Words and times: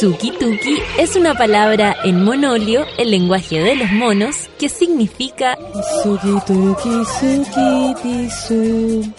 Suki 0.00 0.32
Tuki 0.32 0.82
es 0.98 1.14
una 1.14 1.34
palabra 1.34 1.96
en 2.02 2.24
monolio, 2.24 2.84
el 2.98 3.12
lenguaje 3.12 3.60
de 3.60 3.76
los 3.76 3.92
monos, 3.92 4.34
que 4.58 4.68
significa 4.68 5.56
Suki 6.02 6.34
Tuki 6.46 7.04
Suki 7.04 7.94
Tisu. 8.02 9.12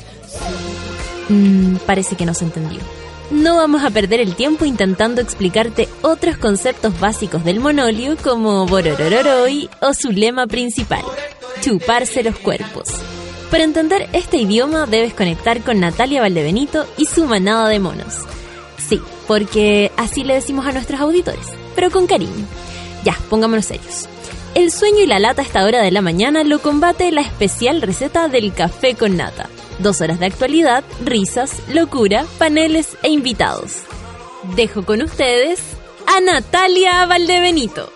Mm, 1.30 1.76
parece 1.86 2.16
que 2.16 2.26
no 2.26 2.34
se 2.34 2.46
entendió. 2.46 2.80
No 3.32 3.56
vamos 3.56 3.84
a 3.86 3.90
perder 3.90 4.20
el 4.20 4.36
tiempo 4.36 4.66
intentando 4.66 5.22
explicarte 5.22 5.88
otros 6.02 6.38
conceptos 6.38 7.00
básicos 7.00 7.46
del 7.46 7.62
monolio 7.62 8.18
como 8.18 8.66
Bororororoi 8.66 9.70
o 9.82 9.94
su 9.94 10.12
lema 10.12 10.46
principal, 10.46 11.04
chuparse 11.62 12.22
los 12.22 12.38
cuerpos. 12.38 12.90
Para 13.50 13.64
entender 13.64 14.10
este 14.12 14.38
idioma 14.38 14.88
debes 14.88 15.14
conectar 15.14 15.62
con 15.62 15.80
Natalia 15.80 16.22
Valdebenito 16.22 16.86
y 16.98 17.06
su 17.06 17.26
manada 17.26 17.70
de 17.70 17.80
monos. 17.80 18.26
Sí, 18.90 19.00
porque 19.28 19.92
así 19.98 20.24
le 20.24 20.36
decimos 20.36 20.66
a 20.66 20.72
nuestros 20.72 21.00
auditores, 21.00 21.48
pero 21.76 21.92
con 21.92 22.08
cariño. 22.08 22.46
Ya, 23.04 23.18
pongámonos 23.30 23.66
serios. 23.66 24.08
El 24.56 24.72
sueño 24.72 25.02
y 25.02 25.08
la 25.08 25.20
lata 25.20 25.42
a 25.42 25.46
esta 25.46 25.66
hora 25.66 25.82
de 25.82 25.92
la 25.92 26.02
mañana 26.02 26.44
lo 26.44 26.60
combate 26.60 27.12
la 27.12 27.22
especial 27.22 27.82
receta 27.82 28.30
del 28.30 28.54
café 28.54 28.96
con 28.96 29.18
nata. 29.18 29.50
Dos 29.80 30.00
horas 30.00 30.20
de 30.20 30.28
actualidad, 30.28 30.84
risas, 31.04 31.62
locura, 31.74 32.26
paneles 32.38 32.98
e 33.04 33.10
invitados. 33.10 33.84
Dejo 34.56 34.86
con 34.86 35.02
ustedes 35.02 35.60
a 36.08 36.22
Natalia 36.22 37.06
Valdebenito. 37.06 37.92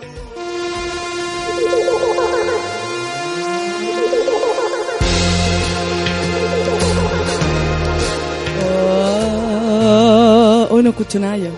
No 10.89 10.91
escucho 10.91 11.19
nada 11.19 11.37
yo. 11.37 11.51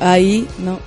Ahí, 0.00 0.46
no. 0.58 0.80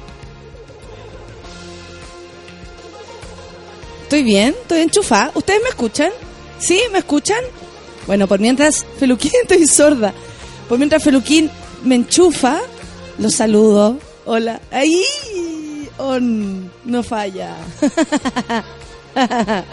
¿Estoy 4.04 4.24
bien? 4.24 4.56
¿Estoy 4.62 4.82
enchufada? 4.82 5.32
¿Ustedes 5.36 5.62
me 5.64 5.70
escuchan? 5.70 6.12
¿Sí? 6.60 6.82
¿Me 6.92 7.00
escuchan? 7.00 7.42
Bueno, 8.08 8.28
por 8.28 8.40
mientras 8.40 8.86
Feluquín 9.00 9.32
estoy 9.42 9.66
sorda. 9.68 10.14
Por 10.68 10.78
mientras 10.78 11.02
Feluquín 11.02 11.50
me 11.84 11.96
enchufa, 11.96 12.60
los 13.18 13.36
saludo. 13.36 13.98
Hola. 14.26 14.60
¡Ahí! 14.70 15.04
On. 15.98 16.70
No 16.84 17.04
falla. 17.04 17.56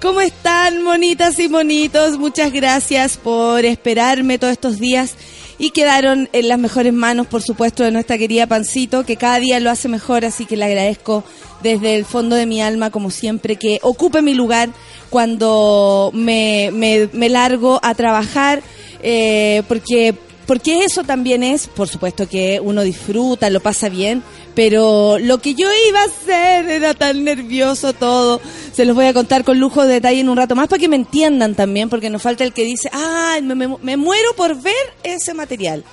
¿Cómo 0.00 0.20
están, 0.20 0.82
monitas 0.82 1.38
y 1.38 1.48
monitos? 1.48 2.18
Muchas 2.18 2.52
gracias 2.52 3.18
por 3.18 3.64
esperarme 3.64 4.38
todos 4.38 4.52
estos 4.52 4.78
días 4.78 5.14
y 5.62 5.70
quedaron 5.70 6.28
en 6.32 6.48
las 6.48 6.58
mejores 6.58 6.92
manos, 6.92 7.28
por 7.28 7.40
supuesto, 7.40 7.84
de 7.84 7.92
nuestra 7.92 8.18
querida 8.18 8.48
Pancito, 8.48 9.06
que 9.06 9.16
cada 9.16 9.38
día 9.38 9.60
lo 9.60 9.70
hace 9.70 9.86
mejor, 9.86 10.24
así 10.24 10.44
que 10.44 10.56
le 10.56 10.64
agradezco 10.64 11.22
desde 11.62 11.94
el 11.94 12.04
fondo 12.04 12.34
de 12.34 12.46
mi 12.46 12.60
alma, 12.60 12.90
como 12.90 13.12
siempre, 13.12 13.54
que 13.54 13.78
ocupe 13.82 14.22
mi 14.22 14.34
lugar 14.34 14.70
cuando 15.08 16.10
me, 16.14 16.72
me, 16.72 17.28
largo 17.28 17.78
a 17.84 17.94
trabajar, 17.94 18.60
eh, 19.04 19.62
porque 19.68 20.16
porque 20.52 20.84
eso 20.84 21.02
también 21.02 21.42
es, 21.42 21.66
por 21.66 21.88
supuesto 21.88 22.28
que 22.28 22.60
uno 22.62 22.82
disfruta, 22.82 23.48
lo 23.48 23.60
pasa 23.60 23.88
bien, 23.88 24.22
pero 24.54 25.16
lo 25.18 25.38
que 25.40 25.54
yo 25.54 25.66
iba 25.88 26.00
a 26.02 26.04
hacer 26.04 26.68
era 26.68 26.92
tan 26.92 27.24
nervioso 27.24 27.94
todo. 27.94 28.38
Se 28.74 28.84
los 28.84 28.94
voy 28.94 29.06
a 29.06 29.14
contar 29.14 29.44
con 29.44 29.58
lujo 29.58 29.86
de 29.86 29.94
detalle 29.94 30.20
en 30.20 30.28
un 30.28 30.36
rato 30.36 30.54
más 30.54 30.68
para 30.68 30.78
que 30.78 30.90
me 30.90 30.96
entiendan 30.96 31.54
también, 31.54 31.88
porque 31.88 32.10
nos 32.10 32.20
falta 32.20 32.44
el 32.44 32.52
que 32.52 32.64
dice, 32.64 32.90
ah, 32.92 33.38
me, 33.42 33.54
me- 33.54 33.96
muero 33.96 34.34
por 34.36 34.60
ver 34.60 34.74
ese 35.02 35.32
material. 35.32 35.84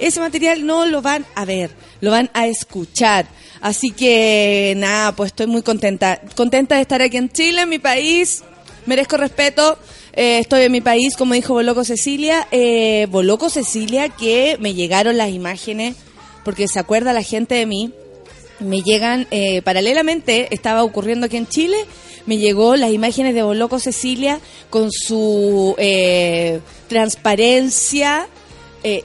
Ese 0.00 0.18
material 0.18 0.66
no 0.66 0.84
lo 0.84 1.00
van 1.00 1.24
a 1.36 1.44
ver, 1.44 1.70
lo 2.00 2.10
van 2.10 2.28
a 2.34 2.48
escuchar. 2.48 3.26
Así 3.60 3.92
que 3.92 4.74
nada, 4.78 5.14
pues 5.14 5.28
estoy 5.28 5.46
muy 5.46 5.62
contenta. 5.62 6.20
Contenta 6.34 6.74
de 6.74 6.80
estar 6.82 7.00
aquí 7.02 7.18
en 7.18 7.30
Chile, 7.30 7.60
en 7.62 7.68
mi 7.68 7.78
país. 7.78 8.42
Merezco 8.84 9.16
respeto. 9.16 9.78
Eh, 10.18 10.40
estoy 10.40 10.62
en 10.62 10.72
mi 10.72 10.80
país, 10.80 11.16
como 11.16 11.34
dijo 11.34 11.54
Boloco 11.54 11.84
Cecilia. 11.84 12.48
Eh, 12.50 13.06
Boloco 13.08 13.50
Cecilia, 13.50 14.08
que 14.08 14.56
me 14.58 14.74
llegaron 14.74 15.16
las 15.16 15.30
imágenes, 15.30 15.94
porque 16.44 16.66
se 16.66 16.80
acuerda 16.80 17.12
la 17.12 17.22
gente 17.22 17.54
de 17.54 17.66
mí. 17.66 17.92
Me 18.58 18.82
llegan, 18.82 19.28
eh, 19.30 19.62
paralelamente, 19.62 20.52
estaba 20.52 20.82
ocurriendo 20.82 21.26
aquí 21.26 21.36
en 21.36 21.46
Chile, 21.46 21.76
me 22.26 22.36
llegó 22.36 22.74
las 22.74 22.90
imágenes 22.90 23.32
de 23.32 23.44
Boloco 23.44 23.78
Cecilia 23.78 24.40
con 24.70 24.90
su 24.90 25.76
eh, 25.78 26.58
transparencia. 26.88 28.26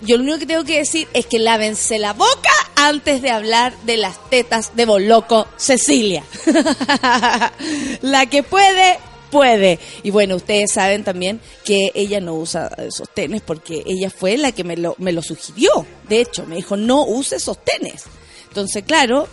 Yo 0.01 0.17
lo 0.17 0.23
único 0.23 0.39
que 0.39 0.45
tengo 0.47 0.63
que 0.63 0.79
decir 0.79 1.07
es 1.13 1.27
que 1.27 1.37
lávense 1.37 1.99
la 1.99 2.13
boca 2.13 2.49
antes 2.75 3.21
de 3.21 3.29
hablar 3.29 3.75
de 3.85 3.97
las 3.97 4.17
tetas 4.31 4.75
de 4.75 4.85
Boloco 4.85 5.45
Cecilia. 5.57 6.23
la 8.01 8.25
que 8.27 8.43
puede, 8.43 8.97
puede. 9.33 9.79
Y 10.03 10.11
bueno, 10.11 10.37
ustedes 10.37 10.71
saben 10.71 11.03
también 11.03 11.41
que 11.65 11.91
ella 11.93 12.21
no 12.21 12.35
usa 12.35 12.69
sostenes 12.89 13.41
porque 13.41 13.83
ella 13.85 14.09
fue 14.09 14.37
la 14.37 14.53
que 14.53 14.63
me 14.63 14.77
lo, 14.77 14.95
me 14.99 15.11
lo 15.11 15.21
sugirió. 15.21 15.85
De 16.07 16.21
hecho, 16.21 16.45
me 16.45 16.55
dijo, 16.55 16.77
no 16.77 17.03
use 17.03 17.39
sostenes. 17.39 18.03
Entonces, 18.47 18.83
claro, 18.83 19.27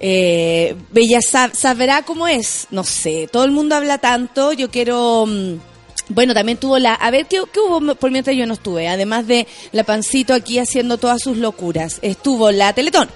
eh, 0.00 0.74
ella 0.94 1.20
sab- 1.20 1.54
sabrá 1.54 2.02
cómo 2.02 2.26
es. 2.26 2.66
No 2.70 2.82
sé, 2.82 3.28
todo 3.30 3.44
el 3.44 3.52
mundo 3.52 3.76
habla 3.76 3.98
tanto. 3.98 4.52
Yo 4.52 4.70
quiero... 4.70 5.26
mm, 5.26 5.54
bueno, 6.08 6.34
también 6.34 6.58
tuvo 6.58 6.78
la... 6.78 6.94
A 6.94 7.10
ver, 7.10 7.26
¿qué, 7.26 7.42
qué 7.52 7.60
hubo 7.60 7.94
por 7.96 8.10
mientras 8.10 8.36
yo 8.36 8.46
no 8.46 8.54
estuve? 8.54 8.88
Además 8.88 9.26
de 9.26 9.46
la 9.72 9.84
pancito 9.84 10.34
aquí 10.34 10.58
haciendo 10.58 10.98
todas 10.98 11.20
sus 11.22 11.36
locuras. 11.36 11.98
Estuvo 12.02 12.50
la 12.50 12.72
Teletón. 12.72 13.08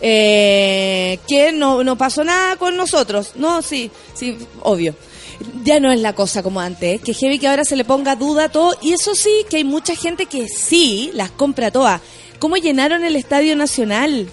Eh, 0.00 1.18
que 1.26 1.52
no, 1.52 1.82
no 1.82 1.96
pasó 1.96 2.22
nada 2.22 2.56
con 2.56 2.76
nosotros. 2.76 3.32
No, 3.36 3.62
sí, 3.62 3.90
sí, 4.14 4.36
obvio. 4.62 4.94
Ya 5.64 5.80
no 5.80 5.92
es 5.92 6.00
la 6.00 6.14
cosa 6.14 6.42
como 6.42 6.60
antes, 6.60 7.00
que 7.00 7.12
heavy 7.12 7.38
que 7.38 7.48
ahora 7.48 7.64
se 7.64 7.76
le 7.76 7.84
ponga 7.84 8.16
duda 8.16 8.48
todo. 8.48 8.76
Y 8.82 8.92
eso 8.92 9.14
sí, 9.14 9.44
que 9.50 9.58
hay 9.58 9.64
mucha 9.64 9.94
gente 9.94 10.26
que 10.26 10.48
sí 10.48 11.10
las 11.14 11.30
compra 11.30 11.70
todas. 11.70 12.00
¿Cómo 12.38 12.56
llenaron 12.56 13.04
el 13.04 13.16
Estadio 13.16 13.56
Nacional? 13.56 14.28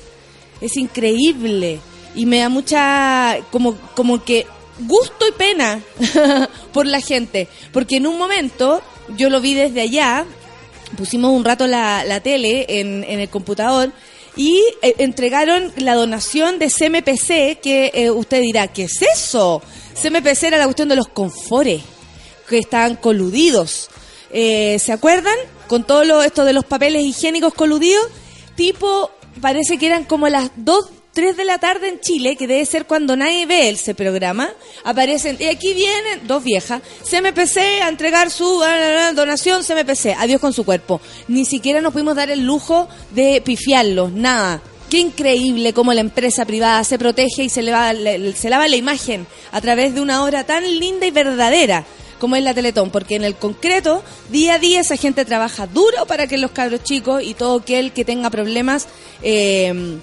Es 0.62 0.78
increíble. 0.78 1.80
Y 2.16 2.26
me 2.26 2.40
da 2.40 2.50
mucha, 2.50 3.38
como, 3.52 3.76
como 3.96 4.24
que 4.24 4.46
gusto 4.80 5.28
y 5.28 5.32
pena 5.32 5.82
por 6.74 6.86
la 6.86 7.02
gente. 7.02 7.48
Porque 7.72 7.98
en 7.98 8.08
un 8.08 8.18
momento, 8.18 8.82
yo 9.18 9.30
lo 9.30 9.42
vi 9.42 9.54
desde 9.54 9.82
allá, 9.82 10.26
pusimos 10.98 11.32
un 11.32 11.44
rato 11.44 11.68
la, 11.68 12.04
la 12.06 12.20
tele 12.20 12.66
en, 12.68 13.04
en 13.04 13.20
el 13.20 13.30
computador 13.30 13.92
y 14.36 14.64
eh, 14.82 14.96
entregaron 15.00 15.72
la 15.78 15.96
donación 15.96 16.60
de 16.60 16.70
CMPC, 16.70 17.62
que 17.62 17.92
eh, 17.94 18.12
usted 18.12 18.42
dirá, 18.42 18.68
¿qué 18.68 18.84
es 18.84 19.02
eso? 19.02 19.62
CMPC 20.02 20.44
era 20.44 20.58
la 20.58 20.66
cuestión 20.66 20.90
de 20.90 20.96
los 20.96 21.08
confores, 21.08 21.84
que 22.48 22.58
estaban 22.58 22.96
coludidos. 22.96 23.90
Eh, 24.32 24.80
¿Se 24.80 24.92
acuerdan? 24.92 25.36
Con 25.68 25.84
todo 25.84 26.04
lo, 26.04 26.24
esto 26.24 26.46
de 26.46 26.54
los 26.54 26.66
papeles 26.66 27.04
higiénicos 27.04 27.54
coludidos, 27.54 28.06
tipo, 28.56 29.12
parece 29.42 29.78
que 29.78 29.86
eran 29.86 30.04
como 30.04 30.28
las 30.28 30.52
2, 30.56 30.90
3 31.14 31.38
de 31.38 31.46
la 31.46 31.60
tarde 31.60 31.90
en 31.90 32.00
Chile, 32.00 32.36
que 32.36 32.48
debe 32.48 32.66
ser 32.66 32.86
cuando 32.86 33.16
nadie 33.16 33.46
ve 33.46 33.70
ese 33.70 33.94
programa, 33.94 34.50
aparecen, 34.84 35.38
y 35.40 35.46
aquí 35.46 35.74
vienen 35.74 36.26
dos 36.28 36.44
viejas, 36.44 36.82
CMPC 37.08 37.58
a 37.84 37.90
entregar 37.90 38.32
su 38.32 38.62
ah, 38.64 39.12
donación, 39.14 39.64
CMPC, 39.64 40.16
adiós 40.18 40.42
con 40.42 40.54
su 40.54 40.66
cuerpo. 40.66 41.00
Ni 41.28 41.46
siquiera 41.46 41.82
nos 41.82 41.94
pudimos 41.94 42.16
dar 42.16 42.32
el 42.32 42.44
lujo 42.44 42.88
de 43.12 43.42
pifiarlos, 43.42 44.12
nada. 44.12 44.62
Qué 44.90 44.98
increíble 45.00 45.74
cómo 45.74 45.94
la 45.94 46.02
empresa 46.02 46.46
privada 46.46 46.84
se 46.84 46.98
protege 46.98 47.44
y 47.44 47.50
se, 47.50 47.62
se 47.62 48.50
lava 48.50 48.68
la 48.68 48.76
imagen 48.76 49.28
a 49.52 49.62
través 49.62 49.94
de 49.94 50.02
una 50.02 50.24
obra 50.24 50.44
tan 50.46 50.64
linda 50.80 51.06
y 51.06 51.12
verdadera 51.12 51.86
como 52.20 52.38
es 52.38 52.44
la 52.44 52.54
Teletón, 52.54 52.90
porque 52.90 53.16
en 53.16 53.26
el 53.26 53.36
concreto, 53.36 54.02
día 54.30 54.54
a 54.54 54.60
día 54.60 54.80
esa 54.80 54.96
gente 54.96 55.26
trabaja 55.26 55.68
duro 55.68 56.06
para 56.08 56.26
que 56.26 56.38
los 56.38 56.52
cabros 56.52 56.82
chicos 56.82 57.22
y 57.22 57.34
todo 57.34 57.60
aquel 57.60 57.92
que 57.92 58.06
tenga 58.06 58.30
problemas 58.30 58.88
eh, 59.22 60.00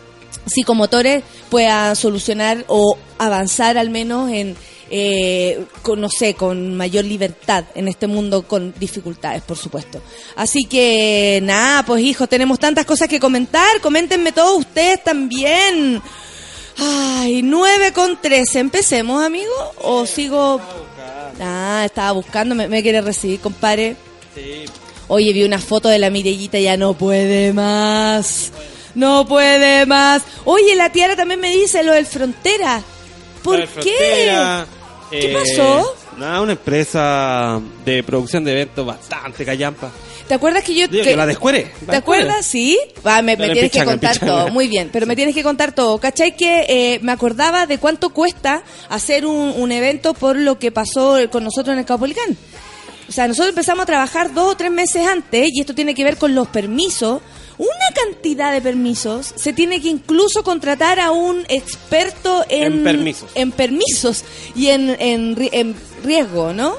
psicomotores 0.47 1.23
pueda 1.49 1.95
solucionar 1.95 2.65
o 2.69 2.97
avanzar 3.19 3.79
al 3.79 3.91
menos 3.91 4.31
en, 4.31 4.57
eh, 4.91 5.65
con, 5.83 6.01
no 6.01 6.09
sé, 6.09 6.35
con 6.35 6.75
mayor 6.77 7.05
libertad 7.05 7.65
en 7.75 7.89
este 7.89 8.07
mundo 8.07 8.43
con 8.43 8.75
dificultades, 8.79 9.43
por 9.43 9.57
supuesto. 9.57 10.01
Así 10.37 10.65
que, 10.65 11.41
nada, 11.43 11.85
pues 11.85 12.03
hijos, 12.03 12.29
tenemos 12.29 12.59
tantas 12.59 12.87
cosas 12.87 13.09
que 13.09 13.21
comentar, 13.21 13.81
coméntenme 13.81 14.33
todos 14.33 14.59
ustedes 14.59 15.03
también. 15.05 16.03
Ay, 16.79 17.43
9 17.43 17.93
con 17.93 18.21
13. 18.21 18.59
¿Empecemos, 18.59 19.23
amigo? 19.23 19.53
¿O 19.83 20.07
sigo...? 20.07 20.61
Ah, 21.41 21.83
estaba 21.87 22.13
buscando, 22.13 22.55
me, 22.55 22.69
me 22.69 22.83
quiere 22.83 23.01
recibir, 23.01 23.41
compadre. 23.41 23.97
Oye, 25.09 25.33
vi 25.33 25.45
una 25.45 25.59
foto 25.59 25.89
de 25.89 25.99
la 25.99 26.11
Mirellita, 26.11 26.59
ya 26.59 26.77
no 26.77 26.95
puede 26.95 27.53
más. 27.53 28.51
No 28.53 28.57
puede 28.57 28.80
más. 28.95 30.23
Oye, 30.45 30.75
la 30.75 30.91
tiara 30.91 31.17
también 31.17 31.41
me 31.41 31.51
dice 31.51 31.83
lo 31.83 31.93
del 31.93 32.07
Frontera. 32.07 32.83
¿Por 33.43 33.67
qué? 33.67 34.33
¿Qué 35.11 35.31
eh, 35.31 35.35
pasó? 35.35 35.97
Nada, 36.19 36.41
una 36.43 36.53
empresa 36.53 37.61
de 37.85 38.03
producción 38.03 38.45
de 38.45 38.53
eventos 38.53 38.87
bastante 38.87 39.45
callampa. 39.45 39.91
¿Te 40.29 40.35
acuerdas 40.35 40.63
que 40.63 40.75
yo... 40.75 40.87
Digo 40.87 41.03
que- 41.03 41.11
que 41.11 41.17
la 41.17 41.27
descuere. 41.27 41.73
¿Te 41.89 41.97
acuerdas? 41.97 42.47
Sí. 42.47 42.79
Va, 43.05 43.21
me, 43.21 43.37
tienes 43.37 43.57
que 43.59 43.63
pichanga, 43.65 43.91
contar 43.93 44.13
pichanga. 44.13 44.33
todo. 44.45 44.49
Muy 44.51 44.69
bien, 44.69 44.89
pero 44.93 45.07
me 45.07 45.17
tienes 45.17 45.35
que 45.35 45.43
contar 45.43 45.73
todo. 45.73 45.99
¿Cachai? 45.99 46.37
Que 46.37 46.67
eh, 46.69 47.01
me 47.03 47.11
acordaba 47.11 47.67
de 47.67 47.79
cuánto 47.79 48.11
cuesta 48.11 48.63
hacer 48.89 49.27
un, 49.27 49.55
un 49.57 49.73
evento 49.73 50.15
por 50.15 50.37
lo 50.37 50.57
que 50.59 50.71
pasó 50.71 51.17
con 51.33 51.43
nosotros 51.43 51.73
en 51.73 51.81
el 51.81 51.85
Caupolicán. 51.85 52.37
O 53.09 53.13
sea, 53.13 53.27
nosotros 53.27 53.49
empezamos 53.49 53.83
a 53.83 53.87
trabajar 53.87 54.33
dos 54.33 54.53
o 54.53 54.57
tres 54.57 54.71
meses 54.71 55.05
antes 55.05 55.51
y 55.53 55.61
esto 55.63 55.75
tiene 55.75 55.97
que 55.97 56.05
ver 56.05 56.17
con 56.17 56.33
los 56.33 56.47
permisos. 56.47 57.21
Una 57.61 57.95
cantidad 57.95 58.53
de 58.55 58.63
permisos. 58.63 59.35
Se 59.37 59.53
tiene 59.53 59.83
que 59.83 59.89
incluso 59.89 60.43
contratar 60.43 60.99
a 60.99 61.11
un 61.11 61.45
experto 61.51 62.43
en, 62.49 62.73
En 62.73 62.85
permisos. 62.85 63.31
en 63.35 63.53
permisos 63.53 64.25
y 64.57 64.69
en, 64.69 64.89
en, 64.99 65.37
en 65.53 65.77
riesgo, 66.03 66.55
¿no? 66.55 66.75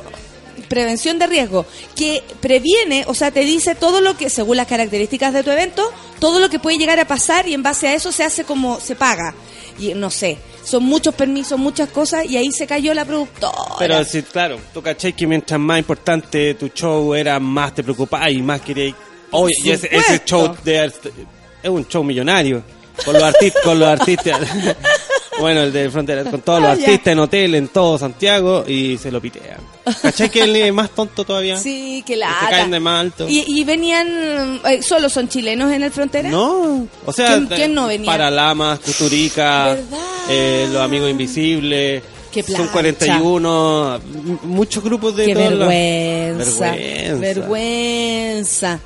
Prevención 0.67 1.19
de 1.19 1.27
riesgo, 1.27 1.67
que 1.95 2.23
previene, 2.39 3.03
o 3.07 3.13
sea, 3.13 3.29
te 3.29 3.41
dice 3.41 3.75
todo 3.75 4.01
lo 4.01 4.17
que, 4.17 4.31
según 4.31 4.57
las 4.57 4.65
características 4.65 5.33
de 5.33 5.43
tu 5.43 5.51
evento, 5.51 5.83
todo 6.19 6.39
lo 6.39 6.49
que 6.49 6.57
puede 6.57 6.79
llegar 6.79 6.99
a 6.99 7.05
pasar 7.05 7.47
y 7.47 7.53
en 7.53 7.61
base 7.61 7.87
a 7.87 7.93
eso 7.93 8.11
se 8.11 8.23
hace 8.23 8.43
como 8.43 8.79
se 8.79 8.95
paga. 8.95 9.35
Y 9.77 9.93
no 9.93 10.09
sé, 10.09 10.39
son 10.63 10.83
muchos 10.85 11.13
permisos, 11.13 11.59
muchas 11.59 11.89
cosas 11.89 12.25
y 12.25 12.37
ahí 12.37 12.51
se 12.51 12.65
cayó 12.65 12.95
la 12.95 13.05
productora. 13.05 13.53
Pero 13.77 14.03
sí, 14.03 14.23
claro, 14.23 14.59
tú 14.73 14.81
cachai 14.81 15.13
que 15.13 15.27
mientras 15.27 15.59
más 15.59 15.77
importante 15.77 16.55
tu 16.55 16.69
show 16.69 17.13
era, 17.13 17.39
más 17.39 17.75
te 17.75 17.83
preocupabas 17.83 18.31
y 18.31 18.41
más 18.41 18.61
querías... 18.61 18.95
Oye, 19.31 19.53
y 19.63 19.71
ese, 19.71 19.87
ese 19.91 20.21
show 20.25 20.55
de 20.63 20.85
es 20.85 21.69
un 21.69 21.87
show 21.87 22.03
millonario. 22.03 22.63
Con 23.05 23.13
los 23.15 23.23
artistas, 23.23 23.61
con 23.63 23.79
los 23.79 23.87
artistas... 23.87 24.39
bueno, 25.39 25.61
el 25.61 25.71
de 25.73 25.89
Frontera, 25.89 26.23
con 26.25 26.41
todos 26.41 26.59
los 26.61 26.69
Ah, 26.71 26.75
ya. 26.75 26.83
artistas 26.85 27.13
en 27.13 27.19
hotel, 27.19 27.55
en 27.55 27.67
todo 27.69 27.97
Santiago, 27.97 28.63
y 28.67 28.97
se 28.97 29.09
lo 29.11 29.19
pitean. 29.21 29.57
¿Cachai 30.01 30.29
que 30.29 30.41
él 30.43 30.55
es 30.57 30.71
más 30.73 30.91
tonto 30.91 31.23
todavía? 31.23 31.57
Sí, 31.57 32.03
que 32.05 32.15
la 32.15 32.27
se 32.43 32.49
caen 32.49 32.69
de 32.69 32.79
más 32.79 32.99
alto. 33.01 33.27
Y, 33.27 33.43
y 33.47 33.63
venían, 33.63 34.59
eh, 34.65 34.81
solo 34.83 35.09
son 35.09 35.29
chilenos 35.29 35.71
en 35.71 35.81
el 35.83 35.91
frontera. 35.91 36.29
No, 36.29 36.85
o 37.05 37.13
sea, 37.13 37.27
¿Quién- 37.37 37.47
quién 37.47 37.73
no 37.73 37.87
venía? 37.87 38.05
Paralamas, 38.05 38.79
Cuturica, 38.79 39.75
eh, 40.29 40.67
Los 40.71 40.81
Amigos 40.83 41.09
Invisibles, 41.09 42.03
son 42.33 42.43
plancha. 42.43 42.71
41, 42.71 43.95
m- 43.95 44.37
muchos 44.43 44.83
grupos 44.83 45.15
de 45.15 45.25
Qué 45.25 45.33
todas 45.33 45.53
las- 45.53 45.67
vergüenza. 45.69 46.75
Vergüenza. 47.19 48.79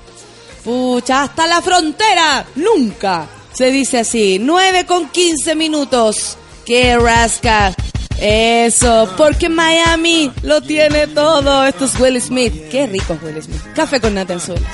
Pucha, 0.66 1.24
hasta 1.24 1.48
la 1.48 1.62
frontera. 1.62 2.46
Nunca. 2.56 3.28
Se 3.54 3.72
dice 3.72 4.00
así. 4.00 4.40
9 4.42 4.86
con 4.86 5.08
15 5.10 5.56
minutos. 5.56 6.38
Qué 6.66 6.98
rasca. 6.98 7.74
Eso, 8.20 9.14
porque 9.16 9.48
Miami 9.48 10.32
lo 10.42 10.62
tiene 10.62 11.06
todo. 11.08 11.64
Esto 11.66 11.86
es 11.86 12.00
Will 12.00 12.20
Smith. 12.20 12.70
Qué 12.70 12.88
rico 12.88 13.14
es 13.14 13.22
Will 13.22 13.44
Smith. 13.44 13.62
Café 13.76 14.02
con 14.02 14.16
nata 14.16 14.34
en 14.34 14.40
Sol. 14.40 14.60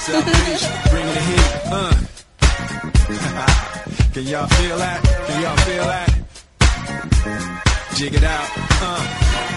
Can 4.13 4.25
y'all 4.25 4.45
feel 4.47 4.77
that? 4.77 5.01
Can 5.27 5.41
y'all 5.41 5.57
feel 5.57 5.85
that? 5.85 6.09
Jig 7.95 8.13
it 8.13 8.23
out. 8.23 8.45
Uh. 8.81 9.50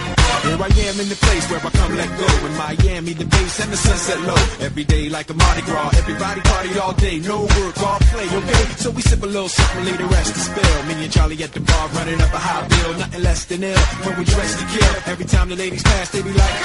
Here 0.45 0.61
I 0.61 0.69
am 0.93 0.99
in 1.01 1.09
the 1.09 1.17
place 1.17 1.49
where 1.49 1.59
I 1.59 1.71
come 1.73 1.97
let 1.97 2.09
go. 2.21 2.29
In 2.45 2.53
Miami, 2.53 3.13
the 3.13 3.25
bass 3.25 3.59
and 3.61 3.71
the 3.73 3.77
sunset 3.77 4.21
low. 4.29 4.41
Every 4.61 4.83
day 4.83 5.09
like 5.09 5.27
a 5.31 5.33
Mardi 5.33 5.63
Gras. 5.63 5.97
Everybody 5.97 6.41
party 6.41 6.77
all 6.77 6.93
day. 6.93 7.17
No 7.17 7.41
work, 7.41 7.75
all 7.81 7.97
play, 8.13 8.27
okay? 8.29 8.65
So 8.77 8.91
we 8.91 9.01
sip 9.01 9.23
a 9.23 9.25
little 9.25 9.49
something, 9.49 9.85
lay 9.85 9.97
the 9.97 10.05
rest 10.05 10.33
to 10.35 10.39
spill. 10.39 10.77
Me 10.85 10.93
and 11.03 11.11
Charlie 11.11 11.41
at 11.41 11.51
the 11.51 11.61
bar 11.61 11.87
running 11.97 12.21
up 12.21 12.31
a 12.31 12.37
high 12.37 12.67
bill. 12.67 12.93
Nothing 12.93 13.23
less 13.23 13.45
than 13.45 13.63
ill 13.63 13.83
when 14.05 14.19
we 14.19 14.23
dress 14.25 14.53
to 14.59 14.65
kill. 14.69 14.93
Every 15.11 15.25
time 15.25 15.49
the 15.49 15.55
ladies 15.55 15.81
pass, 15.81 16.11
they 16.11 16.21
be 16.21 16.31
like, 16.31 16.55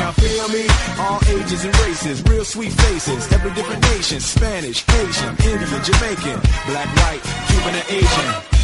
y'all 0.00 0.12
feel 0.16 0.48
me? 0.48 0.64
All 1.04 1.20
ages 1.36 1.64
and 1.64 1.76
races, 1.84 2.24
real 2.24 2.44
sweet 2.44 2.72
faces. 2.72 3.30
Every 3.32 3.52
different 3.52 3.82
nation. 3.92 4.20
Spanish, 4.20 4.80
Asian, 4.88 5.36
Indian, 5.44 5.82
Jamaican, 5.84 6.40
black, 6.72 6.88
white, 6.96 7.22
Cuban, 7.48 7.74
and 7.76 7.86
Asian. 7.90 8.59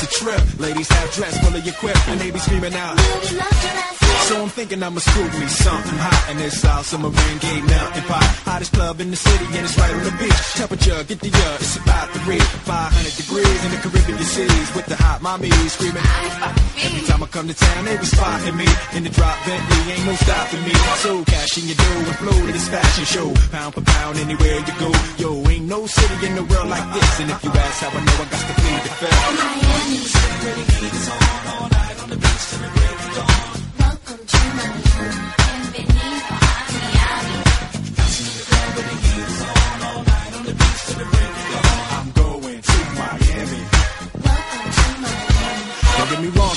It's 0.00 0.16
a 0.16 0.22
trip. 0.22 0.60
Ladies 0.60 0.88
have 0.88 1.10
dress 1.10 1.34
full 1.42 1.56
of 1.58 1.64
your 1.64 1.74
quip, 1.74 2.08
and 2.08 2.20
they 2.20 2.30
be 2.30 2.38
screaming 2.38 2.74
out. 2.74 2.94
So 4.30 4.42
I'm 4.42 4.48
thinking 4.48 4.82
I'ma 4.82 5.00
scoop 5.00 5.32
me 5.40 5.48
something 5.48 5.98
hot 5.98 6.30
in 6.30 6.36
this 6.36 6.60
South 6.60 6.86
Submarine 6.86 7.38
Gate 7.40 7.64
Mountain 7.64 8.04
Pot. 8.06 8.22
Hottest 8.46 8.72
club 8.74 9.00
in 9.00 9.10
the 9.10 9.16
city, 9.16 9.46
and 9.56 9.64
it's 9.66 9.76
right 9.78 9.90
on 9.90 10.04
the 10.04 10.14
beach. 10.22 10.42
Temperature, 10.54 11.02
get 11.02 11.18
the 11.18 11.32
uh, 11.34 11.58
it's 11.58 11.76
about 11.82 12.14
reach 12.28 12.50
500 12.68 13.16
degrees 13.16 13.60
in 13.64 13.70
the 13.74 13.80
Caribbean 13.82 14.22
seas 14.22 14.68
with 14.76 14.86
the 14.86 14.94
hot 15.00 15.18
mommy 15.22 15.50
screaming. 15.72 16.04
Every 16.04 17.02
time 17.08 17.22
I 17.24 17.26
come 17.26 17.48
to 17.48 17.56
town, 17.56 17.84
they 17.88 17.96
be 17.96 18.04
spotting 18.04 18.54
me 18.54 18.68
in 18.94 19.02
the 19.02 19.10
drop 19.10 19.34
Bentley, 19.48 19.80
ain't 19.96 20.06
no 20.06 20.14
stopping 20.14 20.62
me. 20.62 20.74
So 21.02 21.24
cash 21.24 21.58
in 21.58 21.64
your 21.66 21.78
dough 21.80 22.06
and 22.06 22.18
flow 22.22 22.38
to 22.38 22.52
this 22.52 22.68
fashion 22.68 23.04
show, 23.08 23.28
pound 23.50 23.74
for 23.74 23.82
pound 23.82 24.18
anywhere 24.18 24.60
you 24.62 24.74
go. 24.78 24.90
Yo, 25.18 25.30
ain't 25.48 25.66
no 25.66 25.86
city 25.88 26.26
in 26.28 26.36
the 26.36 26.44
world 26.44 26.68
like 26.68 26.86
this, 26.94 27.10
and 27.18 27.30
if 27.32 27.42
you 27.42 27.50
ask 27.50 27.80
how 27.80 27.90
I 27.96 28.00
know, 28.04 28.18
I 28.20 28.26
got 28.28 28.44
to 28.44 28.54
plead 28.60 28.80
the 28.84 28.92
Renegade 29.90 30.92
is 30.92 31.08
on 31.08 31.46
all 31.46 31.68
night. 31.70 31.87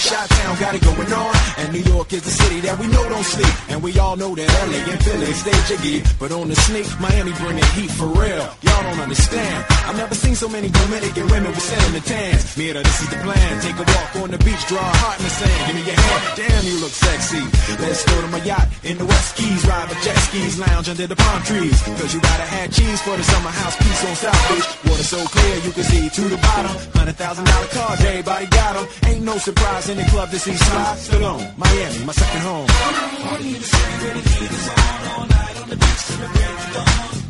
Chi-Town 0.02 0.60
got 0.60 0.74
it 0.76 0.82
going 0.82 1.14
on. 1.14 1.34
And 1.58 1.74
New 1.74 1.86
York 1.94 2.12
is 2.14 2.24
the 2.24 2.32
city 2.32 2.60
that 2.62 2.78
we 2.80 2.88
know 2.88 3.04
don't 3.10 3.24
sleep. 3.24 3.54
And 3.70 3.84
we 3.84 3.98
all 4.00 4.16
know 4.16 4.34
that 4.36 4.50
LA 4.66 4.82
and 4.92 5.00
Philly 5.04 5.32
stay 5.34 5.58
jiggy. 5.70 6.04
But 6.20 6.32
on 6.32 6.50
the 6.50 6.56
sneak, 6.56 6.88
Miami 7.00 7.34
bringing 7.34 7.64
heat 7.78 7.92
for 7.92 8.08
real. 8.08 8.46
Y'all 8.66 8.84
don't 8.84 9.00
understand. 9.00 9.66
I've 9.86 9.98
never 9.98 10.16
seen 10.16 10.36
so 10.36 10.50
many 10.50 10.70
Dominican 10.70 11.28
women 11.30 11.52
with 11.52 11.62
cinnamon 11.62 12.02
tans. 12.02 12.58
Mira, 12.58 12.82
this 12.82 13.02
is 13.02 13.10
the 13.10 13.18
plan. 13.22 13.62
Take 13.62 13.78
a 13.78 13.86
walk 13.86 14.16
on 14.26 14.30
the 14.32 14.40
beach, 14.42 14.64
draw 14.68 14.82
a 14.82 14.96
heart 15.06 15.18
in 15.20 15.26
the 15.26 15.34
sand. 15.38 15.62
Give 15.68 15.76
me 15.78 15.84
your 15.86 16.00
hand. 16.02 16.22
Damn, 16.36 16.64
you 16.66 16.76
look 16.82 16.92
sexy. 16.92 17.44
Let's 17.78 18.02
go 18.06 18.16
to 18.22 18.28
my 18.34 18.42
yacht 18.44 18.68
in 18.84 18.98
the 18.98 19.06
West 19.06 19.36
Keys. 19.38 19.62
Ride 19.70 19.86
my 19.88 19.96
jet 20.02 20.18
skis, 20.18 20.58
lounge 20.58 20.90
under 20.90 21.06
the 21.08 21.16
palm 21.16 21.42
trees. 21.44 21.78
Cause 22.00 22.14
you 22.14 22.20
gotta 22.22 22.48
have 22.58 22.74
cheese 22.74 23.02
for 23.06 23.16
the 23.16 23.24
summer 23.24 23.54
house 23.54 23.78
piece 23.78 24.02
on 24.10 24.16
South 24.16 24.42
Beach. 24.50 24.68
Water 24.90 25.04
so 25.04 25.20
clear, 25.30 25.56
you 25.62 25.72
can 25.72 25.84
see 25.84 26.10
to 26.10 26.22
the 26.26 26.38
bottom. 26.42 26.74
Hundred 26.98 27.16
thousand 27.22 27.46
dollar 27.46 27.68
cars, 27.68 28.02
everybody 28.02 28.46
got 28.48 28.76
'em. 28.78 28.86
Ain't 29.06 29.24
no 29.24 29.38
surprise 29.38 29.91
in 29.92 29.98
the 29.98 30.06
club, 30.06 30.30
this 30.30 30.48
east 30.48 30.64
side. 30.64 30.98
Stallone, 30.98 31.58
Miami, 31.58 32.06
my 32.06 32.14
second 32.14 32.42
home. 32.42 32.68
Miami, 32.68 33.54
the 33.54 33.64
secret 33.64 34.16
of 34.16 34.26
heat 34.32 34.52
is 34.52 34.68
all 34.70 35.26
night 35.28 35.56
on 35.62 35.70
the 35.70 35.76
beach 35.76 36.04
till 36.08 36.18
the 36.22 36.28
break 36.36 36.60
of 36.64 36.74
dawn. 36.76 36.88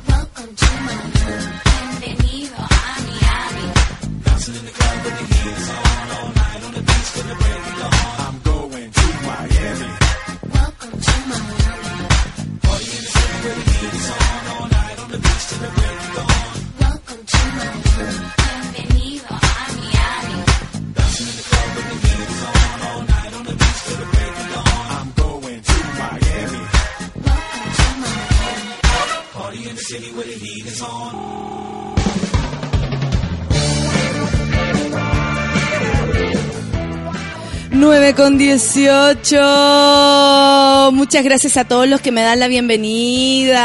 Welcome 0.09 0.55
to 0.61 0.67
Miami. 0.87 1.09
In 4.41 4.65
the 4.65 4.71
club 4.71 4.97
the 5.05 5.11
heat 5.21 5.57
is 5.61 5.69
on 5.69 6.09
all 6.17 6.29
night 6.41 6.61
on 6.65 6.71
the 6.73 6.81
beach 6.81 7.09
till 7.13 7.27
the 7.29 7.35
break 7.41 7.63
of 7.69 7.75
dawn. 7.81 7.93
I'm 8.25 8.37
going 8.49 8.89
to 8.99 9.07
Miami. 9.27 9.89
Welcome 10.57 10.95
to 11.07 11.15
Miami. 11.31 12.05
Party 12.65 12.89
in 12.97 13.03
the 13.05 13.11
where 13.43 13.55
the 13.59 13.65
heat 13.71 13.93
is 13.99 14.07
on 14.11 14.43
all 14.53 14.67
night 14.77 14.97
on 15.01 15.07
the 15.13 15.19
beach 15.25 15.45
till 15.49 15.59
the 15.65 15.71
break 15.77 15.99
of 16.01 16.11
dawn. 16.17 16.51
Welcome 16.81 17.21
to 17.31 17.39
Miami. 17.57 18.40
Nueve 37.71 38.13
con 38.13 38.37
18. 38.37 40.91
Muchas 40.93 41.25
gracias 41.25 41.57
a 41.57 41.65
todos 41.65 41.89
los 41.89 41.99
que 41.99 42.13
me 42.13 42.21
dan 42.21 42.39
la 42.39 42.47
bienvenida. 42.47 43.59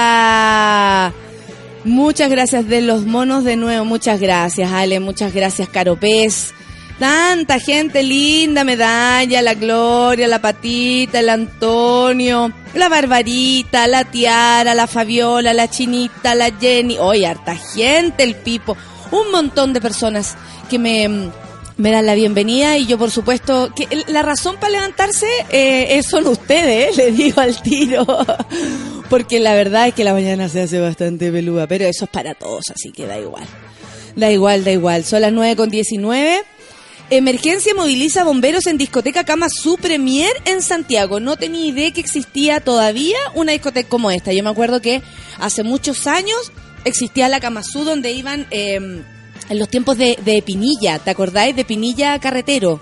Muchas 1.85 2.29
gracias 2.29 2.67
de 2.67 2.81
los 2.81 3.05
monos 3.05 3.45
de 3.45 3.55
nuevo. 3.55 3.85
Muchas 3.85 4.19
gracias, 4.19 4.73
Ale. 4.73 4.99
Muchas 4.99 5.33
gracias, 5.33 5.69
Caro 5.69 6.01
Pez. 6.01 6.56
Tanta 6.99 7.59
gente 7.61 8.03
linda, 8.03 8.65
medalla, 8.65 9.43
la 9.43 9.53
Gloria, 9.53 10.27
la 10.29 10.41
Patita, 10.41 11.21
el 11.21 11.29
Antonio, 11.29 12.51
la 12.75 12.89
Barbarita, 12.89 13.87
la 13.87 14.05
Tiara, 14.05 14.75
la 14.75 14.87
Fabiola, 14.87 15.53
la 15.53 15.69
Chinita, 15.69 16.35
la 16.35 16.51
Jenny. 16.59 16.97
Oye, 16.99 17.27
harta 17.27 17.55
gente, 17.55 18.23
el 18.23 18.35
Pipo. 18.37 18.77
Un 19.11 19.31
montón 19.31 19.75
de 19.75 19.81
personas 19.83 20.37
que 20.71 20.79
me, 20.79 21.31
me 21.77 21.91
dan 21.91 22.07
la 22.07 22.15
bienvenida 22.15 22.79
y 22.79 22.87
yo, 22.87 22.97
por 22.97 23.11
supuesto, 23.11 23.71
que 23.77 23.87
la 24.09 24.23
razón 24.23 24.57
para 24.57 24.73
levantarse 24.73 25.27
eh, 25.51 25.99
es- 25.99 26.07
son 26.07 26.27
ustedes, 26.27 26.97
le 26.97 27.13
digo 27.13 27.43
al 27.43 27.61
tiro. 27.61 28.07
Porque 29.11 29.39
la 29.39 29.53
verdad 29.55 29.89
es 29.89 29.95
que 29.95 30.03
la 30.03 30.15
mañana 30.15 30.49
se 30.49 30.63
hace 30.63 30.81
bastante 30.81 31.31
peluda, 31.31 31.67
pero 31.67 31.85
eso 31.85 32.07
es 32.07 32.11
para 32.11 32.35
todos, 32.35 32.65
así 32.75 32.91
que 32.91 33.07
da 33.07 33.19
igual. 33.19 33.45
Da 34.17 34.31
igual, 34.33 34.65
da 34.65 34.73
igual. 34.73 35.05
Son 35.05 35.21
las 35.21 35.31
9 35.33 35.57
con 35.57 35.69
19. 35.69 36.43
Emergencia 37.09 37.73
moviliza 37.73 38.25
bomberos 38.25 38.67
en 38.67 38.79
discoteca 38.79 39.23
Cama 39.23 39.49
Su 39.49 39.77
Premier 39.77 40.33
en 40.45 40.61
Santiago. 40.61 41.21
No 41.21 41.37
tenía 41.37 41.67
idea 41.67 41.93
que 41.93 42.01
existía 42.01 42.59
todavía 42.59 43.17
una 43.35 43.53
discoteca 43.53 43.89
como 43.89 44.11
esta. 44.11 44.33
Yo 44.33 44.43
me 44.43 44.51
acuerdo 44.51 44.81
que 44.81 45.03
hace 45.39 45.63
muchos 45.63 46.09
años 46.09 46.51
existía 46.85 47.29
la 47.29 47.39
Cama 47.39 47.63
Su 47.63 47.85
donde 47.85 48.11
iban 48.11 48.49
eh, 48.51 48.75
en 49.49 49.59
los 49.59 49.69
tiempos 49.69 49.99
de, 49.99 50.19
de 50.25 50.43
Pinilla. 50.43 50.99
¿Te 50.99 51.11
acordáis? 51.11 51.55
De 51.55 51.65
Pinilla 51.65 52.19
Carretero. 52.19 52.81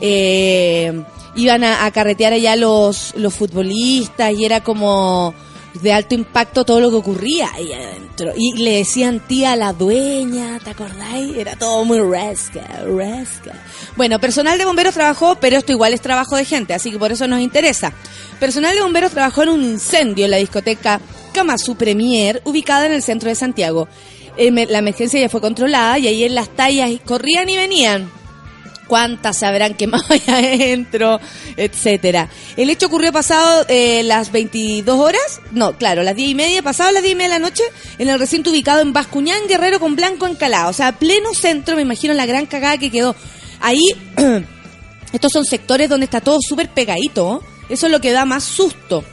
Eh, 0.00 1.04
iban 1.36 1.62
a, 1.62 1.84
a 1.84 1.92
carretear 1.92 2.32
allá 2.32 2.56
los, 2.56 3.14
los 3.14 3.32
futbolistas 3.32 4.32
y 4.36 4.44
era 4.44 4.64
como 4.64 5.32
de 5.74 5.92
alto 5.92 6.14
impacto 6.14 6.64
todo 6.64 6.80
lo 6.80 6.90
que 6.90 6.96
ocurría 6.96 7.50
ahí 7.54 7.72
adentro. 7.72 8.32
Y 8.36 8.54
le 8.54 8.78
decían 8.78 9.20
tía 9.20 9.52
a 9.52 9.56
la 9.56 9.72
dueña, 9.72 10.58
¿te 10.62 10.70
acordáis? 10.70 11.36
Era 11.36 11.56
todo 11.56 11.84
muy 11.84 12.00
resca, 12.00 12.66
resca. 12.84 13.52
Bueno, 13.96 14.18
personal 14.18 14.58
de 14.58 14.64
bomberos 14.64 14.94
trabajó, 14.94 15.36
pero 15.36 15.56
esto 15.56 15.72
igual 15.72 15.92
es 15.94 16.00
trabajo 16.00 16.36
de 16.36 16.44
gente, 16.44 16.74
así 16.74 16.90
que 16.90 16.98
por 16.98 17.12
eso 17.12 17.26
nos 17.26 17.40
interesa. 17.40 17.92
Personal 18.38 18.74
de 18.74 18.82
bomberos 18.82 19.12
trabajó 19.12 19.42
en 19.44 19.50
un 19.50 19.62
incendio 19.62 20.24
en 20.24 20.30
la 20.32 20.38
discoteca 20.38 21.00
Camasu 21.32 21.76
Premier, 21.76 22.42
ubicada 22.44 22.86
en 22.86 22.92
el 22.92 23.02
centro 23.02 23.28
de 23.28 23.34
Santiago. 23.34 23.88
Em, 24.36 24.54
La 24.68 24.78
emergencia 24.78 25.20
ya 25.20 25.28
fue 25.28 25.40
controlada 25.40 25.98
y 25.98 26.06
ahí 26.08 26.24
en 26.24 26.34
las 26.34 26.48
tallas 26.48 26.90
corrían 27.04 27.48
y 27.48 27.56
venían 27.56 28.19
cuántas 28.90 29.36
se 29.36 29.46
habrán 29.46 29.74
quemado 29.74 30.02
ahí 30.08 30.22
adentro, 30.26 31.20
etcétera. 31.56 32.28
El 32.56 32.70
hecho 32.70 32.86
ocurrió 32.86 33.12
pasado 33.12 33.64
eh, 33.68 34.02
las 34.02 34.32
22 34.32 34.98
horas, 34.98 35.40
no, 35.52 35.78
claro, 35.78 36.02
las 36.02 36.16
10 36.16 36.30
y 36.30 36.34
media, 36.34 36.60
pasado 36.60 36.90
las 36.90 37.00
10 37.00 37.12
y 37.12 37.14
media 37.14 37.34
de 37.34 37.38
la 37.38 37.48
noche, 37.48 37.62
en 37.98 38.08
el 38.08 38.18
recinto 38.18 38.50
ubicado 38.50 38.80
en 38.80 38.92
Bascuñán, 38.92 39.46
Guerrero 39.46 39.78
con 39.78 39.94
Blanco 39.94 40.26
Encalado. 40.26 40.70
O 40.70 40.72
sea, 40.72 40.98
pleno 40.98 41.32
centro, 41.34 41.76
me 41.76 41.82
imagino 41.82 42.14
la 42.14 42.26
gran 42.26 42.46
cagada 42.46 42.78
que 42.78 42.90
quedó. 42.90 43.14
Ahí, 43.60 43.78
estos 45.12 45.30
son 45.30 45.44
sectores 45.44 45.88
donde 45.88 46.06
está 46.06 46.20
todo 46.20 46.40
súper 46.40 46.68
pegadito, 46.70 47.40
¿eh? 47.68 47.74
eso 47.74 47.86
es 47.86 47.92
lo 47.92 48.00
que 48.00 48.10
da 48.10 48.24
más 48.24 48.42
susto. 48.42 49.04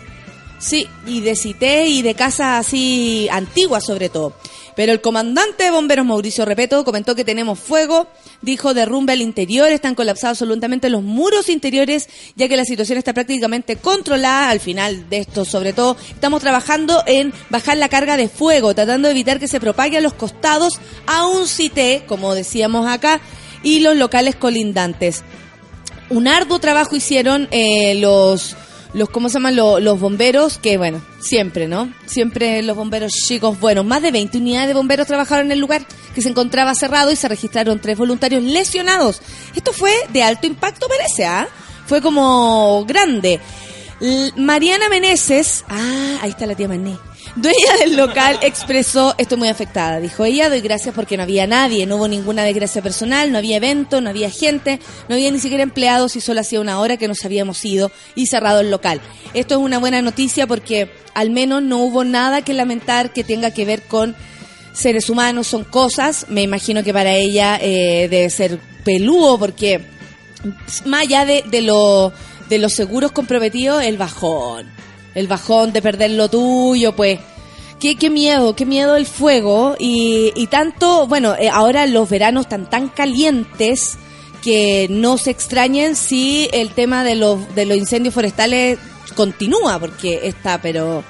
Sí, 0.58 0.88
y 1.06 1.22
de 1.22 1.36
cité 1.36 1.88
y 1.88 2.02
de 2.02 2.16
casas 2.16 2.66
así 2.66 3.30
antiguas 3.32 3.86
sobre 3.86 4.10
todo. 4.10 4.34
Pero 4.78 4.92
el 4.94 5.02
comandante 5.02 5.66
de 5.66 5.72
bomberos 5.72 6.06
Mauricio 6.06 6.46
Repeto 6.46 6.86
comentó 6.86 7.16
que 7.16 7.26
tenemos 7.26 7.60
fuego, 7.60 8.08
dijo 8.44 8.76
derrumbe 8.76 9.14
al 9.14 9.22
interior, 9.22 9.70
están 9.70 9.96
colapsados 9.96 10.38
absolutamente 10.38 10.92
los 10.92 11.02
muros 11.02 11.50
interiores, 11.50 12.08
ya 12.36 12.48
que 12.48 12.56
la 12.56 12.64
situación 12.64 13.00
está 13.00 13.12
prácticamente 13.12 13.76
controlada. 13.76 14.52
Al 14.52 14.60
final 14.60 15.10
de 15.10 15.18
esto, 15.18 15.46
sobre 15.46 15.74
todo, 15.74 15.98
estamos 16.10 16.42
trabajando 16.42 17.04
en 17.08 17.34
bajar 17.50 17.78
la 17.78 17.90
carga 17.90 18.18
de 18.18 18.30
fuego, 18.30 18.76
tratando 18.76 19.08
de 19.08 19.14
evitar 19.14 19.40
que 19.40 19.48
se 19.48 19.60
propague 19.60 19.98
a 19.98 20.02
los 20.02 20.14
costados 20.14 20.80
a 21.08 21.26
un 21.26 21.48
cité, 21.48 22.04
como 22.08 22.36
decíamos 22.36 22.88
acá, 22.88 23.20
y 23.64 23.80
los 23.80 23.98
locales 23.98 24.36
colindantes 24.36 25.24
un 26.10 26.28
arduo 26.28 26.60
trabajo 26.60 26.96
hicieron 26.96 27.48
eh, 27.52 27.96
los 27.96 28.56
los 28.94 29.10
cómo 29.10 29.30
se 29.30 29.36
llaman 29.36 29.56
Lo- 29.56 29.80
los 29.80 30.00
bomberos 30.00 30.58
que 30.58 30.78
bueno 30.78 31.02
siempre 31.20 31.68
no 31.68 31.92
siempre 32.06 32.62
los 32.64 32.76
bomberos 32.78 33.12
chicos 33.12 33.60
buenos 33.60 33.86
más 33.86 34.02
de 34.02 34.12
20 34.12 34.38
unidades 34.38 34.68
de 34.70 34.74
bomberos 34.74 35.08
trabajaron 35.08 35.48
en 35.48 35.52
el 35.54 35.60
lugar 35.60 35.86
que 36.16 36.22
se 36.22 36.30
encontraba 36.30 36.74
cerrado 36.76 37.12
y 37.12 37.16
se 37.16 37.28
registraron 37.28 37.80
tres 37.80 37.96
voluntarios 37.98 38.42
lesionados. 38.42 39.22
Esto 39.56 39.72
fue 39.74 39.92
de 40.14 40.24
alto 40.24 40.48
impacto 40.48 40.88
parece 40.88 41.26
ah 41.26 41.48
fue 41.86 42.02
como 42.02 42.84
grande. 42.86 43.40
Mariana 44.36 44.90
Meneses 44.90 45.64
ah 45.70 46.20
ahí 46.22 46.30
está 46.32 46.46
la 46.46 46.56
tía 46.56 46.68
Mané 46.68 46.98
Dueña 47.40 47.78
del 47.82 47.96
local 47.96 48.40
expresó, 48.42 49.14
estoy 49.20 49.38
muy 49.38 49.48
afectada, 49.48 50.00
dijo 50.00 50.26
ella, 50.26 50.50
doy 50.50 50.60
gracias 50.60 50.96
porque 50.96 51.18
no 51.18 51.24
había 51.24 51.46
nadie, 51.46 51.86
no 51.86 51.98
hubo 51.98 52.08
ninguna 52.08 52.42
desgracia 52.42 52.82
personal, 52.82 53.32
no 53.32 53.38
había 53.38 53.58
evento, 53.58 54.02
no 54.02 54.10
había 54.10 54.32
gente, 54.32 54.80
no 55.08 55.14
había 55.14 55.30
ni 55.30 55.38
siquiera 55.38 55.62
empleados 55.62 56.16
y 56.16 56.22
solo 56.22 56.42
hacía 56.42 56.60
una 56.60 56.80
hora 56.80 56.98
que 56.98 57.08
nos 57.08 57.24
habíamos 57.26 57.64
ido 57.64 57.92
y 58.16 58.26
cerrado 58.26 58.62
el 58.62 58.72
local. 58.72 59.02
Esto 59.36 59.54
es 59.54 59.62
una 59.62 59.78
buena 59.78 60.02
noticia 60.02 60.48
porque 60.48 60.92
al 61.14 61.30
menos 61.30 61.62
no 61.62 61.78
hubo 61.78 62.04
nada 62.04 62.42
que 62.42 62.56
lamentar 62.56 63.14
que 63.14 63.24
tenga 63.24 63.52
que 63.52 63.66
ver 63.66 63.84
con 63.84 64.16
seres 64.74 65.08
humanos, 65.08 65.46
son 65.46 65.64
cosas, 65.64 66.26
me 66.30 66.42
imagino 66.42 66.84
que 66.84 66.92
para 66.92 67.14
ella 67.14 67.60
eh, 67.62 68.08
debe 68.10 68.32
ser 68.32 68.58
peludo 68.84 69.38
porque 69.38 69.82
más 70.86 71.02
allá 71.02 71.24
de, 71.24 71.44
de, 71.52 71.62
lo, 71.62 72.12
de 72.50 72.58
los 72.58 72.74
seguros 72.74 73.12
comprometidos, 73.12 73.84
el 73.84 73.98
bajón. 73.98 74.76
El 75.18 75.28
bajón 75.28 75.74
de 75.74 75.82
perder 75.82 76.12
lo 76.12 76.30
tuyo, 76.30 76.96
pues. 76.96 77.20
Qué, 77.80 77.96
qué 77.96 78.12
miedo, 78.12 78.56
qué 78.56 78.68
miedo 78.68 78.96
el 78.96 79.08
fuego. 79.08 79.76
Y, 79.80 80.32
y 80.36 80.46
tanto, 80.46 81.08
bueno, 81.08 81.34
eh, 81.34 81.50
ahora 81.52 81.88
los 81.88 82.08
veranos 82.08 82.46
están 82.46 82.70
tan 82.70 82.90
calientes 82.90 83.98
que 84.44 84.86
no 84.92 85.18
se 85.18 85.32
extrañen 85.32 85.96
si 85.96 86.48
el 86.54 86.70
tema 86.70 87.04
de 87.04 87.16
los, 87.16 87.56
de 87.56 87.66
los 87.66 87.78
incendios 87.78 88.14
forestales 88.14 88.78
continúa, 89.16 89.80
porque 89.80 90.20
está, 90.28 90.62
pero 90.62 91.04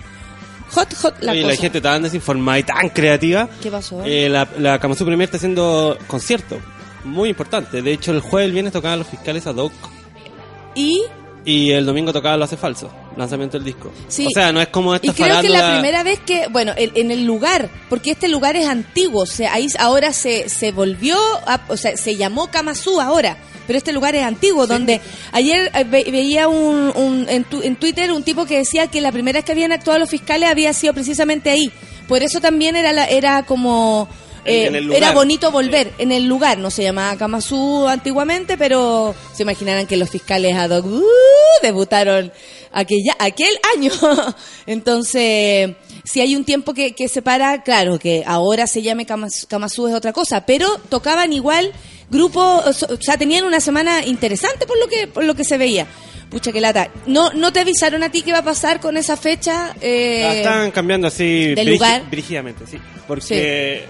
hot, 0.71 0.93
hot 0.95 1.15
la 1.19 1.33
Oye, 1.33 1.41
cosa. 1.41 1.53
la 1.55 1.61
gente 1.61 1.81
tan 1.81 2.03
desinformada 2.03 2.59
y 2.59 2.63
tan 2.63 2.87
creativa. 2.87 3.49
¿Qué 3.61 3.69
pasó? 3.69 4.03
Eh, 4.05 4.29
la 4.29 4.47
la 4.57 4.79
Premier 4.79 5.23
está 5.23 5.35
haciendo 5.35 5.97
concierto. 6.07 6.59
Muy 7.03 7.27
importante. 7.27 7.81
De 7.81 7.91
hecho, 7.91 8.13
el 8.13 8.21
jueves, 8.21 8.47
el 8.47 8.53
viernes 8.53 8.71
tocaban 8.71 8.99
los 8.99 9.09
fiscales 9.09 9.45
ad 9.47 9.57
hoc. 9.57 9.73
Y 10.75 11.01
Y 11.43 11.71
el 11.71 11.85
domingo 11.85 12.13
tocaba 12.13 12.37
Lo 12.37 12.45
Hace 12.45 12.55
Falso. 12.55 12.89
Lanzamiento 13.17 13.57
del 13.57 13.65
disco. 13.65 13.91
Sí. 14.07 14.27
O 14.27 14.29
sea, 14.29 14.51
no 14.51 14.61
es 14.61 14.67
como 14.67 14.93
esta 14.93 15.07
Y 15.07 15.09
creo 15.11 15.41
que 15.41 15.49
la 15.49 15.71
primera 15.73 16.03
vez 16.03 16.19
que, 16.19 16.47
bueno, 16.49 16.73
el- 16.77 16.91
en 16.95 17.09
el 17.11 17.25
lugar, 17.25 17.69
porque 17.89 18.11
este 18.11 18.27
lugar 18.27 18.55
es 18.55 18.67
antiguo, 18.67 19.23
o 19.23 19.25
sea, 19.25 19.53
ahí 19.53 19.67
ahora 19.79 20.13
se, 20.13 20.47
se 20.49 20.71
volvió, 20.71 21.17
a- 21.47 21.61
o 21.67 21.77
sea, 21.77 21.97
se 21.97 22.15
llamó 22.15 22.51
Kamazú 22.51 23.01
ahora, 23.01 23.37
pero 23.65 23.77
este 23.77 23.91
lugar 23.91 24.15
es 24.15 24.23
antiguo, 24.23 24.67
donde 24.67 25.01
ayer 25.31 25.71
eh, 25.73 25.83
ve- 25.83 26.05
veía 26.11 26.47
un, 26.47 26.93
un- 26.95 27.25
en, 27.27 27.43
tu- 27.43 27.63
en 27.63 27.75
Twitter 27.75 28.11
un 28.11 28.23
tipo 28.23 28.45
que 28.45 28.57
decía 28.59 28.87
que 28.87 29.01
la 29.01 29.11
primera 29.11 29.39
vez 29.39 29.45
que 29.45 29.51
habían 29.51 29.71
actuado 29.71 29.99
los 29.99 30.09
fiscales 30.09 30.49
había 30.49 30.71
sido 30.73 30.93
precisamente 30.93 31.49
ahí. 31.49 31.71
Por 32.07 32.21
eso 32.23 32.39
también 32.39 32.75
era, 32.77 32.93
la, 32.93 33.05
era 33.05 33.43
como... 33.43 34.07
eh, 34.45 34.71
era 34.95 35.11
bonito 35.11 35.51
volver 35.51 35.91
en 35.97 36.13
el 36.13 36.23
lugar, 36.25 36.57
no 36.57 36.69
se 36.71 36.81
llamaba 36.83 37.17
Kamazú 37.17 37.85
antiguamente, 37.87 38.57
pero 38.57 39.13
se 39.33 39.43
imaginarán 39.43 39.87
que 39.87 39.97
los 39.97 40.09
fiscales 40.09 40.55
ad 40.55 40.69
hoc 40.71 40.85
¡uh! 40.85 41.03
debutaron 41.61 42.31
aquella, 42.71 43.15
aquel 43.19 43.53
año. 43.75 43.91
Entonces, 44.67 45.71
si 46.03 46.21
hay 46.21 46.35
un 46.35 46.43
tiempo 46.45 46.73
que, 46.73 46.93
que 46.93 47.07
separa, 47.07 47.63
claro, 47.63 47.97
que 47.99 48.23
ahora 48.25 48.67
se 48.67 48.81
llame 48.81 49.05
Kamas- 49.05 49.45
Kamazú 49.47 49.87
es 49.87 49.93
otra 49.95 50.13
cosa, 50.13 50.45
pero 50.45 50.67
tocaban 50.89 51.33
igual 51.33 51.71
grupos, 52.09 52.83
o 52.83 52.97
sea, 53.01 53.17
tenían 53.17 53.43
una 53.43 53.59
semana 53.59 54.05
interesante 54.05 54.65
por 54.65 54.79
lo 54.79 54.87
que, 54.87 55.07
por 55.07 55.23
lo 55.23 55.35
que 55.35 55.43
se 55.43 55.57
veía. 55.57 55.87
Pucha 56.29 56.51
que 56.51 56.59
lata. 56.59 56.89
¿No, 57.05 57.31
¿No 57.33 57.53
te 57.53 57.61
avisaron 57.61 58.03
a 58.03 58.11
ti 58.11 58.21
qué 58.21 58.33
va 58.33 58.39
a 58.39 58.43
pasar 58.43 58.81
con 58.81 58.97
esa 58.97 59.15
fecha? 59.15 59.73
Eh, 59.79 60.21
La 60.23 60.33
están 60.35 60.71
cambiando 60.71 61.07
así 61.07 61.53
¿Del 61.55 61.67
brigi- 61.67 61.71
lugar? 61.71 62.03
brígidamente, 62.11 62.65
sí. 62.67 62.77
Porque 63.07 63.85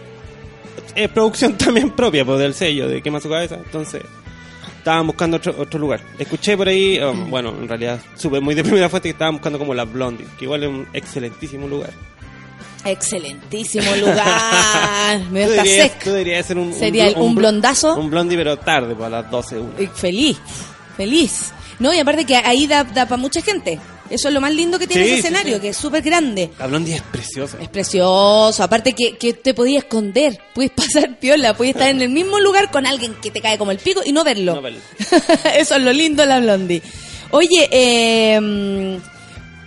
es 0.95 1.09
producción 1.09 1.57
también 1.57 1.91
propia 1.95 2.23
pues, 2.25 2.37
del 2.39 2.53
sello 2.53 2.87
de 2.87 3.01
Quema 3.01 3.19
su 3.19 3.27
cabeza. 3.29 3.55
Entonces, 3.55 4.03
estaban 4.87 5.05
buscando 5.07 5.37
otro, 5.37 5.53
otro 5.59 5.79
lugar. 5.79 5.99
Escuché 6.17 6.55
por 6.55 6.67
ahí, 6.69 6.97
um, 6.99 7.29
bueno, 7.29 7.49
en 7.49 7.67
realidad 7.67 7.99
supe 8.15 8.39
muy 8.39 8.55
de 8.55 8.63
primera 8.63 8.87
fuente 8.89 9.09
que 9.09 9.13
estaban 9.13 9.35
buscando 9.35 9.59
como 9.59 9.73
la 9.73 9.83
Blondie, 9.83 10.25
que 10.39 10.45
igual 10.45 10.63
es 10.63 10.69
un 10.69 10.87
excelentísimo 10.93 11.67
lugar. 11.67 11.91
Excelentísimo 12.85 13.93
lugar. 13.97 15.19
Me 15.31 15.45
Tú 15.45 15.51
deberías, 15.51 15.91
sec. 15.91 16.03
tú 16.03 16.09
deberías 16.11 16.45
ser 16.45 16.57
un, 16.57 16.73
Sería 16.73 17.07
un 17.17 17.33
blo- 17.33 17.39
blondazo. 17.39 17.95
Un 17.97 18.09
blondie, 18.09 18.37
pero 18.37 18.57
tarde, 18.57 18.95
pues, 18.95 19.07
a 19.07 19.09
las 19.09 19.29
12. 19.29 19.59
una. 19.59 19.73
Feliz, 19.93 20.37
feliz. 20.95 21.51
No, 21.79 21.93
y 21.93 21.99
aparte 21.99 22.25
que 22.25 22.35
ahí 22.37 22.65
da, 22.65 22.83
da 22.85 23.05
para 23.05 23.17
mucha 23.21 23.41
gente. 23.41 23.79
Eso 24.09 24.27
es 24.27 24.33
lo 24.33 24.41
más 24.41 24.53
lindo 24.53 24.77
que 24.79 24.87
tiene 24.87 25.03
Sí, 25.03 25.09
ese 25.11 25.21
sí, 25.21 25.27
escenario, 25.27 25.55
sí. 25.55 25.61
que 25.61 25.69
es 25.69 25.77
súper 25.77 26.01
grande. 26.01 26.49
La 26.59 26.67
blondie 26.67 26.95
es 26.95 27.01
preciosa. 27.01 27.57
Es 27.61 27.69
precioso. 27.69 28.63
Aparte 28.63 28.93
que, 28.93 29.17
que 29.17 29.33
te 29.33 29.53
podías 29.53 29.83
esconder. 29.83 30.39
Puedes 30.53 30.71
pasar 30.71 31.19
piola. 31.19 31.55
Puedes 31.55 31.75
estar 31.75 31.89
en 31.89 32.01
el 32.01 32.09
mismo 32.09 32.39
lugar 32.39 32.71
con 32.71 32.85
alguien 32.85 33.13
que 33.15 33.31
te 33.31 33.41
cae 33.41 33.57
como 33.57 33.71
el 33.71 33.79
pico 33.79 34.01
y 34.05 34.11
no 34.11 34.23
verlo. 34.23 34.55
No 34.55 34.61
verlo. 34.61 34.79
Eso 35.57 35.75
es 35.75 35.81
lo 35.81 35.93
lindo 35.93 36.23
de 36.23 36.29
la 36.29 36.39
Blondie. 36.39 36.81
Oye, 37.31 37.67
eh, 37.71 38.99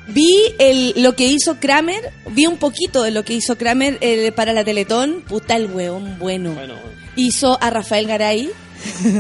vi 0.09 0.35
el, 0.59 0.95
lo 1.03 1.15
que 1.15 1.27
hizo 1.27 1.59
Kramer. 1.61 2.13
Vi 2.31 2.47
un 2.47 2.57
poquito 2.57 3.03
de 3.03 3.11
lo 3.11 3.25
que 3.25 3.35
hizo 3.35 3.57
Kramer 3.57 3.99
eh, 4.01 4.33
para 4.33 4.53
la 4.53 4.65
Teletón. 4.65 5.23
Puta 5.23 5.57
el 5.57 5.67
hueón. 5.71 6.19
Bueno, 6.19 6.53
bueno. 6.55 6.75
Hizo 7.17 7.59
a 7.61 7.71
Rafael 7.71 8.07
Garay. 8.07 8.51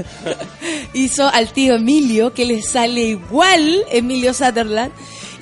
hizo 0.94 1.28
al 1.28 1.52
tío 1.52 1.75
Emilio, 1.76 2.32
que 2.32 2.47
le 2.47 2.62
sale 2.62 3.02
igual, 3.02 3.85
Emilio 3.90 4.32
Sutherland. 4.35 4.92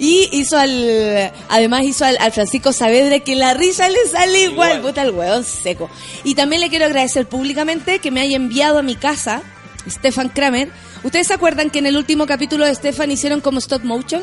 Y 0.00 0.28
hizo 0.32 0.56
al, 0.56 1.32
además 1.48 1.82
hizo 1.82 2.04
al, 2.04 2.16
al 2.20 2.30
Francisco 2.32 2.72
Saavedra 2.72 3.18
que 3.20 3.34
la 3.34 3.54
risa 3.54 3.88
le 3.88 3.98
sale 4.10 4.42
igual, 4.44 4.76
Igual. 4.78 4.80
puta 4.82 5.02
el 5.02 5.10
hueón 5.10 5.44
seco. 5.44 5.90
Y 6.24 6.34
también 6.36 6.60
le 6.60 6.68
quiero 6.68 6.84
agradecer 6.84 7.26
públicamente 7.28 7.98
que 7.98 8.10
me 8.12 8.20
haya 8.20 8.36
enviado 8.36 8.78
a 8.78 8.82
mi 8.82 8.94
casa, 8.94 9.42
Stefan 9.88 10.28
Kramer. 10.28 10.70
¿Ustedes 11.02 11.26
se 11.28 11.34
acuerdan 11.34 11.70
que 11.70 11.80
en 11.80 11.86
el 11.86 11.96
último 11.96 12.26
capítulo 12.26 12.64
de 12.64 12.74
Stefan 12.74 13.10
hicieron 13.10 13.40
como 13.40 13.58
stop 13.58 13.82
motion? 13.82 14.22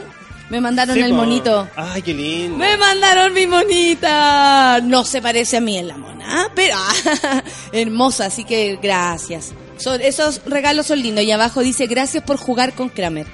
Me 0.50 0.62
mandaron 0.62 0.96
Sí, 0.96 1.02
el 1.02 1.14
monito. 1.14 1.68
Ay, 1.76 2.02
qué 2.02 2.14
lindo. 2.14 2.58
Me 2.58 2.78
mandaron 2.78 3.34
mi 3.34 3.48
monita. 3.48 4.80
No 4.84 5.04
se 5.04 5.22
parece 5.22 5.58
a 5.58 5.62
mí 5.62 5.78
en 5.78 5.88
la 5.88 5.98
mona, 5.98 6.50
pero 6.54 6.78
hermosa, 7.72 8.28
así 8.28 8.44
que 8.44 8.78
gracias. 8.82 9.54
Son, 9.78 10.00
esos 10.02 10.42
regalos 10.46 10.86
son 10.86 11.02
lindos. 11.02 11.24
Y 11.24 11.32
abajo 11.32 11.62
dice, 11.62 11.88
gracias 11.88 12.24
por 12.24 12.38
jugar 12.38 12.74
con 12.74 12.90
Kramer. 12.90 13.26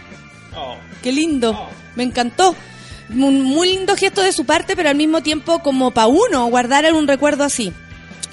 Oh. 0.56 0.75
Qué 1.03 1.12
lindo. 1.12 1.70
Me 1.96 2.03
encantó. 2.03 2.56
Un 3.10 3.41
muy 3.41 3.74
lindo 3.75 3.98
gesto 3.98 4.22
de 4.22 4.32
su 4.32 4.46
parte, 4.46 4.75
pero 4.77 4.89
al 4.89 4.96
mismo 4.96 5.22
tiempo 5.22 5.60
como 5.60 5.91
para 5.91 6.08
uno 6.08 6.46
guardar 6.46 6.91
un 6.94 7.08
recuerdo 7.08 7.44
así. 7.44 7.74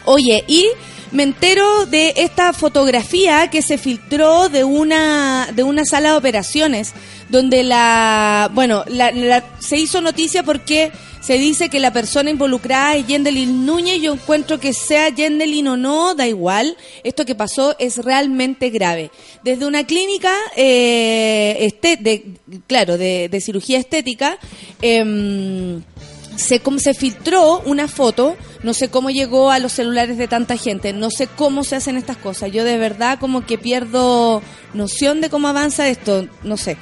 Oye, 0.05 0.45
y 0.47 0.67
me 1.13 1.23
entero 1.23 1.87
de 1.87 2.15
esta 2.17 2.53
fotografía 2.53 3.49
que 3.51 3.63
se 3.63 3.79
filtró 3.79 4.49
de 4.49 4.65
una 4.65 5.49
de 5.55 5.63
una 5.63 5.85
sala 5.85 6.11
de 6.13 6.17
operaciones 6.19 6.93
donde 7.29 7.63
la 7.65 8.51
bueno 8.53 8.85
la- 8.89 9.13
se 9.59 9.77
hizo 9.79 10.01
noticia 10.01 10.43
porque 10.43 10.93
se 11.21 11.37
dice 11.37 11.69
que 11.69 11.81
la 11.81 11.93
persona 11.93 12.31
involucrada 12.31 12.95
es 12.97 13.07
Yendelin 13.07 13.67
Núñez. 13.67 14.01
Yo 14.01 14.15
encuentro 14.15 14.59
que 14.61 14.73
sea 14.73 15.09
Yendelin 15.11 15.69
o 15.69 15.77
no, 15.77 16.15
da 16.15 16.27
igual. 16.27 16.77
Esto 17.05 17.27
que 17.27 17.35
pasó 17.35 17.75
es 17.79 17.99
realmente 17.99 18.71
grave. 18.71 19.11
Desde 19.45 19.67
una 19.67 19.85
clínica, 19.85 20.33
eh, 20.57 21.57
este- 21.61 21.97
de, 21.97 22.25
claro, 22.67 22.97
de, 22.97 23.29
de 23.29 23.41
cirugía 23.43 23.79
estética, 23.79 24.39
em, 24.81 25.83
se, 26.39 26.63
se 26.79 26.95
filtró 26.95 27.61
una 27.61 27.89
foto, 27.89 28.37
no 28.63 28.73
sé 28.73 28.89
cómo 28.89 29.11
llegó 29.11 29.51
a 29.51 29.59
los 29.59 29.73
celulares 29.73 30.17
de 30.19 30.29
tanta 30.29 30.57
gente, 30.57 30.93
no 30.93 31.11
sé 31.11 31.27
cómo 31.27 31.65
se 31.65 31.77
hacen 31.77 31.97
estas 31.97 32.17
cosas. 32.17 32.53
Yo 32.53 32.65
de 32.65 32.79
verdad 32.79 33.19
como 33.19 33.45
que 33.45 33.59
pierdo 33.59 34.41
noción 34.73 35.21
de 35.21 35.31
cómo 35.31 35.49
avanza 35.49 35.89
esto, 35.89 36.29
no 36.45 36.57
sé. 36.57 36.77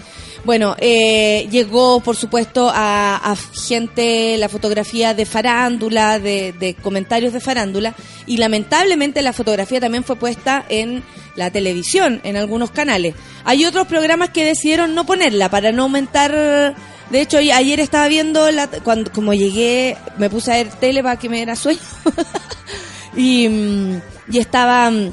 Bueno, 0.44 0.76
eh, 0.78 1.48
llegó 1.50 2.00
por 2.00 2.16
supuesto 2.16 2.70
a, 2.72 3.16
a 3.16 3.34
gente 3.34 4.36
la 4.36 4.48
fotografía 4.48 5.14
de 5.14 5.24
farándula, 5.24 6.18
de, 6.20 6.52
de 6.52 6.74
comentarios 6.74 7.32
de 7.32 7.40
farándula, 7.40 7.94
y 8.26 8.36
lamentablemente 8.36 9.22
la 9.22 9.32
fotografía 9.32 9.80
también 9.80 10.04
fue 10.04 10.16
puesta 10.16 10.64
en 10.68 11.02
la 11.34 11.50
televisión, 11.50 12.20
en 12.24 12.36
algunos 12.36 12.70
canales. 12.70 13.14
Hay 13.44 13.64
otros 13.64 13.86
programas 13.86 14.30
que 14.30 14.44
decidieron 14.44 14.94
no 14.94 15.06
ponerla 15.06 15.48
para 15.48 15.72
no 15.72 15.84
aumentar 15.84 16.76
de 17.10 17.20
hecho, 17.20 17.38
ayer 17.38 17.80
estaba 17.80 18.08
viendo, 18.08 18.50
la, 18.50 18.66
cuando 18.68 19.12
como 19.12 19.32
llegué, 19.32 19.96
me 20.18 20.28
puse 20.28 20.52
a 20.52 20.56
ver 20.56 20.70
tele 20.70 21.02
para 21.02 21.18
que 21.18 21.28
me 21.28 21.36
diera 21.36 21.54
sueño. 21.54 21.80
y, 23.16 23.48
mm, 23.48 24.00
y 24.32 24.38
estaba, 24.38 24.90
mm, 24.90 25.12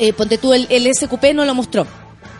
eh, 0.00 0.12
ponte 0.12 0.38
tú, 0.38 0.52
el, 0.52 0.66
el 0.68 0.92
SQP 0.92 1.34
no 1.34 1.44
lo 1.44 1.54
mostró. 1.54 1.86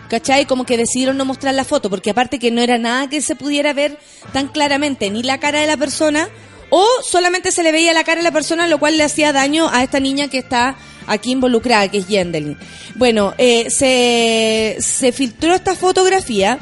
¿Cachai? 0.09 0.45
Como 0.45 0.65
que 0.65 0.75
decidieron 0.75 1.17
no 1.17 1.25
mostrar 1.25 1.53
la 1.53 1.63
foto, 1.63 1.89
porque 1.89 2.09
aparte 2.09 2.39
que 2.39 2.49
no 2.49 2.61
era 2.61 2.77
nada 2.79 3.07
que 3.09 3.21
se 3.21 3.35
pudiera 3.35 3.73
ver 3.73 3.99
tan 4.33 4.47
claramente, 4.47 5.09
ni 5.11 5.21
la 5.21 5.39
cara 5.39 5.61
de 5.61 5.67
la 5.67 5.77
persona, 5.77 6.27
o 6.71 6.85
solamente 7.03 7.51
se 7.51 7.63
le 7.63 7.71
veía 7.71 7.93
la 7.93 8.03
cara 8.03 8.17
de 8.17 8.23
la 8.23 8.31
persona, 8.31 8.67
lo 8.67 8.79
cual 8.79 8.97
le 8.97 9.03
hacía 9.03 9.31
daño 9.31 9.69
a 9.71 9.83
esta 9.83 9.99
niña 9.99 10.27
que 10.27 10.39
está 10.39 10.75
aquí 11.07 11.31
involucrada, 11.31 11.89
que 11.89 11.99
es 11.99 12.07
Yendelin. 12.07 12.57
Bueno, 12.95 13.33
eh, 13.37 13.69
se, 13.69 14.77
se 14.79 15.11
filtró 15.11 15.53
esta 15.53 15.75
fotografía 15.75 16.59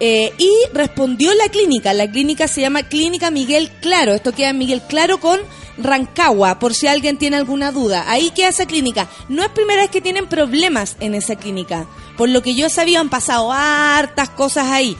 eh, 0.00 0.32
y 0.38 0.52
respondió 0.72 1.32
la 1.34 1.48
clínica. 1.48 1.92
La 1.92 2.10
clínica 2.10 2.48
se 2.48 2.60
llama 2.60 2.82
Clínica 2.84 3.30
Miguel 3.30 3.70
Claro. 3.80 4.12
Esto 4.12 4.32
queda 4.32 4.50
en 4.50 4.58
Miguel 4.58 4.82
Claro 4.82 5.18
con 5.18 5.40
Rancagua, 5.78 6.58
por 6.58 6.74
si 6.74 6.86
alguien 6.86 7.18
tiene 7.18 7.36
alguna 7.36 7.72
duda. 7.72 8.04
Ahí 8.08 8.30
queda 8.30 8.48
esa 8.48 8.66
clínica. 8.66 9.08
No 9.28 9.42
es 9.42 9.48
primera 9.50 9.82
vez 9.82 9.90
que 9.90 10.00
tienen 10.00 10.26
problemas 10.26 10.96
en 11.00 11.14
esa 11.14 11.36
clínica. 11.36 11.86
Por 12.16 12.28
lo 12.28 12.42
que 12.42 12.54
yo 12.54 12.68
sabía, 12.68 13.00
han 13.00 13.10
pasado 13.10 13.52
hartas 13.52 14.30
cosas 14.30 14.66
ahí. 14.70 14.96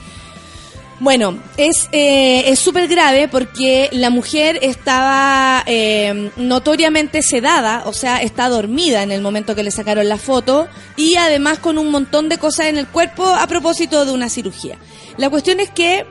Bueno, 1.01 1.37
es 1.57 1.89
eh, 1.91 2.43
es 2.47 2.57
súper 2.59 2.87
grave 2.87 3.27
porque 3.27 3.89
la 3.91 4.09
mujer 4.09 4.59
estaba 4.61 5.61
eh, 5.65 6.31
notoriamente 6.37 7.21
sedada, 7.21 7.83
o 7.85 7.91
sea, 7.91 8.21
está 8.21 8.47
dormida 8.47 9.03
en 9.03 9.11
el 9.11 9.21
momento 9.21 9.55
que 9.55 9.63
le 9.63 9.71
sacaron 9.71 10.07
la 10.07 10.17
foto 10.17 10.69
y 10.95 11.15
además 11.17 11.59
con 11.59 11.77
un 11.77 11.91
montón 11.91 12.29
de 12.29 12.37
cosas 12.37 12.67
en 12.67 12.77
el 12.77 12.87
cuerpo 12.87 13.25
a 13.25 13.45
propósito 13.45 14.05
de 14.05 14.13
una 14.13 14.29
cirugía. 14.29 14.77
La 15.17 15.29
cuestión 15.29 15.59
es 15.59 15.69
que 15.69 16.05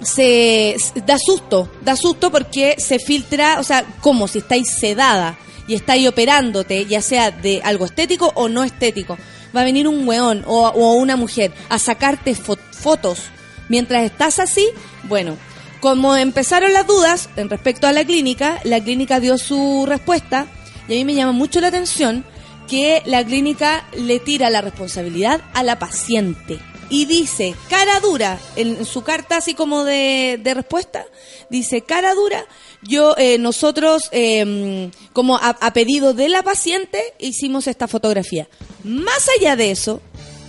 se 0.00 0.74
da 1.06 1.18
susto, 1.18 1.70
da 1.82 1.94
susto 1.94 2.30
porque 2.30 2.76
se 2.78 2.98
filtra, 2.98 3.60
o 3.60 3.62
sea, 3.62 3.84
como 4.00 4.26
si 4.26 4.38
estáis 4.38 4.70
sedada 4.70 5.36
y 5.68 5.74
estáis 5.74 6.08
operándote, 6.08 6.86
ya 6.86 7.02
sea 7.02 7.30
de 7.30 7.60
algo 7.62 7.84
estético 7.84 8.32
o 8.34 8.48
no 8.48 8.64
estético. 8.64 9.18
Va 9.56 9.60
a 9.60 9.64
venir 9.64 9.86
un 9.86 10.08
weón 10.08 10.44
o, 10.46 10.70
una 10.94 11.16
mujer 11.16 11.52
a 11.68 11.78
sacarte 11.78 12.34
fo- 12.34 12.58
fotos 12.72 13.20
mientras 13.68 14.04
estás 14.04 14.38
así. 14.38 14.66
Bueno, 15.04 15.36
como 15.80 16.16
empezaron 16.16 16.72
las 16.72 16.86
dudas 16.86 17.28
en 17.36 17.50
respecto 17.50 17.86
a 17.86 17.92
la 17.92 18.04
clínica, 18.04 18.60
la 18.64 18.82
clínica 18.82 19.20
dio 19.20 19.36
su 19.38 19.84
respuesta 19.86 20.46
y 20.88 20.94
a 20.94 20.96
mí 20.96 21.04
me 21.04 21.14
llama 21.14 21.32
mucho 21.32 21.60
la 21.60 21.68
atención 21.68 22.24
que 22.68 23.02
la 23.04 23.24
clínica 23.24 23.86
le 23.96 24.18
tira 24.18 24.50
la 24.50 24.62
responsabilidad 24.62 25.42
a 25.52 25.62
la 25.62 25.78
paciente 25.78 26.58
y 26.90 27.06
dice, 27.06 27.54
cara 27.68 28.00
dura, 28.00 28.38
en 28.56 28.84
su 28.84 29.02
carta 29.02 29.38
así 29.38 29.54
como 29.54 29.84
de, 29.84 30.38
de 30.42 30.54
respuesta, 30.54 31.04
dice, 31.50 31.82
cara 31.82 32.14
dura, 32.14 32.46
yo, 32.82 33.14
eh, 33.16 33.38
nosotros, 33.38 34.08
eh, 34.12 34.90
como 35.12 35.36
a 35.36 35.72
pedido 35.72 36.14
de 36.14 36.28
la 36.28 36.42
paciente, 36.42 37.02
hicimos 37.18 37.66
esta 37.66 37.88
fotografía. 37.88 38.48
Más 38.84 39.28
allá 39.38 39.56
de 39.56 39.70
eso, 39.70 40.00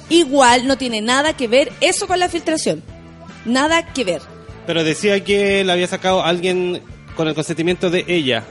igual 0.10 0.68
no 0.68 0.78
tiene 0.78 1.02
nada 1.02 1.36
que 1.36 1.48
ver 1.48 1.72
eso 1.82 2.08
con 2.08 2.20
la 2.20 2.30
filtración. 2.30 2.95
Nada 3.46 3.94
que 3.94 4.04
ver. 4.04 4.22
Pero 4.68 4.84
decía 4.84 5.24
que 5.24 5.64
la 5.64 5.74
había 5.74 5.88
sacado 5.88 6.24
alguien 6.24 6.82
con 7.16 7.28
el 7.28 7.36
consentimiento 7.36 7.90
de 7.90 8.04
ella. 8.08 8.44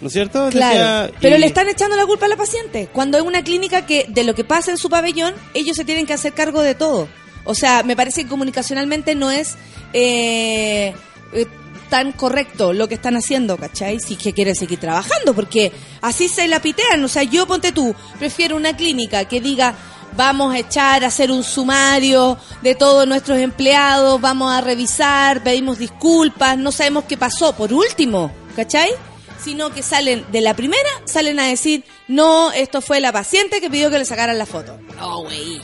¿No 0.00 0.08
es 0.08 0.12
cierto? 0.14 0.48
Claro. 0.50 1.06
Decía- 1.06 1.18
Pero 1.20 1.36
y- 1.36 1.38
le 1.40 1.46
están 1.46 1.68
echando 1.68 1.96
la 1.96 2.06
culpa 2.06 2.26
a 2.26 2.28
la 2.28 2.36
paciente. 2.36 2.88
Cuando 2.92 3.18
es 3.18 3.24
una 3.24 3.44
clínica 3.44 3.86
que 3.86 4.06
de 4.08 4.24
lo 4.24 4.34
que 4.34 4.42
pasa 4.44 4.70
en 4.72 4.76
su 4.78 4.88
pabellón, 4.90 5.34
ellos 5.54 5.76
se 5.76 5.84
tienen 5.84 6.06
que 6.06 6.12
hacer 6.14 6.32
cargo 6.32 6.60
de 6.62 6.74
todo. 6.74 7.08
O 7.44 7.54
sea, 7.54 7.82
me 7.84 7.94
parece 7.94 8.22
que 8.24 8.28
comunicacionalmente 8.28 9.14
no 9.14 9.30
es 9.30 9.54
eh, 9.92 10.94
eh, 11.34 11.46
tan 11.90 12.12
correcto 12.12 12.72
lo 12.72 12.88
que 12.88 12.94
están 12.94 13.16
haciendo, 13.16 13.56
¿cachai? 13.58 14.00
Si 14.00 14.16
que 14.16 14.32
quieren 14.32 14.54
seguir 14.56 14.80
trabajando, 14.80 15.34
porque 15.34 15.70
así 16.00 16.28
se 16.28 16.48
la 16.48 16.60
pitean. 16.60 17.04
O 17.04 17.08
sea, 17.08 17.22
yo 17.22 17.46
ponte 17.46 17.70
tú, 17.72 17.94
prefiero 18.18 18.56
una 18.56 18.74
clínica 18.76 19.26
que 19.26 19.40
diga 19.40 19.74
vamos 20.16 20.54
a 20.54 20.58
echar, 20.58 21.04
a 21.04 21.08
hacer 21.08 21.30
un 21.30 21.42
sumario 21.44 22.38
de 22.62 22.74
todos 22.74 23.06
nuestros 23.06 23.38
empleados, 23.38 24.20
vamos 24.20 24.52
a 24.52 24.60
revisar, 24.60 25.42
pedimos 25.42 25.78
disculpas, 25.78 26.56
no 26.58 26.72
sabemos 26.72 27.04
qué 27.04 27.16
pasó, 27.16 27.54
por 27.54 27.72
último, 27.72 28.32
¿cachai? 28.56 28.90
Sino 29.42 29.70
que 29.70 29.82
salen 29.82 30.24
de 30.30 30.40
la 30.40 30.54
primera, 30.54 30.88
salen 31.04 31.40
a 31.40 31.46
decir, 31.46 31.84
no, 32.08 32.52
esto 32.52 32.80
fue 32.80 33.00
la 33.00 33.12
paciente 33.12 33.60
que 33.60 33.68
pidió 33.70 33.90
que 33.90 33.98
le 33.98 34.04
sacaran 34.04 34.38
la 34.38 34.46
foto. 34.46 34.78
No, 34.98 35.22
güey. 35.22 35.60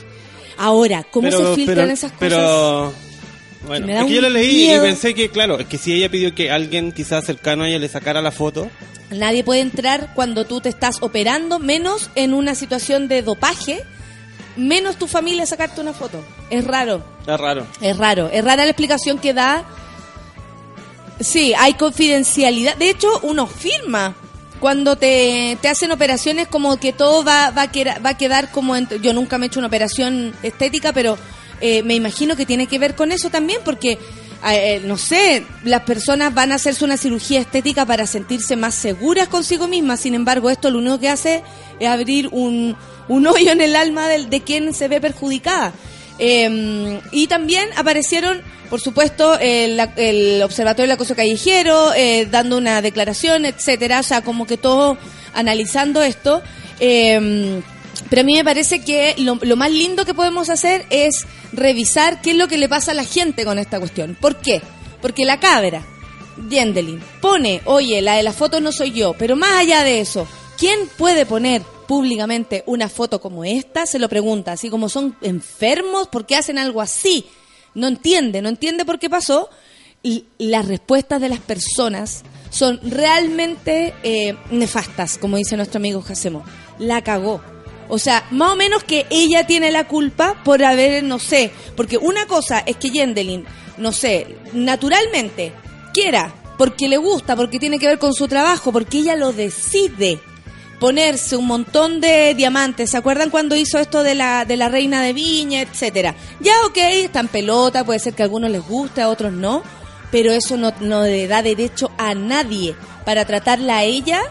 Ahora, 0.57 1.03
¿cómo 1.09 1.29
pero- 1.29 1.49
se 1.49 1.55
filtran 1.55 1.77
pero- 1.77 1.91
esas 1.93 2.11
cosas? 2.11 2.19
Pero. 2.19 2.93
Bueno, 3.67 3.87
es 3.91 4.05
que 4.05 4.13
yo 4.13 4.21
lo 4.21 4.29
leí 4.29 4.67
miedo. 4.67 4.83
y 4.85 4.87
pensé 4.87 5.13
que, 5.13 5.29
claro, 5.29 5.59
es 5.59 5.67
que 5.67 5.77
si 5.77 5.93
ella 5.93 6.09
pidió 6.09 6.33
que 6.33 6.49
alguien 6.49 6.91
quizás 6.93 7.25
cercano 7.25 7.63
a 7.63 7.67
ella 7.67 7.77
le 7.79 7.87
sacara 7.89 8.21
la 8.21 8.31
foto, 8.31 8.69
Nadie 9.11 9.43
puede 9.43 9.61
entrar 9.61 10.13
cuando 10.13 10.45
tú 10.45 10.61
te 10.61 10.69
estás 10.69 10.97
operando, 11.01 11.57
menos 11.57 12.11
en 12.13 12.33
una 12.35 12.53
situación 12.53 13.07
de 13.07 13.23
dopaje, 13.23 13.83
menos 14.59 14.97
tu 14.97 15.07
familia 15.07 15.45
sacarte 15.45 15.81
una 15.81 15.93
foto. 15.93 16.21
Es 16.49 16.63
raro. 16.65 17.01
es 17.25 17.39
raro. 17.39 17.65
Es 17.81 17.97
raro, 17.97 18.29
es 18.31 18.43
rara 18.43 18.63
la 18.65 18.71
explicación 18.71 19.17
que 19.19 19.33
da. 19.33 19.63
Sí, 21.19 21.53
hay 21.57 21.73
confidencialidad. 21.73 22.75
De 22.77 22.89
hecho, 22.89 23.07
uno 23.23 23.45
firma 23.47 24.15
cuando 24.59 24.95
te, 24.95 25.57
te 25.61 25.67
hacen 25.67 25.91
operaciones 25.91 26.47
como 26.47 26.77
que 26.77 26.93
todo 26.93 27.23
va, 27.23 27.51
va, 27.51 27.63
a, 27.63 27.71
quedar, 27.71 28.05
va 28.05 28.11
a 28.11 28.17
quedar 28.17 28.51
como... 28.51 28.75
en- 28.75 28.87
yo 29.01 29.13
nunca 29.13 29.37
me 29.37 29.45
he 29.45 29.47
hecho 29.47 29.59
una 29.59 29.67
operación 29.67 30.33
estética, 30.43 30.93
pero 30.93 31.17
eh, 31.61 31.83
me 31.83 31.95
imagino 31.95 32.35
que 32.35 32.45
tiene 32.45 32.67
que 32.67 32.79
ver 32.79 32.95
con 32.95 33.11
eso 33.11 33.29
también, 33.29 33.59
porque, 33.65 33.97
eh, 34.45 34.81
no 34.85 34.97
sé, 34.97 35.45
las 35.63 35.81
personas 35.83 36.33
van 36.33 36.51
a 36.51 36.55
hacerse 36.55 36.85
una 36.85 36.97
cirugía 36.97 37.39
estética 37.39 37.85
para 37.85 38.07
sentirse 38.07 38.55
más 38.55 38.75
seguras 38.75 39.27
consigo 39.27 39.67
mismas. 39.67 39.99
Sin 39.99 40.15
embargo, 40.15 40.49
esto 40.49 40.71
lo 40.71 40.79
único 40.79 40.99
que 40.99 41.09
hace 41.09 41.43
es 41.79 41.87
abrir 41.87 42.29
un, 42.31 42.75
un 43.07 43.27
hoyo 43.27 43.51
en 43.51 43.61
el 43.61 43.75
alma 43.75 44.07
de 44.07 44.41
quien 44.41 44.73
se 44.73 44.87
ve 44.87 45.01
perjudicada. 45.01 45.73
Eh, 46.19 46.99
y 47.11 47.27
también 47.27 47.69
aparecieron, 47.77 48.41
por 48.69 48.81
supuesto, 48.81 49.39
el, 49.39 49.79
el 49.95 50.41
Observatorio 50.43 50.83
del 50.83 50.95
Acoso 50.95 51.15
Callejero, 51.15 51.93
eh, 51.93 52.27
dando 52.29 52.57
una 52.57 52.81
declaración, 52.81 53.45
etcétera, 53.45 54.01
o 54.01 54.03
sea, 54.03 54.21
como 54.21 54.45
que 54.45 54.57
todo 54.57 54.97
analizando 55.33 56.03
esto. 56.03 56.41
Eh, 56.79 57.61
pero 58.09 58.21
a 58.21 58.25
mí 58.25 58.35
me 58.35 58.43
parece 58.43 58.81
que 58.81 59.15
lo, 59.17 59.35
más 59.55 59.71
lindo 59.71 60.05
que 60.05 60.13
podemos 60.13 60.49
hacer 60.49 60.85
es 60.89 61.25
revisar 61.51 62.21
qué 62.21 62.31
es 62.31 62.37
lo 62.37 62.47
que 62.47 62.57
le 62.57 62.69
pasa 62.69 62.91
a 62.91 62.95
la 62.95 63.03
gente 63.03 63.45
con 63.45 63.59
esta 63.59 63.79
cuestión. 63.79 64.17
¿Por 64.19 64.37
qué? 64.37 64.61
Porque 65.01 65.25
la 65.25 65.39
cabra, 65.39 65.85
Yendelin, 66.49 67.01
pone, 67.21 67.61
oye, 67.65 68.01
la 68.01 68.15
de 68.15 68.23
la 68.23 68.33
foto 68.33 68.61
no 68.61 68.71
soy 68.71 68.91
yo, 68.91 69.13
pero 69.17 69.35
más 69.35 69.51
allá 69.59 69.83
de 69.83 69.99
eso, 69.99 70.27
¿quién 70.57 70.79
puede 70.97 71.25
poner 71.25 71.61
públicamente 71.87 72.63
una 72.67 72.89
foto 72.89 73.19
como 73.19 73.43
esta? 73.43 73.85
Se 73.85 73.99
lo 73.99 74.09
pregunta, 74.09 74.51
así 74.53 74.69
como 74.69 74.89
son 74.89 75.15
enfermos, 75.21 76.07
¿por 76.07 76.25
qué 76.25 76.35
hacen 76.35 76.57
algo 76.57 76.81
así? 76.81 77.25
No 77.73 77.87
entiende, 77.87 78.41
no 78.41 78.49
entiende 78.49 78.85
por 78.85 78.99
qué 78.99 79.09
pasó. 79.09 79.49
Y 80.01 80.25
las 80.37 80.65
respuestas 80.65 81.19
de 81.19 81.27
las 81.27 81.39
personas 81.39 82.23
son 82.49 82.79
realmente 82.83 83.93
eh, 84.03 84.35
nefastas, 84.49 85.17
como 85.17 85.37
dice 85.37 85.57
nuestro 85.57 85.77
amigo 85.77 86.01
Jacemo. 86.01 86.43
La 86.77 87.01
cagó. 87.01 87.41
O 87.89 87.97
sea, 87.97 88.25
más 88.31 88.51
o 88.51 88.55
menos 88.55 88.83
que 88.83 89.07
ella 89.09 89.45
tiene 89.45 89.71
la 89.71 89.87
culpa 89.87 90.41
por 90.45 90.63
haber, 90.63 91.03
no 91.03 91.19
sé, 91.19 91.51
porque 91.75 91.97
una 91.97 92.27
cosa 92.27 92.59
es 92.59 92.77
que 92.77 92.91
Yendelin, 92.91 93.45
no 93.77 93.91
sé, 93.91 94.37
naturalmente 94.53 95.53
quiera, 95.91 96.33
porque 96.57 96.87
le 96.87 96.97
gusta, 96.97 97.35
porque 97.35 97.59
tiene 97.59 97.79
que 97.79 97.87
ver 97.87 97.97
con 97.97 98.13
su 98.13 98.27
trabajo, 98.27 98.71
porque 98.71 98.99
ella 98.99 99.15
lo 99.15 99.33
decide 99.33 100.19
ponerse 100.79 101.35
un 101.35 101.47
montón 101.47 101.99
de 101.99 102.33
diamantes. 102.35 102.91
¿Se 102.91 102.97
acuerdan 102.97 103.29
cuando 103.29 103.55
hizo 103.55 103.79
esto 103.79 104.03
de 104.03 104.15
la, 104.15 104.45
de 104.45 104.55
la 104.55 104.69
reina 104.69 105.01
de 105.01 105.13
viña, 105.13 105.61
etcétera? 105.61 106.15
Ya, 106.39 106.53
ok, 106.65 106.77
está 106.77 107.19
en 107.21 107.27
pelota, 107.27 107.83
puede 107.83 107.99
ser 107.99 108.13
que 108.13 108.23
a 108.23 108.25
algunos 108.25 108.51
les 108.51 108.65
guste, 108.65 109.01
a 109.01 109.09
otros 109.09 109.33
no, 109.33 109.63
pero 110.11 110.31
eso 110.31 110.57
no, 110.57 110.73
no 110.79 111.03
le 111.03 111.27
da 111.27 111.41
derecho 111.41 111.91
a 111.97 112.13
nadie 112.13 112.75
para 113.03 113.25
tratarla 113.25 113.77
a 113.77 113.83
ella 113.83 114.21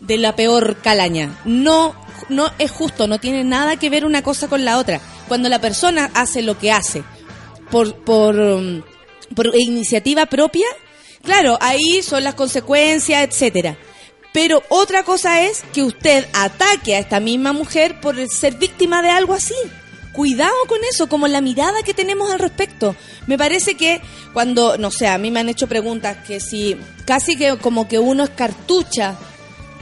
de 0.00 0.18
la 0.18 0.36
peor 0.36 0.76
calaña. 0.76 1.38
No, 1.44 1.94
no 2.28 2.50
es 2.58 2.70
justo, 2.70 3.06
no 3.06 3.18
tiene 3.18 3.44
nada 3.44 3.76
que 3.76 3.90
ver 3.90 4.04
una 4.04 4.22
cosa 4.22 4.48
con 4.48 4.64
la 4.64 4.78
otra. 4.78 5.00
Cuando 5.28 5.48
la 5.48 5.60
persona 5.60 6.10
hace 6.14 6.42
lo 6.42 6.58
que 6.58 6.72
hace 6.72 7.02
por, 7.70 7.94
por, 8.04 8.38
um, 8.38 8.82
por 9.34 9.54
iniciativa 9.54 10.26
propia, 10.26 10.66
claro, 11.22 11.58
ahí 11.60 12.02
son 12.02 12.24
las 12.24 12.34
consecuencias, 12.34 13.22
etcétera. 13.22 13.76
Pero 14.32 14.62
otra 14.68 15.02
cosa 15.02 15.42
es 15.42 15.64
que 15.72 15.82
usted 15.82 16.26
ataque 16.34 16.94
a 16.94 16.98
esta 16.98 17.20
misma 17.20 17.54
mujer 17.54 18.00
por 18.00 18.16
ser 18.28 18.56
víctima 18.56 19.00
de 19.00 19.08
algo 19.08 19.32
así. 19.32 19.54
Cuidado 20.12 20.54
con 20.68 20.78
eso, 20.90 21.08
como 21.08 21.26
la 21.26 21.40
mirada 21.40 21.82
que 21.82 21.94
tenemos 21.94 22.30
al 22.30 22.38
respecto. 22.38 22.94
Me 23.26 23.38
parece 23.38 23.76
que 23.76 24.00
cuando, 24.32 24.76
no 24.76 24.90
sé, 24.90 25.08
a 25.08 25.18
mí 25.18 25.30
me 25.30 25.40
han 25.40 25.48
hecho 25.48 25.68
preguntas 25.68 26.18
que 26.26 26.40
si 26.40 26.76
casi 27.06 27.36
que 27.36 27.56
como 27.56 27.88
que 27.88 27.98
uno 27.98 28.24
es 28.24 28.30
cartucha. 28.30 29.16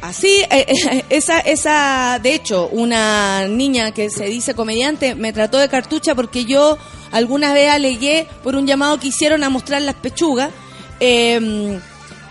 Así, 0.04 0.44
eh, 0.50 0.66
eh, 0.68 1.04
esa, 1.08 1.40
esa, 1.40 2.20
de 2.22 2.34
hecho, 2.34 2.68
una 2.70 3.48
niña 3.48 3.92
que 3.92 4.10
se 4.10 4.26
dice 4.26 4.54
comediante 4.54 5.14
me 5.14 5.32
trató 5.32 5.56
de 5.56 5.70
cartucha 5.70 6.14
porque 6.14 6.44
yo 6.44 6.76
alguna 7.10 7.54
vez 7.54 7.70
alegué 7.70 8.28
por 8.42 8.54
un 8.54 8.66
llamado 8.66 9.00
que 9.00 9.08
hicieron 9.08 9.42
a 9.44 9.48
mostrar 9.48 9.80
las 9.80 9.94
pechugas. 9.94 10.50
Eh, 11.00 11.80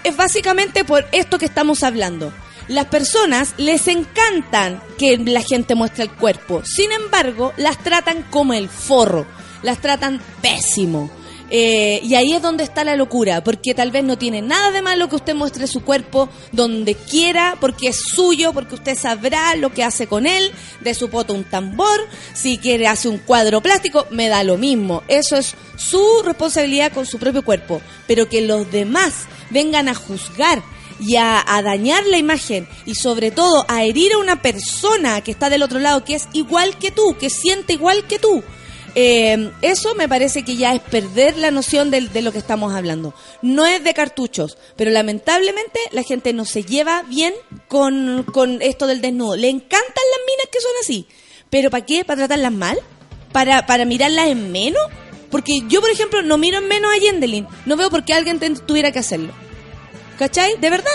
es 0.04 0.16
básicamente 0.16 0.84
por 0.84 1.08
esto 1.14 1.40
que 1.40 1.46
estamos 1.46 1.82
hablando. 1.82 2.32
Las 2.68 2.86
personas 2.86 3.56
les 3.58 3.88
encantan 3.88 4.80
que 5.00 5.18
la 5.18 5.42
gente 5.42 5.74
muestre 5.74 6.04
el 6.04 6.12
cuerpo, 6.12 6.62
sin 6.64 6.92
embargo, 6.92 7.54
las 7.58 7.80
tratan 7.80 8.22
como 8.30 8.54
el 8.54 8.70
forro, 8.70 9.26
las 9.64 9.80
tratan 9.80 10.22
pésimo. 10.44 11.10
Eh, 11.56 12.02
y 12.04 12.16
ahí 12.16 12.34
es 12.34 12.42
donde 12.42 12.64
está 12.64 12.84
la 12.84 12.96
locura, 12.96 13.44
porque 13.44 13.76
tal 13.76 13.92
vez 13.92 14.04
no 14.04 14.18
tiene 14.18 14.42
nada 14.42 14.72
de 14.72 14.82
malo 14.82 15.08
que 15.08 15.18
usted 15.18 15.36
muestre 15.36 15.68
su 15.68 15.84
cuerpo 15.84 16.28
donde 16.52 16.96
quiera, 16.96 17.58
porque 17.62 17.90
es 17.90 18.00
suyo, 18.16 18.54
porque 18.54 18.74
usted 18.74 18.98
sabrá 18.98 19.56
lo 19.56 19.72
que 19.72 19.84
hace 19.84 20.08
con 20.08 20.26
él, 20.26 20.52
de 20.82 20.96
su 20.96 21.12
poto 21.12 21.36
un 21.36 21.44
tambor, 21.44 22.00
si 22.34 22.58
quiere 22.58 22.88
hace 22.88 23.08
un 23.08 23.20
cuadro 23.20 23.62
plástico, 23.62 24.08
me 24.10 24.30
da 24.30 24.44
lo 24.44 24.58
mismo. 24.58 25.04
Eso 25.08 25.38
es 25.38 25.54
su 25.78 26.24
responsabilidad 26.26 26.92
con 26.92 27.06
su 27.06 27.20
propio 27.20 27.46
cuerpo, 27.46 27.84
pero 28.08 28.28
que 28.28 28.42
los 28.42 28.72
demás 28.72 29.28
vengan 29.52 29.90
a 29.90 29.94
juzgar 29.94 30.64
y 31.00 31.18
a, 31.18 31.44
a, 31.46 31.62
dañar 31.62 32.04
la 32.08 32.18
imagen 32.18 32.68
y 32.88 32.96
sobre 32.96 33.30
todo 33.30 33.64
a 33.68 33.84
herir 33.84 34.14
a 34.14 34.18
una 34.18 34.42
persona 34.42 35.22
que 35.22 35.30
está 35.30 35.52
del 35.52 35.62
otro 35.62 35.78
lado, 35.78 36.04
que 36.04 36.16
es 36.16 36.28
igual 36.34 36.80
que 36.80 36.90
tú, 36.90 37.16
que 37.20 37.30
siente 37.30 37.74
igual 37.74 38.08
que 38.08 38.18
tú. 38.18 38.44
Eh, 38.96 39.52
eso 39.62 39.96
me 39.96 40.08
parece 40.08 40.44
que 40.44 40.56
ya 40.56 40.74
es 40.74 40.82
perder 40.82 41.38
la 41.38 41.50
noción 41.50 41.90
de, 41.90 42.02
de, 42.02 42.22
lo 42.22 42.32
que 42.32 42.38
estamos 42.38 42.74
hablando. 42.74 43.14
No 43.42 43.66
es 43.66 43.84
de 43.84 43.94
cartuchos, 43.94 44.58
pero 44.76 44.92
lamentablemente 44.92 45.80
la 45.92 46.04
gente 46.04 46.32
no 46.34 46.46
se 46.46 46.64
lleva 46.64 47.04
bien 47.04 47.34
con, 47.68 48.24
con 48.24 48.62
esto 48.62 48.86
del 48.86 49.02
desnudo. 49.02 49.36
Le 49.36 49.50
encantan 49.50 49.80
las 49.82 50.26
minas 50.28 50.48
que 50.52 50.62
son 50.62 50.72
así, 50.82 51.08
pero 51.50 51.70
¿para 51.72 51.86
qué? 51.86 52.06
¿Para 52.06 52.20
tratarlas 52.20 52.52
mal? 52.52 52.78
¿Para, 53.32 53.66
para 53.66 53.86
mirarlas 53.86 54.28
en 54.28 54.52
menos? 54.52 54.84
Porque 55.32 55.64
yo, 55.68 55.82
por 55.82 55.90
ejemplo, 55.90 56.22
no 56.22 56.38
miro 56.38 56.60
en 56.60 56.68
menos 56.68 56.94
a 56.94 56.98
Yendelin. 56.98 57.48
No 57.66 57.76
veo 57.76 57.90
por 57.90 58.06
qué 58.06 58.14
alguien 58.14 58.40
tuviera 58.68 58.92
que 58.92 59.00
hacerlo. 59.00 59.34
¿Cachai? 60.20 60.60
¿De 60.60 60.70
verdad? 60.70 60.92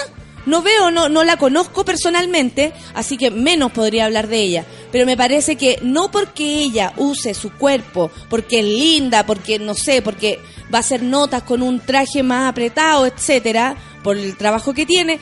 No 0.48 0.62
veo, 0.62 0.90
no, 0.90 1.10
no 1.10 1.24
la 1.24 1.36
conozco 1.36 1.84
personalmente, 1.84 2.72
así 2.94 3.18
que 3.18 3.30
menos 3.30 3.70
podría 3.70 4.06
hablar 4.06 4.28
de 4.28 4.40
ella. 4.40 4.64
Pero 4.90 5.04
me 5.04 5.14
parece 5.14 5.56
que 5.56 5.78
no 5.82 6.10
porque 6.10 6.60
ella 6.60 6.94
use 6.96 7.34
su 7.34 7.52
cuerpo, 7.52 8.10
porque 8.30 8.60
es 8.60 8.64
linda, 8.64 9.26
porque 9.26 9.58
no 9.58 9.74
sé, 9.74 10.00
porque 10.00 10.40
va 10.72 10.78
a 10.78 10.80
hacer 10.80 11.02
notas 11.02 11.42
con 11.42 11.62
un 11.62 11.80
traje 11.80 12.22
más 12.22 12.48
apretado, 12.48 13.04
etcétera, 13.04 13.76
por 14.02 14.16
el 14.16 14.38
trabajo 14.38 14.72
que 14.72 14.86
tiene, 14.86 15.20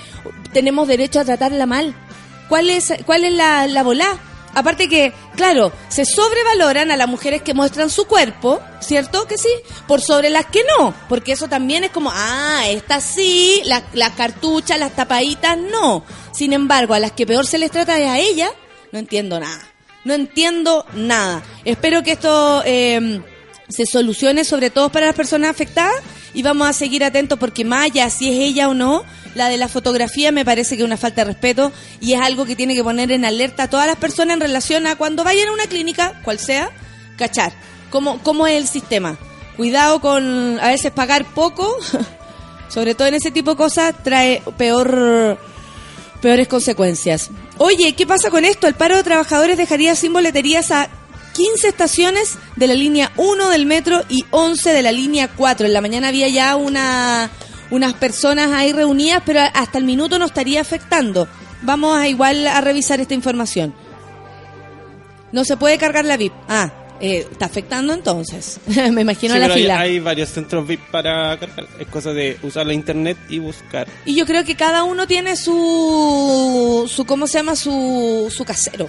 tenemos 0.53 0.87
derecho 0.87 1.19
a 1.19 1.25
tratarla 1.25 1.67
mal. 1.67 1.93
¿Cuál 2.49 2.71
es, 2.71 2.95
cuál 3.05 3.25
es 3.25 3.33
la, 3.33 3.67
la 3.67 3.83
volá? 3.83 4.21
Aparte 4.57 4.89
que, 4.89 5.13
claro, 5.35 5.71
se 5.89 6.07
sobrevaloran 6.07 6.91
a 6.91 6.97
las 6.97 7.07
mujeres 7.09 7.43
que 7.43 7.53
muestran 7.53 7.91
su 7.91 8.07
cuerpo, 8.07 8.59
¿cierto 8.81 9.27
que 9.27 9.37
sí? 9.37 9.51
Por 9.87 10.01
sobre 10.01 10.31
las 10.31 10.47
que 10.47 10.63
no, 10.79 10.95
porque 11.11 11.33
eso 11.33 11.47
también 11.47 11.85
es 11.85 11.91
como, 11.91 12.11
ah, 12.11 12.63
estas 12.67 13.05
sí, 13.05 13.61
las, 13.67 13.83
cartuchas, 14.17 14.79
las 14.79 14.97
tapaditas, 14.97 15.59
no. 15.59 16.07
Sin 16.33 16.55
embargo, 16.55 16.95
a 16.95 16.99
las 16.99 17.13
que 17.13 17.27
peor 17.27 17.47
se 17.47 17.59
les 17.59 17.71
trata 17.71 17.99
es 17.99 18.09
a 18.09 18.19
ella, 18.19 18.51
no 18.93 18.99
entiendo 18.99 19.39
nada. 19.39 19.61
No 20.05 20.15
entiendo 20.15 20.87
nada. 20.95 21.43
Espero 21.67 22.03
que 22.03 22.13
esto 22.13 22.63
eh, 22.65 23.21
se 23.69 23.87
solucione, 23.87 24.45
sobre 24.45 24.71
todo 24.71 24.91
para 24.91 25.07
las 25.07 25.15
personas 25.15 25.51
afectadas, 25.51 25.95
y 26.35 26.43
vamos 26.43 26.69
a 26.69 26.73
seguir 26.73 27.05
atentos 27.05 27.39
porque 27.39 27.67
allá 27.71 28.11
si 28.11 28.29
es 28.29 28.39
ella 28.39 28.69
o 28.69 28.75
no, 28.75 29.05
la 29.35 29.49
de 29.49 29.57
la 29.57 29.69
fotografía 29.69 30.33
me 30.33 30.45
parece 30.45 30.77
que 30.77 30.83
es 30.83 30.87
una 30.87 30.97
falta 30.97 31.23
de 31.23 31.33
respeto 31.33 31.73
y 32.01 32.15
es 32.15 32.21
algo 32.21 32.47
que 32.47 32.57
tiene 32.57 32.75
que 32.75 32.85
poner 32.85 33.11
en 33.13 33.25
alerta 33.25 33.65
a 33.65 33.71
todas 33.71 33.87
las 33.87 33.97
personas 33.97 34.35
en 34.35 34.41
relación 34.41 34.87
a 34.87 34.97
cuando 34.97 35.25
vayan 35.25 35.49
a 35.49 35.53
una 35.53 35.67
clínica, 35.67 36.21
cual 36.25 36.39
sea, 36.39 36.71
cachar. 37.17 37.53
¿Cómo, 37.91 38.23
cómo 38.23 38.47
es 38.47 38.57
el 38.57 38.69
sistema? 38.69 39.17
Cuidado 39.57 40.01
con 40.01 40.59
a 40.61 40.69
veces 40.69 40.93
pagar 40.93 41.25
poco, 41.25 41.77
sobre 42.69 42.95
todo 42.95 43.09
en 43.09 43.15
ese 43.15 43.31
tipo 43.31 43.53
de 43.53 43.57
cosas, 43.57 43.95
trae 44.03 44.43
peor 44.57 45.39
peores 46.21 46.49
consecuencias. 46.49 47.31
Oye, 47.59 47.95
¿qué 47.95 48.07
pasa 48.07 48.31
con 48.31 48.45
esto? 48.45 48.67
El 48.67 48.75
paro 48.75 48.97
de 48.97 49.03
trabajadores 49.03 49.57
dejaría 49.57 49.95
sin 49.95 50.13
boleterías 50.13 50.71
a 50.71 50.89
15 51.37 51.69
estaciones 51.69 52.39
de 52.57 52.67
la 52.67 52.73
línea 52.75 53.13
1 53.17 53.51
del 53.51 53.67
metro 53.67 54.03
y 54.09 54.25
11 54.31 54.73
de 54.73 54.83
la 54.83 54.91
línea 54.93 55.29
4. 55.29 55.67
En 55.67 55.73
la 55.75 55.81
mañana 55.83 56.09
había 56.09 56.29
ya 56.29 56.57
una 56.57 57.31
unas 57.71 57.95
personas 57.95 58.53
ahí 58.53 58.73
reunidas, 58.73 59.23
pero 59.27 59.41
hasta 59.53 59.77
el 59.79 59.85
minuto 59.85 60.19
no 60.19 60.25
estaría 60.25 60.61
afectando. 60.61 61.29
Vamos 61.63 61.97
a 61.97 62.09
igual 62.09 62.47
a 62.47 62.61
revisar 62.61 63.01
esta 63.01 63.13
información. 63.15 63.75
No 65.33 65.45
se 65.45 65.57
puede 65.57 65.77
cargar 65.77 66.05
la 66.05 66.17
VIP. 66.17 66.33
Ah, 66.49 66.73
eh, 67.01 67.27
está 67.31 67.45
afectando 67.47 67.93
entonces. 67.93 68.59
Me 68.93 69.03
imagino 69.03 69.35
Sí, 69.35 69.41
la 69.41 69.47
pero 69.47 69.55
hay, 69.55 69.63
fila. 69.63 69.81
hay 69.81 69.99
varios 69.99 70.31
centros 70.31 70.67
VIP 70.67 70.81
para 70.91 71.39
cargar. 71.39 71.67
Es 71.79 71.89
cosa 71.89 72.13
de 72.13 72.39
usar 72.43 72.67
la 72.67 72.73
internet 72.73 73.19
y 73.29 73.41
buscar. 73.41 73.87
Y 74.07 74.15
yo 74.15 74.25
creo 74.25 74.45
que 74.45 74.55
cada 74.55 74.85
uno 74.85 75.07
tiene 75.07 75.37
su, 75.37 76.91
su 76.91 77.05
¿cómo 77.05 77.27
se 77.27 77.39
llama? 77.39 77.57
Su, 77.57 78.33
su 78.35 78.45
casero. 78.45 78.89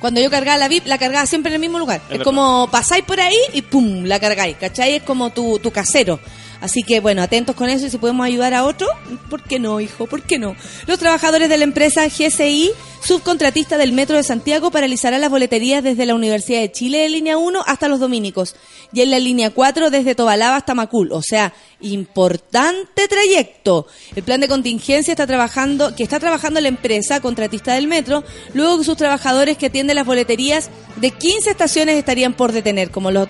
Cuando 0.00 0.20
yo 0.20 0.30
cargaba 0.30 0.58
la 0.58 0.68
VIP, 0.68 0.86
la 0.86 0.98
cargaba 0.98 1.26
siempre 1.26 1.50
en 1.50 1.54
el 1.54 1.60
mismo 1.60 1.78
lugar. 1.78 2.00
Es, 2.10 2.22
como 2.22 2.68
pasáis 2.70 3.04
por 3.04 3.20
ahí 3.20 3.36
y 3.52 3.62
pum, 3.62 4.04
la 4.04 4.20
cargáis, 4.20 4.56
¿cachai? 4.56 4.96
Es 4.96 5.02
como 5.02 5.30
tu, 5.30 5.58
tu 5.58 5.70
casero. 5.70 6.20
Así 6.60 6.82
que 6.82 7.00
bueno, 7.00 7.22
atentos 7.22 7.54
con 7.54 7.68
eso 7.68 7.86
y 7.86 7.90
si 7.90 7.98
podemos 7.98 8.26
ayudar 8.26 8.52
a 8.54 8.64
otro, 8.64 8.88
¿por 9.30 9.42
qué 9.42 9.58
no, 9.58 9.80
hijo? 9.80 10.06
¿Por 10.06 10.22
qué 10.22 10.38
no? 10.38 10.56
Los 10.86 10.98
trabajadores 10.98 11.48
de 11.48 11.56
la 11.56 11.64
empresa 11.64 12.06
GSI, 12.06 12.72
subcontratista 13.08 13.78
del 13.78 13.92
Metro 13.92 14.18
de 14.18 14.22
Santiago, 14.22 14.70
paralizarán 14.70 15.22
las 15.22 15.30
boleterías 15.30 15.82
desde 15.82 16.04
la 16.04 16.14
Universidad 16.14 16.60
de 16.60 16.70
Chile 16.70 16.98
de 16.98 17.08
línea 17.08 17.38
1 17.38 17.62
hasta 17.66 17.88
los 17.88 18.00
dominicos 18.00 18.54
y 18.92 19.00
en 19.00 19.10
la 19.10 19.18
línea 19.18 19.48
4 19.48 19.88
desde 19.88 20.14
Tobalaba 20.14 20.56
hasta 20.56 20.74
Macul. 20.74 21.10
O 21.12 21.22
sea, 21.22 21.54
importante 21.80 23.08
trayecto. 23.08 23.86
El 24.14 24.24
plan 24.24 24.42
de 24.42 24.48
contingencia 24.48 25.12
está 25.12 25.26
trabajando, 25.26 25.96
que 25.96 26.02
está 26.02 26.20
trabajando 26.20 26.60
la 26.60 26.68
empresa 26.68 27.20
contratista 27.20 27.72
del 27.72 27.86
metro, 27.86 28.24
luego 28.52 28.76
que 28.76 28.84
sus 28.84 28.98
trabajadores 28.98 29.56
que 29.56 29.66
atienden 29.66 29.96
las 29.96 30.04
boleterías 30.04 30.68
de 30.96 31.10
15 31.10 31.50
estaciones 31.50 31.96
estarían 31.96 32.34
por 32.34 32.52
detener, 32.52 32.90
como 32.90 33.10
lo, 33.10 33.24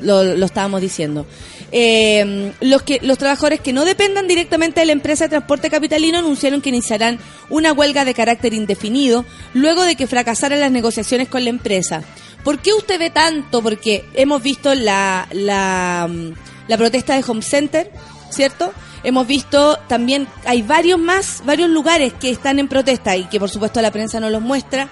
estábamos 0.45 0.81
diciendo. 0.81 1.25
Eh, 1.71 2.53
los 2.63 2.83
que 2.83 2.99
los 3.03 3.19
trabajadores 3.19 3.61
que 3.61 3.75
no 3.75 3.85
dependan 3.85 4.27
directamente 4.27 4.81
de 4.81 4.87
la 4.87 4.93
empresa 4.93 5.25
de 5.25 5.29
transporte 5.29 5.69
capitalino 5.69 6.19
anunciaron 6.19 6.63
que 6.63 6.71
iniciarán 6.71 7.19
una 7.51 7.75
huelga 7.75 8.07
de 8.07 8.15
carácter 8.15 8.55
indefinido 8.55 9.27
luego 9.69 9.85
de 9.85 9.97
que 9.97 10.07
fracasaran 10.07 10.61
las 10.61 10.73
negociaciones 10.73 11.29
con 11.29 11.45
la 11.45 11.51
empresa. 11.51 12.03
¿Por 12.43 12.59
qué 12.61 12.73
usted 12.73 12.99
ve 12.99 13.11
tanto? 13.11 13.63
Porque 13.63 14.03
hemos 14.15 14.43
visto 14.43 14.75
la, 14.75 15.29
la, 15.31 16.09
mm, 16.09 16.33
la 16.69 16.77
protesta 16.79 17.15
de 17.15 17.25
Home 17.29 17.43
Center, 17.43 17.93
¿cierto? 18.31 18.73
Hemos 19.05 19.27
visto 19.27 19.79
también, 19.87 20.27
hay 20.47 20.63
varios 20.63 20.99
más, 20.99 21.43
varios 21.45 21.69
lugares 21.69 22.15
que 22.15 22.31
están 22.31 22.59
en 22.59 22.67
protesta 22.67 23.15
y 23.15 23.25
que 23.25 23.39
por 23.39 23.51
supuesto 23.51 23.83
la 23.83 23.91
prensa 23.91 24.21
no 24.21 24.31
los 24.31 24.41
muestra, 24.41 24.89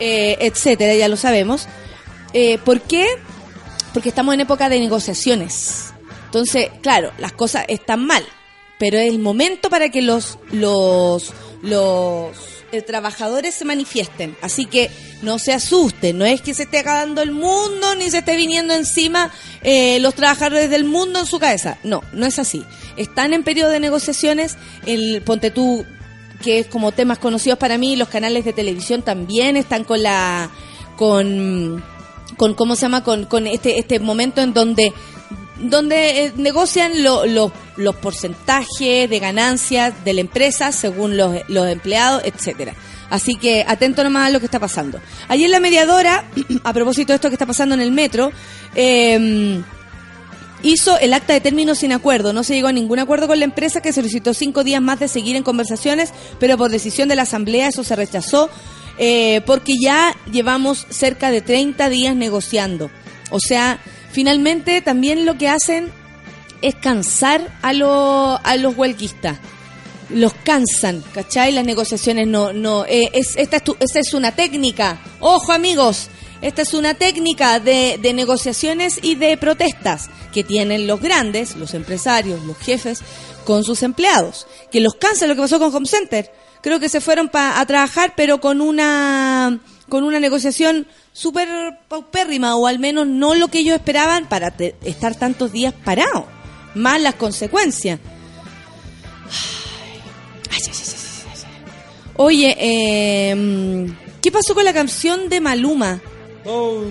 eh, 0.00 0.38
etcétera, 0.40 0.94
ya 0.94 1.08
lo 1.08 1.18
sabemos. 1.18 1.68
Eh, 2.32 2.56
¿Por 2.64 2.80
qué? 2.80 3.06
Porque 3.92 4.08
estamos 4.08 4.32
en 4.32 4.40
época 4.40 4.70
de 4.70 4.80
negociaciones. 4.80 5.92
Entonces, 6.24 6.70
claro, 6.80 7.12
las 7.18 7.32
cosas 7.32 7.66
están 7.68 8.06
mal, 8.06 8.24
pero 8.78 8.96
es 8.96 9.12
el 9.12 9.18
momento 9.18 9.68
para 9.68 9.90
que 9.90 10.00
los, 10.00 10.38
los, 10.50 11.30
los 11.60 12.53
eh, 12.74 12.82
trabajadores 12.82 13.54
se 13.54 13.64
manifiesten. 13.64 14.36
Así 14.42 14.66
que 14.66 14.90
no 15.22 15.38
se 15.38 15.52
asusten, 15.52 16.18
no 16.18 16.24
es 16.24 16.40
que 16.40 16.54
se 16.54 16.64
esté 16.64 16.78
acabando 16.78 17.22
el 17.22 17.30
mundo 17.30 17.94
ni 17.96 18.10
se 18.10 18.18
esté 18.18 18.36
viniendo 18.36 18.74
encima 18.74 19.30
eh, 19.62 19.98
los 20.00 20.14
trabajadores 20.14 20.70
del 20.70 20.84
mundo 20.84 21.20
en 21.20 21.26
su 21.26 21.38
cabeza. 21.38 21.78
No, 21.82 22.02
no 22.12 22.26
es 22.26 22.38
así. 22.38 22.64
Están 22.96 23.32
en 23.32 23.42
periodo 23.42 23.70
de 23.70 23.80
negociaciones, 23.80 24.56
el 24.86 25.22
Ponte 25.22 25.50
tú, 25.50 25.84
que 26.42 26.60
es 26.60 26.66
como 26.66 26.92
temas 26.92 27.18
conocidos 27.18 27.58
para 27.58 27.78
mí, 27.78 27.96
los 27.96 28.08
canales 28.08 28.44
de 28.44 28.52
televisión 28.52 29.02
también 29.02 29.56
están 29.56 29.84
con 29.84 30.02
la... 30.02 30.50
con 30.96 31.82
con 32.36 32.54
cómo 32.54 32.74
se 32.74 32.82
llama 32.82 33.04
con, 33.04 33.26
con 33.26 33.46
este 33.46 33.78
este 33.78 34.00
momento 34.00 34.40
en 34.40 34.54
donde 34.54 34.92
donde 35.58 36.24
eh, 36.26 36.32
negocian 36.36 37.02
lo- 37.02 37.26
lo- 37.26 37.52
los 37.76 37.94
porcentajes 37.96 39.08
de 39.10 39.18
ganancias 39.20 39.92
de 40.04 40.12
la 40.12 40.20
empresa 40.20 40.72
según 40.72 41.16
los, 41.16 41.36
los 41.48 41.68
empleados, 41.68 42.22
etcétera. 42.24 42.74
Así 43.10 43.36
que 43.36 43.64
atento 43.68 44.02
nomás 44.02 44.28
a 44.28 44.30
lo 44.30 44.40
que 44.40 44.46
está 44.46 44.58
pasando. 44.58 44.98
Ayer 45.28 45.48
la 45.50 45.60
mediadora, 45.60 46.24
a 46.64 46.72
propósito 46.72 47.12
de 47.12 47.16
esto 47.16 47.28
que 47.28 47.34
está 47.34 47.46
pasando 47.46 47.74
en 47.74 47.80
el 47.80 47.92
metro, 47.92 48.32
eh, 48.74 49.60
hizo 50.62 50.98
el 50.98 51.12
acta 51.12 51.32
de 51.34 51.40
término 51.40 51.74
sin 51.74 51.92
acuerdo. 51.92 52.32
No 52.32 52.42
se 52.42 52.54
llegó 52.54 52.68
a 52.68 52.72
ningún 52.72 52.98
acuerdo 52.98 53.26
con 53.26 53.38
la 53.38 53.44
empresa 53.44 53.80
que 53.82 53.92
solicitó 53.92 54.34
cinco 54.34 54.64
días 54.64 54.80
más 54.82 54.98
de 55.00 55.08
seguir 55.08 55.36
en 55.36 55.42
conversaciones, 55.42 56.12
pero 56.40 56.56
por 56.56 56.70
decisión 56.70 57.08
de 57.08 57.16
la 57.16 57.22
asamblea 57.22 57.68
eso 57.68 57.84
se 57.84 57.94
rechazó 57.96 58.48
eh, 58.98 59.42
porque 59.46 59.74
ya 59.80 60.16
llevamos 60.32 60.86
cerca 60.88 61.30
de 61.30 61.42
30 61.42 61.88
días 61.90 62.16
negociando. 62.16 62.90
O 63.30 63.40
sea, 63.40 63.78
finalmente 64.14 64.80
también 64.80 65.26
lo 65.26 65.36
que 65.36 65.48
hacen 65.48 65.90
es 66.62 66.76
cansar 66.76 67.52
a, 67.62 67.70
a 68.42 68.56
los 68.56 68.76
huelguistas. 68.76 69.38
Los 70.08 70.32
cansan, 70.32 71.02
¿cachai? 71.12 71.50
Las 71.50 71.66
negociaciones 71.66 72.28
no, 72.28 72.52
no, 72.52 72.84
eh, 72.86 73.10
es, 73.12 73.36
esta, 73.36 73.56
es 73.56 73.64
esta 73.80 73.98
es 73.98 74.14
una 74.14 74.32
técnica. 74.32 75.00
Ojo 75.18 75.50
amigos, 75.50 76.08
esta 76.42 76.62
es 76.62 76.74
una 76.74 76.94
técnica 76.94 77.58
de, 77.58 77.98
de 78.00 78.12
negociaciones 78.12 79.00
y 79.02 79.16
de 79.16 79.36
protestas 79.36 80.10
que 80.32 80.44
tienen 80.44 80.86
los 80.86 81.00
grandes, 81.00 81.56
los 81.56 81.74
empresarios, 81.74 82.44
los 82.44 82.56
jefes, 82.58 83.00
con 83.44 83.64
sus 83.64 83.82
empleados. 83.82 84.46
Que 84.72 84.80
los 84.80 84.94
cansa 84.94 85.26
lo 85.26 85.34
que 85.34 85.42
pasó 85.42 85.58
con 85.58 85.74
Home 85.74 85.86
Center. 85.86 86.32
Creo 86.62 86.80
que 86.80 86.88
se 86.88 87.00
fueron 87.00 87.28
pa- 87.28 87.60
a 87.60 87.66
trabajar, 87.66 88.14
pero 88.16 88.40
con 88.40 88.60
una, 88.60 89.60
con 89.88 90.02
una 90.04 90.18
negociación 90.20 90.86
súper 91.12 91.48
paupérrima, 91.88 92.56
o 92.56 92.66
al 92.66 92.78
menos 92.78 93.06
no 93.06 93.34
lo 93.34 93.48
que 93.48 93.58
ellos 93.60 93.74
esperaban 93.76 94.28
para 94.28 94.54
estar 94.82 95.14
tantos 95.14 95.52
días 95.52 95.74
parados. 95.84 96.24
Más 96.74 97.00
las 97.00 97.14
consecuencias. 97.16 98.00
Ay, 100.50 100.60
ay, 100.66 100.72
ay. 100.72 100.74
Oye, 102.16 102.56
eh, 102.58 103.86
¿qué 104.22 104.30
pasó 104.32 104.54
con 104.54 104.64
la 104.64 104.72
canción 104.72 105.28
de 105.28 105.40
Maluma? 105.40 106.00
Oh. 106.44 106.82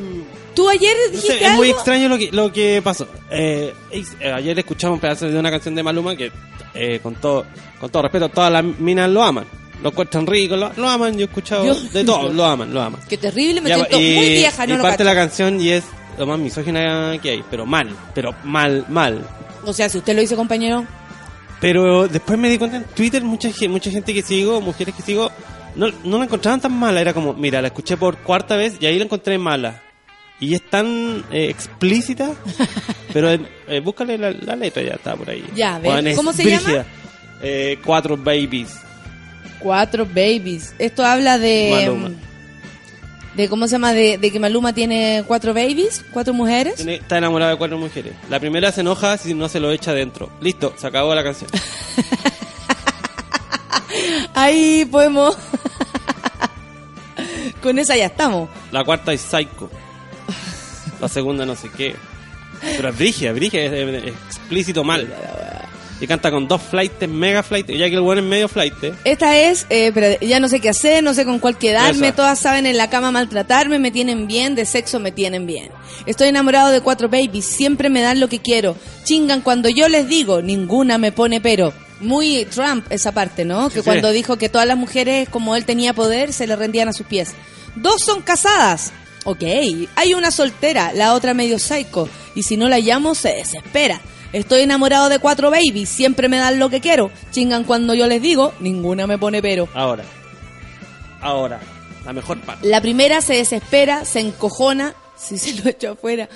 ¿Tú 0.56 0.70
ayer 0.70 0.96
No 1.08 1.12
dijiste 1.12 1.34
sé, 1.34 1.40
es 1.40 1.46
algo? 1.46 1.58
muy 1.58 1.70
extraño 1.72 2.10
lo 2.10 2.18
que, 2.18 2.32
lo 2.32 2.52
que 2.52 2.82
pasó. 2.84 3.08
Eh, 3.32 3.74
eh, 3.92 4.32
ayer 4.32 4.58
escuchamos 4.60 4.96
un 4.96 5.00
pedazo 5.02 5.28
de 5.30 5.38
una 5.40 5.50
canción 5.52 5.74
de 5.76 5.84
Maluma 5.84 6.16
que, 6.16 6.32
eh, 6.74 7.00
con 7.02 7.16
todo 7.16 7.46
con 7.80 7.90
todo 7.90 8.04
respeto, 8.04 8.30
todas 8.30 8.52
las 8.52 8.64
minas 8.64 9.10
lo 9.10 9.22
aman. 9.24 9.46
Lo 9.82 9.90
encuentran 9.90 10.26
rico, 10.26 10.56
lo, 10.56 10.72
lo 10.78 10.88
aman. 10.88 11.14
Yo 11.16 11.22
he 11.22 11.24
escuchado 11.26 11.64
de 11.76 12.04
todo, 12.06 12.32
lo 12.32 12.46
aman, 12.46 12.74
lo 12.74 12.82
aman. 12.82 13.02
Qué 13.10 13.18
terrible, 13.18 13.60
me 13.62 13.70
Ya, 13.70 13.76
siento 13.76 14.00
y, 14.00 14.16
muy 14.16 14.30
vieja, 14.30 14.66
no 14.66 14.74
y 14.74 14.78
lo 14.78 14.84
parte 14.84 14.98
cacho. 15.04 15.10
la 15.10 15.16
canción 15.16 15.60
y 15.60 15.70
es 15.70 15.84
lo 16.18 16.26
más 16.28 16.40
misógina 16.40 17.18
que 17.22 17.32
hay, 17.32 17.44
pero 17.50 17.66
mal, 17.66 17.90
pero 18.16 18.34
mal, 18.46 18.86
mal. 18.88 19.28
O 19.66 19.74
sea, 19.74 19.90
si 19.90 19.98
usted 19.98 20.14
lo 20.16 20.22
dice, 20.22 20.36
compañero, 20.36 20.86
Pero 21.60 22.08
después 22.08 22.38
me 22.40 22.50
di 22.50 22.58
cuenta 22.58 22.78
en 22.78 22.84
Twitter, 22.86 23.24
mucha, 23.24 23.50
mucha 23.70 23.90
gente 23.92 24.14
que 24.14 24.22
sigo, 24.22 24.62
mujeres 24.62 24.94
que 24.96 25.02
sigo, 25.02 25.32
no, 25.76 25.88
no 26.04 26.18
la 26.18 26.26
encontraban 26.26 26.62
tan 26.62 26.78
mala. 26.78 27.02
Era 27.02 27.14
como, 27.14 27.34
mira, 27.34 27.62
la 27.62 27.68
escuché 27.68 27.98
por 27.98 28.18
cuarta 28.18 28.56
vez 28.56 28.78
y 28.80 28.86
ahí 28.86 28.98
la 28.98 29.06
encontré 29.06 29.38
mala. 29.38 29.82
Y 30.44 30.56
es 30.56 30.70
tan 30.70 31.24
eh, 31.32 31.48
explícita, 31.50 32.32
pero 33.14 33.32
eh, 33.32 33.40
eh, 33.68 33.80
búscale 33.80 34.18
la, 34.18 34.32
la 34.32 34.56
letra, 34.58 34.82
ya 34.84 34.96
está 34.96 35.16
por 35.16 35.30
ahí. 35.30 35.46
Ya, 35.56 35.76
a 35.76 35.80
ver, 35.80 35.92
Bueno, 35.92 36.10
es 36.10 36.18
¿cómo 36.18 36.34
se 36.34 36.44
brígida. 36.44 36.72
llama? 36.72 36.86
Eh, 37.42 37.80
cuatro 37.86 38.18
babies. 38.18 38.76
cuatro 39.60 40.06
babies. 40.06 40.76
Esto 40.80 41.06
habla 41.06 41.38
de... 41.38 41.70
Maluma. 41.72 42.12
De 43.36 43.48
cómo 43.50 43.66
se 43.68 43.72
llama, 43.72 43.94
de, 43.94 44.18
de 44.18 44.32
que 44.32 44.40
Maluma 44.40 44.74
tiene 44.74 45.24
cuatro 45.26 45.54
babies, 45.54 46.04
cuatro 46.12 46.34
mujeres. 46.34 46.76
Tiene- 46.76 46.96
está 46.96 47.18
enamorado 47.18 47.52
de 47.52 47.58
cuatro 47.58 47.78
mujeres. 47.78 48.14
La 48.30 48.38
primera 48.40 48.70
se 48.72 48.82
enoja 48.82 49.18
si 49.18 49.34
no 49.34 49.48
se 49.50 49.60
lo 49.62 49.72
echa 49.72 49.92
adentro. 49.92 50.30
Listo, 50.42 50.74
se 50.78 50.86
acabó 50.88 51.16
la 51.16 51.24
canción. 51.24 51.50
Ahí 54.34 54.86
podemos... 54.86 55.38
Con 57.62 57.80
esa 57.80 57.96
ya 57.96 58.08
estamos. 58.08 58.50
La 58.72 58.84
cuarta 58.84 59.14
es 59.14 59.22
Psycho. 59.22 59.70
La 61.04 61.10
segunda 61.10 61.46
no 61.46 61.56
sé 61.56 61.70
qué. 61.76 61.96
Pero 62.62 62.90
es 62.90 62.98
brigia, 62.98 63.34
brigia, 63.34 63.64
es, 63.66 63.74
es- 63.74 64.14
explícito 64.28 64.84
mal. 64.84 65.08
Y 66.00 66.08
canta 66.08 66.32
con 66.32 66.48
dos 66.48 66.62
flights, 66.62 67.08
mega 67.08 67.44
flight, 67.44 67.70
ya 67.70 67.88
que 67.90 67.96
el 67.96 68.02
bueno 68.02 68.22
es 68.22 68.28
medio 68.28 68.48
flight. 68.50 68.74
Esta 69.06 69.38
es, 69.38 69.66
eh, 69.70 69.92
pero 69.94 70.20
ya 70.20 70.40
no 70.40 70.48
sé 70.50 70.60
qué 70.60 70.70
hacer, 70.70 71.02
no 71.04 71.14
sé 71.14 71.24
con 71.24 71.40
cuál 71.40 71.58
quedarme, 71.58 72.08
Esa. 72.08 72.16
todas 72.16 72.40
saben 72.40 72.66
en 72.66 72.78
la 72.78 72.90
cama 72.90 73.12
maltratarme, 73.12 73.80
me 73.80 73.92
tienen 73.92 74.28
bien, 74.28 74.56
de 74.56 74.66
sexo 74.66 75.00
me 75.00 75.12
tienen 75.12 75.46
bien. 75.46 75.70
Estoy 76.06 76.28
enamorado 76.30 76.72
de 76.72 76.82
cuatro 76.82 77.08
babies, 77.10 77.46
siempre 77.46 77.90
me 77.90 78.02
dan 78.02 78.20
lo 78.20 78.28
que 78.28 78.40
quiero. 78.40 78.76
Chingan 79.06 79.42
cuando 79.42 79.70
yo 79.70 79.88
les 79.88 80.08
digo, 80.10 80.42
ninguna 80.42 80.98
me 80.98 81.12
pone 81.12 81.40
pero. 81.42 81.74
Muy 82.02 82.44
Trump 82.46 82.86
esa 82.90 83.14
parte, 83.14 83.46
¿no? 83.46 83.70
Que 83.70 83.80
Sí, 83.80 83.86
cuando 83.86 84.10
sí. 84.10 84.16
dijo 84.16 84.36
que 84.38 84.50
todas 84.50 84.68
las 84.68 84.78
mujeres, 84.78 85.30
como 85.30 85.56
él 85.56 85.64
tenía 85.64 85.94
poder, 85.94 86.34
se 86.34 86.48
le 86.48 86.56
rendían 86.58 86.90
a 86.90 86.94
sus 86.94 87.06
pies. 87.08 87.32
Dos 87.76 87.96
son 88.06 88.22
casadas. 88.22 88.92
Ok, 89.26 89.44
hay 89.96 90.14
una 90.14 90.32
soltera, 90.32 90.92
la 90.94 91.14
otra 91.14 91.34
medio 91.34 91.60
psycho. 91.60 92.10
Y 92.36 92.44
si 92.44 92.58
no 92.58 92.68
la 92.68 92.80
llamo, 92.80 93.16
se 93.16 93.30
desespera. 93.30 94.02
Estoy 94.34 94.62
enamorado 94.62 95.10
de 95.10 95.20
cuatro 95.20 95.52
babies, 95.52 95.90
siempre 95.90 96.28
me 96.28 96.38
dan 96.38 96.60
lo 96.60 96.70
que 96.70 96.82
quiero. 96.82 97.12
Chingan 97.32 97.64
cuando 97.64 97.94
yo 97.94 98.08
les 98.08 98.22
digo, 98.22 98.54
ninguna 98.60 99.08
me 99.08 99.18
pone 99.18 99.42
pero. 99.42 99.70
Ahora. 99.74 100.04
Ahora. 101.22 101.60
La 102.04 102.12
mejor 102.12 102.42
parte. 102.42 102.68
La 102.68 102.82
primera 102.82 103.22
se 103.22 103.36
desespera, 103.36 104.04
se 104.06 104.20
encojona, 104.20 104.94
si 105.16 105.38
se 105.38 105.54
lo 105.54 105.70
echo 105.70 105.92
afuera. 105.92 106.28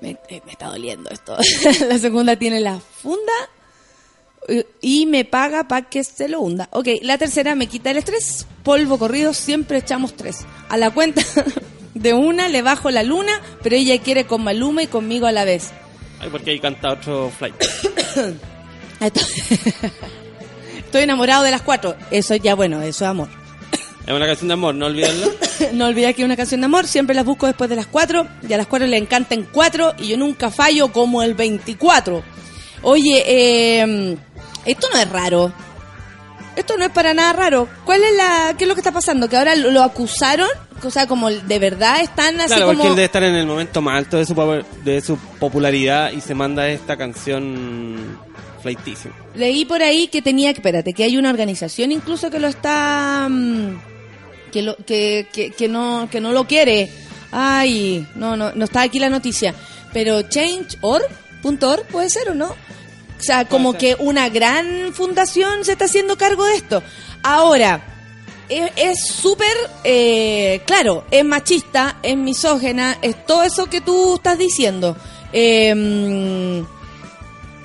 Me, 0.00 0.16
eh, 0.28 0.42
me 0.44 0.52
está 0.52 0.68
doliendo 0.68 1.10
esto. 1.10 1.36
la 1.88 1.98
segunda 1.98 2.36
tiene 2.36 2.60
la 2.60 2.80
funda 2.80 3.32
eh, 4.48 4.66
y 4.80 5.06
me 5.06 5.24
paga 5.24 5.68
para 5.68 5.88
que 5.88 6.02
se 6.02 6.28
lo 6.28 6.40
hunda. 6.40 6.68
Ok, 6.72 6.88
la 7.02 7.18
tercera 7.18 7.54
me 7.54 7.66
quita 7.66 7.90
el 7.90 7.98
estrés. 7.98 8.46
Polvo 8.64 8.98
corrido, 8.98 9.34
siempre 9.34 9.78
echamos 9.78 10.14
tres. 10.16 10.46
A 10.68 10.76
la 10.76 10.90
cuenta 10.90 11.22
de 11.94 12.12
una 12.14 12.48
le 12.48 12.62
bajo 12.62 12.90
la 12.90 13.02
luna, 13.02 13.32
pero 13.62 13.76
ella 13.76 13.98
quiere 14.00 14.24
con 14.24 14.44
Maluma 14.44 14.82
y 14.82 14.86
conmigo 14.86 15.26
a 15.26 15.32
la 15.32 15.44
vez. 15.44 15.70
Ay, 16.20 16.28
porque 16.30 16.50
ahí 16.52 16.60
canta 16.60 16.92
otro 16.92 17.30
flight. 17.36 17.54
Esto- 19.00 19.20
Estoy 20.78 21.02
enamorado 21.02 21.44
de 21.44 21.50
las 21.50 21.62
cuatro. 21.62 21.96
Eso 22.10 22.34
ya, 22.36 22.54
bueno, 22.54 22.80
eso 22.82 23.04
es 23.04 23.10
amor. 23.10 23.28
Es 24.06 24.14
una 24.14 24.24
canción 24.26 24.48
de 24.48 24.54
amor, 24.54 24.74
no 24.74 24.86
olvidarlo. 24.86 25.26
no 25.74 25.84
olvidé 25.86 26.14
que 26.14 26.22
es 26.22 26.26
una 26.26 26.36
canción 26.36 26.62
de 26.62 26.64
amor, 26.64 26.86
siempre 26.86 27.14
las 27.14 27.26
busco 27.26 27.46
después 27.46 27.68
de 27.68 27.76
las 27.76 27.86
4, 27.86 28.26
y 28.48 28.52
a 28.54 28.56
las 28.56 28.66
4 28.66 28.86
le 28.88 28.96
encantan 28.96 29.46
4 29.52 29.96
y 29.98 30.08
yo 30.08 30.16
nunca 30.16 30.50
fallo 30.50 30.90
como 30.92 31.22
el 31.22 31.34
24. 31.34 32.22
Oye, 32.82 33.22
eh, 33.26 34.16
esto 34.64 34.86
no 34.94 34.98
es 34.98 35.10
raro. 35.10 35.52
Esto 36.58 36.76
no 36.76 36.84
es 36.84 36.90
para 36.90 37.14
nada 37.14 37.32
raro. 37.32 37.68
¿Cuál 37.84 38.02
es 38.02 38.16
la 38.16 38.54
qué 38.58 38.64
es 38.64 38.68
lo 38.68 38.74
que 38.74 38.80
está 38.80 38.90
pasando? 38.90 39.28
Que 39.28 39.36
ahora 39.36 39.54
lo, 39.54 39.70
lo 39.70 39.80
acusaron, 39.80 40.48
o 40.82 40.90
sea, 40.90 41.06
como 41.06 41.30
de 41.30 41.58
verdad 41.60 42.00
están 42.00 42.40
así 42.40 42.48
Claro, 42.48 42.66
como 42.66 42.78
porque 42.78 42.88
él 42.88 42.96
debe 42.96 43.06
estar 43.06 43.22
en 43.22 43.36
el 43.36 43.46
momento 43.46 43.80
más 43.80 43.96
alto 43.96 44.16
de 44.16 44.26
su, 44.26 44.64
de 44.84 45.00
su 45.00 45.16
popularidad 45.38 46.10
y 46.10 46.20
se 46.20 46.34
manda 46.34 46.68
esta 46.68 46.96
canción 46.96 48.18
flightísima. 48.60 49.14
Leí 49.36 49.64
por 49.66 49.82
ahí 49.82 50.08
que 50.08 50.20
tenía 50.20 50.50
espérate, 50.50 50.92
que 50.92 51.04
hay 51.04 51.16
una 51.16 51.30
organización 51.30 51.92
incluso 51.92 52.28
que 52.28 52.40
lo 52.40 52.48
está, 52.48 53.28
mm, 53.30 53.80
que, 54.50 54.62
lo, 54.62 54.76
que, 54.78 55.28
que, 55.32 55.52
que 55.52 55.68
no, 55.68 56.08
que 56.10 56.20
no 56.20 56.32
lo 56.32 56.48
quiere. 56.48 56.90
Ay, 57.30 58.04
no, 58.16 58.36
no, 58.36 58.52
no 58.52 58.64
está 58.64 58.82
aquí 58.82 58.98
la 58.98 59.10
noticia. 59.10 59.54
Pero 59.92 60.22
change.org, 60.22 61.86
puede 61.90 62.10
ser 62.10 62.30
o 62.30 62.34
no? 62.34 62.56
O 63.18 63.22
sea, 63.22 63.46
como 63.46 63.72
que 63.72 63.96
una 63.98 64.28
gran 64.28 64.92
fundación 64.92 65.64
se 65.64 65.72
está 65.72 65.86
haciendo 65.86 66.16
cargo 66.16 66.44
de 66.44 66.54
esto. 66.54 66.82
Ahora, 67.22 67.82
es 68.48 69.06
súper, 69.06 69.54
eh, 69.84 70.62
claro, 70.66 71.04
es 71.10 71.24
machista, 71.24 71.96
es 72.02 72.16
misógena, 72.16 72.96
es 73.02 73.26
todo 73.26 73.42
eso 73.42 73.66
que 73.66 73.80
tú 73.80 74.14
estás 74.14 74.38
diciendo. 74.38 74.96
Eh, 75.32 76.64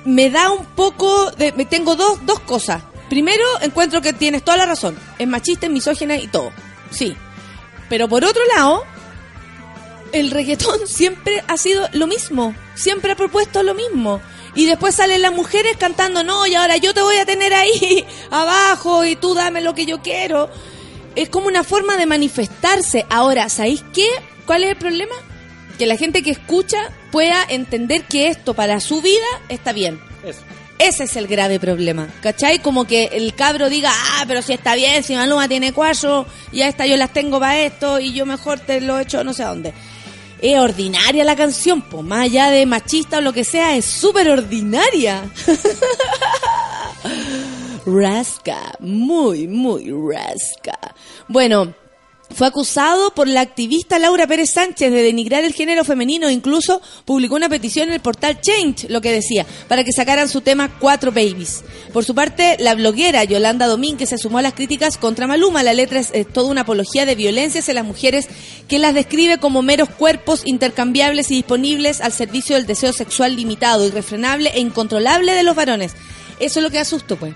me 0.04 0.30
da 0.30 0.50
un 0.50 0.64
poco 0.66 1.30
de... 1.32 1.52
Me 1.52 1.64
tengo 1.64 1.96
dos, 1.96 2.24
dos 2.26 2.40
cosas. 2.40 2.82
Primero, 3.08 3.44
encuentro 3.62 4.00
que 4.00 4.12
tienes 4.12 4.42
toda 4.44 4.58
la 4.58 4.66
razón. 4.66 4.96
Es 5.18 5.26
machista, 5.26 5.66
es 5.66 5.72
misógena 5.72 6.16
y 6.16 6.26
todo. 6.28 6.50
Sí. 6.90 7.16
Pero 7.88 8.08
por 8.08 8.24
otro 8.24 8.42
lado, 8.54 8.84
el 10.12 10.30
reggaetón 10.30 10.80
siempre 10.86 11.42
ha 11.46 11.56
sido 11.56 11.88
lo 11.92 12.06
mismo. 12.06 12.54
Siempre 12.74 13.12
ha 13.12 13.16
propuesto 13.16 13.62
lo 13.62 13.74
mismo. 13.74 14.20
Y 14.54 14.66
después 14.66 14.94
salen 14.94 15.22
las 15.22 15.32
mujeres 15.32 15.76
cantando, 15.76 16.22
no, 16.22 16.46
y 16.46 16.54
ahora 16.54 16.76
yo 16.76 16.94
te 16.94 17.02
voy 17.02 17.16
a 17.16 17.26
tener 17.26 17.52
ahí 17.52 18.04
abajo 18.30 19.04
y 19.04 19.16
tú 19.16 19.34
dame 19.34 19.60
lo 19.60 19.74
que 19.74 19.86
yo 19.86 20.00
quiero. 20.02 20.48
Es 21.16 21.28
como 21.28 21.46
una 21.46 21.64
forma 21.64 21.96
de 21.96 22.06
manifestarse. 22.06 23.06
Ahora, 23.08 23.48
¿sabéis 23.48 23.84
qué? 23.92 24.08
¿Cuál 24.46 24.64
es 24.64 24.70
el 24.70 24.76
problema? 24.76 25.14
Que 25.78 25.86
la 25.86 25.96
gente 25.96 26.22
que 26.22 26.30
escucha 26.30 26.90
pueda 27.10 27.44
entender 27.48 28.04
que 28.04 28.28
esto 28.28 28.54
para 28.54 28.80
su 28.80 29.00
vida 29.00 29.26
está 29.48 29.72
bien. 29.72 30.00
Eso. 30.24 30.40
Ese 30.78 31.04
es 31.04 31.16
el 31.16 31.28
grave 31.28 31.60
problema, 31.60 32.08
¿cachai? 32.20 32.58
Como 32.58 32.84
que 32.84 33.04
el 33.12 33.34
cabro 33.34 33.68
diga, 33.70 33.92
ah, 33.92 34.24
pero 34.26 34.42
si 34.42 34.52
está 34.52 34.74
bien, 34.74 35.04
si 35.04 35.14
Maluma 35.14 35.46
tiene 35.46 35.72
cuatro, 35.72 36.26
y 36.50 36.62
a 36.62 36.68
esta 36.68 36.84
yo 36.84 36.96
las 36.96 37.12
tengo 37.12 37.38
para 37.38 37.60
esto, 37.60 38.00
y 38.00 38.12
yo 38.12 38.26
mejor 38.26 38.58
te 38.58 38.80
lo 38.80 38.98
echo 38.98 39.22
no 39.22 39.32
sé 39.32 39.44
a 39.44 39.48
dónde. 39.48 39.72
Es 40.44 40.58
ordinaria 40.58 41.24
la 41.24 41.36
canción, 41.36 41.80
pues 41.80 42.04
más 42.04 42.24
allá 42.24 42.50
de 42.50 42.66
machista 42.66 43.16
o 43.16 43.20
lo 43.22 43.32
que 43.32 43.44
sea, 43.44 43.76
es 43.76 43.86
súper 43.86 44.28
ordinaria. 44.28 45.22
rasca, 47.86 48.76
muy, 48.78 49.48
muy 49.48 49.90
rasca. 49.90 50.78
Bueno, 51.28 51.72
fue 52.34 52.46
acusado 52.46 53.14
por 53.14 53.28
la 53.28 53.40
activista 53.40 53.98
Laura 53.98 54.26
Pérez 54.26 54.50
Sánchez 54.50 54.92
de 54.92 55.02
denigrar 55.02 55.44
el 55.44 55.54
género 55.54 55.84
femenino 55.84 56.28
e 56.28 56.32
incluso 56.32 56.82
publicó 57.04 57.36
una 57.36 57.48
petición 57.48 57.88
en 57.88 57.94
el 57.94 58.00
portal 58.00 58.40
Change, 58.40 58.88
lo 58.90 59.00
que 59.00 59.12
decía, 59.12 59.46
para 59.68 59.84
que 59.84 59.92
sacaran 59.92 60.28
su 60.28 60.40
tema 60.40 60.78
Cuatro 60.78 61.12
Babies. 61.12 61.62
Por 61.92 62.04
su 62.04 62.14
parte, 62.14 62.56
la 62.58 62.74
bloguera 62.74 63.24
Yolanda 63.24 63.66
Domínguez 63.66 64.08
se 64.08 64.18
sumó 64.18 64.38
a 64.38 64.42
las 64.42 64.54
críticas 64.54 64.98
contra 64.98 65.26
Maluma. 65.26 65.62
La 65.62 65.74
letra 65.74 66.00
es, 66.00 66.12
toda 66.32 66.50
una 66.50 66.62
apología 66.62 67.06
de 67.06 67.14
violencia 67.14 67.60
hacia 67.60 67.74
las 67.74 67.84
mujeres 67.84 68.28
que 68.68 68.78
las 68.78 68.94
describe 68.94 69.38
como 69.38 69.62
meros 69.62 69.88
cuerpos 69.88 70.42
intercambiables 70.44 71.30
y 71.30 71.36
disponibles 71.36 72.00
al 72.00 72.12
servicio 72.12 72.56
del 72.56 72.66
deseo 72.66 72.92
sexual 72.92 73.36
limitado, 73.36 73.86
irrefrenable 73.86 74.50
e 74.54 74.60
incontrolable 74.60 75.32
de 75.32 75.42
los 75.44 75.56
varones. 75.56 75.92
Eso 76.40 76.58
es 76.58 76.64
lo 76.64 76.70
que 76.70 76.80
asusto, 76.80 77.16
pues 77.16 77.34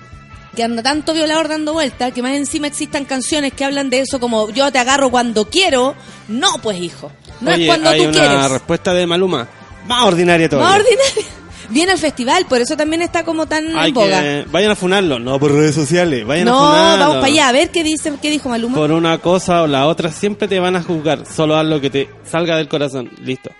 que 0.59 0.65
anda 0.65 0.83
tanto 0.83 1.15
violador 1.15 1.47
dando 1.47 1.73
vueltas, 1.73 2.13
que 2.13 2.21
más 2.21 2.33
encima 2.33 2.67
existan 2.67 3.05
canciones 3.05 3.53
que 3.53 3.65
hablan 3.65 3.91
de 3.91 4.01
eso 4.01 4.19
como 4.19 4.51
yo 4.51 4.73
te 4.73 4.81
agarro 4.81 5.09
cuando 5.09 5.49
quiero. 5.49 5.95
No, 6.27 6.49
pues 6.61 6.81
hijo. 6.81 7.13
No 7.41 7.53
Oye, 7.53 7.63
es 7.63 7.69
cuando 7.69 7.91
hay 7.91 8.03
tú 8.03 8.09
una 8.09 8.13
quieres. 8.19 8.51
respuesta 8.51 8.93
de 8.93 9.07
Maluma. 9.07 9.47
Más 9.87 10.03
ordinaria 10.05 10.49
todavía. 10.49 10.69
Más 10.69 10.81
ordinaria. 10.81 11.33
Viene 11.71 11.93
al 11.93 11.99
festival, 11.99 12.47
por 12.47 12.61
eso 12.61 12.77
también 12.77 13.03
está 13.03 13.23
como 13.25 13.47
tan 13.47 13.79
Hay 13.79 13.91
en 13.91 13.95
boga. 13.95 14.21
que, 14.21 14.47
vayan 14.51 14.73
a 14.73 14.75
funarlo, 14.75 15.21
no 15.21 15.39
por 15.39 15.53
redes 15.53 15.77
sociales, 15.77 16.27
vayan 16.27 16.47
No, 16.47 16.59
a 16.59 16.71
funarlo. 16.71 16.99
vamos 17.05 17.15
para 17.19 17.27
allá, 17.29 17.49
a 17.51 17.53
ver 17.53 17.71
qué 17.71 17.85
dice, 17.85 18.13
qué 18.21 18.29
dijo 18.31 18.49
Maluma. 18.49 18.75
Por 18.75 18.91
una 18.91 19.19
cosa 19.19 19.63
o 19.63 19.69
la 19.69 19.87
otra 19.87 20.11
siempre 20.11 20.49
te 20.49 20.59
van 20.59 20.75
a 20.75 20.83
juzgar, 20.83 21.25
solo 21.25 21.57
haz 21.57 21.67
lo 21.67 21.81
que 21.81 21.89
te 21.91 22.11
salga 22.25 22.57
del 22.57 22.67
corazón, 22.69 23.13
listo. 23.23 23.51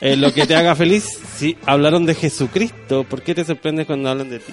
Eh, 0.00 0.14
lo 0.14 0.32
que 0.32 0.46
te 0.46 0.54
haga 0.54 0.76
feliz, 0.76 1.04
si 1.36 1.56
hablaron 1.66 2.06
de 2.06 2.14
Jesucristo, 2.14 3.02
¿por 3.02 3.22
qué 3.22 3.34
te 3.34 3.44
sorprendes 3.44 3.86
cuando 3.86 4.08
hablan 4.10 4.28
de 4.30 4.38
ti? 4.38 4.52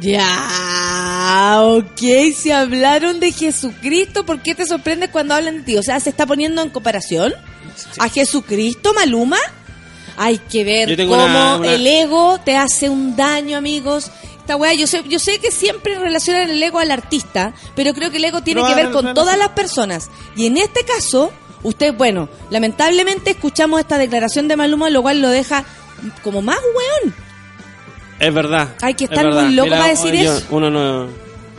Ya, 0.00 1.60
ok, 1.62 2.00
si 2.36 2.50
hablaron 2.50 3.20
de 3.20 3.32
Jesucristo, 3.32 4.24
¿por 4.26 4.40
qué 4.42 4.54
te 4.54 4.66
sorprende 4.66 5.08
cuando 5.08 5.34
hablan 5.34 5.58
de 5.58 5.62
ti? 5.62 5.76
O 5.76 5.82
sea, 5.82 6.00
¿se 6.00 6.10
está 6.10 6.26
poniendo 6.26 6.62
en 6.62 6.70
comparación 6.70 7.32
a 7.98 8.08
Jesucristo, 8.08 8.92
Maluma? 8.94 9.38
Hay 10.16 10.38
que 10.38 10.64
ver 10.64 10.86
cómo 10.88 10.96
tengo 10.96 11.14
una- 11.24 11.56
una- 11.56 11.72
el 11.72 11.86
ego 11.86 12.38
te 12.44 12.56
hace 12.56 12.88
un 12.88 13.16
daño, 13.16 13.56
amigos. 13.58 14.10
Esta 14.38 14.56
weá, 14.56 14.74
yo 14.74 14.86
sé, 14.86 15.02
yo 15.08 15.18
sé 15.18 15.38
que 15.38 15.50
siempre 15.50 15.98
relacionan 15.98 16.50
el 16.50 16.62
ego 16.62 16.78
al 16.78 16.90
artista, 16.90 17.54
pero 17.74 17.94
creo 17.94 18.10
que 18.10 18.18
el 18.18 18.24
ego 18.26 18.42
tiene 18.42 18.60
No, 18.60 18.68
que 18.68 18.74
ver 18.74 18.86
no, 18.86 18.92
con 18.92 19.04
no, 19.06 19.14
todas 19.14 19.38
las 19.38 19.48
personas. 19.50 20.10
Y 20.36 20.46
en 20.46 20.58
este 20.58 20.84
caso, 20.84 21.32
usted, 21.62 21.94
bueno, 21.94 22.28
lamentablemente 22.50 23.30
escuchamos 23.30 23.80
esta 23.80 23.96
declaración 23.98 24.46
de 24.48 24.56
Maluma, 24.56 24.90
lo 24.90 25.02
cual 25.02 25.22
lo 25.22 25.30
deja 25.30 25.64
como 26.22 26.42
más 26.42 26.58
weón. 26.76 27.14
Es 28.18 28.32
verdad. 28.32 28.68
Hay 28.82 28.94
que 28.94 29.04
es 29.04 29.10
estar 29.10 29.26
muy 29.32 29.54
loco 29.54 29.70
para 29.70 29.88
decir 29.88 30.14
yo- 30.14 30.36
eso. 30.36 30.46
Uno 30.50 30.70
no, 30.70 31.08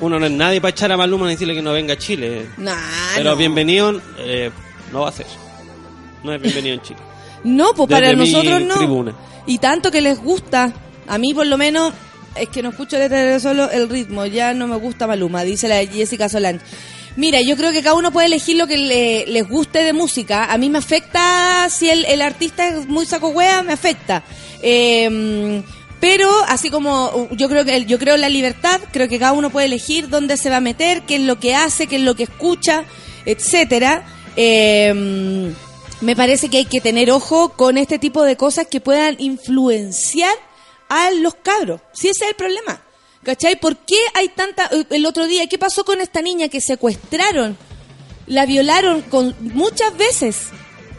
uno 0.02 0.20
no 0.20 0.26
es 0.26 0.32
nadie 0.32 0.62
para 0.62 0.70
echar 0.72 0.92
a 0.92 0.98
Maluma 0.98 1.26
ni 1.28 1.34
decirle 1.34 1.54
que 1.56 1.62
no 1.62 1.74
venga 1.74 1.94
a 1.94 1.98
Chile. 1.98 2.48
Nah, 2.58 2.76
Pero 3.16 3.32
no. 3.32 3.36
bienvenido 3.36 4.02
eh, 4.20 4.50
no 4.92 5.02
va 5.02 5.10
a 5.10 5.12
ser. 5.12 5.26
No 6.24 6.34
es 6.34 6.42
bienvenido 6.42 6.76
en 6.76 6.82
Chile. 6.82 7.00
No, 7.44 7.74
pues 7.76 7.90
Desde 7.90 8.02
para 8.02 8.14
nosotros 8.16 8.62
no. 8.62 8.76
tribuna. 8.76 9.14
Y 9.46 9.58
tanto 9.60 9.92
que 9.92 10.02
les 10.02 10.20
gusta. 10.20 10.74
A 11.08 11.18
mí 11.20 11.34
por 11.34 11.46
lo 11.46 11.58
menos 11.58 11.94
es 12.36 12.50
que 12.50 12.64
no 12.64 12.70
escucho 12.70 12.98
letra 12.98 13.22
de 13.24 13.40
solo 13.40 13.70
el 13.70 13.88
ritmo. 13.90 14.26
Ya 14.26 14.54
no 14.54 14.66
me 14.68 14.76
gusta 14.78 15.06
Maluma, 15.08 15.44
dice 15.44 15.68
la 15.68 15.86
Jessica 15.86 16.28
Solán. 16.30 16.60
Mira, 17.18 17.40
yo 17.42 17.56
creo 17.56 17.72
que 17.72 17.82
cada 17.84 17.96
uno 17.96 18.12
puede 18.12 18.28
elegir 18.28 18.58
lo 18.58 18.66
que 18.68 18.78
le- 18.78 19.26
les 19.28 19.48
guste 19.48 19.84
de 19.84 19.94
música. 19.94 20.46
A 20.52 20.58
mí 20.58 20.70
me 20.70 20.80
afecta 20.80 21.68
si 21.70 21.90
el, 21.90 22.04
el 22.06 22.22
artista 22.22 22.68
es 22.68 22.88
muy 22.88 23.06
saco 23.06 23.30
hueá, 23.30 23.62
me 23.64 23.72
afecta. 23.74 24.24
Eh, 24.62 25.62
pero 26.00 26.30
así 26.48 26.70
como 26.70 27.10
uh, 27.10 27.36
yo 27.36 27.50
creo 27.50 27.66
que 27.66 27.86
yo 27.86 27.98
creo 27.98 28.18
la 28.18 28.30
libertad, 28.30 28.80
creo 28.92 29.08
que 29.08 29.20
cada 29.20 29.34
uno 29.34 29.50
puede 29.50 29.68
elegir 29.68 30.10
dónde 30.10 30.38
se 30.38 30.50
va 30.50 30.58
a 30.58 30.62
meter, 30.62 31.04
qué 31.04 31.16
es 31.16 31.22
lo 31.22 31.40
que 31.40 31.56
hace, 31.56 31.88
qué 31.88 31.96
es 31.98 32.02
lo 32.02 32.16
que 32.16 32.24
escucha, 32.24 32.86
etcétera. 33.26 34.06
Eh, 34.36 35.54
me 36.02 36.16
parece 36.16 36.50
que 36.50 36.58
hay 36.58 36.66
que 36.66 36.82
tener 36.82 37.10
ojo 37.10 37.50
con 37.50 37.78
este 37.78 38.00
tipo 38.00 38.24
de 38.24 38.36
cosas 38.36 38.68
que 38.68 38.82
puedan 38.82 39.16
influenciar 39.20 40.34
a 40.90 41.12
los 41.12 41.36
cabros. 41.36 41.82
Si 41.94 42.10
ese 42.10 42.26
es 42.26 42.30
el 42.32 42.36
problema. 42.36 42.82
¿Cachai? 43.24 43.60
¿Por 43.60 43.78
qué 43.78 43.98
hay 44.14 44.28
tanta... 44.30 44.70
eh, 44.72 44.86
El 44.92 45.06
otro 45.08 45.26
día, 45.26 45.48
¿qué 45.48 45.58
pasó 45.58 45.84
con 45.84 46.00
esta 46.00 46.22
niña 46.22 46.48
que 46.48 46.62
secuestraron? 46.62 47.58
La 48.28 48.46
violaron 48.46 49.02
con 49.02 49.36
muchas 49.40 49.98
veces. 49.98 50.50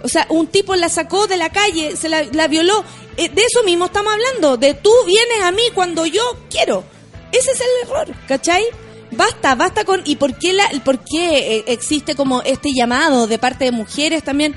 O 0.02 0.09
sea, 0.09 0.26
un 0.28 0.46
tipo 0.46 0.74
la 0.76 0.88
sacó 0.88 1.26
de 1.26 1.37
la 1.37 1.50
calle, 1.50 1.96
se 1.96 2.09
la, 2.09 2.22
la 2.24 2.48
violó. 2.48 2.85
Eh, 3.16 3.28
de 3.28 3.42
eso 3.42 3.62
mismo 3.64 3.87
estamos 3.87 4.12
hablando. 4.12 4.56
De 4.56 4.74
tú 4.74 4.90
vienes 5.06 5.42
a 5.42 5.52
mí 5.52 5.62
cuando 5.74 6.06
yo 6.06 6.22
quiero. 6.50 6.85
Ese 7.32 7.50
es 7.50 7.61
el 7.61 7.88
error, 7.88 8.14
¿cachai? 8.28 8.64
Basta, 9.11 9.54
basta 9.54 9.85
con... 9.85 10.02
¿Y 10.04 10.16
por 10.16 10.38
qué, 10.38 10.52
la, 10.52 10.68
por 10.85 10.98
qué 10.98 11.56
eh, 11.56 11.64
existe 11.68 12.14
como 12.14 12.42
este 12.42 12.70
llamado 12.74 13.26
de 13.26 13.38
parte 13.38 13.64
de 13.64 13.72
mujeres 13.72 14.22
también? 14.22 14.54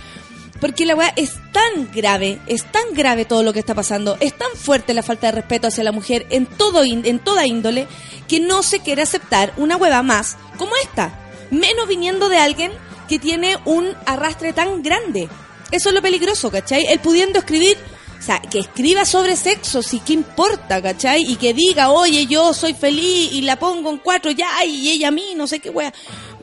Porque 0.60 0.86
la 0.86 0.96
weá 0.96 1.14
es 1.16 1.32
tan 1.54 1.90
grave, 1.94 2.40
es 2.48 2.70
tan 2.70 2.94
grave 2.94 3.24
todo 3.26 3.44
lo 3.44 3.54
que 3.54 3.60
está 3.60 3.76
pasando, 3.76 4.18
es 4.20 4.38
tan 4.38 4.52
fuerte 4.56 4.94
la 4.94 5.04
falta 5.04 5.28
de 5.28 5.32
respeto 5.34 5.68
hacia 5.68 5.86
la 5.86 5.94
mujer 5.94 6.28
en 6.32 6.46
todo 6.46 6.84
en 6.84 7.20
toda 7.20 7.48
índole, 7.48 7.88
que 8.28 8.42
no 8.42 8.62
se 8.62 8.82
quiere 8.82 9.02
aceptar 9.02 9.54
una 9.56 9.78
hueva 9.78 10.04
más 10.04 10.38
como 10.58 10.72
esta. 10.84 11.18
Menos 11.50 11.88
viniendo 11.88 12.28
de 12.28 12.40
alguien 12.40 12.74
que 13.10 13.20
tiene 13.20 13.58
un 13.66 13.90
arrastre 14.06 14.54
tan 14.54 14.82
grande. 14.82 15.28
Eso 15.72 15.90
es 15.90 15.96
lo 15.96 16.02
peligroso, 16.02 16.50
¿cachai? 16.50 16.86
El 16.86 17.00
pudiendo 17.00 17.40
escribir, 17.40 17.78
o 18.18 18.22
sea, 18.22 18.40
que 18.40 18.60
escriba 18.60 19.04
sobre 19.04 19.36
sexo, 19.36 19.82
sí, 19.82 20.02
¿qué 20.06 20.14
importa, 20.14 20.82
cachai? 20.82 21.24
Y 21.30 21.36
que 21.36 21.54
diga, 21.54 21.90
oye, 21.90 22.28
yo 22.28 22.54
soy 22.54 22.74
feliz 22.74 23.32
y 23.34 23.42
la 23.42 23.58
pongo 23.58 23.90
en 23.90 23.98
cuatro 23.98 24.32
ya, 24.32 24.64
y 24.66 24.90
ella 24.90 25.10
a 25.10 25.12
mí, 25.12 25.34
no 25.36 25.48
sé 25.48 25.60
qué 25.60 25.70
wea. 25.70 25.92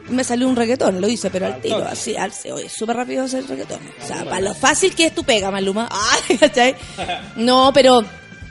Me 0.09 0.23
salió 0.23 0.49
un 0.49 0.55
reggaetón, 0.55 1.01
lo 1.01 1.09
hice, 1.09 1.31
pero 1.31 1.47
al 1.47 1.61
tiro, 1.61 1.85
así, 1.85 2.17
al, 2.17 2.33
oye, 2.53 2.69
súper 2.69 2.97
rápido 2.97 3.25
hacer 3.25 3.47
reggaetón. 3.47 3.81
O 4.03 4.07
sea, 4.07 4.25
para 4.25 4.41
lo 4.41 4.55
fácil 4.55 4.95
que 4.95 5.07
es 5.07 5.15
tu 5.15 5.25
pega, 5.25 5.51
Maluma. 5.51 5.89
Ay, 6.29 6.37
¿cachai? 6.37 6.77
No, 7.37 7.73
pero 7.73 8.05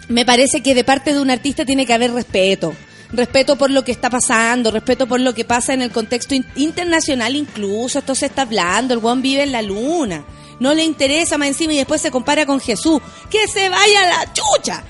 me 0.10 0.26
parece 0.26 0.62
que 0.62 0.76
de 0.76 0.84
parte 0.84 1.14
de 1.14 1.20
un 1.20 1.30
artista 1.30 1.64
tiene 1.66 1.86
que 1.86 1.94
haber 1.94 2.12
respeto. 2.12 2.74
Respeto 3.16 3.56
por 3.56 3.72
lo 3.72 3.84
que 3.84 3.92
está 3.92 4.10
pasando, 4.10 4.72
respeto 4.72 5.08
por 5.08 5.20
lo 5.20 5.34
que 5.34 5.46
pasa 5.46 5.74
en 5.74 5.82
el 5.82 5.92
contexto 5.92 6.36
in- 6.36 6.46
internacional 6.56 7.36
incluso. 7.36 8.00
Esto 8.00 8.14
se 8.16 8.26
está 8.26 8.42
hablando, 8.44 8.94
el 8.94 9.00
buen 9.00 9.22
vive 9.22 9.44
en 9.44 9.52
la 9.52 9.62
luna. 9.62 10.24
No 10.60 10.74
le 10.74 10.84
interesa 10.84 11.38
más 11.38 11.48
encima 11.50 11.74
y 11.74 11.78
después 11.78 12.02
se 12.02 12.12
compara 12.12 12.46
con 12.46 12.60
Jesús. 12.60 13.02
¡Que 13.30 13.48
se 13.48 13.70
vaya 13.70 14.00
a 14.02 14.26
la 14.26 14.34
chucha! 14.34 14.84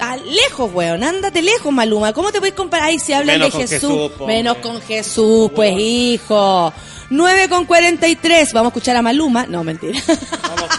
A 0.00 0.16
lejos, 0.16 0.70
weón, 0.74 1.04
ándate 1.04 1.42
lejos, 1.42 1.72
Maluma. 1.72 2.12
¿Cómo 2.12 2.32
te 2.32 2.40
puedes 2.40 2.54
comparar? 2.56 2.90
Si 2.98 3.12
hablan 3.12 3.38
Menos 3.38 3.56
de 3.56 3.68
Jesús. 3.68 4.10
Menos 4.26 4.56
con 4.58 4.80
Jesús, 4.82 5.50
pues, 5.54 5.74
hijo. 5.78 6.72
9 7.10 7.48
con 7.48 7.66
43. 7.66 8.52
Vamos 8.52 8.68
a 8.68 8.72
escuchar 8.72 8.96
a 8.96 9.02
Maluma. 9.02 9.46
No, 9.46 9.62
mentira. 9.62 10.00
Vamos 10.08 10.76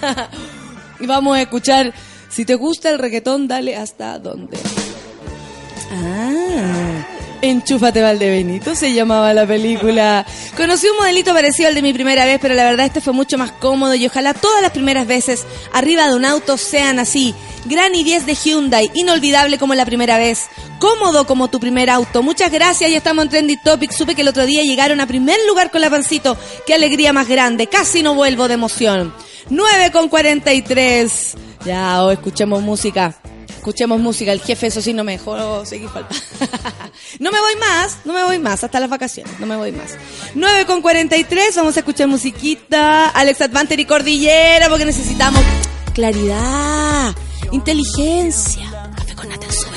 con... 0.00 0.26
Y 1.00 1.06
vamos 1.06 1.36
a 1.36 1.42
escuchar, 1.42 1.92
si 2.28 2.44
te 2.44 2.56
gusta 2.56 2.90
el 2.90 2.98
reggaetón, 2.98 3.46
dale 3.46 3.76
hasta 3.76 4.18
dónde. 4.18 4.58
Ah, 5.92 7.06
Enchúfate 7.42 8.00
Valdebenito 8.00 8.74
se 8.74 8.94
llamaba 8.94 9.34
la 9.34 9.46
película. 9.46 10.24
Conocí 10.56 10.86
un 10.88 10.96
modelito 10.96 11.34
parecido 11.34 11.68
al 11.68 11.74
de 11.74 11.82
mi 11.82 11.92
primera 11.92 12.24
vez, 12.24 12.38
pero 12.40 12.54
la 12.54 12.64
verdad 12.64 12.86
este 12.86 13.00
fue 13.00 13.12
mucho 13.12 13.36
más 13.36 13.52
cómodo 13.52 13.94
y 13.94 14.06
ojalá 14.06 14.32
todas 14.32 14.62
las 14.62 14.70
primeras 14.70 15.06
veces 15.06 15.44
arriba 15.72 16.08
de 16.08 16.14
un 16.14 16.24
auto 16.24 16.56
sean 16.56 16.98
así. 16.98 17.34
Gran 17.64 17.94
i 17.94 18.04
10 18.04 18.26
de 18.26 18.34
Hyundai, 18.34 18.90
inolvidable 18.94 19.58
como 19.58 19.74
la 19.74 19.84
primera 19.84 20.18
vez, 20.18 20.46
cómodo 20.78 21.26
como 21.26 21.48
tu 21.48 21.60
primer 21.60 21.90
auto. 21.90 22.22
Muchas 22.22 22.50
gracias, 22.50 22.90
ya 22.90 22.96
estamos 22.96 23.24
en 23.24 23.30
Trendy 23.30 23.56
Topic. 23.56 23.90
Supe 23.92 24.14
que 24.14 24.22
el 24.22 24.28
otro 24.28 24.46
día 24.46 24.62
llegaron 24.62 25.00
a 25.00 25.06
primer 25.06 25.38
lugar 25.46 25.70
con 25.70 25.80
la 25.80 25.90
pancito. 25.90 26.36
Qué 26.66 26.74
alegría 26.74 27.12
más 27.12 27.28
grande, 27.28 27.66
casi 27.66 28.02
no 28.02 28.14
vuelvo 28.14 28.48
de 28.48 28.54
emoción. 28.54 29.12
9 29.50 29.90
con 29.90 30.08
43. 30.08 31.34
Ya, 31.64 32.02
oh, 32.04 32.10
escuchemos 32.10 32.62
música. 32.62 33.16
Escuchemos 33.62 34.00
música. 34.00 34.32
El 34.32 34.40
jefe, 34.40 34.66
eso 34.66 34.82
sí, 34.82 34.92
no 34.92 35.04
me 35.04 35.12
dejó 35.12 35.64
seguir 35.64 35.88
no 37.20 37.30
me 37.30 37.38
voy 37.38 37.54
más, 37.60 37.98
no 38.04 38.12
me 38.12 38.24
voy 38.24 38.40
más, 38.40 38.64
hasta 38.64 38.80
las 38.80 38.90
vacaciones, 38.90 39.38
no 39.38 39.46
me 39.46 39.54
voy 39.54 39.70
más. 39.70 39.96
9 40.34 40.66
con 40.66 40.82
43, 40.82 41.54
vamos 41.54 41.76
a 41.76 41.78
escuchar 41.78 42.08
musiquita. 42.08 43.10
Alex 43.10 43.40
Advanter 43.40 43.78
y 43.78 43.84
Cordillera, 43.84 44.68
porque 44.68 44.84
necesitamos 44.84 45.40
claridad, 45.94 47.14
inteligencia. 47.52 48.68
Café 48.96 49.14
con 49.14 49.28
Natenzuela. 49.28 49.71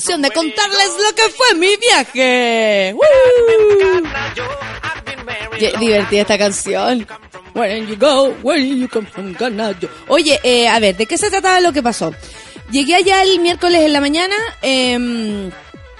Canción 0.00 0.22
de 0.22 0.30
contarles 0.30 0.90
lo 1.06 1.14
que 1.14 1.28
fue 1.30 1.54
mi 1.56 1.76
viaje. 1.76 2.94
¡Woo! 2.94 4.08
Qué 5.58 5.72
divertida 5.78 6.22
esta 6.22 6.38
canción. 6.38 7.06
Where 7.54 7.86
you 7.86 7.96
go, 7.98 8.34
where 8.42 8.66
you 8.66 8.88
come 8.88 9.06
from, 9.06 9.34
Ganayo. 9.34 9.90
Oye, 10.08 10.40
eh, 10.42 10.68
a 10.68 10.78
ver, 10.78 10.96
¿de 10.96 11.04
qué 11.04 11.18
se 11.18 11.28
trataba 11.28 11.60
lo 11.60 11.72
que 11.74 11.82
pasó? 11.82 12.14
Llegué 12.70 12.94
allá 12.94 13.22
el 13.22 13.40
miércoles 13.40 13.82
en 13.82 13.92
la 13.92 14.00
mañana 14.00 14.36
em, 14.62 15.50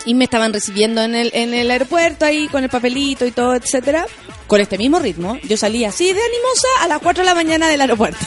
y 0.07 0.15
me 0.15 0.25
estaban 0.25 0.55
recibiendo 0.55 1.03
en 1.03 1.15
el, 1.15 1.31
en 1.35 1.53
el 1.53 1.71
aeropuerto 1.71 2.25
ahí 2.25 2.49
con 2.49 2.65
el 2.65 2.71
papelito 2.71 3.27
y 3.27 3.33
todo, 3.33 3.55
etcétera. 3.55 4.07
Con 4.47 4.63
este 4.63 4.79
mismo 4.79 4.99
ritmo, 4.99 5.39
yo 5.45 5.57
salí 5.59 5.85
así 5.85 6.13
de 6.13 6.21
animosa 6.21 6.69
a 6.81 6.89
las 6.89 7.01
4 7.01 7.23
de 7.23 7.27
la 7.27 7.35
mañana 7.35 7.69
del 7.69 7.83
aeropuerto. 7.83 8.25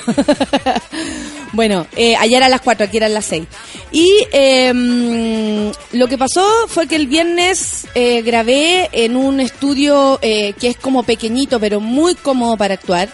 bueno, 1.51 1.87
eh, 1.95 2.15
ayer 2.15 2.43
a 2.43 2.49
las 2.49 2.61
4, 2.61 2.85
aquí 2.85 2.97
eran 2.97 3.13
las 3.13 3.25
6. 3.25 3.47
Y 3.93 4.27
em, 4.31 5.71
lo 5.91 6.07
que 6.07 6.17
pasó 6.17 6.43
fue 6.67 6.87
que 6.87 6.95
el 6.95 7.05
viernes 7.05 7.85
eh, 7.93 8.23
grabé 8.23 8.89
en 8.91 9.15
un 9.15 9.39
estudio 9.39 10.17
eh, 10.23 10.53
que 10.53 10.69
es 10.69 10.77
como 10.77 11.03
pequeñito, 11.03 11.59
pero 11.59 11.79
muy 11.79 12.15
cómodo 12.15 12.57
para 12.57 12.73
actuar. 12.73 13.09